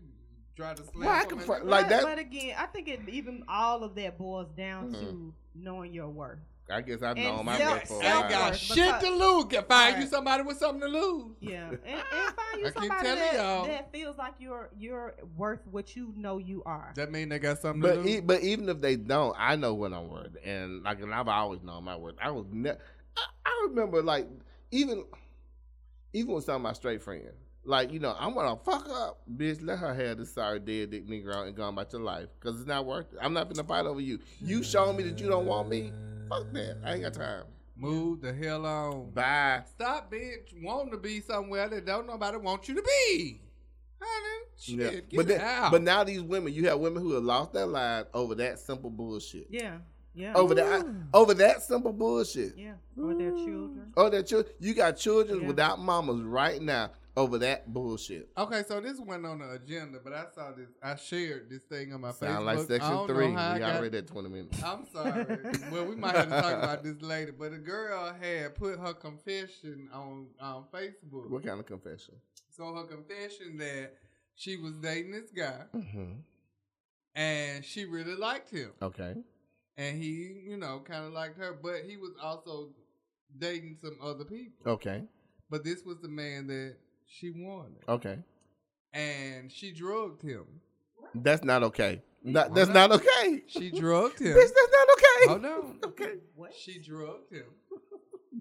try 0.56 0.74
to 0.74 0.82
slap 0.82 0.96
Well, 0.96 1.08
I 1.10 1.24
confront- 1.26 1.66
like 1.66 1.84
but, 1.84 1.90
that- 1.90 2.02
But 2.02 2.18
again, 2.18 2.56
I 2.58 2.66
think 2.66 2.88
it 2.88 3.08
even 3.08 3.44
all 3.46 3.84
of 3.84 3.94
that 3.94 4.18
boils 4.18 4.50
down 4.56 4.92
Mhm. 4.92 5.00
to 5.00 5.34
knowing 5.54 5.92
your 5.94 6.08
worth. 6.08 6.40
I 6.70 6.80
guess 6.80 7.02
I've 7.02 7.16
And 7.18 7.26
known 7.36 7.44
my 7.44 7.58
self- 7.58 7.72
work 7.74 7.86
for 7.86 8.02
a 8.02 8.06
ain't 8.06 8.14
while. 8.20 8.30
got 8.30 8.52
Because- 8.52 8.60
shit 8.60 9.00
to 9.00 9.10
lose. 9.10 9.44
Can 9.46 9.64
find 9.64 10.00
you 10.02 10.06
somebody 10.08 10.42
with 10.44 10.56
something 10.56 10.80
to 10.80 10.86
lose. 10.88 11.32
Yeah, 11.40 11.68
and, 11.68 11.78
and 11.84 12.02
find 12.36 12.60
you 12.60 12.66
I 12.66 12.70
keep 12.70 12.74
somebody 12.74 13.02
telling 13.02 13.18
that, 13.20 13.34
y'all. 13.34 13.66
that 13.66 13.92
feels 13.92 14.16
like 14.16 14.34
you're 14.38 14.70
you're 14.78 15.14
worth 15.36 15.60
what 15.70 15.94
you 15.94 16.14
know 16.16 16.38
you 16.38 16.62
are. 16.64 16.92
That 16.96 17.12
mean 17.12 17.28
they 17.28 17.38
got 17.38 17.58
something 17.58 17.82
to 17.82 17.88
But 17.88 17.96
lose. 17.98 18.06
e- 18.08 18.20
but 18.20 18.42
even 18.42 18.68
if 18.70 18.80
they 18.80 18.96
don't, 18.96 19.36
I 19.38 19.56
know 19.56 19.74
what 19.74 19.92
I'm 19.92 20.08
worth, 20.08 20.36
and 20.44 20.82
like 20.82 21.02
and 21.02 21.12
I've 21.14 21.28
always 21.28 21.62
known 21.62 21.84
my 21.84 21.96
worth. 21.96 22.14
I 22.22 22.30
was 22.30 22.46
ne- 22.50 22.70
I, 22.70 23.22
I 23.44 23.66
remember 23.68 24.02
like 24.02 24.26
even 24.70 25.04
even 26.14 26.32
with 26.34 26.44
some 26.44 26.56
of 26.56 26.62
my 26.62 26.72
straight 26.72 27.02
friends, 27.02 27.28
like 27.64 27.92
you 27.92 27.98
know 27.98 28.16
I'm 28.18 28.32
gonna 28.34 28.56
fuck 28.64 28.88
up, 28.88 29.20
bitch. 29.36 29.58
Let 29.62 29.78
her 29.80 29.92
have 29.94 30.16
this 30.18 30.32
sorry 30.32 30.60
dead 30.60 30.90
dick 30.92 31.06
nigga 31.06 31.46
and 31.46 31.54
go 31.56 31.68
about 31.68 31.92
your 31.92 32.02
life 32.02 32.28
because 32.40 32.58
it's 32.58 32.68
not 32.68 32.86
worth 32.86 33.12
it. 33.12 33.18
I'm 33.20 33.32
not 33.34 33.52
gonna 33.52 33.66
fight 33.66 33.84
over 33.86 34.00
you. 34.00 34.18
You 34.40 34.62
showing 34.62 34.96
me 34.96 35.02
that 35.04 35.18
you 35.20 35.28
don't 35.28 35.46
want 35.46 35.68
me. 35.68 35.92
Fuck 36.28 36.52
that. 36.52 36.78
I 36.84 36.92
ain't 36.94 37.02
got 37.02 37.14
time. 37.14 37.44
Move 37.76 38.20
the 38.20 38.32
hell 38.32 38.64
on. 38.66 39.10
Bye. 39.10 39.62
Stop 39.74 40.10
being 40.10 40.38
wanting 40.62 40.92
to 40.92 40.96
be 40.98 41.20
somewhere 41.20 41.68
that 41.68 41.84
don't 41.84 42.06
nobody 42.06 42.38
want 42.38 42.68
you 42.68 42.74
to 42.76 42.82
be. 42.82 43.40
Honey, 44.00 44.44
Shit, 44.56 44.78
Yeah. 44.78 44.90
get 45.00 45.16
But 45.16 45.26
then, 45.28 45.40
out. 45.40 45.72
but 45.72 45.82
now 45.82 46.04
these 46.04 46.22
women, 46.22 46.52
you 46.52 46.68
have 46.68 46.78
women 46.78 47.02
who 47.02 47.12
have 47.14 47.24
lost 47.24 47.52
their 47.52 47.66
lives 47.66 48.08
over 48.14 48.34
that 48.36 48.58
simple 48.60 48.90
bullshit. 48.90 49.46
Yeah. 49.50 49.78
Yeah. 50.14 50.34
Over 50.34 50.54
that, 50.54 50.86
over 51.12 51.34
that 51.34 51.62
simple 51.62 51.92
bullshit. 51.92 52.56
Yeah. 52.56 52.74
Or 52.96 53.14
their 53.14 53.32
children. 53.32 53.92
Oh, 53.96 54.08
that 54.10 54.26
children, 54.28 54.54
you 54.60 54.72
got 54.74 54.96
children 54.96 55.40
Yeah. 55.40 55.46
without 55.48 55.80
mamas 55.80 56.22
right 56.22 56.62
now 56.62 56.92
over 57.16 57.38
that 57.38 57.72
bullshit. 57.72 58.28
Okay, 58.36 58.62
so 58.66 58.80
this 58.80 58.98
went 58.98 59.24
on 59.24 59.38
the 59.38 59.50
agenda, 59.52 59.98
but 60.02 60.12
I 60.12 60.24
saw 60.34 60.50
this. 60.52 60.68
I 60.82 60.96
shared 60.96 61.48
this 61.48 61.62
thing 61.62 61.92
on 61.92 62.00
my 62.00 62.10
Facebook. 62.10 62.18
Sound 62.32 62.46
like 62.46 62.58
section 62.66 63.06
three. 63.06 63.28
We 63.28 63.36
I 63.36 63.58
got- 63.58 63.76
already 63.76 63.98
at 63.98 64.06
twenty 64.08 64.28
minutes. 64.28 64.62
I'm 64.62 64.84
sorry. 64.92 65.24
well, 65.70 65.84
we 65.86 65.94
might 65.96 66.14
have 66.16 66.28
to 66.28 66.40
talk 66.40 66.52
about 66.54 66.82
this 66.82 67.00
later. 67.02 67.32
But 67.32 67.52
a 67.52 67.58
girl 67.58 68.12
had 68.20 68.54
put 68.56 68.78
her 68.78 68.94
confession 68.94 69.88
on 69.92 70.26
on 70.40 70.64
Facebook. 70.72 71.30
What 71.30 71.44
kind 71.44 71.60
of 71.60 71.66
confession? 71.66 72.14
So 72.50 72.74
her 72.74 72.84
confession 72.84 73.58
that 73.58 73.94
she 74.34 74.56
was 74.56 74.72
dating 74.78 75.12
this 75.12 75.30
guy 75.30 75.62
Mm-hmm. 75.74 76.12
and 77.14 77.64
she 77.64 77.84
really 77.84 78.16
liked 78.16 78.50
him, 78.50 78.72
Okay. 78.82 79.14
and 79.76 80.02
he, 80.02 80.40
you 80.46 80.56
know, 80.56 80.80
kind 80.84 81.04
of 81.04 81.12
liked 81.12 81.38
her, 81.38 81.56
but 81.62 81.82
he 81.86 81.96
was 81.96 82.10
also 82.22 82.70
dating 83.38 83.76
some 83.80 83.96
other 84.02 84.24
people. 84.24 84.72
Okay. 84.72 85.04
But 85.50 85.62
this 85.64 85.84
was 85.84 85.98
the 86.00 86.08
man 86.08 86.46
that 86.48 86.76
she 87.18 87.30
wanted, 87.30 87.82
Okay. 87.88 88.18
and 88.92 89.50
she 89.52 89.72
drugged 89.72 90.22
him. 90.22 90.44
That's 91.14 91.44
not 91.44 91.62
okay. 91.64 92.02
Not, 92.22 92.54
that's 92.54 92.70
not 92.70 92.90
okay. 92.90 93.42
She 93.46 93.70
drugged 93.70 94.18
him. 94.20 94.34
Bitch, 94.36 94.50
that's 94.54 94.72
not 94.72 94.88
okay. 94.96 95.28
Hold 95.28 95.44
on. 95.44 95.78
Okay. 95.84 96.14
What? 96.34 96.54
She 96.54 96.78
drugged 96.78 97.30
him. 97.32 97.44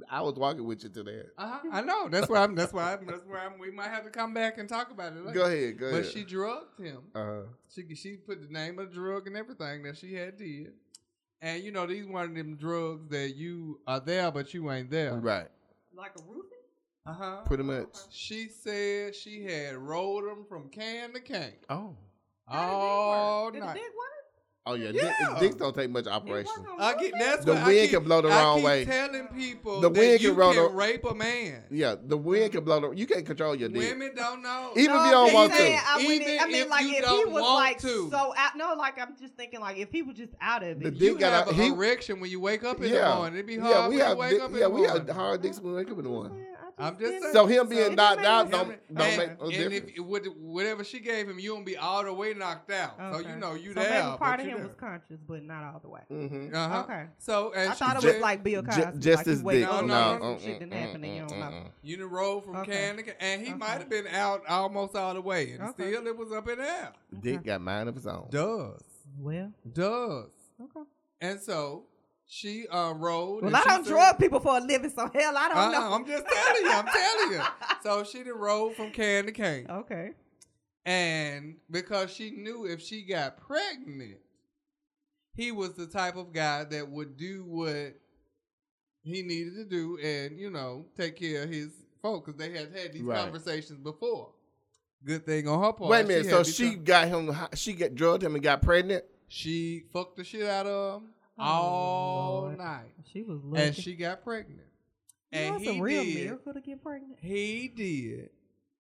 I 0.10 0.22
was 0.22 0.36
walking 0.36 0.66
with 0.66 0.84
you 0.84 0.90
to 0.90 1.04
that. 1.04 1.26
Uh-huh. 1.38 1.60
I 1.72 1.82
know. 1.82 2.10
That's 2.10 2.28
why 2.28 2.40
I'm. 2.44 2.56
That's 2.56 2.74
why. 2.74 2.94
I'm, 2.94 3.06
that's 3.06 3.24
where 3.26 3.40
I'm. 3.40 3.60
We 3.60 3.70
might 3.72 3.90
have 3.90 4.04
to 4.06 4.10
come 4.10 4.34
back 4.34 4.58
and 4.58 4.68
talk 4.68 4.90
about 4.92 5.14
it 5.14 5.20
later. 5.20 5.34
Go 5.40 5.46
ahead. 5.46 5.78
Go 5.78 5.88
ahead. 5.88 6.04
But 6.04 6.12
she 6.12 6.24
drugged 6.24 6.80
him. 6.80 7.00
uh, 7.14 7.20
huh. 7.24 7.42
She 7.74 7.94
she 7.96 8.16
put 8.16 8.42
the 8.42 8.52
name 8.52 8.80
of 8.80 8.90
the 8.90 8.96
drug 8.96 9.28
and 9.28 9.38
everything 9.38 9.84
that 9.84 9.98
she 9.98 10.14
had 10.16 10.38
did. 10.38 10.74
And 11.42 11.62
you 11.64 11.72
know 11.72 11.86
these 11.86 12.08
one 12.08 12.26
of 12.30 12.36
them 12.36 12.56
drugs 12.56 13.10
that 13.10 13.36
you 13.36 13.82
are 13.86 14.00
there 14.00 14.32
but 14.32 14.54
you 14.54 14.72
ain't 14.72 14.90
there. 14.90 15.14
right. 15.16 15.48
Like 15.96 16.14
a 16.18 16.22
roofie? 16.22 16.53
Uh 17.06 17.14
huh. 17.14 17.36
Pretty 17.46 17.64
much. 17.64 17.88
She 18.12 18.48
said 18.48 19.14
she 19.16 19.44
had 19.44 19.76
rolled 19.76 20.24
them 20.24 20.46
from 20.48 20.70
can 20.70 21.12
to 21.14 21.20
can 21.20 21.52
Oh. 21.70 21.96
all 22.48 23.52
Did 23.52 23.62
the 23.62 23.66
night. 23.66 23.74
dick 23.74 23.84
work? 23.84 24.10
Oh 24.66 24.76
yeah. 24.76 24.92
Yeah. 24.94 25.12
Dick, 25.20 25.40
dicks 25.42 25.56
don't 25.56 25.76
take 25.76 25.90
much 25.90 26.08
operation. 26.08 26.50
I 26.80 26.94
get 26.94 27.14
roofie? 27.14 27.20
that's 27.20 27.44
The 27.44 27.52
what 27.56 27.64
I 27.64 27.68
wind 27.68 27.82
keep- 27.82 27.92
can 27.92 28.04
blow 28.06 28.22
the 28.22 28.30
I 28.30 28.42
wrong 28.42 28.56
keep 28.60 28.66
way. 28.66 28.86
Telling 28.86 29.28
people 29.28 29.82
The 29.82 29.90
that 29.90 30.00
wind 30.00 30.22
you 30.22 30.30
can 30.30 30.36
blow 30.38 30.54
can 30.54 30.64
the- 30.64 30.70
rape 30.70 31.04
a 31.04 31.14
man. 31.14 31.64
Yeah, 31.70 31.96
the 32.02 32.16
wind 32.18 32.54
can 32.54 32.64
blow 32.64 32.80
the. 32.80 32.92
You 32.92 33.06
can't 33.06 33.26
control 33.26 33.54
your 33.56 33.68
dick. 33.68 33.80
Women 33.80 34.12
don't 34.16 34.42
know. 34.42 34.72
Even 34.78 34.96
No, 34.96 35.00
if 35.02 35.06
you 35.06 35.12
don't 35.12 35.34
want 35.34 35.52
to. 35.52 35.58
I, 35.58 35.98
wouldn't- 35.98 36.12
Even 36.22 36.40
I 36.40 36.46
mean, 36.46 36.56
if 36.64 36.70
like 36.70 36.84
you 36.84 36.90
if 36.92 36.96
he 36.96 37.02
don't 37.02 37.32
was 37.34 37.42
want 37.42 37.56
like 37.56 37.80
to. 37.82 38.10
so 38.10 38.34
out. 38.38 38.56
No, 38.56 38.74
like 38.78 38.98
I'm 39.02 39.18
just 39.20 39.34
thinking, 39.36 39.60
like 39.60 39.78
if 39.78 39.92
he 39.92 40.02
was 40.02 40.16
just 40.16 40.32
out 40.40 40.64
of 40.64 40.80
The 40.80 40.88
it. 40.88 40.92
dick 40.92 41.02
you 41.02 41.18
got 41.20 41.34
have 41.34 41.48
a- 41.48 41.50
an 41.50 41.56
he- 41.58 41.68
erection 41.68 42.22
when 42.22 42.32
you 42.32 42.40
wake 42.40 42.64
up 42.64 42.82
in 42.82 42.90
the 42.90 43.02
morning. 43.16 43.34
It'd 43.34 43.46
be 43.46 43.58
hard 43.58 43.70
Yeah, 43.74 43.82
when 43.82 43.90
we 43.90 43.96
you 43.98 44.02
have. 44.04 44.18
wake 44.18 44.30
dick- 44.30 44.42
up 44.44 44.48
in 44.48 44.54
the 44.54 44.60
morning. 44.60 44.62
yeah, 44.62 44.68
the 44.68 44.70
we 44.74 44.88
morning. 44.88 45.08
have 45.08 45.16
hard 45.18 45.42
dicks 45.42 45.60
when 45.60 45.74
we 45.74 45.78
wake 45.80 45.92
up 45.92 45.98
in 45.98 46.04
the 46.06 46.10
morning. 46.10 46.46
I'm 46.78 46.98
just 46.98 47.22
saying. 47.22 47.34
So 47.34 47.46
him 47.46 47.68
being 47.70 47.92
it 47.92 47.96
knocked 47.96 48.26
out 48.26 48.50
don't 48.50 48.70
don't 48.94 49.08
and, 49.08 49.18
make 49.18 49.40
no 49.40 49.46
and 49.46 49.52
difference. 49.54 49.92
if 49.96 50.06
with 50.06 50.26
whatever 50.40 50.84
she 50.84 51.00
gave 51.00 51.30
him, 51.30 51.38
you 51.40 51.54
don't 51.54 51.64
be 51.66 51.78
all 51.78 52.04
the 52.04 52.14
way 52.14 52.34
knocked 52.34 52.72
out. 52.72 52.96
So 52.98 53.20
you 53.20 53.36
know 53.36 53.54
you 53.54 53.74
so 53.74 53.80
there. 53.82 54.04
maybe 54.04 54.18
part 54.18 54.40
of 54.40 54.46
him 54.46 54.58
there. 54.58 54.66
was 54.68 54.76
conscious, 54.76 55.20
but 55.28 55.44
not 55.44 55.64
all 55.64 55.80
the 55.80 55.90
way. 55.90 56.02
mm-hmm. 56.12 56.56
Uh-huh. 56.56 56.80
Okay. 56.82 57.06
So 57.20 57.54
and 57.56 57.70
I 57.70 57.74
she 57.74 57.80
thought 57.80 58.04
it 58.04 58.14
was 58.14 58.22
like 58.22 58.44
Bill 58.44 58.64
Cosby. 58.64 59.00
just 59.00 59.18
like 59.20 59.26
his 59.28 59.40
you 59.40 59.46
wake 59.46 59.60
dick. 59.62 59.70
up 59.70 59.86
No, 59.86 60.18
no, 60.18 60.24
mm, 60.24 60.42
shit 60.42 60.60
didn't 60.60 60.74
happen 60.74 61.04
and 61.04 61.16
you 61.16 61.26
don't 61.28 61.40
know. 61.40 61.64
you 61.82 61.98
done 61.98 62.10
rolled 62.10 62.46
from 62.46 62.56
Okay. 62.58 62.72
can 62.72 62.98
to 62.98 63.04
can, 63.04 63.14
and 63.20 63.42
he 63.46 63.54
might 63.54 63.78
have 63.80 63.90
been 63.90 64.08
out 64.08 64.42
almost 64.48 64.96
all 64.96 65.14
the 65.14 65.22
way, 65.22 65.52
and 65.52 65.70
still 65.74 66.08
it 66.08 66.18
was 66.18 66.32
up 66.32 66.48
in 66.50 66.58
there. 66.58 66.92
Dick 67.22 67.44
got 67.44 67.62
mind 67.62 67.90
of 67.90 67.96
his 67.96 68.08
own. 68.08 68.28
Does 68.32 68.82
Well, 69.20 69.52
does 69.72 70.30
okay. 70.62 70.88
and 71.22 71.40
so 71.40 71.84
she 72.36 72.68
uh 72.68 72.94
rolled. 72.94 73.44
Well, 73.44 73.48
and 73.50 73.56
I 73.56 73.64
don't 73.64 73.86
said- 73.86 73.92
drug 73.92 74.18
people 74.20 74.40
for 74.40 74.58
a 74.58 74.60
living, 74.60 74.90
so 74.90 75.10
hell, 75.14 75.38
I 75.38 75.48
don't 75.50 75.58
Uh-uh, 75.58 75.72
know. 75.72 75.94
I'm 75.94 76.06
just 76.06 76.26
telling 76.28 76.64
you. 76.66 76.72
I'm 76.72 76.86
telling 76.88 77.32
you. 77.34 77.42
So 77.84 78.04
she 78.04 78.24
done 78.24 78.38
rolled 78.38 78.76
from 78.76 78.92
can 78.92 79.26
to 79.26 79.32
can. 79.32 79.68
okay. 79.70 80.12
And 80.86 81.58
because 81.70 82.12
she 82.12 82.32
knew 82.32 82.66
if 82.66 82.82
she 82.82 83.04
got 83.04 83.38
pregnant, 83.38 84.18
he 85.36 85.52
was 85.52 85.74
the 85.74 85.86
type 85.88 86.16
of 86.16 86.32
guy 86.34 86.64
that 86.66 86.90
would 86.90 87.18
do 87.18 87.44
what 87.46 87.96
he 89.04 89.22
needed 89.22 89.56
to 89.56 89.66
do 89.66 89.98
and, 90.04 90.40
you 90.40 90.50
know, 90.50 90.86
take 90.98 91.18
care 91.18 91.44
of 91.44 91.50
his 91.50 91.70
folks 92.02 92.26
because 92.32 92.40
they 92.40 92.58
had 92.58 92.76
had 92.76 92.94
these 92.94 93.02
Right. 93.04 93.18
conversations 93.24 93.80
before. 93.80 94.32
Good 95.06 95.26
thing 95.26 95.48
on 95.48 95.62
her 95.62 95.74
part. 95.74 95.90
Wait 95.92 96.06
a 96.06 96.08
minute. 96.08 96.26
had 96.26 96.46
So 96.46 96.52
she 96.52 96.76
con- 96.76 96.84
got 96.86 97.08
him. 97.10 97.36
She 97.56 97.74
got 97.74 97.96
drugged 97.96 98.24
him 98.24 98.36
and 98.36 98.44
got 98.44 98.62
pregnant. 98.62 99.04
she 99.28 99.84
fucked 99.92 100.16
the 100.18 100.24
shit 100.24 100.48
out 100.48 100.66
of 100.68 101.02
him 101.02 101.10
Oh, 101.38 101.44
all 101.44 102.42
Lord. 102.44 102.58
night. 102.58 102.94
She 103.12 103.24
was 103.24 103.40
lucky. 103.44 103.64
And 103.64 103.76
she 103.76 103.96
got 103.96 104.24
pregnant. 104.24 104.60
you 105.32 105.40
and 105.40 105.54
know, 105.54 105.60
he 105.72 105.80
a 105.80 105.82
real 105.82 106.04
did. 106.04 106.16
miracle 106.26 106.54
to 106.54 106.62
get 106.62 106.84
pregnant. 106.84 107.18
He 107.22 107.68
did 107.68 108.30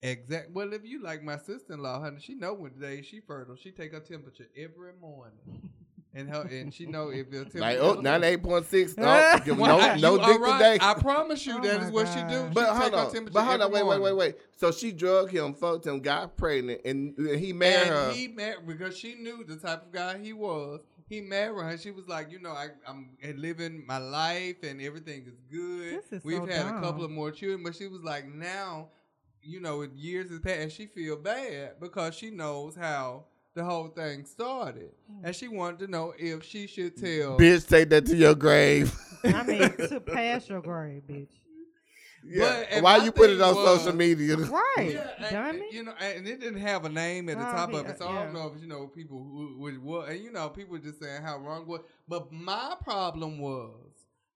exact. 0.02 0.52
Well, 0.52 0.74
if 0.74 0.86
you 0.86 1.02
like 1.02 1.24
my 1.24 1.38
sister 1.38 1.74
in 1.74 1.82
law, 1.82 2.02
honey, 2.02 2.18
she 2.20 2.36
know 2.36 2.54
when 2.54 2.72
day 2.80 3.02
she 3.02 3.20
fertile. 3.22 3.56
She 3.56 3.72
take 3.72 3.94
her 3.94 4.00
temperature 4.02 4.48
every 4.58 4.92
morning, 5.00 5.38
and 6.14 6.28
her 6.30 6.42
and 6.42 6.74
she 6.74 6.86
know 6.88 7.10
if 7.10 7.30
the 7.32 7.38
temperature. 7.46 7.60
Like 7.62 7.78
oh, 7.80 7.96
98.6. 7.98 8.98
No, 9.48 9.56
Well, 9.56 9.98
no, 9.98 10.16
no 10.18 10.26
dick 10.26 10.42
right. 10.42 10.58
today. 10.58 10.78
I 10.82 10.94
promise 10.96 11.46
you 11.46 11.58
Oh 11.58 11.62
that 11.62 11.80
my 11.80 11.86
is 11.88 11.92
what 11.92 12.08
she 12.10 12.16
do. 12.16 12.22
God. 12.22 12.48
She 12.50 12.54
But 12.54 12.66
take 12.66 12.76
hold 12.82 12.92
her 12.94 12.98
on, 13.00 13.12
temperature 13.14 13.34
but 13.34 13.44
hold 13.46 13.62
on, 13.62 13.68
every 13.76 13.84
wait, 13.84 13.88
wait, 14.02 14.02
wait, 14.02 14.18
wait. 14.18 14.36
So 14.58 14.72
she 14.72 14.92
drugged 14.92 15.32
him, 15.32 15.54
fucked 15.54 15.88
him, 15.88 16.02
got 16.02 16.36
pregnant, 16.36 16.82
and 16.84 17.16
he 17.40 17.54
married 17.54 17.88
her. 17.88 18.12
He 18.12 18.28
married 18.28 18.68
because 18.68 18.98
she 18.98 19.16
knew 19.16 19.44
the 19.46 19.56
type 19.56 19.84
of 19.84 19.92
guy 19.94 20.18
he 20.20 20.34
was. 20.34 20.82
He 21.12 21.20
married 21.20 21.62
her. 21.62 21.78
She 21.78 21.92
was 21.92 22.08
like, 22.08 22.32
you 22.32 22.40
know, 22.40 22.52
I, 22.52 22.70
I'm 22.88 23.10
living 23.36 23.84
my 23.86 23.98
life 23.98 24.64
and 24.64 24.82
everything 24.82 25.26
is 25.28 25.36
good. 25.52 26.00
This 26.00 26.14
is 26.20 26.24
We've 26.24 26.38
so 26.38 26.46
had 26.46 26.66
a 26.68 26.80
couple 26.80 27.04
of 27.04 27.12
more 27.12 27.32
children, 27.32 27.64
but 27.64 27.76
she 27.76 27.88
was 27.88 28.02
like, 28.02 28.26
now, 28.34 28.88
you 29.44 29.60
know, 29.60 29.82
years 29.94 30.30
has 30.30 30.40
passed, 30.40 30.60
and 30.62 30.72
she 30.72 30.86
feel 30.86 31.18
bad 31.18 31.82
because 31.82 32.16
she 32.16 32.30
knows 32.32 32.78
how 32.78 33.26
the 33.56 33.64
whole 33.66 33.90
thing 33.90 34.24
started, 34.24 34.92
Hmm. 35.12 35.26
and 35.26 35.36
she 35.36 35.50
wanted 35.50 35.80
to 35.80 35.88
know 35.88 36.14
if 36.18 36.46
she 36.46 36.66
should 36.66 36.96
tell. 36.96 37.38
Bitch, 37.38 37.68
take 37.68 37.90
that 37.90 38.06
to 38.06 38.16
your 38.16 38.34
grave. 38.34 38.98
I 39.26 39.44
mean, 39.44 39.60
to 39.90 40.00
pass 40.00 40.48
your 40.48 40.62
grave, 40.62 41.04
bitch. 41.10 41.28
Yeah. 42.26 42.66
and 42.72 42.84
Why 42.84 42.98
you 42.98 43.12
put 43.12 43.30
it 43.30 43.42
on 43.42 43.56
was- 43.56 43.80
social 43.82 43.96
media? 43.96 44.36
Right. 44.38 44.94
Yeah, 45.22 45.50
and, 45.50 45.62
you 45.72 45.84
know, 45.84 45.94
and 46.00 46.28
it 46.28 46.40
didn't 46.40 46.60
have 46.62 46.86
a 46.86 46.90
name 46.90 47.30
at 47.30 47.38
the 47.38 47.48
Oh, 47.48 47.52
top 47.52 47.72
he- 47.72 47.78
of 47.78 47.86
it, 47.88 47.98
so 47.98 48.08
I 48.08 48.24
don't 48.24 48.34
know 48.34 48.52
if 48.56 48.62
you 48.62 48.68
know 48.68 48.88
people 48.88 49.18
who 49.24 49.58
would 49.60 49.82
what, 49.84 50.10
and 50.10 50.20
you 50.24 50.32
know, 50.32 50.50
people 50.50 50.78
just 50.78 51.00
saying 51.00 51.22
how 51.24 51.38
wrong 51.38 51.66
was. 51.68 51.82
But 52.08 52.32
my 52.32 52.76
problem 52.84 53.40
was 53.40 53.76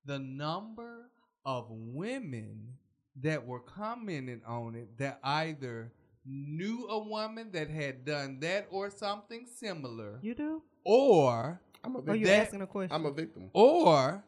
the 0.06 0.20
number 0.20 1.10
of 1.46 1.68
women 1.70 2.74
that 3.22 3.46
were 3.46 3.60
commenting 3.62 4.42
on 4.46 4.76
it 4.76 4.98
that 4.98 5.20
either 5.24 5.92
knew 6.26 6.88
a 6.90 6.98
woman 7.00 7.52
that 7.52 7.70
had 7.70 8.04
done 8.04 8.40
that 8.42 8.68
or 8.72 8.90
something 8.90 9.46
similar, 9.46 10.20
You 10.22 10.34
do? 10.36 10.64
or 10.84 11.62
I'm 11.84 11.96
a 11.96 12.00
Or 12.00 12.02
victim. 12.02 12.20
you 12.20 12.26
That- 12.28 12.46
asking 12.48 12.62
a 12.62 12.68
question? 12.68 12.96
I'm 12.96 13.06
a 13.06 13.12
victim. 13.12 13.50
or 13.54 14.24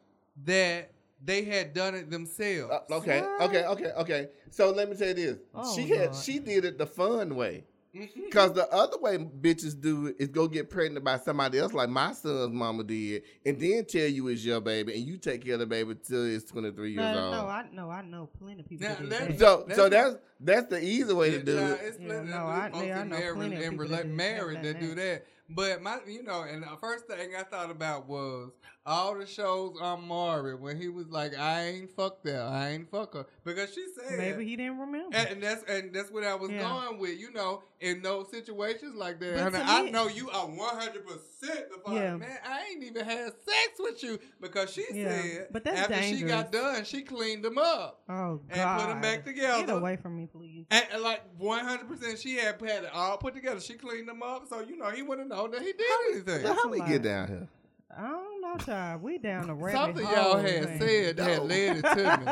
that 0.46 0.92
they 1.24 1.44
had 1.44 1.74
done 1.74 1.96
it 1.96 2.10
themselves. 2.10 2.72
Uh, 2.72 2.96
okay, 2.98 3.22
What? 3.22 3.42
okay, 3.50 3.66
okay, 3.66 3.92
okay. 3.98 4.28
So 4.52 4.72
let 4.72 4.90
me 4.90 4.96
tell 4.96 5.08
you 5.10 5.14
this. 5.14 5.38
Oh, 5.56 5.76
she 5.76 5.88
had 5.90 6.12
Lord. 6.12 6.16
she 6.16 6.40
did 6.40 6.66
it 6.66 6.78
the 6.78 6.86
fun 6.88 7.36
way. 7.36 7.66
Mhm. 7.96 8.30
Cause 8.32 8.54
the 8.54 8.70
other 8.72 8.98
way 9.00 9.18
bitches 9.18 9.80
do 9.80 10.08
it 10.08 10.18
is 10.20 10.28
go 10.28 10.48
get 10.48 10.70
pregnant 10.70 11.04
by 11.04 11.18
somebody 11.18 11.58
else, 11.58 11.74
like 11.74 11.90
my 11.90 12.12
son's 12.12 12.54
mama 12.54 12.84
did, 12.84 13.24
and 13.44 13.60
then 13.60 13.86
tell 13.86 14.06
you 14.06 14.28
it's 14.28 14.44
your 14.46 14.62
baby, 14.62 14.94
and 14.94 15.04
you 15.04 15.18
take 15.18 15.44
care 15.44 15.54
of 15.56 15.62
the 15.62 15.66
baby 15.66 15.96
till 15.96 16.26
it's 16.26 16.44
twenty 16.46 16.70
three 16.72 16.92
years 16.92 16.98
no, 17.16 17.24
old. 17.24 17.32
no, 17.32 17.48
I 17.48 17.66
know, 17.74 17.90
I 17.90 18.02
know 18.04 18.30
plenty 18.38 18.60
of 18.60 18.70
people 18.70 18.88
Now, 18.88 18.94
that 18.96 19.02
did 19.02 19.10
that's- 19.12 19.28
that. 19.30 19.40
so, 19.40 19.64
That's 19.68 19.80
so 19.80 19.90
that's 19.90 20.16
that's 20.40 20.70
the 20.70 20.84
easy 20.84 21.12
way 21.14 21.32
to 21.32 21.42
do 21.42 21.58
child, 21.58 21.80
it. 21.82 21.96
Yeah, 22.00 22.22
no, 22.24 22.36
I- 22.46 22.70
yeah, 22.86 23.00
I 23.00 23.02
in 23.02 23.10
know 23.10 23.18
married- 23.18 23.36
plenty 23.36 23.56
of 23.56 23.72
people 23.72 23.86
rela- 23.86 23.90
that 23.90 24.04
do- 24.08 24.14
married 24.14 24.56
have 24.58 24.66
that 24.66 24.80
do 24.80 24.96
that. 24.96 25.26
But 25.50 25.82
my, 25.82 26.00
you 26.08 26.24
know, 26.24 26.42
and 26.44 26.62
the 26.64 26.68
first 26.82 27.08
thing 27.08 27.30
I 27.38 27.44
thought 27.44 27.72
about 27.72 28.08
was 28.08 28.52
all 28.86 29.18
the 29.18 29.26
shows 29.26 29.78
on 29.82 30.06
Maury 30.08 30.56
when 30.56 30.80
he 30.80 30.88
was 30.90 31.08
like, 31.08 31.38
"I 31.38 31.64
ain't 31.68 31.92
fucked 31.96 32.26
that, 32.26 32.42
I 32.42 32.70
ain't 32.72 32.90
fuck 32.92 33.14
her," 33.14 33.26
because 33.46 33.74
she 33.74 33.86
said, 33.96 34.18
Maybe 34.18 34.46
he 34.46 34.56
didn't 34.58 34.78
remember. 34.80 35.16
and, 35.16 35.28
and 35.30 35.44
that's 35.44 35.64
and 35.70 35.94
that's 35.94 36.12
what 36.12 36.24
I 36.26 36.36
was 36.36 36.52
Yeah. 36.52 36.60
going 36.60 37.00
with. 37.00 37.18
You 37.20 37.32
know, 37.32 37.64
in 37.80 38.02
those 38.02 38.30
situations 38.30 38.96
like 38.96 39.20
that, 39.22 39.40
honey, 39.40 39.64
I 39.66 39.84
me- 39.84 39.92
know 39.92 40.08
you 40.08 40.30
are 40.32 40.48
one 40.48 40.76
hundred 40.76 41.06
percent 41.06 41.66
the. 41.70 41.92
Yeah. 41.94 42.18
Man, 42.18 42.38
I 42.46 42.66
ain't 42.72 42.84
even 42.84 43.06
had 43.06 43.28
sex 43.28 43.70
with 43.80 44.04
you 44.04 44.20
because 44.42 44.72
she 44.74 44.86
Yeah, 44.94 45.04
said, 45.10 45.48
but 45.52 45.64
that's 45.64 45.80
after 45.80 46.02
she 46.04 46.22
got 46.24 46.52
done, 46.52 46.84
she 46.84 47.02
cleaned 47.04 47.44
them 47.46 47.58
up. 47.58 48.02
oh 48.10 48.42
God! 48.50 48.58
and 48.58 48.80
put 48.80 48.90
them 48.90 49.02
back 49.02 49.26
together. 49.26 49.66
Get 49.66 49.76
away 49.78 49.96
from 49.98 50.18
me, 50.18 50.28
please. 50.28 50.66
And, 50.72 50.86
and 50.94 51.02
like 51.02 51.22
one 51.38 51.64
hundred 51.66 51.88
percent, 51.90 52.20
she 52.20 52.36
had 52.36 52.60
had 52.62 52.84
it 52.86 52.90
all 52.94 53.18
put 53.18 53.34
together. 53.34 53.60
She 53.62 53.74
cleaned 53.76 54.08
them 54.08 54.24
up, 54.24 54.48
so 54.50 54.62
you 54.62 54.78
know 54.78 54.90
he 54.92 55.02
wouldn't 55.02 55.28
know 55.30 55.37
that 55.46 55.62
he 55.62 55.74
did 55.74 55.86
anything. 56.12 56.42
So 56.46 56.54
how 56.54 56.64
a 56.64 56.68
we 56.70 56.80
lie. 56.80 56.88
get 56.88 57.04
down 57.04 57.28
here? 57.28 57.48
I 57.96 58.02
don't 58.08 58.42
know, 58.42 58.56
child. 58.66 59.02
We 59.04 59.18
down 59.20 59.48
the 59.48 59.54
rabbit 59.54 59.78
Something 59.98 60.06
hole, 60.06 60.16
y'all 60.16 60.38
had 60.40 60.64
man. 60.66 60.80
said 60.80 61.18
No. 61.18 61.24
had 61.24 61.44
led 61.44 61.78
it 61.78 61.82
to 61.84 62.18
me. 62.18 62.26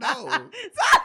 No. 0.00 0.48
So- 0.74 0.98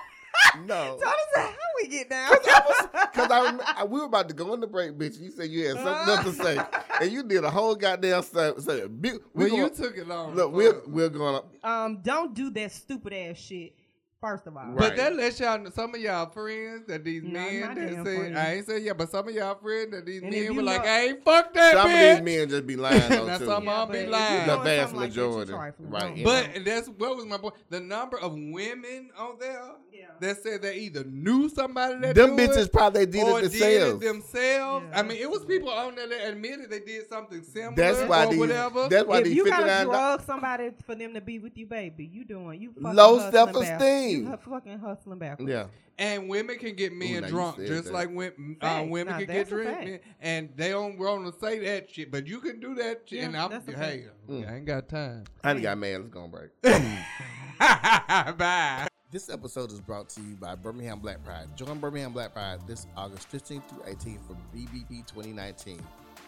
No. 0.65 0.97
Tony 1.03 1.15
said, 1.35 1.41
"How 1.43 1.55
we 1.81 1.87
get 1.89 2.09
down. 2.09 2.31
Because 2.31 3.29
I, 3.31 3.43
rem- 3.43 3.61
I- 3.65 3.83
we 3.83 3.99
were 3.99 4.05
about 4.05 4.29
to 4.29 4.33
go 4.33 4.53
in 4.53 4.61
the 4.61 4.67
break, 4.67 4.97
bitch. 4.97 5.19
You 5.19 5.31
said 5.31 5.49
you 5.49 5.67
had 5.67 5.75
something 5.77 6.15
else 6.15 6.37
to 6.37 6.43
say, 6.43 6.57
and 7.01 7.11
you 7.11 7.23
did 7.23 7.43
a 7.43 7.49
whole 7.51 7.75
goddamn 7.75 8.23
say. 8.23 8.53
say 8.59 8.87
bi- 8.87 9.11
we 9.33 9.45
Well, 9.45 9.53
you 9.53 9.69
took 9.69 9.97
it 9.97 10.07
long. 10.07 10.35
look, 10.35 10.51
we're 10.53 10.81
we're 10.87 11.09
going. 11.09 11.35
up. 11.35 11.53
um, 11.63 11.99
don't 12.01 12.33
do 12.33 12.49
that 12.51 12.71
stupid 12.71 13.11
ass 13.13 13.37
shit. 13.37 13.73
First 14.21 14.47
of 14.47 14.57
all, 14.57 14.65
Right. 14.65 14.77
But 14.77 14.97
that 14.97 15.15
lets 15.15 15.39
y'all 15.39 15.57
know 15.57 15.69
some 15.69 15.95
of 15.95 16.01
y'all 16.01 16.29
friends 16.29 16.85
that 16.87 17.05
these 17.05 17.23
Not 17.23 17.31
men 17.31 17.61
my 17.61 17.73
that 17.73 18.05
say 18.05 18.17
friends. 18.17 18.37
I 18.37 18.53
ain't 18.55 18.65
say 18.67 18.79
yeah, 18.79 18.91
but 18.91 19.09
some 19.09 19.27
of 19.29 19.33
y'all 19.33 19.55
friends 19.55 19.91
that 19.91 20.05
these 20.05 20.21
And 20.21 20.31
men 20.31 20.55
were 20.57 20.61
like, 20.61 20.83
know- 20.83 20.89
I 20.91 20.99
ain't 21.05 21.23
fuck 21.23 21.53
that 21.53 21.73
Some 21.73 21.89
bitch. 21.89 22.11
of 22.19 22.25
these 22.25 22.37
men 22.39 22.49
just 22.49 22.67
be 22.67 22.75
lying 22.75 23.09
though 23.09 23.25
Now 23.27 23.37
too. 23.37 23.45
some 23.45 23.63
Yeah, 23.63 23.71
I'll 23.71 23.85
but 23.87 23.93
be 23.93 24.05
lying. 24.07 24.47
The 24.47 24.57
vast 24.57 24.91
something 24.91 24.99
like 24.99 25.13
that, 25.13 25.21
majority. 25.21 25.53
Right, 25.53 26.01
Don't. 26.01 26.17
yeah. 26.17 26.23
But 26.25 26.65
that's 26.65 26.87
what 26.89 27.15
was 27.15 27.25
my 27.25 27.37
point. 27.37 27.53
The 27.69 27.79
number 27.79 28.19
of 28.19 28.33
women 28.33 29.09
on 29.17 29.35
there 29.39 29.61
Yeah. 29.93 30.07
that 30.19 30.43
said 30.43 30.63
they 30.63 30.75
either 30.79 31.05
knew 31.05 31.47
somebody 31.47 31.99
that 32.01 32.15
Them 32.15 32.35
bitches 32.35 32.65
it, 32.65 32.73
probably 32.73 33.05
did 33.05 33.23
or 33.23 33.39
it 33.39 33.43
did 33.43 33.51
themselves. 33.53 34.03
it 34.03 34.05
themselves. 34.05 34.85
Yeah. 34.91 34.99
I 34.99 35.03
mean, 35.03 35.17
it 35.21 35.29
was 35.31 35.45
people 35.45 35.69
on 35.69 35.95
there 35.95 36.09
that 36.09 36.27
admitted 36.27 36.69
they 36.69 36.79
did 36.81 37.07
something 37.07 37.41
similar 37.41 37.75
That's 37.77 38.01
why 38.09 38.25
or 38.25 38.31
these. 38.31 38.39
whatever. 38.39 38.89
That's 38.89 39.07
why 39.07 39.19
if 39.19 39.23
these 39.23 39.35
you 39.35 39.45
gotta 39.49 39.85
drug 39.85 40.23
somebody 40.25 40.71
for 40.85 40.95
them 40.95 41.13
to 41.13 41.21
be 41.21 41.39
with 41.39 41.57
you, 41.57 41.67
baby, 41.67 42.03
you 42.11 42.25
doing 42.25 42.59
you 42.61 42.73
fucking 42.73 42.97
Low 42.97 43.17
hustling 43.19 43.31
self-esteem. 43.53 44.08
Back- 44.13 44.21
You 44.21 44.25
hu- 44.45 44.51
fucking 44.51 44.79
hustling 44.79 45.19
backwards. 45.19 45.51
Yeah. 45.51 45.65
and 45.97 46.29
women 46.29 46.57
can 46.57 46.75
get 46.75 46.93
men 46.93 47.21
now 47.21 47.27
you 47.27 47.33
drunk 47.33 47.57
said 47.57 47.67
just 47.67 47.83
that. 47.85 47.93
like 47.93 48.09
women. 48.09 48.57
Uh, 48.61 48.65
Facts. 48.67 48.89
women 48.89 49.11
Now, 49.13 49.17
can 49.19 49.27
get 49.27 49.33
that's 49.35 49.51
a 49.51 49.55
drunk, 49.55 49.69
fact. 49.69 49.85
men, 49.87 49.99
and 50.21 50.49
they 50.55 50.69
don't 50.69 50.97
want 50.97 51.33
to 51.33 51.39
say 51.39 51.59
that 51.59 51.89
shit, 51.91 52.11
but 52.11 52.25
you 52.27 52.39
can 52.39 52.59
do 52.59 52.75
that 52.75 53.01
shit. 53.05 53.19
Yeah, 53.19 53.25
and 53.25 53.37
I'm 53.37 53.51
that's 53.51 53.67
a 53.67 53.73
hey, 53.77 54.05
Mm. 54.29 54.49
I 54.49 54.55
ain't 54.57 54.65
got 54.65 54.89
time. 54.89 55.23
I 55.43 55.51
ain't 55.51 55.61
got 55.61 55.77
mad. 55.77 55.97
Let's 56.01 56.09
go 56.09 56.21
on 56.21 56.31
break. 56.31 56.49
Bye. 57.59 58.87
This 59.11 59.27
episode 59.29 59.71
is 59.71 59.81
brought 59.81 60.07
to 60.09 60.21
you 60.21 60.35
by 60.35 60.53
Birmingham 60.55 60.99
Black 60.99 61.23
Pride. 61.23 61.47
Join 61.57 61.79
Birmingham 61.79 62.13
Black 62.13 62.31
Pride 62.33 62.59
this 62.67 62.85
August 62.95 63.27
15th 63.31 63.67
through 63.67 63.81
18th 63.91 64.19
for 64.27 64.35
BBP 64.55 65.03
2019. 65.07 65.79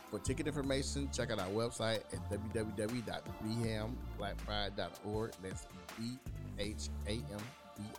For 0.09 0.17
ticket 0.19 0.47
information, 0.47 1.07
check 1.13 1.29
out 1.31 1.39
our 1.39 1.47
website 1.49 2.01
at 2.11 2.27
www.bhamBlackPride.org. 2.31 5.31
That's 5.43 5.67
B 5.97 6.17
H 6.59 6.89
A 7.07 7.11
M 7.11 7.21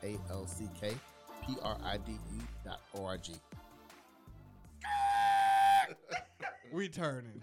B 0.03 0.09
A 0.09 0.33
L 0.33 0.47
C 0.47 0.69
K 0.81 0.95
P 1.47 1.57
R 1.63 1.77
I 1.85 1.97
D 1.99 2.13
E 2.13 2.41
dot 2.65 2.81
O 2.97 3.05
R 3.05 3.19
G. 3.19 3.35
We 6.73 6.89
turning. 6.89 7.43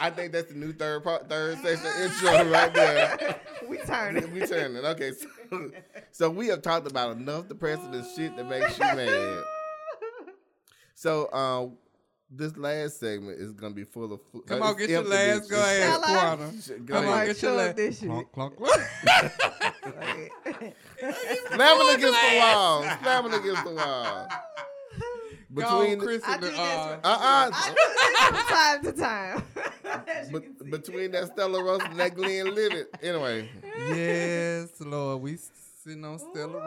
I 0.00 0.10
think 0.10 0.32
that's 0.32 0.48
the 0.48 0.58
new 0.58 0.72
third 0.72 1.04
part, 1.04 1.28
third 1.28 1.58
session 1.58 1.86
intro 2.02 2.50
right 2.50 2.74
there. 2.74 3.40
We 3.68 3.78
turning. 3.78 4.30
we 4.34 4.46
turning. 4.46 4.84
Okay, 4.84 5.12
so, 5.12 5.70
so 6.10 6.30
we 6.30 6.48
have 6.48 6.60
talked 6.60 6.86
about 6.86 7.16
enough 7.16 7.48
depressing 7.48 7.94
and 7.94 8.04
shit 8.14 8.36
that 8.36 8.46
makes 8.46 8.78
you 8.78 8.84
mad. 8.84 9.42
So, 10.94 11.32
um, 11.32 11.78
this 12.36 12.56
last 12.56 12.98
segment 13.00 13.38
is 13.40 13.52
gonna 13.52 13.74
be 13.74 13.84
full 13.84 14.12
of. 14.12 14.20
fu- 14.32 14.42
Come 14.42 14.62
on, 14.62 14.76
get 14.76 14.90
your 14.90 15.02
last 15.02 15.44
bitches. 15.44 15.50
go 15.50 15.56
ahead, 15.60 15.82
Shall 15.82 16.04
I? 16.04 16.36
Quana. 16.36 16.52
Come 16.88 17.08
on, 17.08 17.26
get 17.26 17.42
your 17.42 17.52
last. 17.52 18.00
Clunk, 18.00 18.32
clunk, 18.32 18.56
clunk. 18.56 18.82
Slamming 21.54 21.94
against 21.94 22.20
the 22.20 22.38
wall. 22.38 22.82
Slamming 23.02 23.34
against 23.34 23.64
the 23.64 23.74
wall. 23.74 24.28
Between 25.52 25.98
Chris 26.00 26.22
and 26.26 26.42
the, 26.42 26.46
this 26.48 26.58
uh, 26.58 26.96
for- 26.96 27.00
uh 27.04 27.50
From 28.28 28.46
time 28.56 28.82
to 28.82 28.92
time. 28.92 29.42
As 30.08 30.28
Be- 30.30 30.40
between 30.70 31.12
that 31.12 31.28
Stella 31.32 31.62
Rosa 31.62 31.84
and 31.86 32.00
that 32.00 32.14
Glenlivet. 32.16 32.88
Anyway. 33.02 33.48
yes, 33.90 34.68
Lord, 34.80 35.22
we 35.22 35.36
sitting 35.84 36.04
on 36.04 36.18
Stella 36.18 36.58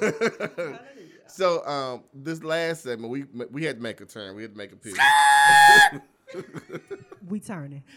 Rosa. 0.00 0.80
so 1.32 1.66
um, 1.66 2.04
this 2.14 2.42
last 2.42 2.82
segment, 2.84 3.10
we 3.10 3.24
we 3.50 3.64
had 3.64 3.76
to 3.76 3.82
make 3.82 4.00
a 4.00 4.06
turn. 4.06 4.34
We 4.36 4.42
had 4.42 4.52
to 4.52 4.58
make 4.58 4.72
a 4.72 4.76
pivot. 4.76 6.02
we 7.28 7.40
turning. 7.40 7.82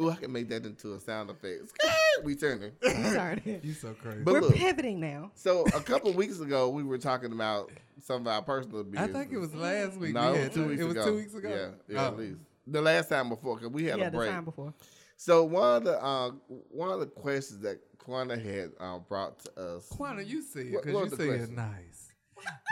Ooh, 0.00 0.10
I 0.10 0.14
can 0.14 0.30
make 0.32 0.48
that 0.50 0.64
into 0.64 0.94
a 0.94 1.00
sound 1.00 1.28
effect. 1.28 1.72
we 2.24 2.36
turning. 2.36 2.70
We 2.82 2.92
turning. 2.92 3.60
You 3.64 3.72
so 3.72 3.94
crazy. 3.94 4.20
But 4.22 4.34
We're 4.34 4.40
look, 4.42 4.54
pivoting 4.54 5.00
now. 5.00 5.32
so 5.34 5.62
a 5.74 5.80
couple 5.80 6.12
weeks 6.12 6.38
ago, 6.38 6.68
we 6.68 6.84
were 6.84 6.98
talking 6.98 7.32
about 7.32 7.72
some 8.04 8.22
of 8.22 8.28
our 8.28 8.42
personal 8.42 8.84
business. 8.84 9.02
I 9.02 9.06
business. 9.06 9.22
think 9.24 9.34
it 9.34 9.38
was 9.38 9.54
last 9.56 9.96
week. 9.98 10.14
no, 10.14 10.32
we 10.32 10.38
it 10.38 10.44
was 10.46 10.54
two 10.54 10.68
weeks 10.68 10.80
it 10.80 10.84
was 10.84 10.92
ago. 10.96 11.04
two 11.06 11.16
weeks 11.16 11.34
ago. 11.34 11.48
Yeah, 11.48 11.94
yeah, 11.94 12.04
Oh. 12.04 12.08
at 12.08 12.16
least 12.18 12.38
the 12.68 12.80
last 12.82 13.08
time 13.08 13.28
before 13.30 13.56
because 13.56 13.72
we 13.72 13.86
had 13.86 13.98
yeah, 13.98 14.06
a 14.06 14.10
break. 14.10 14.12
the 14.12 14.18
break. 14.18 14.30
time 14.30 14.44
before. 14.44 14.74
So 15.20 15.42
one 15.42 15.78
of 15.78 15.84
the 15.84 16.00
uh, 16.00 16.30
one 16.70 16.90
of 16.92 17.00
the 17.00 17.06
questions 17.06 17.60
that 17.62 17.80
Quana 17.98 18.38
had 18.38 18.70
uh, 18.78 18.98
brought 19.00 19.40
to 19.40 19.60
us. 19.60 19.88
Quana, 19.88 20.22
you 20.22 20.40
see 20.42 20.60
it 20.60 20.72
because 20.82 20.86
you 20.86 20.94
was 20.96 21.10
the 21.10 21.16
say 21.16 21.28
it 21.30 21.50
nice. 21.50 22.12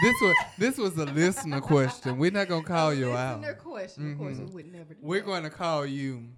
This 0.01 0.15
was 0.23 0.37
this 0.57 0.79
was 0.79 0.97
a 0.97 1.07
listener 1.07 1.61
question. 1.61 2.19
We're 2.19 2.31
not 2.31 2.47
gonna 2.47 2.63
call 2.63 2.95
you 2.95 3.11
out. 3.13 3.41
Listener 3.41 3.55
question. 3.55 4.13
Of 4.13 4.19
course, 4.19 4.39
we 4.39 4.45
would 4.45 4.73
never 4.73 4.95
do 4.95 5.01
We're 5.03 5.21
that. 5.23 5.27
going 5.27 5.43
to 5.43 5.51
call 5.51 5.85
you 5.85 6.29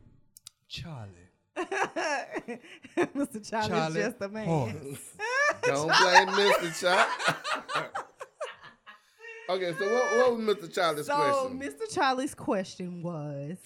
Charlie. 0.66 1.12
Mr. 1.58 3.46
Charlie, 3.50 3.68
Charlie 3.68 4.00
just 4.00 4.16
a 4.22 4.28
man. 4.30 4.46
Horse. 4.46 5.14
Don't 5.62 5.88
blame 5.88 6.28
Mr. 6.28 6.80
Chop. 6.80 7.08
okay, 9.50 9.74
so 9.78 9.92
what, 9.92 10.16
what 10.16 10.36
was 10.38 10.56
Mr. 10.56 10.72
Charlie's 10.74 11.06
So, 11.06 11.14
question? 11.16 11.60
So 11.60 11.84
Mr. 11.86 11.94
Charlie's 11.94 12.34
question 12.34 13.02
was 13.02 13.58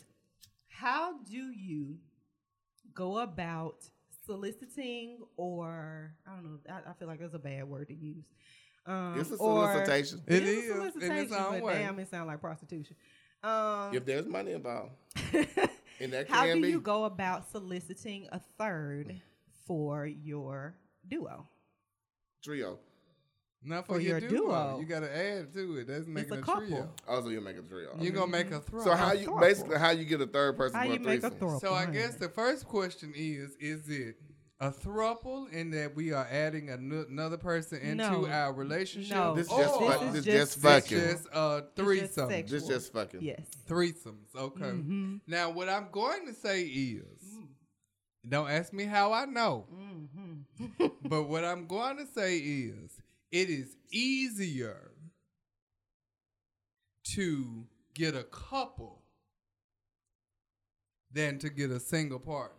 How 0.69 1.15
do 1.31 1.37
you 1.37 1.99
go 2.95 3.19
about 3.19 3.77
soliciting, 4.27 5.19
or 5.37 6.15
I 6.27 6.35
don't 6.35 6.45
know, 6.45 6.59
I, 6.69 6.91
I 6.91 6.93
feel 6.95 7.09
like 7.09 7.21
that's 7.21 7.35
a 7.35 7.39
bad 7.39 7.65
word 7.69 7.89
to 7.89 7.95
use. 7.95 8.25
Um, 8.87 9.19
It's 9.21 9.31
a 9.31 9.37
or- 9.37 9.73
solicitation. 9.73 10.23
It 10.27 10.35
It 10.37 10.43
is, 10.45 10.65
is 10.65 10.71
a 10.71 10.75
in 10.75 10.83
its 10.87 10.95
solicitation, 10.95 11.35
own 11.35 11.53
but 11.53 11.63
way. 11.63 11.75
damn, 11.79 11.99
it 11.99 12.11
sounds 12.11 12.27
like 12.27 12.41
prostitution. 12.41 12.97
Um, 13.43 13.95
If 13.95 14.05
there's 14.05 14.27
money 14.27 14.53
involved, 14.53 14.93
and 16.01 16.13
that 16.13 16.29
how 16.29 16.45
can 16.45 16.57
do 16.57 16.63
be. 16.63 16.71
you 16.71 16.81
go 16.81 17.05
about 17.05 17.51
soliciting 17.51 18.29
a 18.33 18.41
third 18.59 19.21
for 19.67 20.07
your 20.07 20.75
duo? 21.09 21.47
Trio. 22.43 22.79
Not 23.65 23.87
for, 23.87 23.95
For 23.95 24.01
your, 24.01 24.19
your 24.19 24.29
duo. 24.29 24.47
duo. 24.49 24.79
You 24.81 24.87
got 24.87 25.01
to 25.01 25.17
add 25.17 25.53
to 25.55 25.77
it. 25.79 25.87
That's 25.87 26.07
making 26.07 26.33
a 26.33 26.39
a, 26.39 26.43
couple. 26.43 26.67
trio. 26.67 26.89
Also, 27.07 27.29
you 27.29 27.41
make 27.41 27.57
a 27.57 27.63
trio. 27.63 27.97
You're 28.01 28.13
gonna 28.13 28.27
make 28.31 28.51
a 28.51 28.61
throw. 28.61 28.83
so 28.83 28.95
how 28.95 29.13
a 29.13 29.15
you 29.15 29.29
throuple. 29.29 29.41
basically 29.41 29.79
how 29.79 29.91
you 29.91 30.05
get 30.05 30.21
a 30.21 30.27
third 30.27 30.57
person 30.57 30.77
How 30.81 30.87
for 30.87 30.93
you 30.93 30.99
make 31.01 31.23
a 31.23 31.31
threesome? 31.31 31.39
throuple? 31.39 31.61
So 31.61 31.73
I 31.73 31.87
guess 31.87 32.17
the 32.17 32.29
first 32.29 32.67
question 32.67 33.13
is: 33.15 33.55
Is 33.61 33.89
it 33.89 34.17
a 34.59 34.71
throuple 34.73 35.49
in 35.53 35.71
that 35.73 35.95
we 35.95 36.13
are 36.13 36.27
adding 36.31 36.71
ano- 36.71 37.05
another 37.09 37.37
person 37.37 37.79
into 37.79 37.97
No. 38.09 38.27
our 38.27 38.53
relationship? 38.53 39.17
No. 39.17 39.35
This 39.37 39.49
or 39.49 39.61
just 39.63 39.79
This 39.79 39.95
fu- 39.99 40.05
is 40.07 40.13
this 40.13 40.25
just 40.25 40.27
just 40.27 40.57
it's 40.57 40.63
fucking. 40.63 40.99
just 40.99 41.27
a 41.33 41.61
just 41.63 41.77
threesome. 41.77 42.31
sex. 42.31 42.51
This 42.51 42.67
just 42.67 42.93
fucking. 42.93 43.23
yes. 43.23 43.41
Threesomes. 43.69 44.35
Okay. 44.37 44.61
Mhm. 44.65 45.21
Now, 45.29 45.51
what 45.51 45.69
I'm 45.69 45.87
going 45.93 46.27
to 46.27 46.35
say 46.35 46.63
is, 46.63 47.23
Mm. 47.23 47.47
don't 48.29 48.51
ask 48.51 48.73
me 48.73 48.85
how 48.85 49.13
I 49.13 49.25
know, 49.25 49.67
Mhm. 49.73 50.93
but 51.09 51.25
what 51.25 51.45
I'm 51.45 51.67
going 51.67 51.97
to 51.99 52.07
say 52.07 52.39
is, 52.39 53.01
it 53.33 53.49
is 53.51 53.77
easier 53.91 54.91
to 57.15 57.67
get 57.95 58.15
a 58.15 58.23
couple 58.25 59.03
than 61.11 61.39
to 61.39 61.51
get 61.51 61.71
a 61.71 61.81
single 61.81 62.19
partner 62.19 62.57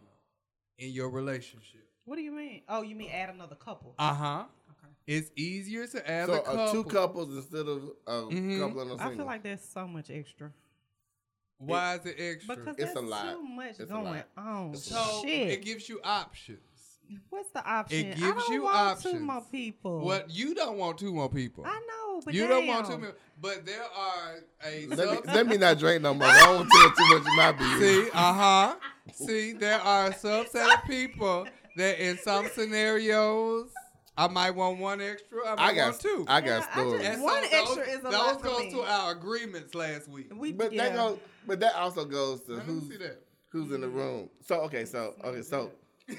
in 0.78 0.90
your 0.92 1.10
relationship. 1.10 1.88
What 2.06 2.18
do 2.18 2.22
you 2.22 2.32
mean? 2.32 2.64
Oh, 2.68 2.82
you 2.82 2.96
mean 2.96 3.10
add 3.12 3.30
another 3.30 3.56
couple? 3.56 3.96
Uh 3.98 4.14
huh. 4.14 4.44
Okay. 4.72 4.94
It's 5.08 5.32
easier 5.36 5.88
to 5.88 6.10
add 6.12 6.28
So 6.28 6.34
a 6.34 6.42
couple. 6.44 6.60
uh, 6.60 6.72
two 6.72 6.84
couples 6.84 7.36
instead 7.36 7.68
of 7.68 7.84
a 8.08 8.12
Mhm. 8.34 8.60
couple 8.60 8.82
and 8.82 8.92
a 8.92 8.98
single. 8.98 9.14
I 9.14 9.16
feel 9.16 9.26
like 9.26 9.44
there's 9.44 9.64
so 9.64 9.88
much 9.88 10.10
extra 10.10 10.52
Why 11.60 11.96
is 11.96 12.06
it 12.06 12.16
extra? 12.20 12.56
because 12.58 12.76
It's 12.78 12.92
a 12.92 12.94
there's 12.96 13.06
lot. 13.10 13.34
too 13.36 13.44
much 13.44 13.80
It's 13.80 13.92
going 13.92 14.24
on. 14.38 14.74
It's 14.74 14.88
a 14.88 14.94
so 14.94 15.22
Shit. 15.24 15.52
it 15.52 15.62
gives 15.64 15.88
you 15.88 16.02
options. 16.04 16.60
What's 17.30 17.50
the 17.52 17.66
option? 17.70 18.08
It 18.08 18.12
I 18.18 18.20
gives 18.20 18.44
don't 18.46 18.54
you 18.54 18.64
want 18.64 18.76
options. 18.78 19.14
Two 19.14 19.20
more 19.20 19.42
people. 19.52 20.00
What 20.00 20.30
you 20.30 20.56
don't 20.56 20.78
want 20.78 20.98
two 20.98 21.14
more 21.14 21.30
people. 21.30 21.66
I 21.66 21.80
know, 21.88 22.22
but 22.26 22.34
you 22.34 22.48
don't 22.48 22.66
want 22.68 22.88
two 22.88 22.98
more, 22.98 23.16
but 23.42 23.66
there 23.66 23.84
are 23.84 24.36
a 24.66 24.86
let, 24.88 25.12
me, 25.26 25.34
let 25.34 25.48
me 25.48 25.58
not 25.58 25.78
drink 25.80 26.02
no 26.02 26.14
more. 26.14 26.28
I 26.28 26.40
don't 26.40 26.56
want 26.58 26.70
to 26.70 26.78
tell 26.80 26.92
too 26.92 27.14
much 27.14 27.28
of 27.28 27.36
my 27.36 27.52
business. 27.52 28.06
See, 28.06 28.10
uh 28.14 28.34
huh. 28.34 28.76
See, 29.14 29.52
there 29.54 29.80
are 29.80 30.08
a 30.08 30.14
subset 30.14 30.74
of 30.76 30.84
people 30.88 31.48
that 31.78 32.00
in 32.00 32.18
some 32.18 32.48
scenarios 32.54 33.70
I 34.18 34.28
might 34.28 34.52
want 34.52 34.80
one 34.80 35.02
extra. 35.02 35.40
I 35.48 35.56
might 35.56 35.62
I 35.62 35.74
got 35.76 35.86
want 35.90 36.00
two. 36.02 36.26
I 36.28 36.40
Yeah, 36.40 36.46
got 36.46 36.70
I 36.70 36.72
stories. 36.74 37.02
just- 37.02 37.14
And 37.14 37.22
One 37.24 37.42
those, 37.42 37.52
extra 37.54 37.84
is 37.84 38.00
a 38.00 38.02
those 38.04 38.14
lot 38.14 38.42
for 38.42 38.48
goes 38.48 38.74
to 38.74 38.82
our 38.82 39.12
agreements 39.12 39.76
last 39.76 40.08
week. 40.08 40.28
We, 40.36 40.52
but 40.54 40.72
yeah. 40.72 40.90
that 40.90 40.96
goes, 40.96 41.20
but 41.48 41.60
that 41.60 41.76
also 41.76 42.06
goes 42.06 42.42
to 42.42 42.54
Let 42.54 42.64
who's 42.66 42.88
see 42.90 42.98
that. 42.98 43.24
who's 43.50 43.72
in 43.72 43.82
the 43.82 43.90
room. 43.90 44.30
So 44.46 44.62
okay, 44.62 44.86
so 44.86 45.16
okay, 45.24 45.42
so 45.42 45.72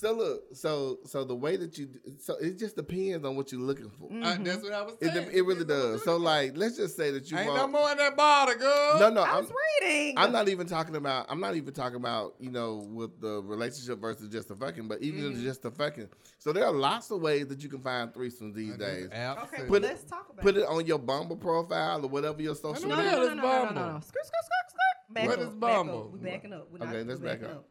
So 0.00 0.12
look, 0.12 0.42
so 0.54 1.00
so 1.06 1.24
the 1.24 1.34
way 1.34 1.56
that 1.56 1.76
you, 1.76 1.86
d- 1.86 1.98
so 2.20 2.36
it 2.40 2.56
just 2.56 2.76
depends 2.76 3.26
on 3.26 3.34
what 3.34 3.50
you're 3.50 3.60
looking 3.60 3.90
for. 3.90 4.08
Uh, 4.12 4.36
that's 4.40 4.62
what 4.62 4.72
I 4.72 4.82
was 4.82 4.94
It, 5.00 5.10
saying. 5.12 5.26
de- 5.28 5.36
it 5.38 5.40
really 5.44 5.64
That's 5.64 5.80
does. 5.80 6.04
So 6.04 6.16
like, 6.18 6.56
let's 6.56 6.76
just 6.76 6.96
say 6.96 7.10
that 7.10 7.28
you 7.28 7.36
ain't 7.36 7.48
want. 7.48 7.62
no 7.72 7.80
more 7.80 7.90
in 7.90 7.98
that 7.98 8.16
bottle, 8.16 8.54
girl. 8.54 9.00
no, 9.00 9.10
no, 9.10 9.22
I 9.24 9.30
I'm, 9.38 9.42
was 9.44 9.52
reading. 9.82 10.14
I'm 10.16 10.30
not 10.30 10.48
even 10.48 10.68
talking 10.68 10.94
about. 10.94 11.26
I'm 11.28 11.40
not 11.40 11.56
even 11.56 11.74
talking 11.74 11.96
about 11.96 12.34
you 12.38 12.52
know 12.52 12.86
with 12.88 13.20
the 13.20 13.42
relationship 13.42 13.98
versus 14.00 14.28
just 14.28 14.46
the 14.46 14.54
fucking, 14.54 14.86
but 14.86 15.02
even 15.02 15.32
Mm-hmm. 15.32 15.42
just 15.42 15.62
the 15.62 15.72
fucking. 15.72 16.08
So 16.38 16.52
there 16.52 16.64
are 16.64 16.72
lots 16.72 17.10
of 17.10 17.20
ways 17.20 17.48
that 17.48 17.60
you 17.64 17.68
can 17.68 17.80
find 17.80 18.12
threesomes 18.14 18.54
these 18.54 18.74
I 18.74 18.76
days. 18.76 19.06
Okay, 19.06 19.16
absolutely- 19.16 19.68
Put 19.68 19.82
let's 19.82 20.04
talk 20.04 20.28
about 20.30 20.42
Put 20.44 20.56
it. 20.56 20.60
it 20.60 20.66
on 20.68 20.86
your 20.86 21.00
Bumble 21.00 21.36
profile 21.36 22.04
or 22.04 22.08
whatever 22.08 22.40
your 22.40 22.54
social 22.54 22.88
know 22.88 22.94
No, 22.94 23.02
the 23.02 23.02
no, 23.02 23.10
hell 23.10 23.18
no, 23.18 23.26
no, 23.26 23.34
no, 23.34 23.42
no, 23.42 23.42
no, 23.42 23.64
Bumble? 23.74 23.92
no. 23.94 24.00
Skirt, 24.00 24.26
skirt, 24.26 24.44
skirt, 24.44 24.68
skirt. 24.68 25.14
Back 25.14 25.26
What 25.26 25.38
up, 25.40 25.48
is 25.48 25.54
back 25.54 25.58
Bumble? 25.60 26.00
up. 26.04 26.12
We 26.12 26.18
backing 26.20 26.52
up. 26.52 26.68
We're 26.70 26.86
Okay, 26.86 26.98
not, 26.98 27.06
let's 27.08 27.20
back 27.20 27.40
backing 27.40 27.56
up. 27.56 27.64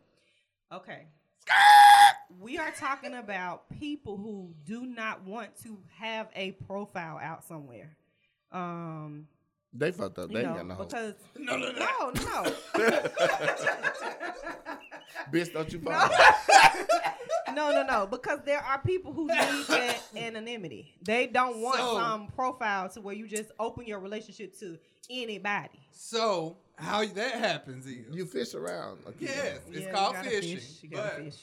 Okay. 0.74 1.08
We 2.40 2.58
are 2.58 2.72
talking 2.72 3.14
about 3.16 3.70
people 3.80 4.16
who 4.18 4.54
do 4.66 4.86
not 4.86 5.24
want 5.24 5.50
to 5.64 5.78
have 6.00 6.28
a 6.36 6.52
profile 6.52 7.20
out 7.22 7.44
somewhere. 7.46 7.96
Um, 8.52 9.28
They 9.74 9.92
fucked 9.92 10.20
up. 10.20 10.30
you 10.32 10.38
They 10.38 10.46
ain't 10.46 10.56
got 10.56 10.66
no 10.68 10.76
hope. 10.76 10.90
because 10.90 11.14
no, 11.38 11.58
no, 11.58 11.72
no, 11.72 12.12
Bitch, 15.32 15.52
don't 15.54 15.72
you 15.74 15.80
fuck. 15.80 16.12
no, 17.54 17.72
no, 17.72 17.84
no, 17.84 18.08
because 18.08 18.40
there 18.46 18.60
are 18.60 18.80
people 18.82 19.12
who 19.12 19.28
need 19.28 19.66
that 19.68 20.00
anonymity. 20.16 20.96
They 21.02 21.28
don't 21.28 21.60
want 21.62 21.78
So- 21.80 21.96
some 22.00 22.28
profile 22.28 22.88
to 22.90 23.02
where 23.02 23.16
you 23.16 23.28
just 23.28 23.52
open 23.60 23.86
your 23.86 24.00
relationship 24.00 24.58
to 24.60 24.78
anybody. 25.10 25.80
So 25.92 26.58
how 26.78 27.06
that 27.06 27.36
happens 27.36 27.86
is 27.86 28.06
You 28.16 28.26
fish 28.26 28.54
around. 28.54 29.00
Okay. 29.08 29.26
yes, 29.26 29.60
it's 29.70 29.80
Yeah, 29.86 29.92
called 29.92 30.14
gotta 30.16 30.30
fishing, 30.30 30.58
fish, 30.58 30.78
you 30.84 30.90
gotta 30.90 31.16
but 31.18 31.26
fish. 31.26 31.40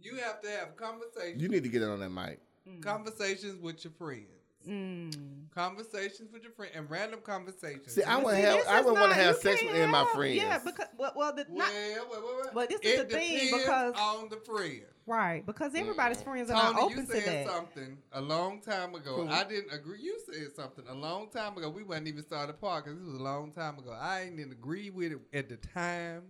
you 0.00 0.16
have 0.16 0.40
to 0.42 0.50
have 0.50 0.76
conversations. 0.76 1.42
You 1.42 1.48
need 1.48 1.62
to 1.62 1.68
get 1.68 1.82
it 1.82 1.88
on 1.88 2.00
that 2.00 2.10
mic. 2.10 2.40
conversations 2.82 3.60
with 3.60 3.82
your 3.84 3.92
friends. 3.92 4.28
Mm. 4.68 5.12
Conversations 5.52 6.30
with 6.32 6.44
your 6.44 6.52
friend 6.52 6.70
and 6.76 6.88
random 6.88 7.18
conversations. 7.24 7.92
See, 7.94 8.02
I 8.04 8.18
You 8.18 8.24
want 8.24 8.36
to 8.36 8.42
See, 8.42 8.48
have. 8.48 8.66
I 8.68 8.80
would 8.80 8.94
want 8.94 9.10
to 9.12 9.18
have 9.18 9.36
sex 9.38 9.60
can't 9.60 9.72
with 9.72 9.88
my 9.90 9.98
have- 9.98 10.10
friends. 10.10 10.36
Yeah, 10.36 10.58
because 10.64 10.86
well, 10.96 11.12
well, 11.16 11.34
the, 11.34 11.46
Well, 11.48 11.58
not, 11.66 11.72
wait, 11.72 12.22
wait, 12.22 12.44
wait. 12.44 12.54
Well, 12.54 12.66
this 12.68 12.80
is 12.80 13.00
it 13.00 13.08
the 13.08 13.16
thing, 13.16 13.58
because- 13.58 13.94
on 13.98 14.28
the 14.28 14.36
friend. 14.36 14.82
Right 15.06 15.44
because 15.46 15.74
everybody's 15.74 16.18
Mm. 16.18 16.24
friends 16.24 16.50
are 16.50 16.54
not 16.54 16.74
Tony, 16.74 16.94
you 16.94 17.00
open 17.00 17.06
to 17.06 17.12
said 17.20 17.46
that. 17.46 17.52
something 17.52 17.98
a 18.12 18.20
long 18.20 18.60
time 18.60 18.94
ago. 18.94 19.16
Cool. 19.16 19.28
I 19.30 19.44
didn't 19.44 19.72
agree. 19.72 20.00
You 20.00 20.18
said 20.30 20.54
something 20.54 20.84
a 20.88 20.94
long 20.94 21.28
time 21.30 21.56
ago. 21.58 21.68
We 21.70 21.82
wasn't 21.82 22.08
even 22.08 22.22
started 22.22 22.60
podcast. 22.60 22.98
This 22.98 23.06
was 23.06 23.20
a 23.20 23.22
long 23.22 23.52
time 23.52 23.78
ago. 23.78 23.92
I 23.98 24.24
didn't 24.34 24.52
agree 24.52 24.90
with 24.90 25.12
it 25.12 25.18
at 25.32 25.48
the 25.48 25.56
time, 25.56 26.22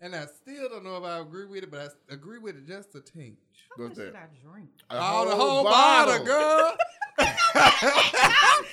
and 0.00 0.14
I 0.14 0.26
still 0.26 0.68
don't 0.68 0.84
know 0.84 0.96
if 0.96 1.04
I 1.04 1.18
agree 1.20 1.46
with 1.46 1.62
it, 1.64 1.70
but 1.70 1.80
I 2.10 2.14
agree 2.14 2.38
with 2.38 2.56
it 2.56 2.66
just 2.66 2.94
a 2.94 3.00
tinge. 3.00 3.36
How 3.76 3.84
much 3.84 3.96
What's 3.96 3.98
did? 3.98 4.14
I 4.16 4.26
drink? 4.42 4.70
A 4.90 4.96
oh, 4.98 5.28
the 5.28 5.36
whole 5.36 5.64
bottle, 5.64 6.24
girl. 6.24 6.76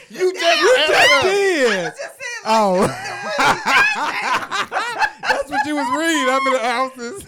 You 0.10 0.32
just 0.40 0.62
you 0.62 0.76
did. 1.24 1.86
Just 1.86 1.98
said 1.98 2.22
Oh, 2.48 2.86
that's 5.22 5.50
what 5.50 5.66
you 5.66 5.76
was 5.76 5.90
reading. 5.98 6.30
I'm 6.30 6.46
in 6.48 6.54
the 6.54 6.60
houses. 6.60 7.26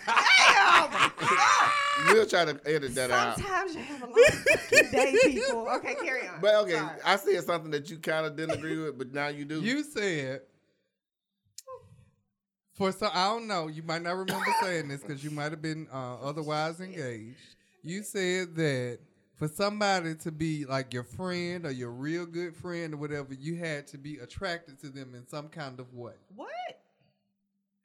We'll 2.08 2.26
try 2.26 2.46
to 2.46 2.60
edit 2.66 2.96
that 2.96 3.12
out. 3.12 3.38
Sometimes 3.38 3.76
you 3.76 3.82
have 3.82 4.04
a 4.04 4.06
long 4.06 4.16
fucking 4.16 4.92
day, 4.92 5.18
people. 5.24 5.68
Okay, 5.76 5.96
carry 5.96 6.28
on. 6.28 6.42
But 6.42 6.56
okay, 6.56 6.74
Sorry. 6.74 7.00
I 7.06 7.16
said 7.18 7.44
something 7.44 7.72
that 7.72 7.90
you 7.90 7.98
kind 7.98 8.26
of 8.26 8.36
didn't 8.36 8.58
agree 8.58 8.78
with, 8.78 8.98
but 8.98 9.14
now 9.14 9.28
you 9.28 9.46
do. 9.46 9.62
You 9.62 9.84
said 9.84 10.42
for 12.74 12.92
some. 12.92 13.12
I 13.14 13.26
don't 13.28 13.48
know. 13.48 13.68
You 13.68 13.84
might 13.84 14.02
not 14.02 14.16
remember 14.16 14.54
saying 14.62 14.88
this 14.88 15.02
because 15.02 15.24
you 15.24 15.32
might 15.32 15.52
have 15.52 15.62
been 15.62 15.88
uh, 15.92 16.16
otherwise 16.22 16.80
engaged. 16.80 17.38
You 17.84 18.04
said 18.04 18.56
that 18.56 19.00
for 19.38 19.48
somebody 19.48 20.16
to 20.16 20.32
be 20.32 20.66
like 20.66 20.94
your 20.94 21.04
friend 21.04 21.66
or 21.66 21.72
your 21.72 21.92
real 21.92 22.26
good 22.26 22.56
friend 22.56 22.94
or 22.94 22.98
whatever, 22.98 23.34
you 23.34 23.56
had 23.56 23.88
to 23.88 23.98
be 23.98 24.18
attracted 24.18 24.80
to 24.82 24.90
them 24.90 25.14
in 25.16 25.28
some 25.28 25.48
kind 25.48 25.80
of 25.80 25.94
way. 25.94 26.14
what? 26.36 26.50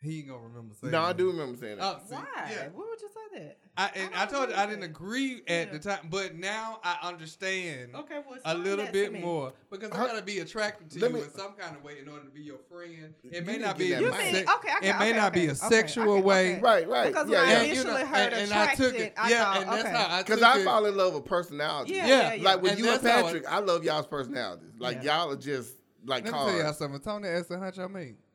He 0.03 0.19
ain't 0.19 0.29
gonna 0.29 0.43
remember 0.43 0.75
saying. 0.75 0.91
no, 0.91 1.01
I 1.03 1.13
do 1.13 1.29
remember 1.31 1.57
saying 1.57 1.79
that. 1.79 1.85
Oh, 1.85 2.01
see, 2.09 2.15
Why? 2.17 2.25
yeah. 2.51 2.69
Why 2.75 2.85
would 2.91 3.01
you 3.01 3.09
say 3.09 3.39
that? 3.39 3.59
I, 3.77 3.91
and 3.95 4.11
I 4.15 4.25
I, 4.25 4.27
told 4.27 4.49
you 4.51 4.57
I 4.57 4.67
didn't 4.67 4.83
agree 4.83 5.43
at 5.47 5.69
Yeah. 5.69 5.73
the 5.73 5.79
time, 5.79 6.09
but 6.11 6.35
now 6.35 6.81
I 6.83 6.99
understand 7.09 7.95
Okay, 7.95 8.19
well, 8.29 8.39
a 8.45 8.55
little 8.55 8.87
bit 8.93 9.13
more 9.19 9.53
because 9.71 9.93
I 9.93 9.97
Huh? 9.97 10.07
gotta 10.09 10.23
be 10.23 10.41
attracted 10.41 10.91
to 10.91 10.99
Let 10.99 11.11
you 11.13 11.17
me- 11.19 11.23
in 11.23 11.31
some 11.31 11.53
kind 11.55 11.77
of 11.77 11.85
way 11.85 12.01
in 12.01 12.09
order 12.09 12.25
to 12.25 12.31
be 12.31 12.43
your 12.43 12.59
friend. 12.69 13.15
It 13.23 13.47
may 13.47 13.59
not 13.59 13.79
be. 13.79 13.89
get 13.89 14.03
in 14.03 14.09
a 14.09 14.11
mic. 14.11 14.21
Se- 14.21 14.43
okay, 14.43 14.49
okay, 14.79 14.89
it 14.91 14.99
may 14.99 15.11
okay, 15.11 15.17
not 15.17 15.33
be 15.33 15.47
a 15.47 15.51
okay, 15.51 15.55
sexual 15.55 16.15
okay, 16.15 16.23
way. 16.23 16.53
okay. 16.55 16.61
Right, 16.61 16.89
right. 16.89 17.07
Because 17.07 17.31
yeah, 17.31 17.41
when 17.41 17.49
I 17.49 17.53
yeah. 17.53 17.63
initially 17.63 18.03
heard 18.05 18.33
and, 18.33 18.43
and 18.43 18.53
I 18.53 18.75
took 18.75 18.95
it. 18.95 19.13
attracted, 19.13 19.13
I 19.17 19.31
yeah, 19.31 19.45
thought, 19.45 19.63
and 19.63 19.71
that's 19.71 19.85
okay. 19.89 19.97
how 19.97 20.17
I 20.17 20.23
Because 20.23 20.43
I 20.43 20.65
fall 20.65 20.87
in 20.87 20.97
love 20.97 21.15
with 21.15 21.25
personality. 21.25 21.93
Yeah. 21.95 22.37
Like 22.41 22.61
with 22.61 22.79
you 22.79 22.91
and 22.91 23.01
Patrick, 23.01 23.47
I 23.49 23.61
love 23.61 23.85
y'all's 23.85 24.07
personalities. 24.09 24.73
Like 24.79 25.05
y'all 25.05 25.31
are 25.31 25.37
just 25.37 25.75
like 26.05 26.25
Let 26.25 26.33
me 26.33 26.39
tell 26.39 26.53
y'all 26.53 26.63
cars. 26.65 26.79
something. 26.79 27.01
Tony 27.01 27.29
asked 27.29 27.49
how 27.51 27.59
much 27.61 27.79
I 27.79 27.87
mean. 27.87 28.17
What? 28.17 28.32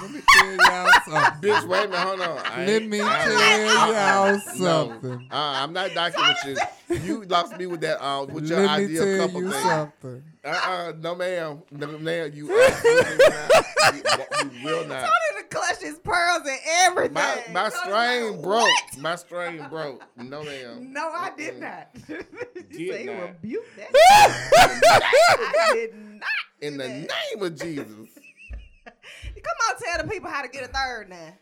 Let 0.00 0.10
me 0.12 0.20
tell 0.28 0.54
y'all 0.56 0.90
something. 1.06 1.50
Bitch, 1.50 1.66
wait 1.66 1.84
a 1.84 1.88
minute, 1.88 1.98
hold 1.98 2.20
on. 2.20 2.38
I 2.44 2.58
Let 2.64 2.68
ain't- 2.82 2.88
me 2.90 3.00
I- 3.02 3.24
tell 3.24 3.92
y'all 3.92 4.32
No, 4.58 4.88
something. 4.92 5.28
uh, 5.30 5.34
I'm 5.34 5.72
not 5.72 5.92
docking 5.94 6.24
with 6.46 6.58
you. 6.88 6.98
You 7.04 7.24
lost 7.24 7.56
me 7.58 7.66
with 7.66 7.80
that. 7.82 8.02
Uh, 8.04 8.24
with 8.26 8.46
your 8.48 8.60
Let 8.66 8.78
me 8.78 8.84
ideal 8.86 9.04
tell 9.04 9.26
couple 9.26 9.42
you 9.42 9.50
thing. 9.50 9.62
something. 9.62 10.22
Uh, 10.44 10.48
uh, 10.48 10.92
no, 11.00 11.14
ma'am. 11.14 11.62
No, 11.70 11.98
ma'am. 11.98 12.30
You 12.34 12.60
absolutely 12.62 13.18
not. 13.28 13.50
You, 13.94 14.50
you 14.60 14.64
will 14.64 14.86
not. 14.86 15.00
Tony 15.00 15.42
to 15.42 15.48
clutch 15.50 15.80
his 15.82 15.98
pearls 15.98 16.42
and 16.48 16.58
everything. 16.86 17.12
My 17.14 17.42
my 17.52 17.68
Tony 17.68 17.74
string 17.82 18.32
like, 18.32 18.42
broke. 18.42 18.62
"What?" 18.62 18.98
My 18.98 19.16
string 19.16 19.66
broke. 19.68 20.02
No, 20.16 20.42
ma'am. 20.42 20.92
No, 20.92 21.08
I 21.10 21.30
did 21.36 21.54
Mm-mm. 21.54 21.60
not. 21.60 21.94
Did 22.70 22.80
you 22.80 22.92
say 22.92 23.04
not. 23.04 23.20
rebuke 23.22 23.64
that. 23.76 23.90
I 24.54 25.70
did 25.74 25.94
not. 25.94 26.22
In 26.60 26.76
the 26.78 26.84
that. 26.84 26.90
name 27.34 27.42
of 27.42 27.56
Jesus. 27.56 28.08
Come 29.48 29.56
on, 29.76 29.82
tell 29.82 30.06
the 30.06 30.12
people 30.12 30.28
how 30.30 30.42
to 30.42 30.48
get 30.48 30.64
a 30.64 30.68
third 30.68 31.08
now. 31.08 31.34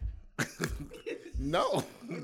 No. 1.39 1.85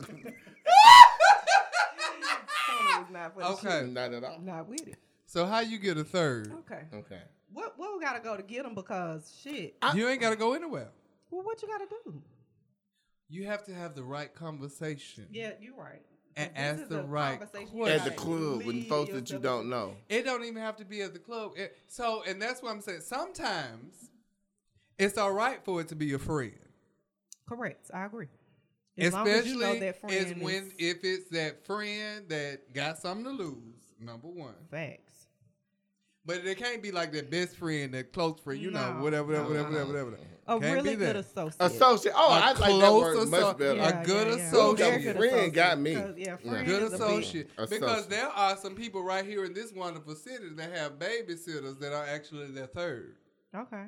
Not 3.10 3.36
Okay. 3.36 3.86
not 3.90 4.12
at 4.14 4.24
all. 4.24 4.38
Not 4.40 4.68
with 4.68 4.88
it. 4.88 4.96
So 5.26 5.44
how 5.46 5.60
you 5.60 5.78
get 5.78 5.98
a 5.98 6.04
third? 6.04 6.52
Okay. 6.60 6.82
Okay. 6.94 7.20
What 7.52 7.78
what 7.78 7.94
we 7.96 8.02
gotta 8.04 8.20
go 8.20 8.36
to 8.36 8.42
get 8.42 8.62
them 8.64 8.74
because 8.74 9.38
shit. 9.42 9.76
You 9.94 10.08
ain't 10.08 10.20
gotta 10.20 10.36
go 10.36 10.54
anywhere. 10.54 10.88
Well, 11.30 11.42
what 11.42 11.60
you 11.62 11.68
gotta 11.68 11.86
do? 12.04 12.22
You 13.28 13.46
have 13.46 13.64
to 13.64 13.74
have 13.74 13.94
the 13.94 14.02
right 14.02 14.32
conversation. 14.34 15.26
Yeah, 15.30 15.52
you're 15.60 15.76
right. 15.76 16.02
And 16.36 16.50
This 16.54 16.80
ask 16.80 16.88
the 16.88 17.02
right 17.02 17.38
question. 17.38 17.88
At 17.88 18.04
the 18.04 18.10
club 18.12 18.58
with 18.58 18.66
lead 18.66 18.88
folks 18.88 19.12
that 19.12 19.30
you 19.30 19.38
don't 19.38 19.68
know. 19.68 19.94
It 20.08 20.24
don't 20.24 20.44
even 20.44 20.62
have 20.62 20.76
to 20.76 20.84
be 20.84 21.02
at 21.02 21.12
the 21.12 21.18
club. 21.18 21.52
It- 21.56 21.76
so, 21.88 22.22
and 22.26 22.40
that's 22.40 22.62
what 22.62 22.70
I'm 22.70 22.80
saying. 22.80 23.02
Sometimes 23.02 24.10
it's 24.98 25.18
all 25.18 25.32
right 25.32 25.64
for 25.64 25.80
it 25.80 25.88
to 25.88 25.96
be 25.96 26.12
a 26.14 26.18
friend, 26.18 26.52
Correct. 27.48 27.90
I 27.92 28.04
agree. 28.06 28.28
As 28.98 29.12
long 29.12 29.26
as 29.28 29.46
you 29.46 29.54
especially 29.60 29.74
know 29.80 29.86
that 29.86 30.00
friend 30.00 30.14
is 30.14 30.34
when 30.42 30.54
is 30.64 30.72
if 30.78 30.98
it's 31.04 31.28
that 31.30 31.64
friend 31.66 32.28
that 32.28 32.72
got 32.74 32.98
something 32.98 33.24
to 33.24 33.30
lose. 33.30 33.56
Number 34.00 34.26
one, 34.28 34.54
facts. 34.70 35.28
but 36.26 36.38
it 36.44 36.58
can't 36.58 36.82
be 36.82 36.90
like 36.90 37.12
that 37.12 37.30
best 37.30 37.56
friend, 37.56 37.94
that 37.94 38.12
close 38.12 38.40
friend. 38.40 38.60
You 38.60 38.72
know, 38.72 38.98
whatever, 39.00 39.32
no, 39.32 39.44
whatever, 39.44 39.70
no, 39.70 39.78
whatever, 39.86 39.92
no. 39.92 40.04
whatever. 40.04 40.18
A 40.48 40.58
Can't 40.58 40.74
really 40.74 40.90
be 40.90 40.96
good 40.96 41.14
that. 41.14 41.24
associate. 41.24 41.56
Associate. 41.72 42.14
Oh, 42.16 42.32
A 42.32 42.34
I 42.34 42.46
like 42.46 42.56
that 42.58 42.64
close 42.66 43.00
word 43.16 43.28
much 43.28 43.40
asso- 43.40 43.54
better. 43.54 43.80
a 43.80 44.04
good 44.04 44.26
Ooh, 44.26 44.30
associate. 44.32 45.04
that 45.04 45.16
friend 45.16 45.54
got 45.54 45.78
me. 45.78 45.92
Yeah, 46.16 46.36
friend 46.36 46.66
Good 46.66 46.82
is 46.82 46.92
a 46.92 46.96
associate. 46.96 47.50
Associate. 47.56 47.80
Because 47.80 48.06
there 48.08 48.26
are 48.26 48.56
some 48.56 48.74
people 48.74 49.04
right 49.04 49.24
here 49.24 49.44
in 49.44 49.54
this 49.54 49.72
wonderful 49.72 50.16
city 50.16 50.48
that 50.56 50.72
have 50.76 50.98
babysitters 50.98 51.78
that 51.78 51.92
are 51.92 52.04
actually 52.06 52.48
their 52.50 52.66
third. 52.66 53.14
Okay. 53.54 53.84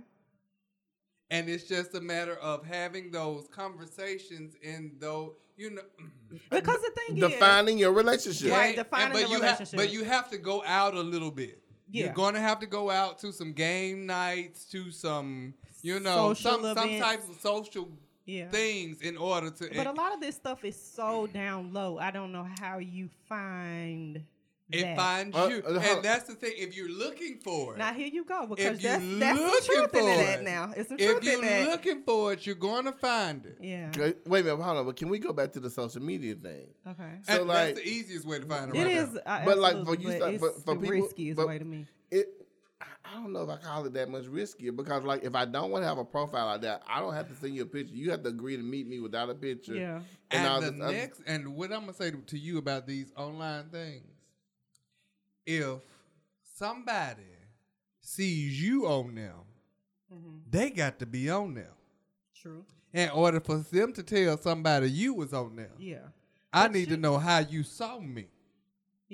And 1.30 1.48
it's 1.48 1.64
just 1.64 1.94
a 1.94 2.00
matter 2.00 2.36
of 2.36 2.64
having 2.64 3.10
those 3.10 3.48
conversations 3.48 4.54
in 4.62 4.92
though 4.98 5.36
you 5.56 5.70
know 5.70 5.82
Because 6.50 6.80
the 6.82 6.90
thing 7.06 7.18
is, 7.18 7.30
Defining 7.30 7.78
your 7.78 7.92
relationship. 7.92 8.50
Right, 8.50 8.66
And- 8.66 8.76
defining 8.76 9.12
but 9.12 9.22
the 9.22 9.28
you 9.28 9.36
relationship. 9.36 9.78
Have, 9.78 9.88
but 9.88 9.92
you 9.92 10.04
have 10.04 10.30
to 10.30 10.38
go 10.38 10.62
out 10.64 10.94
a 10.94 11.00
little 11.00 11.30
bit. 11.30 11.60
Yeah. 11.90 12.06
You're 12.06 12.14
gonna 12.14 12.40
have 12.40 12.58
to 12.60 12.66
go 12.66 12.90
out 12.90 13.18
to 13.20 13.32
some 13.32 13.52
game 13.52 14.06
nights, 14.06 14.64
to 14.66 14.90
some 14.90 15.54
you 15.82 16.00
know 16.00 16.34
Social 16.34 16.62
some 16.62 16.74
some 16.74 16.98
types 16.98 17.28
of 17.28 17.36
social 17.40 17.88
yeah. 18.26 18.48
things 18.48 19.00
in 19.00 19.16
order 19.16 19.50
to. 19.50 19.70
But 19.74 19.86
a 19.86 19.92
lot 19.92 20.14
of 20.14 20.20
this 20.20 20.34
stuff 20.34 20.64
is 20.64 20.80
so 20.80 21.26
down 21.26 21.72
low. 21.72 21.98
I 21.98 22.10
don't 22.10 22.32
know 22.32 22.46
how 22.58 22.78
you 22.78 23.08
find 23.28 24.24
it 24.72 24.82
that. 24.82 24.96
finds 24.96 25.36
Uh, 25.36 25.46
you, 25.50 25.62
uh, 25.62 25.78
how- 25.78 25.96
and 25.96 26.04
that's 26.04 26.24
the 26.24 26.34
thing. 26.34 26.52
If 26.56 26.76
you're 26.76 26.90
looking 26.90 27.38
for 27.44 27.74
it, 27.74 27.78
Now 27.78 27.92
here 27.92 28.06
you 28.08 28.24
go 28.24 28.46
because 28.46 28.76
If 28.76 28.82
that's 28.82 29.02
you 29.04 29.18
that's 29.18 29.38
the 29.38 29.44
looking 29.46 29.64
truth 29.74 29.94
in 29.94 30.00
for 30.00 30.06
that 30.06 30.40
it, 30.40 30.42
now. 30.44 30.72
It's 30.76 30.88
the 30.88 30.96
truth 30.96 31.18
in 31.18 31.24
you're 31.32 31.40
that. 31.42 31.68
looking 31.68 32.02
for 32.02 32.32
it, 32.32 32.46
you're 32.46 32.54
going 32.54 32.84
to 32.86 32.92
find 32.92 33.44
it. 33.46 33.58
yeah. 33.60 33.90
Okay, 33.94 34.14
Wait 34.26 34.40
a 34.40 34.44
minute, 34.44 34.62
hold 34.62 34.78
on. 34.78 34.86
But 34.86 34.96
can 34.96 35.08
we 35.08 35.18
go 35.18 35.32
back 35.32 35.52
to 35.52 35.60
the 35.60 35.70
social 35.70 36.02
media 36.02 36.34
thing? 36.34 36.66
Okay. 36.86 37.10
So, 37.22 37.38
and 37.40 37.46
like- 37.48 37.74
that's 37.74 37.80
the 37.80 37.88
easiest 37.88 38.26
way 38.26 38.38
to 38.40 38.46
find 38.46 38.74
it. 38.74 38.78
It 38.78 38.84
right 38.84 38.96
is, 38.96 39.12
now. 39.14 39.20
uh, 39.26 39.44
But, 39.44 39.58
like, 39.58 39.72
for 39.74 39.78
absolutely, 39.80 40.04
you 40.04 40.10
but 40.10 40.16
start- 40.16 40.34
it's 40.34 40.40
for- 40.42 40.52
for 40.60 40.74
the 40.74 40.80
people- 40.80 40.90
riskiest 41.06 41.36
but- 41.36 41.46
way 41.48 41.58
to 41.58 41.64
me. 41.64 41.86
It. 42.10 42.28
I 42.80 42.86
I 43.06 43.16
don't 43.22 43.32
know 43.32 43.42
if 43.42 43.48
I 43.50 43.56
call 43.58 43.84
it 43.86 43.92
that 43.92 44.08
much 44.08 44.24
riskier 44.24 44.74
because, 44.74 45.04
like, 45.04 45.22
if 45.22 45.34
I 45.36 45.44
don't 45.44 45.70
want 45.70 45.82
to 45.84 45.86
have 45.88 45.98
a 45.98 46.04
profile 46.04 46.46
like 46.46 46.62
that, 46.62 46.82
I 46.88 47.00
don't 47.00 47.14
have 47.14 47.28
to 47.28 47.34
send 47.36 47.54
you 47.54 47.62
a 47.62 47.66
picture. 47.66 47.94
You 47.94 48.10
have 48.10 48.22
to 48.24 48.30
agree 48.30 48.56
to 48.56 48.62
meet 48.62 48.88
me 48.88 48.98
without 48.98 49.30
a 49.30 49.34
picture. 49.34 49.74
Yeah. 49.76 50.00
And, 50.32 50.48
all 50.48 50.60
the 50.60 50.70
this 50.72 50.80
other- 50.80 50.92
next, 50.92 51.20
and 51.26 51.54
what 51.54 51.70
I'm 51.72 51.80
gonna 51.82 51.92
say 51.94 52.10
to, 52.10 52.16
to 52.16 52.38
you 52.38 52.58
about 52.58 52.86
these 52.88 53.12
online 53.16 53.68
things, 53.68 54.04
if 55.47 55.80
somebody 56.55 57.22
sees 58.01 58.61
you 58.62 58.86
on 58.86 59.14
them, 59.14 59.40
Mhm. 60.12 60.40
they 60.51 60.70
got 60.70 60.99
to 60.99 61.07
be 61.07 61.30
on 61.30 61.55
them. 61.55 61.72
True. 62.34 62.64
In 62.92 63.11
order 63.11 63.40
for 63.40 63.59
them 63.59 63.92
to 63.95 64.03
tell 64.03 64.36
somebody 64.38 64.90
you 64.90 65.14
was 65.14 65.32
on 65.32 65.57
them, 65.57 65.72
Yeah. 65.78 66.09
I 66.53 66.68
But 66.68 66.72
need 66.72 66.88
to 66.90 66.97
know 66.97 67.18
how 67.18 67.38
you 67.40 67.64
saw 67.64 67.99
me. 67.99 68.28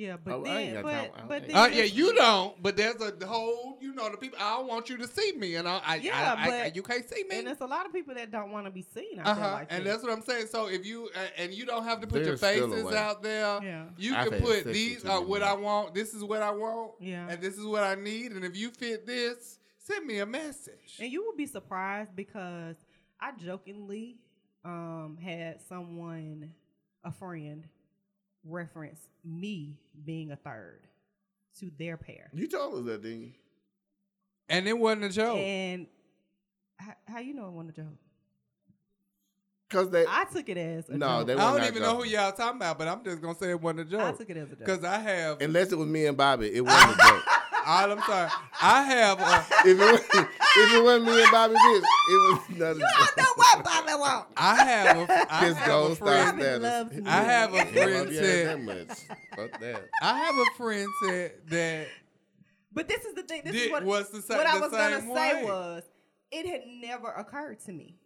Yeah, 0.00 0.16
but 0.24 0.32
Oh, 0.32 0.42
then, 0.44 0.72
got 0.82 0.82
time. 0.82 1.10
but, 1.12 1.20
I- 1.20 1.26
but 1.26 1.46
then 1.46 1.56
Uh, 1.56 1.66
yeah, 1.66 1.84
you 1.84 2.14
don't, 2.14 2.62
but 2.62 2.74
there's 2.74 2.96
a 3.02 3.26
whole, 3.26 3.76
you 3.82 3.92
know, 3.92 4.08
the 4.10 4.16
people. 4.16 4.38
I 4.40 4.56
don't 4.56 4.66
want 4.66 4.88
you 4.88 4.96
to 4.96 5.06
see 5.06 5.32
me, 5.32 5.56
and 5.56 5.68
I, 5.68 5.80
I, 5.84 5.96
Yeah, 5.96 6.34
I, 6.38 6.42
I, 6.42 6.50
but- 6.64 6.76
you 6.76 6.82
can't 6.82 7.06
see 7.06 7.22
me. 7.24 7.38
And 7.38 7.46
there's 7.46 7.60
a 7.60 7.66
lot 7.66 7.84
of 7.84 7.92
people 7.92 8.14
that 8.14 8.30
don't 8.30 8.50
want 8.50 8.64
to 8.64 8.70
be 8.70 8.80
seen 8.80 9.18
out 9.18 9.26
Uh 9.26 9.34
there 9.34 9.44
huh. 9.44 9.52
like 9.52 9.66
and 9.70 9.84
that. 9.84 9.90
that's 9.90 10.02
what 10.02 10.12
I'm 10.12 10.22
saying. 10.22 10.46
So 10.46 10.68
if 10.68 10.86
you 10.86 11.10
uh, 11.14 11.18
and 11.36 11.52
you 11.52 11.66
don't 11.66 11.84
have 11.84 12.00
to 12.00 12.06
put 12.06 12.24
your 12.24 12.36
There's 12.36 12.38
still 12.56 12.72
a 12.72 12.76
faces 12.76 12.94
out 12.94 13.22
there, 13.22 13.62
Yeah. 13.62 13.84
you 13.98 14.14
I've 14.16 14.30
can 14.30 14.40
put 14.40 14.64
these 14.64 15.04
are 15.04 15.20
what. 15.22 15.42
I 15.42 15.52
want. 15.52 15.94
This 15.94 16.14
is 16.14 16.24
what 16.24 16.40
I 16.42 16.50
want. 16.50 16.92
Yeah. 17.00 17.28
And 17.28 17.42
this 17.42 17.58
is 17.58 17.64
what 17.66 17.82
I 17.82 17.94
need. 17.94 18.32
And 18.32 18.42
if 18.44 18.56
you 18.56 18.70
fit 18.70 19.06
this, 19.06 19.58
send 19.78 20.06
me 20.06 20.20
a 20.20 20.26
message. 20.26 20.96
And 20.98 21.12
you 21.12 21.22
will 21.24 21.36
be 21.36 21.46
surprised 21.46 22.16
because 22.16 22.76
I 23.20 23.32
jokingly 23.32 24.16
um, 24.64 25.18
had 25.22 25.60
someone, 25.68 26.52
a 27.04 27.12
friend, 27.12 27.66
reference 28.44 29.00
me 29.24 29.76
being 30.04 30.30
a 30.32 30.36
third 30.36 30.80
to 31.58 31.70
their 31.78 31.96
pair. 31.96 32.30
You 32.32 32.46
told 32.46 32.80
us 32.80 32.84
that, 32.86 33.02
didn't 33.02 33.20
you? 33.22 33.32
And 34.48 34.66
it 34.66 34.76
wasn't 34.76 35.04
a 35.04 35.08
joke. 35.10 35.38
And 35.38 35.86
how, 36.78 36.94
how 37.06 37.18
you 37.20 37.34
know 37.34 37.46
it 37.46 37.52
wasn't 37.52 37.78
a 37.78 37.82
joke? 37.82 37.98
Because 39.68 39.90
they. 39.90 40.04
I 40.08 40.24
took 40.24 40.48
it 40.48 40.56
as 40.56 40.88
a 40.88 40.96
No, 40.96 41.18
joke. 41.18 41.26
they 41.28 41.32
I 41.34 41.36
don't 41.36 41.58
not 41.58 41.66
even 41.68 41.82
know 41.82 41.96
who 41.98 42.04
y'all 42.04 42.32
talking 42.32 42.56
about, 42.56 42.78
but 42.78 42.88
I'm 42.88 43.04
just 43.04 43.20
gonna 43.20 43.36
say 43.36 43.50
it 43.50 43.60
wasn't 43.60 43.80
a 43.92 43.96
I 43.96 44.00
joke. 44.00 44.14
I 44.14 44.18
took 44.18 44.30
it 44.30 44.36
as 44.36 44.46
a 44.48 44.50
joke. 44.50 44.58
Because 44.58 44.84
I 44.84 44.98
have. 44.98 45.40
Unless 45.40 45.70
it 45.72 45.78
was 45.78 45.86
me 45.86 46.06
and 46.06 46.16
Bobby, 46.16 46.52
it 46.52 46.62
wasn't 46.62 46.94
a 46.94 46.96
joke. 46.96 47.22
all 47.66 47.92
I'm 47.92 48.00
sorry. 48.02 48.30
I 48.60 48.82
have. 48.82 49.20
A, 49.20 49.68
if, 49.68 49.78
it 49.78 49.92
was, 49.92 50.00
if 50.56 50.74
it 50.74 50.82
wasn't 50.82 51.04
me 51.04 51.22
and 51.22 51.30
Bobby 51.30 51.54
Bitch, 51.54 51.82
it 51.82 51.84
was 52.08 52.58
not 52.58 52.70
a 52.72 52.74
you 52.74 52.80
don't 52.80 53.16
joke. 53.16 53.29
What 53.98 54.08
Bobby 54.08 54.24
want. 54.24 54.28
I 54.36 54.64
have. 54.64 55.10
A, 55.10 55.12
I 55.34 55.44
His 55.46 55.56
have 55.56 55.66
a 55.66 55.70
gold 55.70 55.96
star 55.96 56.06
friend. 56.08 56.30
Bobby 56.30 56.42
status. 56.42 56.62
loves 56.62 56.92
me. 56.96 57.02
I 57.10 57.22
have 57.22 57.52
a 57.52 57.56
Yeah, 57.56 57.64
friend 57.64 58.12
said. 58.12 58.46
that 58.48 58.62
much. 58.62 58.98
Fuck 59.36 59.60
that. 59.60 59.88
I 60.02 60.18
have 60.18 60.34
a 60.36 60.44
friend 60.56 60.88
said 61.06 61.32
that 61.48 61.86
But 62.72 62.88
this 62.88 63.04
is 63.04 63.14
the 63.14 63.22
thing. 63.22 63.42
This 63.44 63.52
Did- 63.52 63.62
is 63.66 63.72
what, 63.72 63.84
was 63.84 64.10
the 64.10 64.22
sa- 64.22 64.36
what 64.36 64.46
I 64.46 64.54
the 64.56 64.60
was 64.62 64.70
gonna 64.70 65.00
same 65.00 65.14
say 65.14 65.34
way? 65.36 65.44
was 65.44 65.82
it 66.30 66.46
had 66.46 66.62
never 66.80 67.08
occurred 67.12 67.58
to 67.66 67.72
me. 67.72 67.96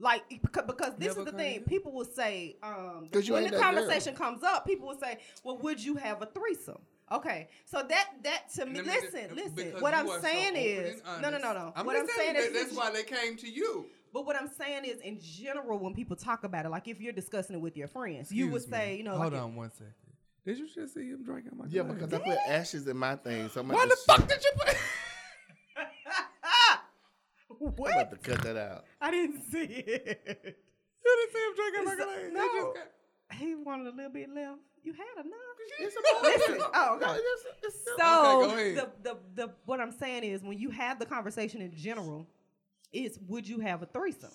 Like 0.00 0.22
because, 0.28 0.64
because 0.66 0.92
this 0.98 1.08
Never 1.08 1.20
is 1.20 1.24
the 1.26 1.30
occurred 1.30 1.36
thing. 1.38 1.54
you? 1.54 1.60
People 1.66 1.92
will 1.92 2.04
say 2.04 2.56
um, 2.62 3.08
'Cause 3.12 3.28
you 3.28 3.34
when 3.34 3.44
ain't 3.44 3.52
the 3.52 3.58
that 3.58 3.62
girl. 3.72 3.80
conversation 3.82 4.14
comes 4.16 4.42
up, 4.42 4.66
people 4.66 4.88
will 4.88 4.98
say, 4.98 5.18
"Well, 5.44 5.58
would 5.58 5.82
you 5.82 5.94
have 5.96 6.20
a 6.20 6.26
threesome?" 6.26 6.80
Okay, 7.12 7.48
so 7.64 7.82
that 7.88 8.08
that 8.24 8.50
to 8.56 8.66
me, 8.66 8.78
Let 8.80 8.86
me 8.86 8.92
listen, 8.92 9.20
just- 9.22 9.34
listen. 9.36 9.54
because 9.54 9.82
What 9.82 9.92
you 9.94 10.00
I'm 10.00 10.08
are 10.08 10.16
so 10.20 10.22
saying 10.26 10.48
open 10.52 10.56
is, 10.62 11.00
and 11.06 11.22
no, 11.22 11.30
no, 11.30 11.38
no, 11.38 11.48
honest. 11.48 11.64
no. 11.66 11.72
I'm 11.76 11.86
what 11.86 11.92
just 11.96 12.10
I'm 12.10 12.16
saying 12.16 12.34
saying 12.34 12.46
is, 12.48 12.52
that 12.54 12.64
that's 12.64 12.76
why 12.76 12.90
they 12.90 13.02
came 13.04 13.36
to 13.36 13.48
you. 13.48 13.86
But 14.14 14.24
what 14.24 14.34
I'm 14.36 14.48
saying 14.48 14.84
is, 14.86 15.00
in 15.00 15.18
general, 15.20 15.78
when 15.78 15.92
people 15.92 16.16
talk 16.16 16.44
about 16.44 16.64
it, 16.64 16.70
like 16.70 16.88
if 16.88 17.00
you're 17.00 17.12
discussing 17.12 17.56
it 17.56 17.60
with 17.60 17.76
your 17.76 17.88
friends, 17.88 18.32
you 18.32 18.48
would 18.48 18.62
me. 18.62 18.68
say, 18.70 18.96
you 18.96 19.02
know, 19.04 19.16
hold 19.16 19.34
like, 19.34 19.42
on 19.42 19.54
one 19.56 19.70
second. 19.72 19.92
Did 20.46 20.58
you 20.58 20.68
just 20.74 20.94
see 20.94 21.08
him 21.08 21.22
drinking 21.24 21.52
my 21.58 21.64
Yeah, 21.68 21.82
glass? 21.82 21.94
because 21.96 22.14
I 22.14 22.18
put 22.18 22.38
ashes 22.48 22.86
in 22.86 22.96
my 22.96 23.16
thing. 23.16 23.48
So 23.50 23.60
I'm 23.60 23.68
why 23.68 23.84
the 23.84 23.90
to 23.90 23.96
fuck 24.06 24.20
shit- 24.20 24.28
did 24.28 24.44
you 24.44 24.50
put? 24.56 24.76
I'm 27.50 27.56
what? 27.76 27.92
about 27.92 28.10
to 28.10 28.16
cut 28.30 28.42
that 28.42 28.56
out. 28.56 28.84
I 29.00 29.10
didn't 29.10 29.42
see 29.50 29.58
it. 29.64 30.20
You 31.06 31.16
didn't 31.16 31.32
see 31.32 31.46
him 31.46 31.54
drinking 31.56 31.84
my 31.84 31.92
It's 31.92 32.00
a- 32.00 32.04
glass? 32.04 32.18
They 32.22 32.30
no. 32.34 32.62
just 32.62 32.74
got- 32.76 33.38
He 33.38 33.54
wanted 33.54 33.86
a 33.88 33.96
little 33.96 34.10
bit 34.12 34.30
left. 34.34 34.58
You 34.82 34.92
had 34.92 35.24
enough. 35.24 35.34
It's 35.80 35.96
Listen. 36.22 36.58
Oh, 36.74 36.96
okay. 36.96 37.06
No, 37.06 37.12
it's- 37.14 37.46
it's- 37.58 37.84
So 37.98 38.42
Okay, 38.42 38.74
go 38.74 38.82
ahead. 38.84 38.92
the, 39.02 39.10
the 39.10 39.18
the 39.46 39.52
what 39.64 39.80
I'm 39.80 39.92
saying 39.92 40.24
is 40.24 40.42
when 40.42 40.58
you 40.58 40.70
have 40.70 40.98
the 40.98 41.06
conversation 41.06 41.62
in 41.62 41.74
general, 41.74 42.26
is 42.94 43.18
would 43.28 43.48
you 43.48 43.60
have 43.60 43.82
a 43.82 43.86
threesome? 43.86 44.30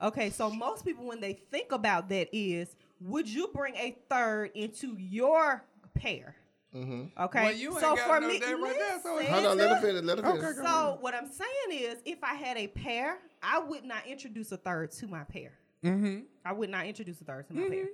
Okay, 0.00 0.30
so 0.30 0.50
most 0.50 0.84
people 0.84 1.06
when 1.06 1.20
they 1.20 1.34
think 1.50 1.72
about 1.72 2.08
that 2.08 2.28
is 2.32 2.74
would 3.00 3.28
you 3.28 3.48
bring 3.54 3.74
a 3.76 3.96
third 4.10 4.50
into 4.54 4.96
your 4.98 5.64
pair? 5.94 6.36
Mhm. 6.74 7.10
Okay, 7.18 7.42
Well, 7.42 7.52
you 7.52 7.70
ain't 7.72 7.80
so 7.80 7.96
got 7.96 8.08
for 8.08 8.20
no 8.20 8.28
me, 8.28 8.38
that 8.38 8.58
right 8.58 8.74
there, 8.78 9.00
so 9.02 9.18
it's- 9.18 9.32
Hold 9.32 9.46
on, 9.46 9.58
let 9.58 9.70
her 9.70 9.80
finish. 9.86 10.02
Let 10.04 10.18
her 10.20 10.24
finish. 10.40 10.56
go 10.56 10.64
So 10.64 10.98
what 11.02 11.14
I'm 11.14 11.26
saying 11.30 11.48
is, 11.82 11.96
if 12.06 12.24
I 12.24 12.34
had 12.34 12.56
a 12.56 12.66
pair, 12.68 13.18
I 13.42 13.58
would 13.58 13.84
not 13.84 14.06
introduce 14.06 14.50
a 14.52 14.56
third 14.56 14.90
to 14.92 15.06
my 15.06 15.24
pair. 15.24 15.52
Mm-hmm. 15.84 16.20
I 16.44 16.52
would 16.52 16.70
not 16.70 16.86
introduce 16.86 17.20
a 17.20 17.24
third 17.24 17.46
to 17.48 17.54
my 17.54 17.68
pair. 17.68 17.88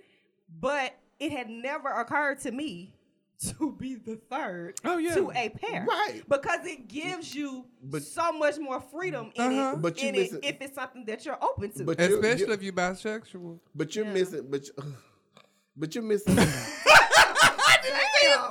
But 0.61 0.95
it 1.19 1.33
had 1.33 1.51
never 1.51 1.89
occurred 1.89 2.39
to 2.41 2.53
me 2.53 2.95
to 3.59 3.73
be 3.79 3.95
the 3.95 4.17
third 4.31 4.75
Oh, 4.85 4.99
yeah. 4.99 5.15
to 5.15 5.31
a 5.31 5.49
pair. 5.49 5.87
Right. 5.89 6.23
Because 6.29 6.67
it 6.67 6.89
gives 6.89 7.35
you 7.35 7.65
But- 7.83 8.03
so 8.03 8.33
much 8.33 8.59
more 8.59 8.81
freedom 8.81 9.31
in 9.35 9.43
Uh-huh. 9.59 9.75
it, 9.77 9.83
But 9.83 10.03
you 10.03 10.09
in 10.09 10.15
it 10.17 10.33
if 10.43 10.57
it's 10.61 10.75
something 10.75 11.05
that 11.07 11.25
you're 11.25 11.39
open 11.43 11.71
to. 11.73 11.85
But 11.85 12.01
Especially 12.01 12.47
you- 12.47 12.53
if 12.53 12.63
you're 12.63 12.73
bisexual. 12.73 13.61
But 13.75 13.95
you're 13.95 14.07
Yeah. 14.07 14.13
missing. 14.13 14.47
But 14.51 14.67
you, 14.67 14.73
but 15.77 15.95
you're 15.95 16.05
missing. 16.05 16.35
Damn. 16.37 16.45
What 18.41 18.51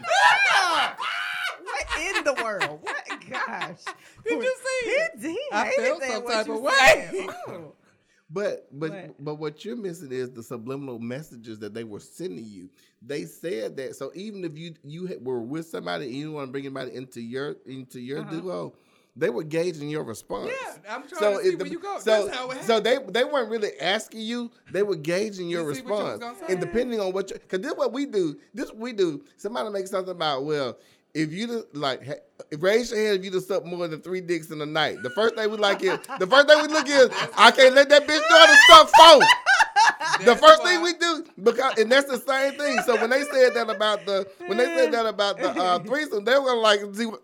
the- 0.00 0.96
What 1.64 1.86
in 2.16 2.24
the 2.24 2.34
world? 2.42 2.80
What 2.82 3.04
gosh? 3.30 3.82
Did 4.24 4.42
you 4.42 4.54
see 4.64 4.80
He, 4.84 4.90
it? 4.90 5.12
he 5.20 5.38
I 5.52 5.64
hated 5.66 5.84
felt 5.84 6.00
that, 6.00 6.10
some 6.12 6.26
type 6.26 6.48
of 6.48 6.56
said. 6.56 7.12
way. 7.12 7.68
But 8.30 8.66
but 8.72 8.90
What? 8.90 9.24
but 9.24 9.34
what 9.36 9.64
you're 9.64 9.76
missing 9.76 10.10
is 10.10 10.30
the 10.30 10.42
subliminal 10.42 10.98
messages 10.98 11.58
that 11.58 11.74
they 11.74 11.84
were 11.84 12.00
sending 12.00 12.46
you. 12.46 12.70
They 13.02 13.24
said 13.26 13.76
that 13.76 13.96
so 13.96 14.10
even 14.14 14.44
if 14.44 14.56
you 14.56 14.74
you 14.82 15.18
were 15.20 15.40
with 15.40 15.66
somebody 15.66 16.06
and 16.06 16.14
you 16.14 16.32
want 16.32 16.48
to 16.48 16.52
bring 16.52 16.64
anybody 16.64 16.94
into 16.94 17.20
your 17.20 17.56
into 17.66 18.00
your 18.00 18.20
Uh-huh. 18.20 18.40
duo, 18.40 18.72
they 19.14 19.28
were 19.28 19.44
gauging 19.44 19.90
your 19.90 20.04
response. 20.04 20.50
Yeah, 20.50 20.76
I'm 20.94 21.06
trying 21.06 21.20
So 21.20 21.36
to 21.38 21.44
see 21.44 21.50
it- 21.50 21.58
where 21.58 21.66
you 21.68 21.78
go. 21.78 21.98
So, 21.98 22.24
That's 22.26 22.36
how 22.36 22.50
it 22.50 22.64
so 22.64 22.80
they 22.80 22.98
they 23.10 23.24
weren't 23.24 23.50
really 23.50 23.78
asking 23.78 24.22
you; 24.22 24.50
they 24.72 24.82
were 24.82 24.96
gauging 24.96 25.48
your 25.50 25.62
You 25.62 25.68
response, 25.68 26.24
and 26.48 26.60
depending 26.60 27.00
on 27.00 27.12
what. 27.12 27.28
Because 27.28 27.60
this 27.60 27.74
what 27.76 27.92
we 27.92 28.06
do. 28.06 28.38
This 28.54 28.72
we 28.72 28.94
do. 28.94 29.22
Somebody 29.36 29.68
makes 29.70 29.90
something 29.90 30.12
about 30.12 30.44
well, 30.46 30.78
if 31.14 31.32
you 31.32 31.64
like 31.72 32.02
raise 32.58 32.90
your 32.90 33.00
hand 33.00 33.18
if 33.18 33.24
you 33.24 33.30
just 33.30 33.48
suck 33.48 33.64
more 33.64 33.86
than 33.88 34.00
three 34.00 34.20
dicks 34.20 34.50
in 34.50 34.60
a 34.60 34.66
night. 34.66 34.96
The 35.02 35.10
first 35.10 35.36
thing 35.36 35.50
we 35.50 35.56
like 35.56 35.82
is 35.82 35.98
the 36.18 36.26
first 36.26 36.48
thing 36.48 36.60
we 36.62 36.68
look 36.68 36.88
is 36.88 37.08
I 37.36 37.50
can't 37.52 37.74
let 37.74 37.88
that 37.90 38.06
bitch 38.06 38.20
know 38.20 38.40
how 38.40 38.46
to 38.46 38.56
suck 38.68 38.90
four. 38.96 40.24
the 40.24 40.36
first 40.36 40.62
why- 40.62 40.70
thing 40.70 40.82
we 40.82 40.92
do 40.94 41.24
because 41.42 41.78
and 41.78 41.90
that's 41.90 42.10
the 42.10 42.18
same 42.18 42.58
thing. 42.58 42.78
So 42.84 42.96
when 43.00 43.10
they 43.10 43.22
said 43.24 43.54
that 43.54 43.70
about 43.70 44.04
the 44.06 44.28
when 44.46 44.58
they 44.58 44.66
said 44.66 44.92
that 44.92 45.06
about 45.06 45.38
the 45.38 45.50
uh, 45.50 45.78
threesome, 45.84 46.24
they 46.24 46.36
were 46.38 46.56
like, 46.56 46.80
see 46.94 47.06
what, 47.06 47.22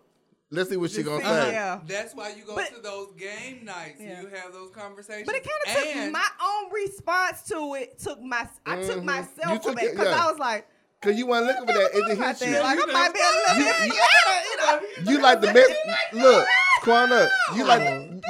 let's 0.51 0.69
see 0.69 0.77
what 0.77 0.91
she 0.91 1.03
gonna 1.03 1.21
see, 1.23 1.27
say. 1.29 1.51
yeah. 1.51 1.79
That's 1.85 2.15
why 2.15 2.29
you 2.29 2.43
go 2.45 2.55
But- 2.55 2.73
to 2.75 2.81
those 2.81 3.11
game 3.17 3.65
nights 3.65 3.99
Yeah. 3.99 4.19
and 4.19 4.23
you 4.29 4.35
have 4.37 4.53
those 4.53 4.71
conversations. 4.71 5.25
But 5.25 5.35
it 5.35 5.43
kind 5.47 5.77
of 5.77 5.93
took 6.03 6.11
my 6.13 6.27
own 6.43 6.71
response 6.71 7.41
to 7.49 7.73
it. 7.75 7.99
Took 7.99 8.21
my, 8.21 8.47
I 8.65 8.77
took 8.81 8.85
Mhm. 8.91 8.95
You 8.95 9.01
myself 9.01 9.61
took 9.61 9.63
from 9.63 9.77
it 9.79 9.83
it, 9.83 9.91
because 9.91 10.07
yeah. 10.15 10.25
I 10.25 10.31
was 10.31 10.39
like, 10.39 10.67
Cause 11.01 11.15
you 11.17 11.25
weren't 11.25 11.47
looking 11.47 11.65
for 11.65 11.73
that. 11.73 11.89
It 11.95 12.11
about 12.17 12.37
hit 12.37 12.47
you. 12.47 12.59
Like 12.61 12.77
You 12.77 12.83
I 12.87 12.93
might 12.93 13.13
be 13.13 13.19
a 13.19 13.57
little 13.57 13.57
You- 13.57 13.85
you- 13.87 13.93
you 15.07 15.11
You 15.13 15.19
like 15.21 15.41
the 15.41 15.51
Mex- 15.51 15.69
look, 16.13 16.47
Quana, 16.81 17.27
you 17.55 17.63
like 17.63 17.81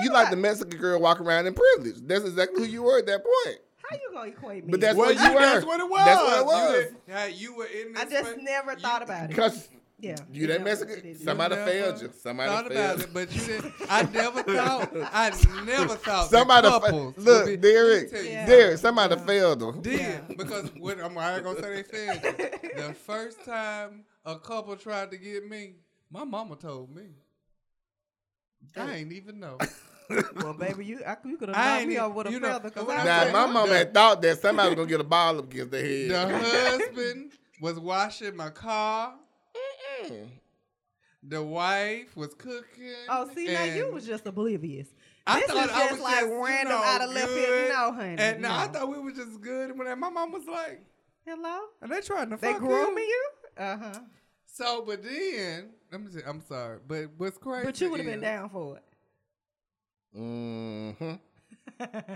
you 0.04 0.10
like 0.12 0.30
the 0.30 0.38
Mexican 0.38 0.80
girl 0.80 1.00
walking 1.02 1.26
around 1.28 1.48
in 1.48 1.54
privilege. 1.54 1.96
That's 2.08 2.24
exactly 2.24 2.62
who 2.66 2.72
you 2.72 2.84
were 2.84 3.00
at 3.00 3.06
that 3.08 3.24
point. 3.24 3.58
How 3.90 3.98
you 3.98 4.10
gonna 4.14 4.30
equate 4.30 4.66
me? 4.66 4.72
But 4.72 4.80
that's 4.80 4.96
Well, 4.96 5.08
what 5.08 5.16
you, 5.18 5.22
you 5.28 5.34
were. 5.34 5.40
that's 5.42 5.66
what 5.66 5.80
it 5.82 5.90
was. 5.90 6.06
That's 6.06 6.22
what 6.22 6.34
it 6.34 6.40
You 6.40 6.46
was. 6.46 6.72
did- 6.86 6.96
yeah, 7.10 7.26
you 7.26 7.56
were 7.56 7.66
in 7.66 7.94
this. 7.94 8.02
I 8.02 8.06
just 8.06 8.30
fa- 8.32 8.42
never 8.42 8.72
you- 8.72 8.80
thought 8.80 9.02
about 9.02 9.24
it. 9.26 9.30
Because 9.30 9.68
Yeah, 10.02 10.16
you 10.32 10.46
it 10.46 10.48
that 10.48 10.54
never- 10.54 10.64
Mexican, 10.64 10.94
it 10.98 11.02
didn't. 11.04 11.20
somebody 11.20 11.56
never 11.56 11.72
failed 11.72 12.02
you. 12.02 12.10
Somebody 12.22 12.50
thought 12.50 12.68
failed 12.72 12.96
about 12.96 13.08
it, 13.08 13.14
but 13.14 13.36
you 13.36 13.42
didn't. 13.46 13.74
I 13.90 14.02
never 14.04 14.44
thought. 14.58 14.90
I 15.14 15.30
never 15.66 15.96
thought. 15.96 16.30
Somebody 16.32 16.68
that 16.68 16.74
fa- 16.82 16.86
couples 16.88 17.16
would 17.18 17.26
look, 17.26 17.46
be- 17.46 17.58
Derek, 17.58 18.04
let 18.04 18.12
me 18.12 18.18
tell 18.18 18.26
you 18.26 18.32
Yeah. 18.32 18.46
Derek, 18.48 18.78
somebody 18.80 19.16
failed 19.18 19.60
them. 19.60 19.82
Did 19.82 20.00
Yeah. 20.00 20.20
because 20.36 20.72
when 20.80 21.00
I'm 21.02 21.18
I 21.18 21.36
ain't 21.36 21.44
gonna 21.44 21.62
say 21.62 21.76
they 21.76 21.84
failed. 21.84 22.24
you. 22.24 22.70
The 22.88 22.94
first 22.96 23.46
time 23.46 24.04
a 24.26 24.38
couple 24.40 24.76
tried 24.76 25.12
to 25.12 25.18
get 25.18 25.48
me, 25.48 25.76
my 26.10 26.24
mama 26.24 26.56
told 26.56 26.94
me. 26.96 27.04
I 28.76 28.96
ain't 28.96 29.12
even 29.12 29.40
know. 29.40 29.58
Well, 30.36 30.54
baby, 30.54 30.84
you 30.84 31.00
I, 31.08 31.16
you 31.24 31.38
could 31.38 31.48
have 31.48 31.58
I 31.58 31.62
knocked 31.70 31.80
ain't 31.84 31.90
me 31.90 31.98
over 31.98 32.14
with 32.16 32.28
a 32.28 32.32
you 32.32 32.40
know, 32.42 32.50
feather. 32.50 32.70
'cause 32.70 32.86
when 32.86 32.98
I 32.98 33.02
I 33.02 33.06
Now, 33.06 33.24
like, 33.24 33.32
my 33.34 33.46
mama 33.46 33.74
had 33.74 33.94
thought 33.94 34.22
that 34.24 34.42
somebody 34.42 34.68
was 34.72 34.76
gonna 34.76 34.90
get 34.90 35.00
a 35.00 35.06
ball 35.06 35.40
up 35.40 35.46
against 35.50 35.72
their 35.72 35.86
head. 35.86 36.10
The 36.12 36.38
husband 36.38 37.32
was 37.62 37.80
washing 37.80 38.36
my 38.36 38.50
car. 38.50 39.14
Mm. 40.10 40.28
The 41.24 41.44
wife 41.44 42.16
was 42.18 42.34
cooking. 42.34 42.94
Oh, 43.10 43.30
see, 43.36 43.48
now 43.48 43.64
you 43.64 43.92
was 43.92 44.06
just 44.08 44.26
oblivious. 44.26 44.88
I 45.28 45.42
this 45.42 45.52
thought 45.52 45.66
is 45.66 45.72
I 45.72 45.80
just 45.80 45.92
was 45.94 46.02
like 46.02 46.16
just, 46.22 46.28
you 46.32 46.44
random 46.46 46.70
know, 46.74 46.84
out 46.84 47.02
of 47.02 47.10
left 47.14 47.30
field. 47.30 47.70
No, 47.70 47.92
honey. 47.94 48.16
And 48.18 48.42
no, 48.42 48.52
I 48.52 48.68
thought 48.68 48.90
we 48.90 49.00
were 49.00 49.12
just 49.12 49.40
good. 49.40 49.70
And 49.70 49.78
when 49.80 50.00
my 50.00 50.10
mom 50.10 50.32
was 50.32 50.46
like, 50.48 50.82
Hello? 51.26 51.60
and 51.82 51.92
they 51.92 52.02
trying 52.02 52.32
to 52.32 52.38
They 52.38 52.52
fuck 52.54 52.60
grooming 52.60 53.04
you. 53.04 53.04
you? 53.58 53.64
Uh 53.64 53.78
huh. 53.78 54.00
So, 54.48 54.84
but 54.86 55.04
then 55.04 55.70
let 55.92 56.02
me 56.02 56.12
say, 56.12 56.22
I'm 56.26 56.42
sorry, 56.42 56.80
but 56.88 57.10
what's 57.18 57.38
crazy? 57.38 57.66
But 57.66 57.80
you 57.82 57.92
would 57.92 58.00
have 58.00 58.10
been 58.10 58.22
down 58.22 58.50
for 58.50 58.78
it. 58.78 58.84
Mm-hmm. 60.18 61.14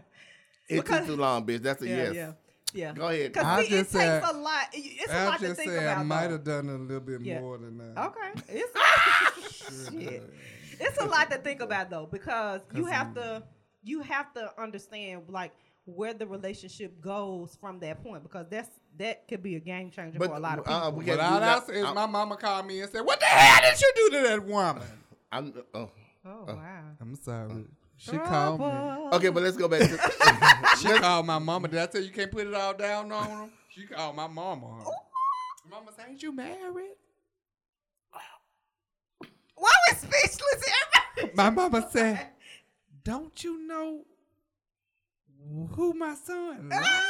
It 0.68 0.78
took 0.78 0.86
Because- 0.86 1.06
too 1.06 1.16
long, 1.16 1.46
bitch. 1.46 1.62
That's 1.62 1.84
a 1.84 1.88
yeah, 1.88 1.96
yes. 1.96 2.14
yeah, 2.16 2.32
yeah. 2.74 2.94
Go 2.94 3.08
ahead. 3.08 3.32
Because 3.34 3.46
I 3.46 3.62
it 3.62 3.70
takes 3.70 3.90
said- 3.90 4.24
a 4.24 4.34
lot. 4.34 4.68
It's 4.74 5.12
a 5.12 5.16
I 5.16 5.26
lot 5.26 5.40
to 5.40 5.54
think 5.54 5.70
say 5.72 5.78
about. 5.84 5.98
I 6.00 6.04
might 6.04 6.32
have 6.32 6.44
done 6.44 6.70
a 6.70 6.78
little 6.78 7.00
bit 7.00 7.22
Yeah. 7.22 7.40
more 7.42 7.58
than 7.58 7.78
that. 7.78 7.98
Okay, 8.08 8.44
it's 8.50 9.90
shit. 9.92 10.34
It's 10.80 10.98
a 11.00 11.06
lot 11.06 11.32
to 11.32 11.38
think 11.38 11.62
about 11.62 11.90
though 11.90 12.08
because 12.12 12.62
you 12.74 12.86
have 12.86 13.10
you- 13.10 13.22
to 13.22 13.44
you 13.84 14.02
have 14.02 14.34
to 14.34 14.52
understand 14.62 15.24
like 15.30 15.52
where 15.86 16.14
the 16.14 16.26
relationship 16.26 17.00
goes 17.00 17.56
from 17.62 17.80
that 17.80 18.04
point 18.04 18.24
because 18.24 18.48
that's 18.50 18.70
that 18.98 19.28
could 19.28 19.44
be 19.44 19.56
a 19.56 19.60
game 19.60 19.92
changer 19.92 20.18
But, 20.18 20.30
for 20.30 20.36
a 20.36 20.40
lot 20.40 20.58
of 20.60 20.68
uh, 20.68 20.86
people. 20.86 20.92
we 21.00 21.06
But 21.06 21.20
all 21.20 21.36
I 21.36 21.40
that- 21.40 21.68
say 21.68 21.76
is 21.76 21.94
my 21.94 22.06
mama 22.08 22.36
called 22.38 22.66
me 22.66 22.82
and 22.82 22.92
said, 22.92 23.02
"What 23.02 23.20
the 23.20 23.26
hell 23.26 23.62
did 23.72 23.80
you 23.82 23.92
do 23.96 24.10
to 24.18 24.24
that 24.30 24.44
woman?" 24.46 24.84
I'm, 25.32 25.54
oh. 25.74 25.90
oh 26.26 26.30
uh, 26.48 26.56
wow. 26.56 26.84
I'm 27.00 27.16
sorry. 27.16 27.66
She 27.98 28.18
called 28.18 28.60
me. 28.60 28.66
Okay, 29.18 29.30
but 29.30 29.44
let's 29.44 29.58
go 29.58 29.68
back 29.68 29.82
to. 29.82 29.98
She 30.82 30.90
called 31.00 31.26
my 31.26 31.40
mama. 31.40 31.68
Did 31.70 31.80
I 31.80 31.86
tell 31.86 32.02
you 32.02 32.08
you 32.08 32.14
can't 32.14 32.30
put 32.32 32.46
it 32.46 32.54
all 32.54 32.74
down 32.74 33.12
on 33.12 33.28
him? 33.28 33.52
She 33.70 33.86
called 33.86 34.16
my 34.16 34.28
mama. 34.28 34.84
Mama 35.70 35.92
said, 35.96 36.06
"Ain't 36.10 36.22
you 36.22 36.32
married?" 36.34 36.96
Why 39.56 39.72
was 39.90 39.98
speechless? 40.00 40.64
Everybody- 41.18 41.36
My 41.36 41.50
mama 41.50 41.88
said, 41.92 42.28
"Don't 43.04 43.42
you 43.44 43.66
know 43.66 44.02
who 45.76 45.94
my 45.94 46.14
son?" 46.16 46.70
is?" 46.72 46.78
Ah! 46.78 47.04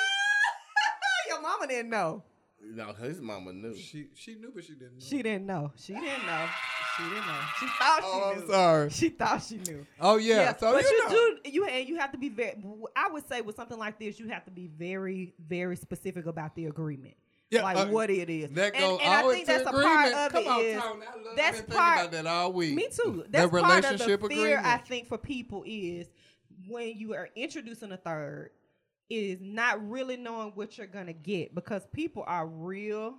Your 1.29 1.41
mama 1.41 1.67
didn't 1.67 1.89
know. 1.89 2.23
no, 2.61 2.93
his 2.93 3.19
mama 3.19 3.51
knew. 3.51 3.75
she 3.75 4.09
she 4.13 4.35
knew, 4.35 4.51
but 4.53 4.63
she 4.63 4.73
didn't. 4.73 4.99
Know. 4.99 5.05
She 5.05 5.21
didn't 5.23 5.45
know. 5.47 5.71
She 5.75 5.93
didn't 5.93 6.25
know. 6.27 6.47
She 6.97 7.03
didn't 7.03 7.27
know. 7.27 7.39
She 7.59 7.65
thought 7.67 7.99
she 7.99 8.05
Oh, 8.05 8.33
knew. 8.35 8.41
I'm 8.41 8.47
sorry. 8.49 8.89
She 8.89 9.09
thought 9.09 9.43
she 9.43 9.57
knew. 9.57 9.85
Oh 9.99 10.17
yeah. 10.17 10.55
so 10.55 10.71
but 10.73 10.83
you, 10.83 10.89
you, 10.89 11.03
know. 11.03 11.09
do 11.43 11.51
you 11.51 11.65
and 11.65 11.87
you 11.89 11.97
have 11.97 12.11
to 12.13 12.17
be 12.17 12.29
very. 12.29 12.63
I 12.95 13.09
would 13.11 13.27
say 13.27 13.41
with 13.41 13.55
something 13.55 13.77
like 13.77 13.99
this, 13.99 14.19
you 14.19 14.27
have 14.29 14.45
to 14.45 14.51
be 14.51 14.67
very 14.67 15.33
very 15.47 15.75
specific 15.75 16.25
about 16.25 16.55
the 16.55 16.65
agreement. 16.67 17.15
Yeah, 17.51 17.63
like 17.63 17.77
uh, 17.77 17.85
what 17.87 18.09
it 18.09 18.29
is. 18.29 18.49
That 18.51 18.73
and 18.75 18.83
goes 18.83 18.99
and 19.03 19.13
I 19.13 19.21
think 19.31 19.45
to 19.45 19.51
that's 19.53 19.65
a 19.65 19.69
agreement. 19.69 19.93
part 19.93 20.13
of 20.13 20.31
Come 20.31 20.43
it 20.43 20.47
on, 20.49 20.61
is- 20.61 20.77
I 20.77 20.87
love, 20.87 20.97
that's 21.37 21.61
been 21.61 21.75
part- 21.75 21.99
about 21.99 22.11
that 22.13 22.25
all 22.27 22.53
week. 22.53 22.73
Me 22.75 22.87
too. 22.89 23.23
That 23.29 23.31
That's 23.31 23.51
part 23.51 23.63
of 23.63 23.69
the 23.99 24.05
relationship 24.05 24.27
fear 24.29 24.61
I 24.63 24.77
think 24.77 25.07
for 25.07 25.17
people 25.19 25.63
is 25.67 26.07
when 26.67 26.97
you 26.97 27.13
are 27.13 27.29
introducing 27.35 27.91
a 27.91 27.97
third, 27.97 28.49
is 29.09 29.37
not 29.41 29.87
really 29.87 30.17
knowing 30.17 30.53
what 30.55 30.77
you're 30.77 30.87
gonna 30.87 31.13
get 31.13 31.53
because 31.53 31.85
people 31.93 32.23
are 32.25 32.47
real 32.47 33.15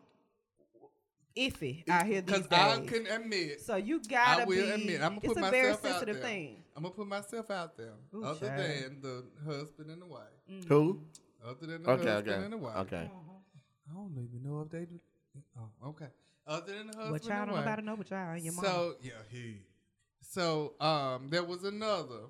iffy 1.37 1.89
out 1.89 2.07
here 2.07 2.21
these 2.23 2.43
Because 2.43 2.47
days. 2.49 2.59
I 2.61 2.81
can 2.87 3.07
admit, 3.07 3.61
so 3.61 3.77
you 3.77 4.01
gotta 4.09 4.43
I 4.43 4.45
will 4.45 4.55
be. 4.57 4.71
admit, 4.71 5.01
I'm 5.03 5.15
gonna 5.17 5.21
it's 5.23 5.35
put 5.35 5.43
a 5.45 5.51
very 5.51 5.69
myself 5.71 5.85
out 5.85 5.91
sensitive 5.93 6.17
there. 6.17 6.25
thing. 6.25 6.57
I'm 6.77 6.83
gonna 6.83 6.95
put 6.95 7.07
myself 7.07 7.51
out 7.51 7.77
there. 7.77 7.93
Ooh, 8.15 8.25
other 8.25 8.47
child. 8.47 8.59
than 8.61 9.01
the 9.03 9.25
husband 9.45 9.91
and 9.91 10.03
the 10.03 10.07
wife. 10.07 10.23
Who? 10.69 11.01
Other 11.47 11.67
than 11.67 11.83
the 11.83 11.91
Okay, 11.91 12.05
husband 12.11 12.29
okay, 12.35 12.45
and 12.45 12.53
the 12.53 12.57
wife. 12.59 12.77
okay. 12.79 13.11
I 13.89 13.95
don't 13.95 14.13
even 14.13 14.43
know 14.43 14.61
if 14.63 14.71
they 14.71 14.85
do. 14.87 14.99
Oh, 15.59 15.89
okay. 15.91 16.09
Other 16.47 16.73
than 16.73 16.87
the 16.89 16.97
husband 16.97 17.13
But 17.13 17.25
y'all 17.25 17.33
and 17.39 17.47
don't 17.47 17.57
wife. 17.57 17.65
nobody 17.67 17.83
know 17.83 17.97
but 17.97 18.11
y'all 18.11 18.37
your 18.37 18.53
mom. 18.55 18.65
So 18.65 18.95
yeah, 19.03 19.13
he. 19.31 19.63
So 20.21 20.75
um, 20.81 21.29
there 21.29 21.45
was 21.45 21.65
another. 21.65 22.21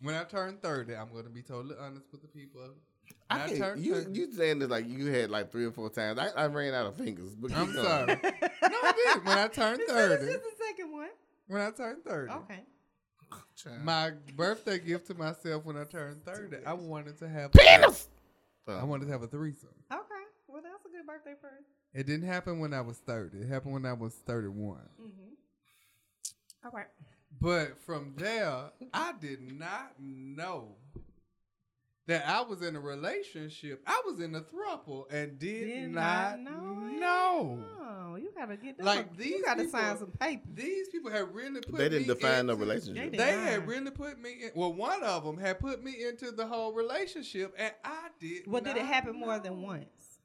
When 0.00 0.14
I 0.14 0.24
turned 0.24 0.62
thirty, 0.62 0.94
I'm 0.96 1.08
gonna 1.14 1.28
be 1.30 1.42
totally 1.42 1.76
honest 1.80 2.06
with 2.12 2.22
the 2.22 2.28
people. 2.28 2.60
When 3.28 3.40
I 3.40 3.44
I, 3.44 3.46
can't, 3.48 3.58
turned 3.58 3.84
you 3.84 3.94
30, 3.94 4.18
you 4.18 4.32
saying 4.32 4.58
this 4.58 4.68
like 4.68 4.86
you 4.88 5.06
had 5.06 5.30
like 5.30 5.50
three 5.50 5.64
or 5.64 5.72
four 5.72 5.88
times. 5.90 6.18
I, 6.18 6.28
I 6.36 6.46
ran 6.46 6.74
out 6.74 6.86
of 6.86 6.96
fingers. 6.96 7.34
But 7.34 7.52
I'm 7.56 7.72
going. 7.72 7.86
sorry. 7.86 8.06
no, 8.22 8.28
I 8.62 8.92
did. 9.14 9.24
When 9.24 9.38
I 9.38 9.48
turned 9.48 9.80
thirty, 9.88 9.88
This 9.88 9.88
is 9.88 9.88
thirty, 9.88 10.32
just 10.32 10.42
the 10.44 10.64
second 10.68 10.92
one. 10.92 11.08
when 11.46 11.60
I 11.62 11.70
turned 11.70 12.04
thirty, 12.04 12.32
Okay. 12.32 12.60
Child. 13.56 13.84
my 13.84 14.10
birthday 14.36 14.78
gift 14.78 15.06
to 15.06 15.14
myself 15.14 15.64
when 15.64 15.76
I 15.78 15.84
turned 15.84 16.24
thirty, 16.24 16.58
I 16.66 16.72
wanted 16.74 17.18
to 17.20 17.28
have 17.28 17.52
Penis. 17.52 18.08
I 18.68 18.84
wanted 18.84 19.06
to 19.06 19.12
have 19.12 19.22
a 19.22 19.26
threesome. 19.26 19.70
Okay. 19.90 20.02
Well, 20.48 20.60
that's 20.62 20.84
a 20.84 20.88
good 20.88 21.06
birthday 21.06 21.34
present. 21.40 21.64
It 21.94 22.06
didn't 22.06 22.26
happen 22.28 22.58
when 22.58 22.74
I 22.74 22.82
was 22.82 22.98
thirty. 22.98 23.38
It 23.38 23.48
happened 23.48 23.72
when 23.72 23.86
I 23.86 23.94
was 23.94 24.12
thirty-one. 24.26 24.80
Mm-hmm. 25.00 26.66
All 26.66 26.70
right. 26.72 26.86
But 27.40 27.78
from 27.84 28.12
there, 28.16 28.70
I 28.92 29.14
did 29.20 29.40
not 29.58 29.94
know 29.98 30.76
that 32.08 32.26
I 32.28 32.42
was 32.42 32.62
in 32.62 32.74
a 32.74 32.80
relationship. 32.80 33.82
I 33.86 34.02
was 34.04 34.20
in 34.20 34.34
a 34.34 34.40
throuple 34.40 35.04
and 35.12 35.38
did, 35.38 35.66
Did 35.68 35.90
not, 35.90 36.40
not 36.40 36.52
know 36.52 36.86
it? 36.88 37.00
know. 37.00 37.64
Oh, 37.80 38.16
you 38.16 38.30
gotta 38.36 38.56
get 38.56 38.76
them. 38.76 38.86
Like, 38.86 39.06
a- 39.12 39.16
these 39.16 39.26
you 39.30 39.44
gotta 39.44 39.62
people- 39.64 39.80
sign 39.80 39.98
some 39.98 40.10
paper. 40.10 40.42
These 40.52 40.88
people 40.88 41.10
had 41.12 41.32
really 41.32 41.60
put 41.60 41.76
They 41.76 41.88
didn't 41.88 42.08
me 42.08 42.14
define 42.14 42.46
no 42.46 42.54
into- 42.54 42.64
relationship. 42.64 43.12
They 43.12 43.16
They 43.18 43.30
had 43.32 43.66
really 43.68 43.90
put 43.92 44.18
me 44.20 44.32
in. 44.44 44.50
Well, 44.56 44.72
one 44.74 45.02
of 45.04 45.24
them 45.24 45.38
had 45.38 45.60
put 45.60 45.82
me 45.82 46.04
into 46.04 46.32
the 46.32 46.46
whole 46.46 46.72
relationship, 46.72 47.54
and 47.56 47.72
I 47.84 48.08
did. 48.18 48.46
Well, 48.48 48.62
did 48.62 48.76
it 48.76 48.80
not 48.80 48.88
happen 48.88 49.16
more 49.16 49.38
than 49.38 49.62
once? 49.62 50.18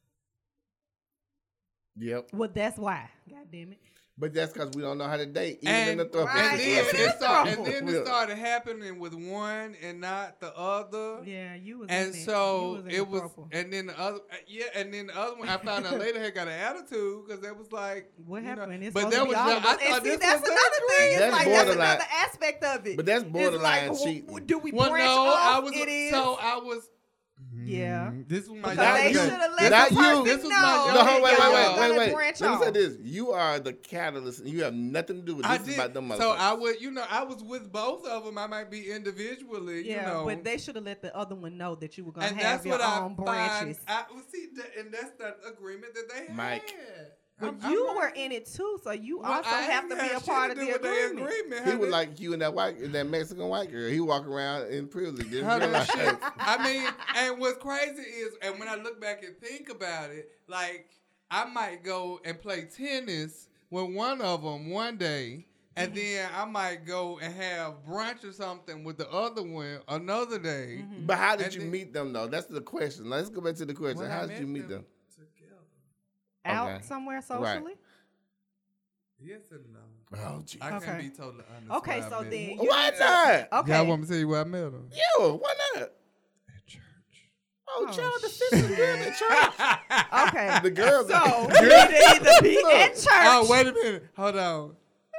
Yep. 1.99 2.29
Well, 2.33 2.49
that's 2.53 2.77
why. 2.77 3.09
God 3.29 3.47
damn 3.51 3.71
it. 3.73 3.79
But 4.19 4.33
that's 4.33 4.51
because 4.51 4.71
we 4.73 4.81
don't 4.81 4.97
know 4.97 5.05
how 5.05 5.17
to 5.17 5.27
date, 5.27 5.59
even 5.61 5.75
And, 5.75 5.89
in 5.91 5.97
the 5.99 6.05
throuple. 6.05 6.25
Right, 6.25 6.51
and 6.53 6.59
then, 6.59 6.67
even 6.69 6.95
it 6.95 7.05
the 7.05 7.11
started, 7.17 7.57
and 7.59 7.65
then 7.67 7.87
it 7.87 8.05
started 8.05 8.37
happening 8.37 8.97
with 8.99 9.13
one 9.13 9.75
and 9.83 10.01
not 10.01 10.39
the 10.41 10.55
other. 10.57 11.21
Yeah, 11.23 11.53
you 11.53 11.79
was. 11.79 11.89
And 11.91 12.07
in 12.07 12.13
so 12.21 12.35
it, 12.35 12.57
you 12.57 12.71
was 12.71 12.85
in 12.85 12.91
it 12.95 13.07
was, 13.07 13.21
purple. 13.21 13.47
and 13.51 13.71
then 13.73 13.85
the 13.87 13.99
other, 13.99 14.17
uh, 14.17 14.35
yeah, 14.47 14.63
and 14.75 14.91
then 14.91 15.07
the 15.07 15.17
other 15.17 15.35
one, 15.37 15.47
I 15.49 15.57
found 15.57 15.85
out 15.85 15.99
later 15.99 16.19
had 16.19 16.33
got 16.33 16.47
an 16.47 16.53
attitude 16.53 17.27
because 17.27 17.43
it 17.45 17.55
was 17.55 17.71
like, 17.71 18.11
What 18.25 18.37
you 18.41 18.49
know, 18.49 18.55
happened? 18.61 18.83
It's 18.83 18.93
but 18.95 19.11
that 19.11 19.27
was, 19.27 19.35
all 19.37 19.49
I 19.49 19.53
us. 19.55 19.65
And 19.69 19.79
thought 19.79 20.03
see, 20.03 20.09
this 20.09 20.19
that's 20.19 20.41
was 20.41 20.49
another 20.49 20.77
agreement. 20.77 20.97
thing. 20.97 21.11
It's 21.11 21.19
That's 21.19 21.33
like 21.33 21.45
that's 21.47 21.69
another 21.75 22.03
aspect 22.11 22.63
of 22.63 22.87
it. 22.87 22.97
But 22.97 23.05
that's 23.05 23.23
It's 23.23 23.31
borderline 23.31 23.89
like, 23.89 23.99
cheating. 24.03 24.45
Do 24.47 24.57
we 24.57 24.71
Well, 24.71 24.89
branch 24.89 25.05
no, 25.05 25.25
off? 25.27 25.55
I 25.55 25.59
was, 25.59 25.73
it 25.73 25.87
is. 25.89 26.09
so 26.11 26.37
I 26.41 26.57
was, 26.57 26.89
Yeah. 27.65 28.11
Mm, 28.11 28.27
This 28.27 28.47
was 28.47 28.59
my 28.61 28.69
because 28.71 28.77
Not 28.77 28.95
they 28.97 29.07
you. 29.09 29.13
should 29.17 29.29
have 29.29 29.51
let 29.59 29.91
you. 29.91 30.23
This 30.25 30.43
was 30.43 30.51
my 30.51 30.91
No, 30.93 30.93
that 30.93 31.21
wait, 31.23 31.39
wait, 31.39 31.53
wait, 31.53 31.89
wait, 31.89 31.97
wait. 31.97 32.13
branch 32.13 32.41
Let 32.41 32.59
me 32.59 32.65
say 32.65 32.71
this: 32.71 32.97
you 33.01 33.31
are 33.31 33.59
the 33.59 33.73
catalyst. 33.73 34.39
and 34.41 34.49
You 34.49 34.63
have 34.63 34.73
nothing 34.73 35.17
to 35.17 35.21
do 35.23 35.35
with 35.35 35.45
this. 35.45 35.51
I 35.61 35.63
did. 35.63 35.73
about 35.75 35.93
them 35.93 36.13
So 36.17 36.31
I 36.31 36.53
would, 36.53 36.81
you 36.81 36.91
know, 36.91 37.05
I 37.09 37.23
was 37.23 37.43
with 37.43 37.71
both 37.71 38.05
of 38.05 38.25
them. 38.25 38.37
I 38.37 38.47
might 38.47 38.69
be 38.69 38.91
individually, 38.91 39.87
Yeah, 39.87 39.95
you 39.95 40.07
know, 40.13 40.25
but 40.25 40.43
they 40.43 40.57
should 40.57 40.75
have 40.75 40.85
let 40.85 41.01
the 41.01 41.15
other 41.15 41.35
one 41.35 41.57
know 41.57 41.75
that 41.75 41.97
you 41.97 42.05
were 42.05 42.11
gonna 42.11 42.27
have 42.27 42.37
that's 42.37 42.65
your 42.65 42.77
what 42.77 42.81
I 42.81 42.99
own 42.99 43.15
find. 43.15 43.25
branches. 43.25 43.79
I 43.87 44.03
well, 44.13 44.23
see, 44.31 44.47
and 44.79 44.93
that's 44.93 45.11
the 45.17 45.35
agreement 45.49 45.93
that 45.95 46.09
they 46.13 46.25
had. 46.27 46.35
Mike. 46.35 46.75
Had. 47.39 47.45
But 47.45 47.45
I'm- 47.47 47.59
I'm 47.63 47.71
you 47.71 47.85
not- 47.87 47.95
were 47.95 48.07
in 48.15 48.31
it 48.31 48.45
too, 48.45 48.79
so 48.83 48.91
you 48.91 49.19
Well, 49.19 49.31
also 49.31 49.49
I 49.49 49.61
have 49.61 49.89
to 49.89 49.95
be 49.95 50.09
a 50.09 50.19
part 50.19 50.51
of 50.51 50.57
do 50.59 50.65
the 50.65 50.75
agreement. 50.75 51.19
agreement. 51.29 51.67
he 51.67 51.75
was 51.75 51.89
like 51.89 52.19
you 52.19 52.33
and 52.33 52.41
that 52.41 52.53
white, 52.53 52.91
that 52.91 53.07
Mexican 53.07 53.47
white 53.47 53.71
girl. 53.71 53.89
He 53.89 53.99
walk 53.99 54.25
around 54.25 54.71
in 54.71 54.87
privilege. 54.87 55.29
Didn't 55.29 55.47
realize. 55.59 55.87
shit. 55.87 56.15
I 56.39 56.63
mean, 56.63 56.87
and 57.15 57.39
what's 57.39 57.57
crazy 57.61 58.01
is, 58.01 58.33
and 58.41 58.59
when 58.59 58.67
I 58.67 58.75
look 58.75 58.99
back 58.99 59.23
and 59.23 59.37
think 59.39 59.69
about 59.69 60.09
it, 60.11 60.29
like 60.47 60.89
I 61.29 61.45
might 61.45 61.83
go 61.83 62.19
and 62.25 62.41
play 62.41 62.65
tennis 62.75 63.49
with 63.69 63.93
one 63.93 64.21
of 64.21 64.43
them 64.43 64.69
one 64.69 64.97
day, 64.97 65.45
and 65.75 65.91
Mm-hmm. 65.93 65.95
then 65.95 66.29
I 66.35 66.45
might 66.45 66.85
go 66.87 67.19
and 67.19 67.31
have 67.35 67.85
brunch 67.87 68.23
or 68.27 68.31
something 68.31 68.83
with 68.83 68.97
the 68.97 69.07
other 69.11 69.43
one 69.43 69.79
another 69.87 70.39
day. 70.39 70.79
Mm-hmm. 70.81 71.05
But 71.05 71.17
how 71.19 71.35
did 71.35 71.45
And 71.47 71.53
you 71.55 71.59
then- 71.61 71.71
mean 71.71 71.91
them 71.91 72.13
though? 72.13 72.25
That's 72.27 72.47
the 72.47 72.61
question. 72.61 73.09
Let's 73.11 73.29
go 73.29 73.41
back 73.41 73.55
to 73.57 73.65
the 73.65 73.75
question. 73.75 73.99
When 73.99 74.09
how 74.09 74.23
I 74.23 74.27
did 74.27 74.39
you 74.39 74.47
meet 74.47 74.61
them? 74.67 74.79
Together. 74.79 74.85
Out 76.49 76.69
Okay. 76.69 76.83
somewhere 76.83 77.15
Right. 77.17 77.23
socially. 77.25 77.73
Yes 79.19 79.41
and 79.51 79.61
no. 79.73 79.79
Oh, 80.19 80.41
gee. 80.45 80.59
I 80.61 80.75
Okay. 80.77 80.85
can't 80.85 80.99
be 81.01 81.09
totally 81.09 81.43
honest. 81.55 81.71
Okay, 81.71 81.99
where 81.99 82.07
I 82.07 82.09
so 82.09 82.21
met 82.21 82.31
then 82.31 82.39
him. 82.39 82.59
you 82.61 82.69
Why 82.69 82.89
need 82.89 82.93
to- 82.97 82.99
not? 82.99 83.59
Okay. 83.61 83.71
Y'all 83.75 83.85
want 83.87 84.01
me 84.01 84.07
to 84.07 84.11
tell 84.13 84.19
you 84.19 84.27
where 84.27 84.41
I 84.41 84.43
met 84.43 84.63
him? 84.63 84.89
Yeah, 84.93 85.25
why 85.27 85.53
not? 85.75 85.83
At 85.83 86.65
church. 86.67 86.81
Oh, 87.67 87.85
Oh, 87.89 87.91
child, 87.93 88.13
the 88.21 88.29
sister 88.29 88.75
girl 88.75 88.97
at 88.97 89.17
church. 90.29 90.29
Okay. 90.29 90.59
The 90.63 90.71
girls. 90.71 91.07
So 91.09 91.49
you 91.61 91.69
need 91.69 92.23
to 92.25 92.39
be 92.43 92.55
Look. 92.61 92.73
at 92.73 92.93
church. 92.95 93.05
Oh, 93.09 93.47
wait 93.49 93.67
a 93.67 93.73
minute. 93.73 94.05
Hold 94.15 94.37
on. 94.37 94.75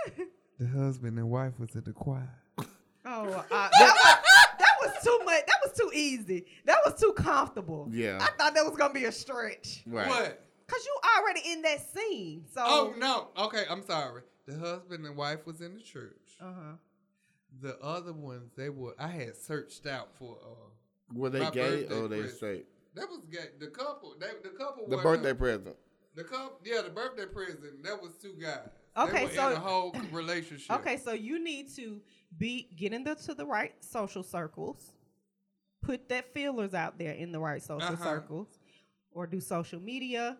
the 0.59 0.67
husband 0.69 1.19
and 1.19 1.29
wife 1.29 1.59
was 1.59 1.75
at 1.77 1.85
the 1.85 1.93
choir. 1.93 2.31
Oh, 2.59 2.65
uh, 3.05 3.43
that, 3.51 3.71
was, 3.71 4.17
that 4.59 4.75
was 4.81 5.05
too 5.05 5.19
much. 5.25 5.45
That 5.47 5.57
was 5.65 5.73
too 5.77 5.91
easy. 5.93 6.47
That 6.67 6.79
was 6.85 7.01
too 7.01 7.13
comfortable. 7.15 7.89
Yeah. 7.91 8.19
I 8.21 8.27
thought 8.39 8.55
that 8.55 8.65
was 8.65 8.77
gonna 8.77 8.95
be 8.95 9.05
a 9.07 9.13
stretch. 9.13 9.83
Right. 9.87 10.07
What? 10.09 10.45
Cause 10.69 10.85
you 10.85 10.97
already 11.19 11.41
in 11.51 11.63
that 11.63 11.81
scene. 11.93 12.45
So. 12.55 12.63
Oh 12.65 12.95
no. 12.99 13.29
Okay, 13.47 13.65
I'm 13.71 13.83
sorry. 13.85 14.23
The 14.47 14.59
husband 14.59 15.05
and 15.07 15.17
wife 15.17 15.47
was 15.47 15.61
in 15.61 15.75
the 15.75 15.81
church. 15.81 16.37
Uh 16.41 16.45
huh. 16.45 16.73
The 17.61 17.79
other 17.81 18.13
ones, 18.13 18.53
they 18.57 18.69
were. 18.69 18.95
I 18.99 19.09
had 19.09 19.37
searched 19.37 19.87
out 19.87 20.09
for. 20.19 20.37
Uh, 20.43 21.15
Were 21.15 21.31
they 21.31 21.41
My 21.41 21.51
gay 21.51 21.87
or 21.87 22.07
they 22.09 22.19
present. 22.21 22.37
straight? 22.37 22.67
that 22.95 23.09
was 23.09 23.21
gay. 23.31 23.47
The 23.59 23.69
couple. 23.69 24.15
They, 24.21 24.27
the 24.43 24.51
couple. 24.57 24.87
The 24.89 24.97
wasn't- 24.97 25.23
birthday 25.23 25.35
present. 25.35 25.77
The 26.15 26.25
couple. 26.25 26.59
Yeah, 26.65 26.83
the 26.83 26.91
birthday 26.91 27.27
present. 27.27 27.83
That 27.85 28.01
was 28.03 28.13
two 28.21 28.35
guys. 28.41 28.69
Okay, 28.97 29.19
they 29.21 29.25
were 29.27 29.31
so- 29.33 29.51
in 29.51 29.57
a 29.57 29.61
whole 29.61 29.95
relationship. 30.13 30.71
Okay, 30.77 30.99
so 30.99 31.13
you 31.13 31.43
need 31.43 31.75
to 31.77 32.01
be 32.37 32.69
get 32.77 32.93
into 32.93 33.15
to 33.15 33.35
the 33.35 33.47
right 33.47 33.73
social 33.83 34.23
circles, 34.23 34.93
put 35.83 36.09
that 36.11 36.33
feelers 36.35 36.75
out 36.75 36.99
there 36.99 37.13
in 37.13 37.33
the 37.33 37.39
right 37.41 37.63
social 37.63 37.83
Uh-huh. 37.95 38.05
circles, 38.05 38.59
or 39.13 39.27
do 39.27 39.41
social 39.41 39.81
media, 39.81 40.37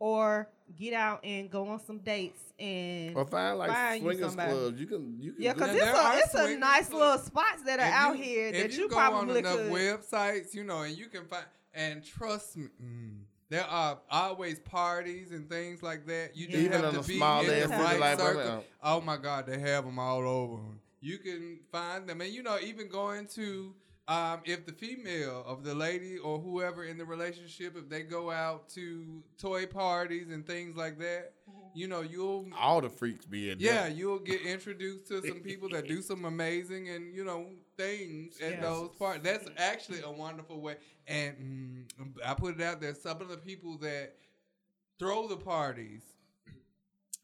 or 0.00 0.48
get 0.76 0.94
out 0.94 1.20
and 1.24 1.48
go 1.50 1.68
on 1.68 1.78
some 1.78 1.98
dates 1.98 2.40
and 2.58 3.14
Or 3.16 3.24
find 3.24 3.58
like 3.58 3.70
Find 3.70 4.02
swingers 4.02 4.34
clubs. 4.34 4.80
You 4.80 4.86
can 4.86 5.16
you 5.20 5.32
can 5.32 5.42
yeah, 5.42 5.52
because 5.52 5.76
it's 5.76 5.84
a 5.84 6.18
it's 6.24 6.34
a 6.34 6.56
nice 6.58 6.90
little 6.92 7.18
spots 7.18 7.62
that 7.66 7.78
are 7.78 7.86
If 7.86 7.92
out 7.92 8.18
you- 8.18 8.24
here 8.24 8.52
that 8.52 8.76
you, 8.76 8.88
go 8.88 8.98
on 8.98 9.30
enough 9.30 9.56
could. 9.56 9.70
websites, 9.72 10.52
you 10.54 10.64
know, 10.64 10.82
and 10.82 10.96
you 10.98 11.06
can 11.06 11.26
find. 11.26 11.44
And 11.72 12.04
trust 12.04 12.56
me, 12.56 12.66
mm, 12.82 13.18
there 13.48 13.64
are 13.64 13.98
always 14.10 14.58
parties 14.58 15.30
and 15.30 15.48
things 15.48 15.82
like 15.84 16.04
that. 16.06 16.36
You 16.36 16.46
just 16.48 16.58
even 16.58 16.82
have 16.82 16.94
to 16.94 17.00
a 17.00 17.02
be 17.04 17.16
small 17.16 17.42
in 17.44 17.50
ass 17.62 17.70
the 17.70 17.76
right 17.76 18.00
like 18.00 18.18
circle. 18.18 18.64
Oh 18.82 19.00
my 19.00 19.16
God, 19.16 19.46
they 19.46 19.58
have 19.58 19.84
them 19.84 19.98
all 19.98 20.26
over. 20.26 20.62
You 21.00 21.18
can 21.18 21.60
find 21.70 22.08
them, 22.08 22.20
and 22.20 22.32
you 22.32 22.42
know, 22.42 22.58
even 22.60 22.88
going 22.88 23.26
to 23.28 23.72
um, 24.10 24.40
if 24.44 24.66
the 24.66 24.72
female 24.72 25.44
of 25.46 25.64
the 25.64 25.74
lady 25.74 26.18
or 26.18 26.38
whoever 26.38 26.84
in 26.84 26.98
the 26.98 27.04
relationship, 27.06 27.76
if 27.76 27.88
they 27.88 28.02
go 28.02 28.30
out 28.30 28.68
to 28.70 29.22
toy 29.38 29.66
parties 29.66 30.30
and 30.30 30.46
things 30.46 30.76
like 30.76 30.98
that, 30.98 31.32
you 31.74 31.88
know, 31.88 32.02
you'll 32.02 32.46
all 32.58 32.80
the 32.80 32.90
freaks 32.90 33.24
be 33.26 33.50
in 33.50 33.60
yeah, 33.60 33.82
there. 33.82 33.90
you'll 33.90 34.18
get 34.18 34.42
introduced 34.42 35.06
to 35.08 35.22
some 35.22 35.40
people 35.40 35.68
that 35.70 35.86
do 35.88 36.02
some 36.02 36.24
amazing 36.24 36.88
and 36.90 37.14
you 37.14 37.24
know 37.24 37.46
things 37.76 38.40
at 38.40 38.54
Yes. 38.54 38.60
those 38.60 38.90
parties. 38.98 39.22
That's 39.22 39.48
actually 39.56 40.00
a 40.02 40.10
wonderful 40.10 40.60
way. 40.60 40.76
And 41.06 41.86
mm, 42.00 42.14
I 42.26 42.34
put 42.34 42.56
it 42.60 42.62
out 42.62 42.80
there. 42.80 42.94
Some 42.94 43.20
of 43.20 43.28
the 43.28 43.36
people 43.38 43.78
that 43.78 44.16
throw 44.98 45.28
the 45.28 45.36
parties, 45.36 46.02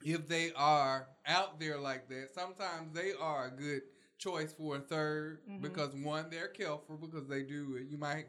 if 0.05 0.29
they 0.29 0.53
are 0.57 1.09
out 1.27 1.59
there 1.59 1.79
like 1.79 2.09
that, 2.09 2.31
sometimes 2.35 2.93
they 2.95 3.13
are 3.21 3.47
a 3.47 3.51
good 3.51 3.83
choice 4.19 4.53
for 4.53 4.77
a 4.77 4.81
3rd 4.81 5.39
Mhm. 5.49 5.61
because 5.63 5.95
one, 5.95 6.27
they're 6.31 6.49
careful 6.49 6.97
because 7.01 7.27
they 7.29 7.43
do 7.43 7.77
it. 7.77 7.89
You 7.91 7.99
might, 7.99 8.27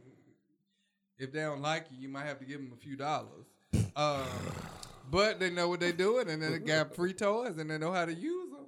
if 1.17 1.31
they 1.31 1.41
don't 1.41 1.61
like 1.61 1.85
you, 1.91 1.97
you 2.01 2.09
might 2.09 2.25
have 2.25 2.39
to 2.39 2.45
give 2.45 2.59
them 2.59 2.71
a 2.73 2.77
few 2.77 2.95
dollars. 2.95 3.45
Um, 3.95 4.27
but 5.09 5.39
they 5.39 5.49
know 5.49 5.69
what 5.69 5.79
they're 5.79 5.91
doing, 5.91 6.29
and 6.29 6.41
then 6.41 6.51
they 6.51 6.59
got 6.59 6.95
free 6.95 7.13
toys, 7.13 7.57
and 7.57 7.69
they 7.71 7.77
know 7.77 7.91
how 7.91 8.05
to 8.05 8.13
use 8.13 8.51
them. 8.51 8.65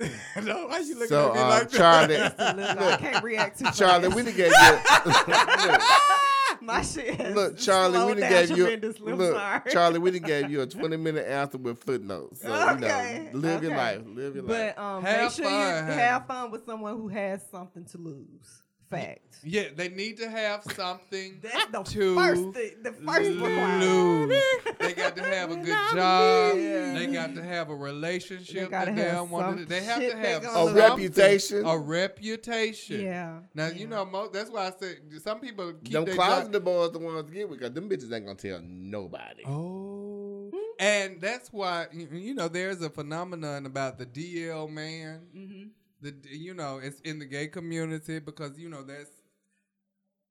no, 0.44 0.66
why 0.66 0.78
you 0.78 0.94
looking 0.94 1.08
So, 1.08 1.28
at 1.28 1.34
me 1.34 1.40
uh, 1.40 1.48
like 1.48 1.70
Charlie- 1.70 2.16
that? 2.16 2.38
Look, 2.56 2.78
I 2.78 2.96
can't 2.96 3.24
react 3.24 3.58
too 3.60 3.66
Charlie, 3.72 4.04
fast. 4.10 4.16
we 4.16 4.22
done 4.22 4.34
gave 4.36 4.50
you. 4.50 5.78
My 6.66 6.82
shit. 6.82 7.34
look, 7.34 7.58
Charlie, 7.58 7.98
we 7.98 8.04
slowed 8.04 8.18
done 8.18 8.30
down 8.30 8.30
gave 8.46 8.50
you. 8.50 8.64
tremendously. 8.64 9.12
Look, 9.12 9.34
sorry. 9.34 9.70
Charlie, 9.70 9.98
we 9.98 10.10
done 10.12 10.22
gave 10.22 10.50
you 10.50 10.60
a 10.62 10.66
twenty 10.68 10.96
minute 10.96 11.26
answer 11.26 11.58
with 11.58 11.78
footnotes. 11.82 12.40
So 12.42 12.52
Okay, 12.72 13.28
you 13.32 13.32
know, 13.32 13.38
live 13.48 13.62
your 13.62 13.76
life. 13.76 14.02
Live 14.06 14.34
your 14.34 14.44
life. 14.44 14.74
But 14.76 14.82
um, 14.82 15.02
Have 15.04 15.22
make 15.22 15.30
sure 15.32 15.44
you 15.44 15.50
fun, 15.50 15.84
honey. 15.84 15.94
have 15.94 16.26
fun 16.26 16.50
with 16.50 16.64
someone 16.66 16.96
who 16.96 17.08
has 17.08 17.42
something 17.50 17.84
to 17.84 17.98
lose. 17.98 18.62
Fact. 18.94 19.20
yeah, 19.42 19.64
they 19.74 19.88
need 19.88 20.16
to 20.18 20.28
have 20.30 20.62
something 20.74 21.38
That's 21.42 21.66
the 21.72 21.82
to 21.82 22.14
first 22.16 22.42
thing. 22.54 22.70
The 22.82 22.92
first 22.92 23.30
requirement. 23.30 23.80
lose. 23.82 24.42
They 24.78 24.92
got 24.94 25.16
to 25.16 25.22
have 25.22 25.50
a 25.50 25.56
good 25.66 25.66
job. 25.94 26.56
Yeah. 26.56 26.94
They 26.94 27.06
got 27.06 27.34
to 27.34 27.42
have 27.42 27.70
a 27.70 27.74
relationship 27.74 28.54
They 28.64 28.66
gotta 28.68 28.86
that 28.86 28.96
they 28.96 29.02
have 29.02 29.14
don't 29.16 29.30
want 29.30 29.56
to. 29.56 29.62
some 29.62 29.68
They 29.68 29.82
have 29.84 30.00
to 30.00 30.16
have 30.16 30.44
a 30.44 30.72
reputation. 30.74 31.66
A 31.66 31.78
reputation. 31.78 33.00
Yeah. 33.00 33.38
Now 33.54 33.66
yeah. 33.68 33.74
you 33.74 33.86
know 33.86 34.04
mo- 34.04 34.30
that's 34.32 34.50
why 34.50 34.66
I 34.68 34.72
said 34.78 34.96
some 35.22 35.40
people 35.40 35.72
keep 35.84 35.92
them 35.92 36.04
their 36.04 36.14
closet 36.14 36.52
job. 36.52 36.64
boys 36.64 36.92
the 36.92 36.98
ones 36.98 37.26
to 37.28 37.32
get 37.34 37.48
with, 37.48 37.60
cause 37.60 37.72
them 37.72 37.88
bitches 37.88 38.12
ain't 38.12 38.26
gonna 38.26 38.34
tell 38.38 38.60
nobody. 38.62 39.42
Oh, 39.46 40.50
and 40.78 41.20
that's 41.20 41.52
why 41.52 41.86
you 41.92 42.08
you 42.12 42.34
know 42.34 42.48
there's 42.48 42.82
a 42.82 42.90
phenomenon 42.90 43.66
about 43.66 43.98
the 43.98 44.06
DL 44.06 44.68
man. 44.70 45.20
Mm-hmm. 45.36 45.68
The 46.04 46.14
you 46.30 46.52
know 46.52 46.80
it's 46.82 47.00
in 47.00 47.18
the 47.18 47.24
gay 47.24 47.46
community 47.46 48.18
because 48.18 48.58
you 48.58 48.68
know 48.68 48.82
that's 48.82 49.08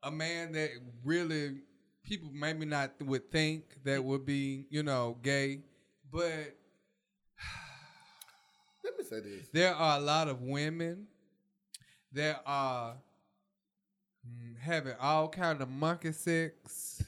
a 0.04 0.12
man 0.12 0.52
that 0.52 0.70
really 1.04 1.62
people 2.04 2.30
maybe 2.32 2.64
not 2.64 2.92
would 3.02 3.32
think 3.32 3.64
that 3.84 4.04
would 4.04 4.24
be 4.24 4.68
you 4.70 4.84
know 4.84 5.18
gay, 5.24 5.62
but 6.12 6.56
Let 8.84 8.98
me 9.00 9.04
say 9.04 9.20
this. 9.22 9.48
there 9.52 9.74
are 9.74 9.98
a 9.98 10.00
lot 10.00 10.28
of 10.28 10.44
women 10.44 11.08
that 12.12 12.44
are 12.46 12.94
mm, 14.28 14.60
having 14.60 14.94
all 15.02 15.28
kind 15.28 15.60
of 15.60 15.70
monkey 15.70 16.12
sex 16.12 17.04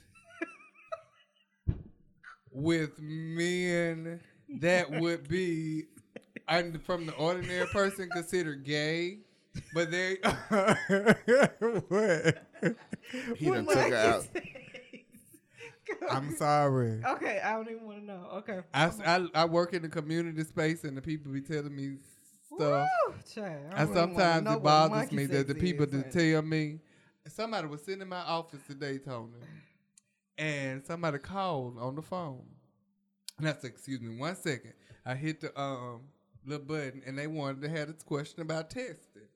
with 2.52 3.00
men 3.00 4.22
that 4.60 4.90
would 4.90 5.28
be 5.28 5.84
and 6.48 6.82
from 6.84 7.06
the 7.06 7.14
ordinary 7.14 7.68
person 7.68 8.10
considered 8.10 8.64
gay 8.64 9.20
but 9.74 9.92
they 9.92 10.16
what 10.16 10.78
He 13.38 13.50
done 13.50 13.66
took 13.66 13.90
her 13.90 13.96
out. 13.96 14.28
i'm 16.10 16.36
sorry 16.36 17.02
Okay, 17.06 17.40
I 17.44 17.54
don't 17.54 17.70
even 17.70 17.86
want 17.86 18.00
to 18.00 18.06
know. 18.06 18.28
Okay. 18.38 18.60
I, 18.74 18.92
I, 19.06 19.28
I 19.36 19.46
work 19.46 19.74
in 19.74 19.84
the 19.84 19.90
community 19.90 20.44
space 20.44 20.84
and 20.84 20.98
the 20.98 21.02
people 21.02 21.32
be 21.32 21.42
telling 21.42 21.76
me 21.76 21.98
stuff 22.48 22.88
Woo, 23.08 23.14
child, 23.34 23.66
I 23.74 23.82
And 23.82 23.90
really 23.90 23.94
sometimes 23.94 24.52
it 24.52 24.64
bothers 24.64 25.12
me 25.12 25.26
that 25.28 25.48
the 25.48 25.56
people 25.56 25.86
is, 25.86 25.92
that 25.92 26.12
tell 26.12 26.42
me 26.42 26.80
somebody 27.28 27.68
was 27.68 27.84
sitting 27.84 28.02
in 28.02 28.10
my 28.10 28.22
office 28.22 28.62
today, 28.68 28.98
Tony, 28.98 29.34
and 30.38 30.84
somebody 30.86 31.20
called 31.20 31.78
on 31.80 31.96
the 31.96 32.02
phone. 32.02 32.44
And 33.38 33.48
I 33.48 33.54
said, 33.54 33.72
"Excuse 33.72 34.02
me, 34.02 34.18
one 34.18 34.36
second. 34.36 34.74
I 35.06 35.16
hit 35.16 35.42
the 35.42 35.60
um 35.60 36.02
little 36.46 36.66
button, 36.66 37.02
and 37.06 37.18
they 37.18 37.28
wanted 37.28 37.62
to 37.62 37.70
have 37.70 37.88
this 37.88 38.04
question 38.04 38.42
about 38.42 38.70
testing. 38.70 39.28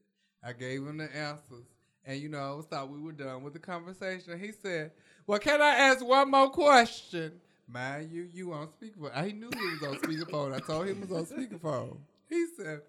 I 0.44 0.53
gave 0.53 0.86
them 0.86 0.98
the 0.98 1.15
answers, 1.15 1.65
and 2.06 2.19
you 2.19 2.30
know, 2.30 2.40
I 2.40 2.56
was 2.56 2.65
thought 2.65 2.90
we 2.90 3.02
were 3.02 3.11
done 3.11 3.44
with 3.44 3.53
the 3.53 3.60
conversation. 3.60 4.40
He 4.40 4.52
said, 4.52 4.91
"Well, 5.27 5.40
can 5.40 5.61
I 5.61 5.76
ask 5.76 6.06
one 6.06 6.31
more 6.31 6.49
question?" 6.49 7.34
Mind 7.68 8.11
you, 8.11 8.27
you 8.34 8.53
on 8.53 8.68
speakerphone. 8.68 9.26
He 9.26 9.34
knew 9.34 9.49
he 9.53 9.60
was 9.60 9.84
on 9.84 9.99
speakerphone. 9.99 10.56
I 10.56 10.60
told 10.60 10.88
him 10.88 10.95
he 10.95 11.02
was 11.02 11.11
on 11.11 11.38
speakerphone. 11.38 11.98
He 12.27 12.48
said, 12.57 12.81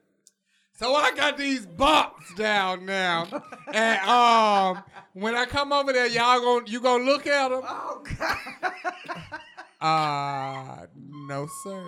so 0.81 0.95
I 0.95 1.13
got 1.15 1.37
these 1.37 1.67
bumps 1.67 2.33
down 2.37 2.87
now, 2.87 3.27
and 3.75 4.01
um, 4.09 4.83
when 5.13 5.35
I 5.35 5.45
come 5.45 5.75
over 5.75 5.93
there, 5.93 6.07
y'all 6.07 6.41
gon' 6.41 6.67
you 6.69 6.81
gonna 6.81 7.05
look 7.05 7.27
at 7.27 7.49
them? 7.51 7.61
Oh 7.63 8.03
God! 8.19 9.41
Uh 9.79 10.87
no, 10.97 11.47
sir. 11.63 11.87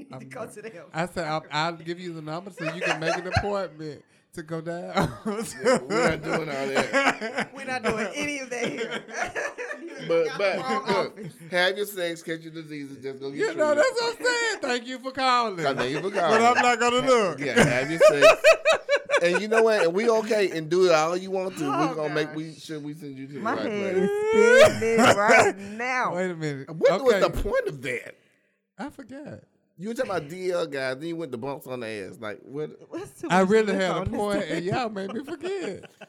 You 0.00 0.16
need 0.16 0.22
I'm 0.24 0.28
go 0.28 0.40
not. 0.40 0.52
to 0.54 0.62
them. 0.62 0.84
I 0.92 1.06
said 1.06 1.26
I'll, 1.26 1.44
I'll 1.50 1.72
give 1.72 2.00
you 2.00 2.12
the 2.12 2.22
number 2.22 2.50
so 2.50 2.64
you 2.74 2.80
can 2.80 3.00
make 3.00 3.16
an 3.16 3.26
appointment 3.28 4.02
to 4.34 4.42
go 4.42 4.60
down. 4.60 5.12
we're 5.26 6.10
not 6.10 6.22
doing 6.22 6.48
all 6.48 6.66
that. 6.68 7.50
We're 7.54 7.64
not 7.64 7.82
doing 7.82 8.06
any 8.14 8.38
of 8.38 8.50
that 8.50 8.68
here. 8.68 9.02
But 10.08 10.28
but 10.38 10.88
look, 10.88 11.18
have 11.50 11.76
your 11.76 11.84
sex, 11.84 12.22
catch 12.22 12.40
your 12.40 12.52
diseases, 12.52 13.02
just 13.02 13.20
go 13.20 13.28
get 13.30 13.38
You 13.38 13.44
treated. 13.46 13.58
know 13.58 13.74
that's 13.74 13.90
what 14.00 14.16
I'm 14.18 14.24
saying. 14.24 14.58
Thank 14.62 14.86
you 14.86 14.98
for 14.98 15.10
calling. 15.10 15.56
Thank 15.58 15.90
you 15.90 16.00
for 16.00 16.10
calling. 16.10 16.40
But. 16.40 16.56
I'm 16.56 16.62
not 16.62 16.80
gonna 16.80 17.06
look. 17.06 17.38
Yeah, 17.38 17.62
have 17.62 17.90
your 17.90 18.00
sex. 18.00 18.42
and 19.22 19.42
you 19.42 19.48
know 19.48 19.62
what? 19.62 19.82
And 19.82 19.92
we 19.92 20.08
okay 20.08 20.56
and 20.56 20.70
do 20.70 20.86
it 20.86 20.92
all 20.92 21.14
you 21.18 21.30
want 21.30 21.58
to. 21.58 21.66
Oh, 21.66 21.88
We're 21.88 21.94
gonna 21.96 22.14
make 22.14 22.34
we 22.34 22.54
should 22.54 22.82
we 22.82 22.94
send 22.94 23.18
you 23.18 23.26
to 23.26 23.32
the 23.34 23.40
My 23.40 23.52
right 23.54 23.62
head 23.66 23.94
place. 23.94 24.10
is 24.34 24.76
spinning 24.76 25.16
right 25.16 25.58
now. 25.76 26.14
Wait 26.14 26.30
a 26.30 26.34
minute. 26.36 26.70
What 26.74 26.92
okay. 26.92 27.02
was 27.04 27.20
the 27.20 27.42
point 27.42 27.66
of 27.68 27.82
that? 27.82 28.14
I 28.78 28.88
forgot. 28.88 29.40
You 29.80 29.88
were 29.88 29.94
talking 29.94 30.10
about 30.10 30.28
DL 30.28 30.70
guys, 30.70 30.98
then 30.98 31.08
you 31.08 31.16
went 31.16 31.32
to 31.32 31.38
bumps 31.38 31.66
on 31.66 31.80
the 31.80 31.86
ass. 31.88 32.18
Like 32.20 32.40
what? 32.42 32.70
I 33.30 33.40
really 33.40 33.72
had 33.72 33.82
a 33.82 33.94
on 33.94 34.04
this 34.10 34.14
point, 34.20 34.42
table? 34.42 34.54
and 34.56 34.64
y'all 34.66 34.88
made 34.90 35.12
me 35.14 35.24
forget. 35.24 35.90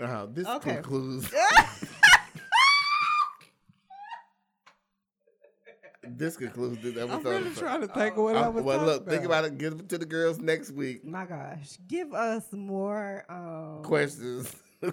Uh, 0.00 0.26
this 0.30 0.46
Okay. 0.46 0.74
concludes. 0.74 1.28
this 6.04 6.36
concludes 6.36 6.80
this 6.82 6.96
episode. 6.96 7.26
I'm 7.26 7.42
really 7.44 7.54
trying 7.54 7.80
to 7.80 7.88
think 7.88 8.16
of 8.16 8.22
what 8.22 8.36
I 8.36 8.42
Uh, 8.44 8.50
was 8.50 8.64
well, 8.64 8.78
talking 8.78 8.92
look, 8.92 9.08
think 9.08 9.24
about 9.24 9.44
it. 9.44 9.58
Give 9.58 9.72
it 9.74 9.88
to 9.88 9.98
the 9.98 10.06
girls 10.06 10.38
next 10.38 10.70
week. 10.70 11.04
My 11.04 11.26
gosh, 11.26 11.78
give 11.88 12.14
us 12.14 12.44
more 12.52 13.24
um, 13.28 13.82
Questions. 13.82 14.54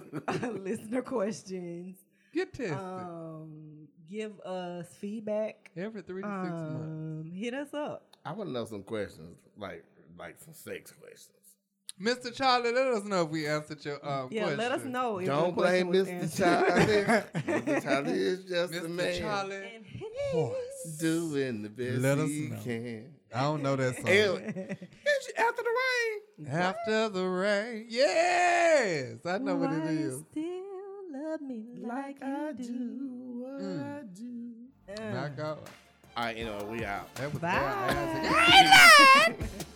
listener 0.42 1.02
questions. 1.02 1.98
Get 2.34 2.52
tested 2.52 2.76
Um, 2.76 3.85
give 4.10 4.38
us 4.40 4.86
feedback. 5.00 5.70
every 5.76 6.02
three 6.02 6.22
to 6.22 6.28
six 6.28 6.52
months. 6.52 6.84
Um, 6.84 7.30
hit 7.34 7.54
us 7.54 7.72
up. 7.74 8.04
I 8.24 8.32
want 8.32 8.48
to 8.48 8.52
know 8.52 8.64
some 8.64 8.82
questions, 8.82 9.36
like 9.58 9.84
like 10.18 10.36
some 10.38 10.54
sex 10.54 10.92
questions. 10.92 11.30
Mr. 12.00 12.34
Charlie, 12.34 12.72
let 12.72 12.88
us 12.88 13.04
know 13.04 13.22
if 13.22 13.30
we 13.30 13.46
answered 13.46 13.82
your 13.82 14.06
um, 14.06 14.28
Yeah, 14.30 14.42
question. 14.42 14.58
let 14.58 14.72
us 14.72 14.84
know. 14.84 15.18
If 15.18 15.26
Don't 15.26 15.44
your 15.46 15.52
blame 15.52 15.88
was 15.88 16.06
Mr. 16.08 16.36
Charlie. 16.38 17.04
Mr. 17.62 17.82
Charlie 17.82 18.10
is 18.12 18.44
just 18.44 18.74
a 18.74 18.80
Mr. 18.80 18.90
man 18.90 19.18
Charlie. 19.20 19.56
And 19.56 19.84
Horse. 20.32 20.98
doing 21.00 21.62
the 21.62 21.70
best 21.70 21.98
Let 22.02 22.18
us 22.18 22.28
he 22.28 22.48
know. 22.48 22.58
can. 22.62 23.14
I 23.34 23.40
don't 23.42 23.62
know 23.62 23.76
that 23.76 23.96
song. 23.96 24.06
Ew. 24.08 24.40
It's 24.44 25.32
after 25.38 25.62
the 25.62 25.74
rain. 26.44 26.48
After 26.52 27.08
the 27.08 27.24
rain. 27.26 27.86
Yes. 27.88 29.14
I 29.24 29.38
know 29.38 29.56
what 29.56 29.70
Why 29.70 29.76
it 29.88 29.92
you 30.00 30.08
is. 30.08 30.22
Still 31.08 31.30
love 31.30 31.40
me 31.40 31.64
like, 31.80 32.16
you 32.20 32.54
do. 32.56 33.40
what 33.40 33.60
Mm. 33.62 33.98
I 33.98 34.02
do. 34.14 35.02
Uh, 35.02 35.14
Knock 35.14 35.38
out. 35.38 35.66
All 36.16 36.24
right, 36.24 36.36
you 36.36 36.44
know, 36.44 36.64
we 36.70 36.84
out. 36.84 37.14
That 37.16 37.32
was 37.32 37.40
Bye. 37.40 37.48
bad. 37.50 39.38
Bye. 39.38 39.46